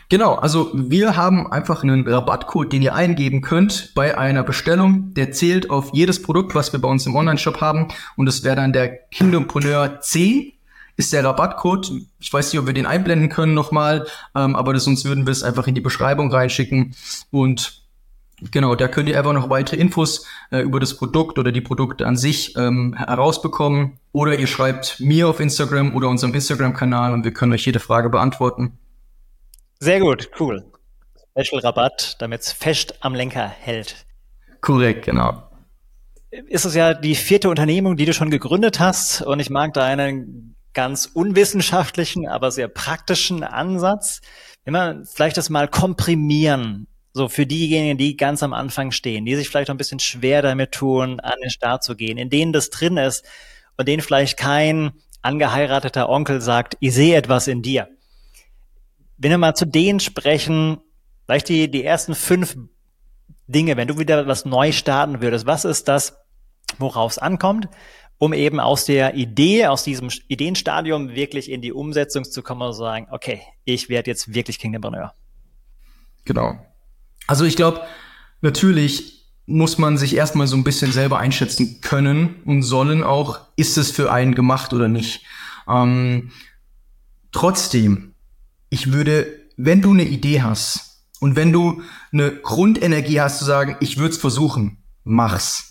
Genau, 0.10 0.36
also 0.36 0.72
wir 0.74 1.16
haben 1.18 1.52
einfach 1.52 1.84
einen 1.84 2.08
Rabattcode, 2.08 2.72
den 2.72 2.82
ihr 2.82 2.96
eingeben 2.96 3.42
könnt 3.42 3.94
bei 3.96 4.18
einer 4.18 4.44
Bestellung. 4.44 5.14
Der 5.14 5.32
zählt 5.32 5.70
auf 5.70 5.92
jedes 5.94 6.22
Produkt, 6.22 6.56
was 6.56 6.72
wir 6.74 6.82
bei 6.82 6.88
uns 6.88 7.06
im 7.06 7.16
Online-Shop 7.16 7.62
haben. 7.62 7.88
Und 8.16 8.26
das 8.26 8.44
wäre 8.44 8.56
dann 8.56 8.74
der 8.74 8.90
Kingdompreneur 9.10 10.00
C 10.02 10.54
ist 10.98 11.14
der 11.14 11.24
Rabattcode. 11.24 11.92
Ich 12.20 12.34
weiß 12.34 12.52
nicht, 12.52 12.60
ob 12.60 12.66
wir 12.66 12.74
den 12.74 12.88
einblenden 12.88 13.30
können 13.30 13.54
nochmal, 13.54 14.08
ähm, 14.36 14.56
aber 14.56 14.78
sonst 14.80 15.06
würden 15.06 15.26
wir 15.26 15.32
es 15.32 15.44
einfach 15.44 15.68
in 15.68 15.76
die 15.76 15.82
Beschreibung 15.82 16.32
reinschicken. 16.32 16.96
Und 17.32 17.84
genau, 18.52 18.76
da 18.76 18.88
könnt 18.88 19.08
ihr 19.08 19.18
einfach 19.18 19.34
noch 19.34 19.50
weitere 19.50 19.80
Infos 19.80 20.26
äh, 20.52 20.62
über 20.62 20.80
das 20.80 20.98
Produkt 20.98 21.38
oder 21.38 21.52
die 21.52 21.62
Produkte 21.62 22.08
an 22.08 22.18
sich 22.18 22.56
ähm, 22.58 22.96
herausbekommen. 22.98 24.00
Oder 24.12 24.40
ihr 24.40 24.48
schreibt 24.48 25.00
mir 25.00 25.28
auf 25.28 25.40
Instagram 25.40 25.96
oder 25.96 26.10
unserem 26.10 26.34
Instagram-Kanal 26.34 27.14
und 27.14 27.24
wir 27.24 27.34
können 27.34 27.54
euch 27.54 27.66
jede 27.66 27.80
Frage 27.80 28.10
beantworten. 28.10 28.80
Sehr 29.80 30.00
gut, 30.00 30.30
cool. 30.40 30.72
Special 31.38 31.62
Rabatt, 31.62 32.16
damit 32.20 32.42
es 32.42 32.52
fest 32.52 32.96
am 33.02 33.14
Lenker 33.14 33.48
hält. 33.48 34.06
Korrekt, 34.62 35.06
genau. 35.06 35.44
Ist 36.32 36.66
es 36.66 36.74
ja 36.76 36.94
die 36.94 37.16
vierte 37.16 37.50
Unternehmung, 37.50 37.96
die 37.96 38.06
du 38.06 38.14
schon 38.14 38.32
gegründet 38.32 38.80
hast 38.80 39.22
und 39.22 39.40
ich 39.40 39.50
mag 39.50 39.74
deinen 39.74 40.56
ganz 40.74 41.06
unwissenschaftlichen, 41.06 42.28
aber 42.28 42.52
sehr 42.52 42.68
praktischen 42.68 43.44
Ansatz. 43.44 44.22
Wenn 44.64 44.74
wir 44.74 45.04
vielleicht 45.06 45.38
das 45.38 45.50
mal 45.50 45.68
komprimieren, 45.68 46.88
so 47.14 47.30
für 47.30 47.46
diejenigen, 47.46 47.98
die 47.98 48.18
ganz 48.18 48.44
am 48.44 48.54
Anfang 48.54 48.92
stehen, 48.92 49.26
die 49.26 49.36
sich 49.36 49.50
vielleicht 49.50 49.70
ein 49.70 49.78
bisschen 49.78 50.00
schwer 50.00 50.42
damit 50.42 50.72
tun, 50.74 51.20
an 51.20 51.36
den 51.42 51.50
Start 51.50 51.84
zu 51.84 51.96
gehen, 51.96 52.18
in 52.18 52.30
denen 52.30 52.54
das 52.54 52.70
drin 52.70 52.98
ist 52.98 53.26
und 53.78 53.88
denen 53.88 54.04
vielleicht 54.04 54.38
kein 54.38 54.92
angeheirateter 55.22 56.10
Onkel 56.10 56.42
sagt, 56.42 56.78
ich 56.80 56.94
sehe 56.94 57.16
etwas 57.16 57.48
in 57.48 57.62
dir. 57.62 57.90
Wenn 59.18 59.32
wir 59.32 59.38
mal 59.38 59.56
zu 59.56 59.66
denen 59.66 60.00
sprechen, 60.00 60.78
vielleicht 61.26 61.50
die, 61.50 61.70
die 61.70 61.84
ersten 61.84 62.16
fünf 62.16 62.56
Dinge, 63.48 63.78
wenn 63.78 63.88
du 63.88 63.98
wieder 63.98 64.28
was 64.28 64.46
neu 64.46 64.72
starten 64.72 65.22
würdest, 65.22 65.46
was 65.46 65.66
ist 65.66 65.88
das, 65.88 66.18
worauf 66.78 67.14
es 67.14 67.18
ankommt, 67.18 67.68
um 68.18 68.34
eben 68.34 68.60
aus 68.60 68.86
der 68.86 69.16
Idee, 69.16 69.68
aus 69.68 69.84
diesem 69.84 70.10
Ideenstadium 70.28 71.10
wirklich 71.10 71.50
in 71.52 71.62
die 71.62 71.72
Umsetzung 71.72 72.26
zu 72.26 72.42
kommen 72.42 72.62
und 72.62 72.74
zu 72.74 72.80
sagen, 72.80 73.08
okay, 73.12 73.42
ich 73.64 73.90
werde 73.90 74.12
jetzt 74.12 74.34
wirklich 74.34 74.60
Kingdompreneur. 74.60 75.14
Genau. 76.26 76.60
Also 77.28 77.46
ich 77.46 77.56
glaube, 77.56 77.82
natürlich 78.42 79.18
muss 79.46 79.78
man 79.78 79.98
sich 79.98 80.16
erstmal 80.16 80.48
so 80.48 80.58
ein 80.58 80.64
bisschen 80.64 80.92
selber 80.92 81.20
einschätzen 81.20 81.80
können 81.82 82.42
und 82.44 82.64
sollen 82.64 83.04
auch, 83.04 83.40
ist 83.56 83.78
es 83.78 83.92
für 83.92 84.12
einen 84.12 84.36
gemacht 84.36 84.74
oder 84.74 84.90
nicht. 84.90 85.24
Ähm, 85.70 86.32
trotzdem 87.32 88.14
ich 88.70 88.92
würde, 88.92 89.28
wenn 89.56 89.82
du 89.82 89.92
eine 89.92 90.04
Idee 90.04 90.42
hast 90.42 91.04
und 91.20 91.36
wenn 91.36 91.52
du 91.52 91.82
eine 92.12 92.32
Grundenergie 92.32 93.22
hast 93.22 93.40
zu 93.40 93.46
sagen, 93.46 93.78
ich 93.80 93.98
würde 93.98 94.12
es 94.12 94.18
versuchen, 94.18 94.78
mach's. 95.04 95.64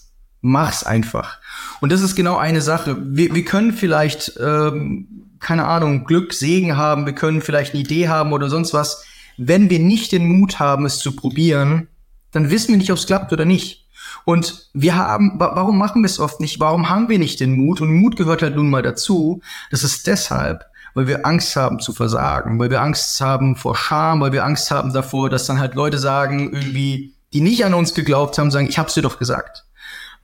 Mach's 0.43 0.85
einfach. 0.85 1.41
Und 1.81 1.91
das 1.91 2.03
ist 2.03 2.15
genau 2.15 2.37
eine 2.37 2.61
Sache. 2.61 2.97
Wir, 3.01 3.35
wir 3.35 3.45
können 3.45 3.73
vielleicht, 3.73 4.39
ähm, 4.39 5.35
keine 5.41 5.65
Ahnung, 5.65 6.05
Glück, 6.05 6.33
Segen 6.35 6.77
haben, 6.77 7.05
wir 7.07 7.15
können 7.15 7.41
vielleicht 7.41 7.73
eine 7.73 7.83
Idee 7.83 8.09
haben 8.09 8.33
oder 8.33 8.49
sonst 8.49 8.73
was. 8.73 9.05
Wenn 9.37 9.71
wir 9.71 9.81
nicht 9.81 10.13
den 10.13 10.27
Mut 10.29 10.61
haben, 10.61 10.85
es 10.85 10.99
zu 10.99 11.17
probieren, 11.17 11.89
dann 12.31 12.51
wissen 12.51 12.69
wir 12.69 12.77
nicht, 12.77 12.93
ob 12.93 12.99
es 12.99 13.07
klappt 13.07 13.33
oder 13.33 13.45
nicht. 13.45 13.87
Und 14.25 14.71
wir 14.73 14.95
haben, 14.95 15.33
warum 15.39 15.79
machen 15.79 16.03
wir 16.03 16.07
es 16.07 16.21
oft 16.21 16.41
nicht? 16.41 16.61
Warum 16.61 16.89
haben 16.89 17.09
wir 17.09 17.19
nicht 17.19 17.41
den 17.41 17.57
Mut? 17.57 17.81
Und 17.81 17.95
Mut 17.95 18.17
gehört 18.17 18.43
halt 18.43 18.57
nun 18.57 18.71
mal 18.71 18.83
dazu. 18.83 19.41
Das 19.71 19.83
ist 19.83 20.07
deshalb, 20.07 20.65
weil 20.97 21.07
wir 21.07 21.27
Angst 21.27 21.55
haben 21.57 21.79
zu 21.79 21.93
versagen, 21.93 22.59
weil 22.59 22.71
wir 22.71 22.81
Angst 22.81 23.21
haben 23.21 23.55
vor 23.55 23.77
Scham, 23.77 24.23
weil 24.23 24.33
wir 24.33 24.47
Angst 24.47 24.71
haben 24.71 24.95
davor, 24.95 25.29
dass 25.29 25.45
dann 25.45 25.59
halt 25.59 25.75
Leute 25.75 25.99
sagen, 25.99 26.55
irgendwie, 26.55 27.15
die 27.35 27.43
nicht 27.43 27.67
an 27.67 27.75
uns 27.75 27.93
geglaubt 27.93 28.39
haben, 28.39 28.51
sagen, 28.51 28.67
ich 28.67 28.79
hab's 28.79 28.95
dir 28.95 29.03
doch 29.03 29.19
gesagt. 29.19 29.67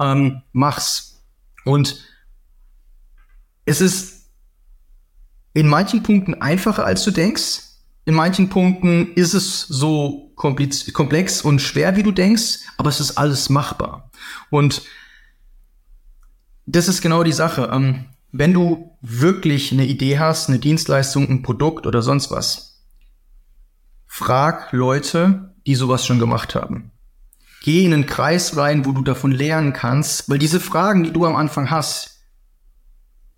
Ähm, 0.00 0.40
mach's. 0.52 1.22
Und 1.66 2.02
es 3.66 3.82
ist 3.82 4.30
in 5.52 5.68
manchen 5.68 6.02
Punkten 6.02 6.40
einfacher, 6.40 6.86
als 6.86 7.04
du 7.04 7.10
denkst. 7.10 7.64
In 8.06 8.14
manchen 8.14 8.48
Punkten 8.48 9.12
ist 9.12 9.34
es 9.34 9.60
so 9.60 10.32
komplex 10.36 11.42
und 11.42 11.60
schwer, 11.60 11.96
wie 11.96 12.02
du 12.02 12.12
denkst, 12.12 12.60
aber 12.78 12.88
es 12.88 12.98
ist 12.98 13.18
alles 13.18 13.50
machbar. 13.50 14.10
Und 14.48 14.80
das 16.64 16.88
ist 16.88 17.02
genau 17.02 17.24
die 17.24 17.32
Sache. 17.32 17.68
Ähm, 17.70 18.06
wenn 18.32 18.54
du 18.54 18.91
wirklich 19.02 19.72
eine 19.72 19.84
Idee 19.84 20.18
hast, 20.18 20.48
eine 20.48 20.60
Dienstleistung, 20.60 21.28
ein 21.28 21.42
Produkt 21.42 21.86
oder 21.86 22.02
sonst 22.02 22.30
was, 22.30 22.84
frag 24.06 24.72
Leute, 24.72 25.54
die 25.66 25.74
sowas 25.74 26.06
schon 26.06 26.20
gemacht 26.20 26.54
haben. 26.54 26.92
Geh 27.64 27.84
in 27.84 27.92
einen 27.92 28.06
Kreis 28.06 28.56
rein, 28.56 28.86
wo 28.86 28.92
du 28.92 29.02
davon 29.02 29.32
lernen 29.32 29.72
kannst, 29.72 30.30
weil 30.30 30.38
diese 30.38 30.60
Fragen, 30.60 31.04
die 31.04 31.12
du 31.12 31.26
am 31.26 31.36
Anfang 31.36 31.70
hast, 31.70 32.20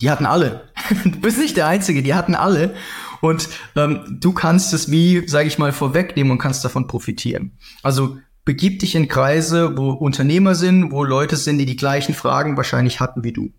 die 0.01 0.11
hatten 0.11 0.27
alle. 0.27 0.71
du 1.05 1.21
bist 1.21 1.39
nicht 1.39 1.57
der 1.57 1.67
Einzige, 1.67 2.03
die 2.03 2.15
hatten 2.15 2.35
alle. 2.35 2.75
Und 3.21 3.49
ähm, 3.75 4.19
du 4.21 4.33
kannst 4.33 4.75
es 4.75 4.91
wie, 4.91 5.27
sage 5.29 5.49
ich 5.49 5.59
mal, 5.59 5.73
vorwegnehmen 5.73 6.33
und 6.33 6.39
kannst 6.39 6.65
davon 6.65 6.87
profitieren. 6.87 7.59
Also 7.83 8.19
begib 8.45 8.81
dich 8.81 8.95
in 8.95 9.09
Kreise, 9.09 9.79
wo 9.79 9.91
Unternehmer 9.91 10.55
sind, 10.55 10.91
wo 10.91 11.05
Leute 11.05 11.37
sind, 11.37 11.57
die 11.57 11.65
die 11.65 11.77
gleichen 11.77 12.15
Fragen 12.15 12.59
wahrscheinlich 12.59 13.01
hatten 13.01 13.25
wie 13.25 13.33
du. 13.33 13.53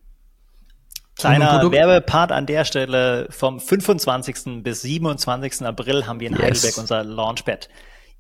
Kleiner 1.18 1.72
Werbepart 1.72 2.32
an 2.32 2.46
der 2.46 2.66
Stelle. 2.66 3.28
Vom 3.30 3.60
25. 3.60 4.64
bis 4.64 4.82
27. 4.82 5.66
April 5.66 6.06
haben 6.08 6.20
wir 6.20 6.28
in 6.28 6.34
yes. 6.34 6.44
Heidelberg 6.44 6.78
unser 6.78 7.04
Launchpad. 7.04 7.70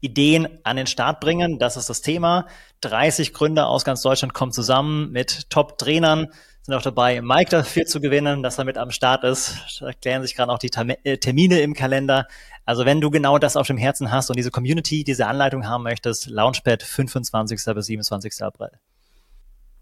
Ideen 0.02 0.60
an 0.64 0.78
den 0.78 0.88
Start 0.88 1.20
bringen, 1.20 1.58
das 1.58 1.78
ist 1.78 1.90
das 1.90 2.02
Thema. 2.02 2.48
30 2.82 3.34
Gründer 3.34 3.68
aus 3.68 3.86
ganz 3.86 4.02
Deutschland 4.02 4.34
kommen 4.34 4.52
zusammen 4.52 5.12
mit 5.12 5.50
Top-Trainern, 5.50 6.28
sind 6.62 6.74
auch 6.74 6.82
dabei, 6.82 7.22
Mike 7.22 7.50
dafür 7.50 7.86
zu 7.86 8.00
gewinnen, 8.00 8.44
dass 8.44 8.58
er 8.58 8.66
mit 8.66 8.78
am 8.78 8.92
Start 8.92 9.24
ist. 9.24 9.80
Da 9.80 9.88
erklären 9.88 10.22
sich 10.22 10.36
gerade 10.36 10.52
auch 10.52 10.60
die 10.60 10.72
äh, 11.04 11.18
Termine 11.18 11.60
im 11.62 11.74
Kalender. 11.74 12.28
Also 12.66 12.86
wenn 12.86 13.02
du 13.02 13.10
genau 13.10 13.38
das 13.38 13.56
auf 13.56 13.68
dem 13.68 13.78
Herzen 13.78 14.12
hast 14.12 14.30
und 14.30 14.38
diese 14.38 14.52
Community, 14.52 15.04
diese 15.04 15.28
Anleitung 15.28 15.68
haben 15.68 15.84
möchtest, 15.84 16.28
Launchpad 16.28 16.84
25. 16.84 17.62
bis 17.74 17.86
27. 17.86 18.44
April. 18.44 18.72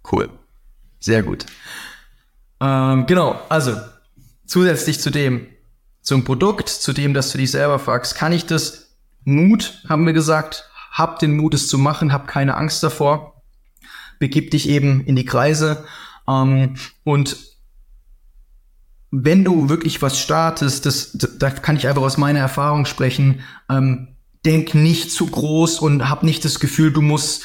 Cool. 0.09 0.30
Sehr 0.99 1.24
gut. 1.24 1.45
Ähm, 2.64 3.05
genau, 3.07 3.39
also 3.49 3.76
zusätzlich 4.45 5.01
zu 5.01 5.09
dem, 5.09 5.47
zum 6.01 6.24
Produkt, 6.24 6.70
zu 6.70 6.93
dem, 6.93 7.14
dass 7.14 7.32
du 7.32 7.38
dich 7.38 7.51
selber 7.51 7.78
fragst, 7.78 8.16
kann 8.16 8.32
ich 8.32 8.45
das? 8.45 8.95
Mut, 9.26 9.82
haben 9.88 10.05
wir 10.05 10.14
gesagt, 10.14 10.70
hab 10.91 11.20
den 11.20 11.36
Mut, 11.36 11.53
es 11.53 11.68
zu 11.68 11.78
machen, 11.78 12.14
hab 12.14 12.28
keine 12.28 12.55
Angst 12.55 12.84
davor, 12.84 13.41
begib 14.20 14.51
dich 14.51 14.70
eben 14.70 15.05
in 15.05 15.16
die 15.16 15.26
Kreise 15.26 15.86
ähm, 16.28 16.76
und 17.03 17.38
wenn 19.11 19.43
du 19.43 19.70
wirklich 19.70 20.01
was 20.01 20.20
startest, 20.20 20.86
das, 20.86 21.11
da 21.14 21.51
kann 21.51 21.78
ich 21.78 21.88
einfach 21.88 22.01
aus 22.01 22.18
meiner 22.18 22.39
Erfahrung 22.39 22.86
sprechen, 22.86 23.41
ähm, 23.70 24.16
denk 24.43 24.74
nicht 24.74 25.11
zu 25.11 25.28
groß 25.28 25.80
und 25.80 26.09
hab 26.09 26.24
nicht 26.24 26.43
das 26.43 26.59
Gefühl, 26.59 26.91
du 26.91 27.01
musst 27.01 27.43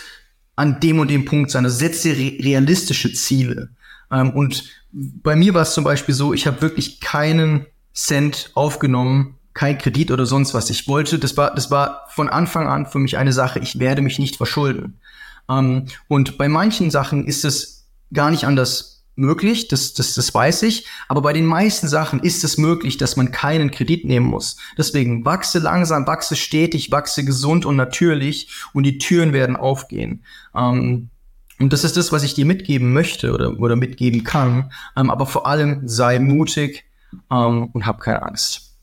an 0.56 0.80
dem 0.80 0.98
und 0.98 1.10
dem 1.10 1.26
Punkt 1.26 1.50
sein. 1.50 1.66
Also 1.66 1.76
setze 1.76 2.16
realistische 2.16 3.12
Ziele. 3.12 3.68
Ähm, 4.10 4.30
und 4.30 4.64
bei 4.92 5.36
mir 5.36 5.54
war 5.54 5.62
es 5.62 5.74
zum 5.74 5.84
Beispiel 5.84 6.14
so, 6.14 6.32
ich 6.32 6.46
habe 6.46 6.62
wirklich 6.62 7.00
keinen 7.00 7.66
Cent 7.94 8.50
aufgenommen, 8.54 9.36
kein 9.54 9.78
Kredit 9.78 10.10
oder 10.10 10.24
sonst 10.24 10.54
was. 10.54 10.70
Ich 10.70 10.86
wollte, 10.88 11.18
das 11.18 11.36
war, 11.36 11.54
das 11.54 11.70
war 11.70 12.06
von 12.10 12.28
Anfang 12.28 12.68
an 12.68 12.86
für 12.86 12.98
mich 12.98 13.16
eine 13.16 13.32
Sache, 13.32 13.58
ich 13.58 13.78
werde 13.78 14.02
mich 14.02 14.18
nicht 14.18 14.36
verschulden. 14.36 15.00
Ähm, 15.48 15.86
und 16.06 16.38
bei 16.38 16.48
manchen 16.48 16.90
Sachen 16.90 17.26
ist 17.26 17.44
es 17.44 17.86
gar 18.12 18.30
nicht 18.30 18.44
anders 18.44 19.04
möglich, 19.16 19.66
das, 19.68 19.94
das, 19.94 20.14
das 20.14 20.32
weiß 20.32 20.62
ich. 20.62 20.86
Aber 21.08 21.22
bei 21.22 21.32
den 21.32 21.44
meisten 21.44 21.88
Sachen 21.88 22.20
ist 22.20 22.44
es 22.44 22.56
möglich, 22.56 22.96
dass 22.96 23.16
man 23.16 23.32
keinen 23.32 23.70
Kredit 23.70 24.04
nehmen 24.04 24.26
muss. 24.26 24.56
Deswegen 24.78 25.24
wachse 25.24 25.58
langsam, 25.58 26.06
wachse 26.06 26.36
stetig, 26.36 26.92
wachse 26.92 27.24
gesund 27.24 27.66
und 27.66 27.76
natürlich 27.76 28.48
und 28.72 28.84
die 28.84 28.98
Türen 28.98 29.32
werden 29.32 29.56
aufgehen. 29.56 30.22
Ähm, 30.54 31.10
und 31.58 31.72
das 31.72 31.84
ist 31.84 31.96
das, 31.96 32.12
was 32.12 32.22
ich 32.22 32.34
dir 32.34 32.46
mitgeben 32.46 32.92
möchte 32.92 33.32
oder, 33.32 33.58
oder 33.58 33.76
mitgeben 33.76 34.24
kann. 34.24 34.72
Ähm, 34.96 35.10
aber 35.10 35.26
vor 35.26 35.46
allem 35.46 35.88
sei 35.88 36.18
mutig 36.18 36.84
ähm, 37.30 37.70
und 37.72 37.86
hab 37.86 38.00
keine 38.00 38.22
Angst. 38.22 38.76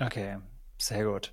Okay, 0.00 0.36
sehr 0.78 1.04
gut. 1.04 1.32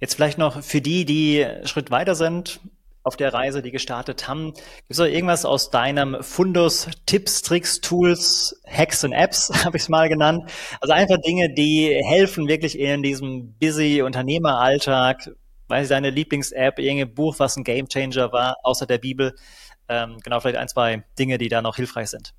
Jetzt 0.00 0.14
vielleicht 0.14 0.38
noch 0.38 0.62
für 0.62 0.80
die, 0.80 1.04
die 1.04 1.46
Schritt 1.64 1.90
weiter 1.90 2.14
sind, 2.14 2.60
auf 3.02 3.16
der 3.16 3.32
Reise, 3.32 3.62
die 3.62 3.70
gestartet 3.70 4.28
haben. 4.28 4.52
Gibt 4.52 4.90
es 4.90 4.98
irgendwas 4.98 5.44
aus 5.44 5.70
deinem 5.70 6.22
Fundus, 6.22 6.88
Tipps, 7.06 7.42
Tricks, 7.42 7.80
Tools, 7.80 8.60
Hacks 8.66 9.02
und 9.02 9.12
Apps, 9.12 9.50
habe 9.64 9.76
ich 9.76 9.84
es 9.84 9.88
mal 9.88 10.08
genannt? 10.08 10.50
Also 10.80 10.92
einfach 10.92 11.16
Dinge, 11.26 11.52
die 11.52 11.98
helfen 12.06 12.48
wirklich 12.48 12.78
in 12.78 13.02
diesem 13.02 13.54
busy 13.54 14.02
Unternehmeralltag. 14.02 15.30
Weiß 15.68 15.84
ich, 15.84 15.88
deine 15.88 16.10
Lieblings-App, 16.10 16.78
irgendein 16.78 17.14
Buch, 17.14 17.38
was 17.38 17.56
ein 17.56 17.64
Gamechanger 17.64 18.32
war, 18.32 18.56
außer 18.62 18.86
der 18.86 18.98
Bibel. 18.98 19.34
Ähm, 19.88 20.18
genau, 20.22 20.40
vielleicht 20.40 20.58
ein, 20.58 20.68
zwei 20.68 21.04
Dinge, 21.18 21.38
die 21.38 21.48
da 21.48 21.62
noch 21.62 21.76
hilfreich 21.76 22.10
sind. 22.10 22.34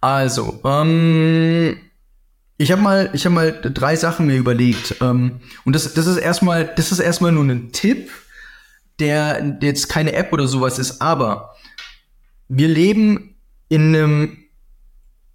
Also, 0.00 0.60
ähm, 0.64 1.78
ich 2.56 2.72
habe 2.72 2.82
mal, 2.82 3.10
ich 3.12 3.28
mal 3.28 3.52
drei 3.52 3.96
Sachen 3.96 4.26
mir 4.26 4.36
überlegt. 4.36 4.96
Ähm, 5.00 5.40
und 5.64 5.74
das, 5.74 5.92
das 5.94 6.06
ist 6.06 6.16
erstmal, 6.16 6.66
das 6.66 6.92
ist 6.92 6.98
erstmal 6.98 7.32
nur 7.32 7.44
ein 7.44 7.72
Tipp, 7.72 8.10
der 8.98 9.58
jetzt 9.60 9.88
keine 9.88 10.12
App 10.12 10.32
oder 10.32 10.46
sowas 10.46 10.78
ist, 10.78 11.00
aber 11.00 11.54
wir 12.48 12.68
leben 12.68 13.36
in 13.68 13.94
einem 13.94 14.36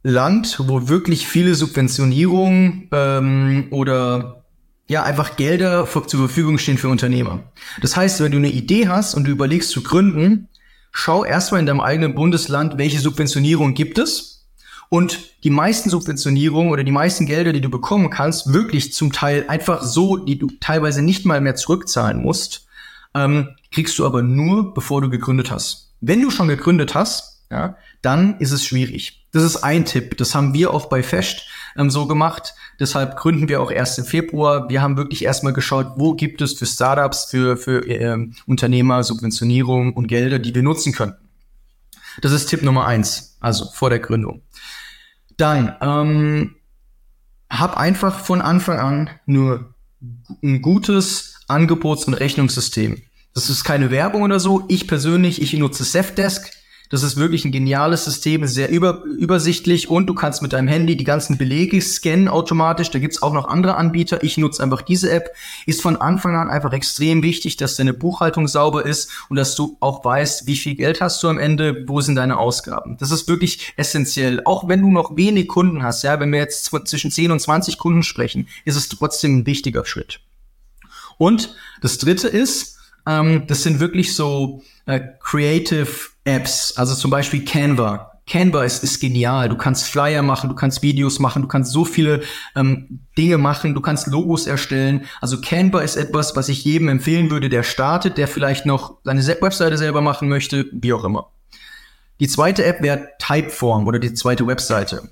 Land, 0.04 0.58
wo 0.60 0.88
wirklich 0.88 1.28
viele 1.28 1.56
Subventionierungen 1.56 2.90
ähm, 2.92 3.68
oder 3.72 4.46
ja 4.88 5.04
einfach 5.04 5.36
Gelder 5.36 5.88
für, 5.88 6.06
zur 6.06 6.20
Verfügung 6.20 6.60
stehen 6.60 6.78
für 6.78 6.90
Unternehmer. 6.90 7.40
Das 7.82 7.96
heißt, 7.96 8.22
wenn 8.22 8.32
du 8.32 8.38
eine 8.38 8.52
Idee 8.52 8.88
hast 8.88 9.16
und 9.16 9.26
du 9.26 9.32
überlegst 9.32 9.72
zu 9.72 9.82
gründen, 9.82 10.48
schau 10.96 11.26
erstmal 11.26 11.60
in 11.60 11.66
deinem 11.66 11.82
eigenen 11.82 12.16
Bundesland, 12.16 12.78
welche 12.78 13.00
Subventionierung 13.00 13.74
gibt 13.74 13.98
es 13.98 14.48
und 14.88 15.20
die 15.44 15.50
meisten 15.50 15.90
Subventionierungen 15.90 16.72
oder 16.72 16.86
die 16.86 16.92
meisten 16.92 17.26
Gelder, 17.26 17.52
die 17.52 17.60
du 17.60 17.70
bekommen 17.70 18.10
kannst, 18.10 18.54
wirklich 18.54 18.94
zum 18.94 19.12
Teil 19.12 19.46
einfach 19.50 19.84
so, 19.84 20.16
die 20.16 20.40
du 20.40 20.48
teilweise 20.62 21.02
nicht 21.02 21.26
mal 21.26 21.42
mehr 21.42 21.56
zurückzahlen 21.56 22.22
musst, 22.22 22.68
ähm, 23.14 23.50
kriegst 23.72 24.00
du 24.00 24.06
aber 24.06 24.22
nur, 24.22 24.74
bevor 24.74 25.02
du 25.02 25.10
gegründet 25.10 25.52
hast. 25.52 25.94
Wenn 26.00 26.22
du 26.22 26.32
schon 26.32 26.48
gegründet 26.48 26.96
hast, 26.96 27.44
ja, 27.52 27.76
dann 28.02 28.40
ist 28.40 28.52
es 28.52 28.66
schwierig. 28.66 29.28
Das 29.34 29.44
ist 29.44 29.58
ein 29.58 29.84
Tipp. 29.84 30.16
Das 30.18 30.34
haben 30.34 30.54
wir 30.54 30.74
auch 30.74 30.86
bei 30.86 31.04
Fest 31.04 31.46
ähm, 31.76 31.90
so 31.90 32.08
gemacht. 32.08 32.54
Deshalb 32.80 33.18
gründen 33.18 33.50
wir 33.50 33.62
auch 33.62 33.72
erst 33.72 34.00
im 34.00 34.06
Februar. 34.06 34.70
Wir 34.70 34.82
haben 34.82 34.98
wirklich 34.98 35.24
erstmal 35.24 35.54
geschaut, 35.54 35.94
wo 35.98 36.14
gibt 36.14 36.42
es 36.42 36.54
für 36.54 36.66
Startups, 36.66 37.26
für, 37.26 37.58
für 37.58 37.88
äh, 37.88 38.18
Unternehmer 38.46 39.04
Subventionierung 39.04 39.94
und 39.94 40.08
Gelder, 40.08 40.40
die 40.40 40.56
wir 40.56 40.64
nutzen 40.64 40.94
können. 40.94 41.16
Das 42.22 42.32
ist 42.32 42.48
Tipp 42.48 42.62
Nummer 42.62 42.86
eins, 42.86 43.38
also 43.40 43.66
vor 43.66 43.90
der 43.90 44.00
Gründung. 44.00 44.42
Dann 45.38 45.76
ähm, 45.82 46.56
hab 47.50 47.78
einfach 47.78 48.20
von 48.20 48.42
Anfang 48.42 48.80
an 48.80 49.10
nur 49.26 49.76
ein 50.42 50.62
gutes 50.62 51.40
Angebots- 51.48 52.06
und 52.06 52.14
Rechnungssystem. 52.14 53.02
Das 53.34 53.50
ist 53.50 53.64
keine 53.64 53.92
Werbung 53.92 54.24
oder 54.24 54.40
so. 54.40 54.64
Ich 54.70 54.88
persönlich, 54.88 55.42
ich 55.42 55.54
nutze 55.54 55.84
Safdesk. 55.84 56.52
Das 56.90 57.04
ist 57.04 57.18
wirklich 57.18 57.46
ein 57.46 57.52
geniales 57.52 58.06
System, 58.06 58.46
sehr 58.46 58.70
über, 58.70 59.04
übersichtlich 59.04 59.90
und 59.90 60.08
du 60.08 60.14
kannst 60.14 60.42
mit 60.42 60.54
deinem 60.54 60.68
Handy 60.68 60.96
die 60.96 61.04
ganzen 61.04 61.38
Belege 61.38 61.82
scannen 61.82 62.28
automatisch. 62.28 62.92
Da 62.92 63.00
gibt's 63.00 63.22
auch 63.22 63.34
noch 63.34 63.48
andere 63.48 63.76
Anbieter. 63.76 64.24
Ich 64.24 64.38
nutze 64.38 64.62
einfach 64.62 64.82
diese 64.82 65.12
App. 65.12 65.30
Ist 65.66 65.82
von 65.82 65.96
Anfang 65.96 66.36
an 66.36 66.50
einfach 66.50 66.74
extrem 66.74 67.24
wichtig, 67.24 67.58
dass 67.58 67.76
deine 67.76 67.94
Buchhaltung 67.94 68.48
sauber 68.48 68.86
ist 68.86 69.10
und 69.30 69.38
dass 69.38 69.56
du 69.56 69.78
auch 69.80 70.06
weißt, 70.06 70.48
wie 70.48 70.56
viel 70.56 70.76
Geld 70.76 71.02
hast 71.02 71.22
du 71.24 71.28
am 71.28 71.40
Ende, 71.40 71.86
wo 71.88 72.02
sind 72.02 72.16
deine 72.16 72.38
Ausgaben. 72.38 72.98
Das 72.98 73.12
ist 73.12 73.28
wirklich 73.28 73.74
essentiell. 73.78 74.42
Auch 74.46 74.68
wenn 74.68 74.82
du 74.82 74.92
noch 74.92 75.16
wenig 75.18 75.48
Kunden 75.48 75.84
hast, 75.84 76.04
ja, 76.04 76.20
wenn 76.20 76.32
wir 76.32 76.40
jetzt 76.40 76.66
zwischen 76.66 77.12
10 77.12 77.32
und 77.32 77.40
20 77.40 77.78
Kunden 77.78 78.04
sprechen, 78.04 78.48
ist 78.64 78.76
es 78.76 78.90
trotzdem 78.90 79.40
ein 79.40 79.46
wichtiger 79.46 79.86
Schritt. 79.86 80.20
Und 81.18 81.56
das 81.82 81.98
dritte 81.98 82.28
ist, 82.28 82.78
ähm, 83.08 83.44
das 83.48 83.64
sind 83.64 83.80
wirklich 83.80 84.16
so 84.16 84.64
äh, 84.86 85.00
Creative 85.22 85.88
Apps, 86.26 86.74
also 86.76 86.96
zum 86.96 87.12
Beispiel 87.12 87.46
Canva. 87.46 88.12
Canva 88.28 88.64
ist, 88.64 88.84
ist 88.84 89.00
genial. 89.00 89.50
Du 89.50 89.56
kannst 89.56 89.88
Flyer 89.88 90.24
machen, 90.24 90.50
du 90.50 90.56
kannst 90.56 90.82
Videos 90.82 91.20
machen, 91.20 91.44
du 91.44 91.48
kannst 91.48 91.72
so 91.72 91.86
viele 91.86 92.24
ähm, 92.56 93.00
Dinge 93.18 93.38
machen, 93.38 93.76
du 93.76 93.82
kannst 93.82 94.08
Logos 94.08 94.48
erstellen. 94.48 95.06
Also 95.22 95.40
Canva 95.40 95.82
ist 95.82 95.96
etwas, 95.96 96.36
was 96.36 96.50
ich 96.50 96.66
jedem 96.66 96.90
empfehlen 96.90 97.30
würde, 97.30 97.50
der 97.50 97.62
startet, 97.62 98.18
der 98.18 98.28
vielleicht 98.28 98.66
noch 98.66 98.98
seine 99.04 99.26
Webseite 99.26 99.78
selber 99.78 100.02
machen 100.02 100.28
möchte, 100.28 100.66
wie 100.74 100.94
auch 100.94 101.04
immer. 101.04 101.32
Die 102.20 102.28
zweite 102.28 102.66
App 102.66 102.82
wäre 102.82 103.10
Typeform 103.20 103.88
oder 103.88 104.00
die 104.00 104.14
zweite 104.14 104.48
Webseite. 104.48 105.10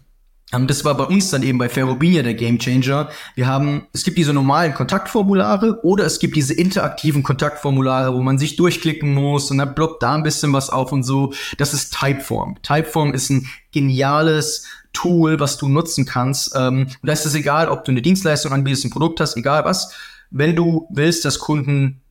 Ähm, 0.53 0.67
das 0.67 0.85
war 0.85 0.95
bei 0.95 1.05
uns 1.05 1.31
dann 1.31 1.43
eben 1.43 1.57
bei 1.57 1.67
Ferrobinia 1.67 2.23
der 2.23 2.35
Gamechanger. 2.35 3.09
Wir 3.35 3.47
haben, 3.47 3.87
es 3.91 4.03
gibt 4.03 4.17
diese 4.17 4.33
normalen 4.33 4.73
Kontaktformulare 4.73 5.83
oder 5.83 6.05
es 6.05 6.19
gibt 6.19 6.35
diese 6.35 6.53
interaktiven 6.53 7.23
Kontaktformulare, 7.23 8.13
wo 8.13 8.21
man 8.21 8.37
sich 8.37 8.55
durchklicken 8.55 9.13
muss 9.13 9.51
und 9.51 9.57
dann 9.57 9.75
ploppt 9.75 10.03
da 10.03 10.13
ein 10.15 10.23
bisschen 10.23 10.53
was 10.53 10.69
auf 10.69 10.91
und 10.91 11.03
so. 11.03 11.33
Das 11.57 11.73
ist 11.73 11.97
Typeform. 11.97 12.61
Typeform 12.61 13.13
ist 13.13 13.29
ein 13.29 13.47
geniales 13.71 14.65
Tool, 14.93 15.39
was 15.39 15.57
du 15.57 15.67
nutzen 15.67 16.05
kannst. 16.05 16.53
Ähm, 16.55 16.87
und 17.01 17.07
da 17.07 17.13
ist 17.13 17.25
es 17.25 17.33
egal, 17.35 17.67
ob 17.67 17.83
du 17.83 17.91
eine 17.91 18.01
Dienstleistung 18.01 18.53
anbietest, 18.53 18.85
ein 18.85 18.91
Produkt 18.91 19.19
hast, 19.19 19.35
egal 19.35 19.65
was. 19.65 19.91
Wenn 20.29 20.55
du 20.55 20.87
willst, 20.91 21.25
dass 21.25 21.39
Kunden 21.39 22.02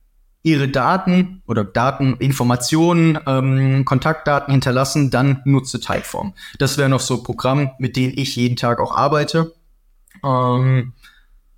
ihre 0.43 0.67
Daten 0.67 1.41
oder 1.47 1.63
Dateninformationen, 1.63 3.17
ähm, 3.25 3.85
Kontaktdaten 3.85 4.51
hinterlassen, 4.51 5.09
dann 5.09 5.41
nutze 5.45 5.79
Typeform. 5.79 6.33
Das 6.59 6.77
wäre 6.77 6.89
noch 6.89 6.99
so 6.99 7.15
ein 7.15 7.23
Programm, 7.23 7.71
mit 7.79 7.95
dem 7.95 8.11
ich 8.13 8.35
jeden 8.35 8.57
Tag 8.57 8.79
auch 8.79 8.95
arbeite. 8.95 9.53
Ähm, 10.23 10.93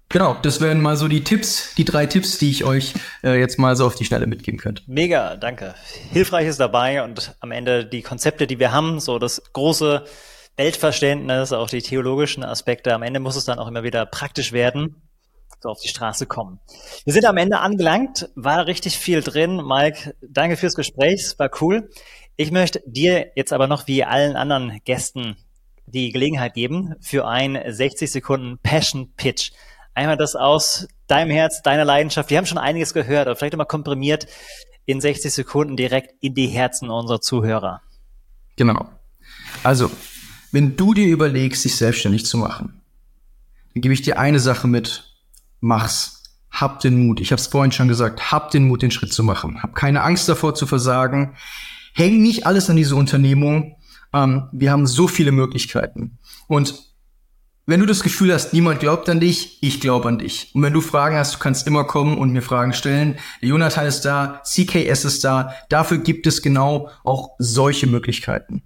genau, 0.09 0.37
das 0.43 0.61
wären 0.61 0.81
mal 0.81 0.97
so 0.97 1.07
die 1.07 1.23
Tipps, 1.23 1.73
die 1.75 1.83
drei 1.83 2.05
Tipps, 2.05 2.37
die 2.37 2.51
ich 2.51 2.63
euch 2.63 2.93
äh, 3.23 3.39
jetzt 3.39 3.57
mal 3.57 3.75
so 3.75 3.87
auf 3.87 3.95
die 3.95 4.05
Schnelle 4.05 4.27
mitgeben 4.27 4.59
könnte. 4.59 4.83
Mega, 4.85 5.35
danke. 5.35 5.73
Hilfreiches 6.11 6.57
dabei 6.57 7.03
und 7.03 7.35
am 7.39 7.51
Ende 7.51 7.85
die 7.85 8.03
Konzepte, 8.03 8.45
die 8.45 8.59
wir 8.59 8.71
haben, 8.71 8.99
so 8.99 9.17
das 9.17 9.41
große 9.51 10.05
Weltverständnis, 10.57 11.53
auch 11.53 11.69
die 11.69 11.81
theologischen 11.81 12.43
Aspekte. 12.43 12.93
Am 12.93 13.01
Ende 13.01 13.19
muss 13.19 13.35
es 13.35 13.45
dann 13.45 13.57
auch 13.57 13.67
immer 13.67 13.83
wieder 13.83 14.05
praktisch 14.05 14.53
werden 14.53 15.01
so 15.61 15.69
auf 15.69 15.79
die 15.81 15.87
Straße 15.87 16.25
kommen. 16.25 16.59
Wir 17.05 17.13
sind 17.13 17.25
am 17.25 17.37
Ende 17.37 17.59
angelangt, 17.59 18.29
war 18.35 18.67
richtig 18.67 18.97
viel 18.97 19.21
drin. 19.21 19.61
Mike, 19.65 20.15
danke 20.21 20.57
fürs 20.57 20.75
Gespräch, 20.75 21.21
es 21.21 21.39
war 21.39 21.49
cool. 21.61 21.89
Ich 22.35 22.51
möchte 22.51 22.83
dir 22.85 23.31
jetzt 23.35 23.53
aber 23.53 23.67
noch 23.67 23.87
wie 23.87 24.03
allen 24.03 24.35
anderen 24.35 24.79
Gästen 24.83 25.37
die 25.85 26.11
Gelegenheit 26.11 26.53
geben 26.53 26.95
für 26.99 27.27
einen 27.27 27.59
60 27.71 28.11
Sekunden 28.11 28.57
Passion 28.59 29.13
Pitch. 29.15 29.51
Einmal 29.93 30.17
das 30.17 30.35
aus 30.35 30.87
deinem 31.07 31.31
Herz, 31.31 31.61
deiner 31.61 31.85
Leidenschaft. 31.85 32.29
Wir 32.29 32.37
haben 32.37 32.45
schon 32.45 32.57
einiges 32.57 32.93
gehört, 32.93 33.27
aber 33.27 33.35
vielleicht 33.35 33.53
immer 33.53 33.65
komprimiert 33.65 34.27
in 34.85 34.99
60 35.01 35.33
Sekunden 35.33 35.77
direkt 35.77 36.13
in 36.21 36.33
die 36.33 36.47
Herzen 36.47 36.89
unserer 36.89 37.21
Zuhörer. 37.21 37.81
Genau. 38.55 38.89
Also, 39.63 39.89
wenn 40.51 40.75
du 40.75 40.93
dir 40.93 41.07
überlegst, 41.07 41.65
dich 41.65 41.75
selbstständig 41.75 42.25
zu 42.25 42.37
machen, 42.37 42.81
dann 43.73 43.81
gebe 43.81 43.93
ich 43.93 44.01
dir 44.01 44.19
eine 44.19 44.39
Sache 44.39 44.67
mit, 44.67 45.14
mach's. 45.59 46.23
Hab 46.51 46.79
den 46.79 47.05
Mut. 47.05 47.19
Ich 47.19 47.31
habe 47.31 47.39
es 47.39 47.47
vorhin 47.47 47.73
schon 47.73 47.89
gesagt. 47.89 48.31
Hab 48.31 48.51
den 48.51 48.67
Mut, 48.67 48.81
den 48.81 48.91
Schritt 48.91 49.11
zu 49.11 49.23
machen. 49.23 49.61
Hab 49.61 49.75
keine 49.75 50.03
Angst 50.03 50.29
davor 50.29 50.55
zu 50.55 50.65
versagen. 50.65 51.35
Häng 51.93 52.21
nicht 52.21 52.45
alles 52.45 52.69
an 52.69 52.77
diese 52.77 52.95
Unternehmung. 52.95 53.75
Ähm, 54.13 54.47
wir 54.53 54.71
haben 54.71 54.87
so 54.87 55.07
viele 55.07 55.33
Möglichkeiten. 55.33 56.17
Und 56.47 56.75
wenn 57.67 57.79
du 57.79 57.85
das 57.87 58.03
Gefühl 58.03 58.31
hast, 58.31 58.53
niemand 58.53 58.79
glaubt 58.79 59.09
an 59.09 59.19
dich, 59.19 59.57
ich 59.61 59.81
glaube 59.81 60.07
an 60.07 60.19
dich. 60.19 60.51
Und 60.53 60.61
wenn 60.61 60.73
du 60.73 60.81
Fragen 60.81 61.17
hast, 61.17 61.35
du 61.35 61.39
kannst 61.39 61.65
immer 61.65 61.83
kommen 61.83 62.17
und 62.17 62.31
mir 62.31 62.43
Fragen 62.43 62.73
stellen. 62.73 63.17
Jonathan 63.41 63.87
ist 63.87 64.05
da, 64.05 64.41
CKS 64.43 65.03
ist 65.03 65.23
da. 65.23 65.51
Dafür 65.69 65.97
gibt 65.97 66.27
es 66.27 66.43
genau 66.43 66.89
auch 67.03 67.31
solche 67.39 67.87
Möglichkeiten. 67.87 68.61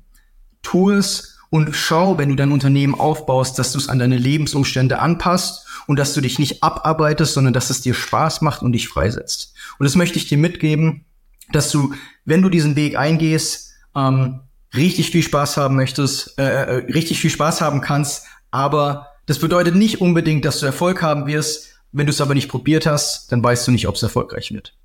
Tu 0.62 0.92
es 0.92 1.38
und 1.50 1.74
schau, 1.74 2.18
wenn 2.18 2.30
du 2.30 2.36
dein 2.36 2.52
Unternehmen 2.52 2.94
aufbaust, 2.94 3.58
dass 3.58 3.72
du 3.72 3.80
es 3.80 3.88
an 3.88 4.00
deine 4.00 4.18
Lebensumstände 4.18 5.00
anpasst 5.00 5.66
und 5.90 5.98
dass 5.98 6.14
du 6.14 6.22
dich 6.22 6.38
nicht 6.38 6.62
abarbeitest, 6.62 7.34
sondern 7.34 7.52
dass 7.52 7.72
es 7.72 7.82
dir 7.82 7.96
Spaß 7.96 8.42
macht 8.42 8.62
und 8.62 8.74
dich 8.74 8.88
freisetzt. 8.88 9.56
Und 9.80 9.86
das 9.86 9.96
möchte 9.96 10.20
ich 10.20 10.28
dir 10.28 10.38
mitgeben, 10.38 11.04
dass 11.52 11.72
du, 11.72 11.96
wenn 12.26 12.44
du 12.44 12.50
diesen 12.50 12.76
Weg 12.76 12.96
eingehst, 12.96 13.72
ähm, 13.96 14.42
richtig 14.76 15.10
viel 15.10 15.24
Spaß 15.24 15.58
haben 15.58 15.76
möchtest, 15.76 16.38
äh, 16.38 16.44
äh, 16.44 16.74
richtig 16.94 17.20
viel 17.20 17.32
Spaß 17.32 17.62
haben 17.62 17.82
kannst, 17.82 18.28
aber 18.52 19.08
das 19.26 19.40
bedeutet 19.40 19.74
nicht 19.74 20.00
unbedingt, 20.00 20.46
dass 20.46 20.60
du 20.60 20.68
Erfolg 20.68 21.02
haben 21.02 21.26
wirst. 21.26 21.70
Wenn 21.92 22.06
du 22.06 22.12
es 22.12 22.22
aber 22.22 22.36
nicht 22.36 22.50
probiert 22.50 22.86
hast, 22.86 23.32
dann 23.32 23.44
weißt 23.44 23.66
du 23.66 23.72
nicht, 23.72 23.88
ob 23.88 23.96
es 23.96 24.04
erfolgreich 24.04 24.52
wird. 24.52 24.76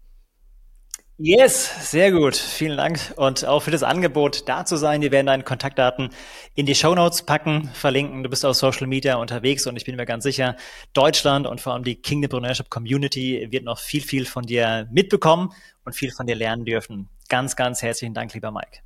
Yes, 1.17 1.91
sehr 1.93 2.11
gut. 2.11 2.35
Vielen 2.35 2.77
Dank 2.77 3.12
und 3.15 3.45
auch 3.45 3.61
für 3.61 3.71
das 3.71 3.85
Angebot, 3.85 4.49
da 4.49 4.65
zu 4.65 4.77
sein. 4.77 5.01
Wir 5.01 5.12
werden 5.12 5.29
deine 5.29 5.45
Kontaktdaten 5.45 6.11
in 6.57 6.67
die 6.67 6.75
Show 6.75 6.93
Notes 6.93 7.23
packen, 7.23 7.71
verlinken. 7.73 8.25
Du 8.25 8.29
bist 8.29 8.45
auf 8.45 8.57
Social 8.57 8.89
Media 8.89 9.15
unterwegs 9.15 9.65
und 9.69 9.77
ich 9.77 9.85
bin 9.85 9.95
mir 9.95 10.07
ganz 10.07 10.25
sicher, 10.25 10.57
Deutschland 10.93 11.47
und 11.47 11.61
vor 11.61 11.73
allem 11.73 11.85
die 11.85 11.95
King 11.95 12.25
Entrepreneurship 12.25 12.69
Community 12.69 13.47
wird 13.53 13.62
noch 13.62 13.79
viel, 13.79 14.03
viel 14.03 14.27
von 14.27 14.43
dir 14.43 14.89
mitbekommen 14.91 15.53
und 15.85 15.95
viel 15.95 16.11
von 16.11 16.27
dir 16.27 16.35
lernen 16.35 16.65
dürfen. 16.65 17.09
Ganz, 17.29 17.55
ganz 17.55 17.81
herzlichen 17.81 18.15
Dank, 18.15 18.35
lieber 18.35 18.51
Mike. 18.51 18.81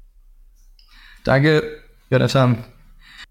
Danke, 1.25 1.83
Jonathan. 2.11 2.63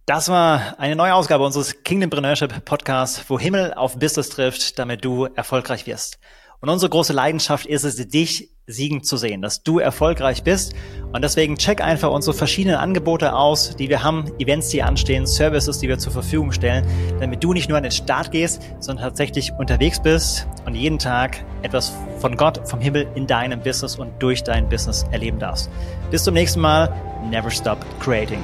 Das 0.08 0.28
war 0.30 0.80
eine 0.80 0.96
neue 0.96 1.14
Ausgabe 1.14 1.44
unseres 1.46 1.84
Kingdompreneurship 1.84 2.66
Podcasts, 2.66 3.30
wo 3.30 3.38
Himmel 3.40 3.76
auf 3.76 4.00
Business 4.00 4.30
trifft, 4.30 4.80
damit 4.80 5.06
du 5.06 5.26
erfolgreich 5.26 5.86
wirst. 5.86 6.18
Und 6.62 6.70
unsere 6.70 6.90
große 6.90 7.14
Leidenschaft 7.14 7.68
ist 7.68 7.84
es, 7.84 7.96
dich 8.08 8.57
siegend 8.68 9.06
zu 9.06 9.16
sehen, 9.16 9.42
dass 9.42 9.64
du 9.64 9.80
erfolgreich 9.80 10.44
bist. 10.44 10.74
Und 11.14 11.24
deswegen 11.24 11.58
check 11.58 11.82
einfach 11.82 12.12
unsere 12.12 12.36
verschiedenen 12.36 12.76
Angebote 12.76 13.34
aus, 13.34 13.76
die 13.78 13.88
wir 13.88 14.04
haben, 14.04 14.30
Events, 14.40 14.70
die 14.70 14.84
anstehen, 14.84 15.26
Services, 15.26 15.80
die 15.80 15.88
wir 15.88 15.98
zur 15.98 16.12
Verfügung 16.12 16.52
stellen, 16.52 16.86
damit 17.22 17.44
du 17.44 17.54
nicht 17.54 17.70
nur 17.70 17.78
an 17.78 17.84
den 17.84 17.94
Start 17.94 18.32
gehst, 18.32 18.62
sondern 18.80 19.06
tatsächlich 19.06 19.54
unterwegs 19.54 20.02
bist 20.02 20.48
und 20.66 20.76
jeden 20.76 21.00
Tag 21.00 21.46
etwas 21.62 21.94
von 22.20 22.36
Gott, 22.36 22.68
vom 22.68 22.82
Himmel 22.82 23.08
in 23.16 23.26
deinem 23.26 23.62
Business 23.62 23.96
und 23.96 24.12
durch 24.20 24.44
dein 24.44 24.68
Business 24.68 25.06
erleben 25.12 25.40
darfst. 25.40 25.70
Bis 26.12 26.26
zum 26.26 26.34
nächsten 26.34 26.60
Mal. 26.60 26.94
Never 27.30 27.50
stop 27.50 27.80
creating. 28.00 28.42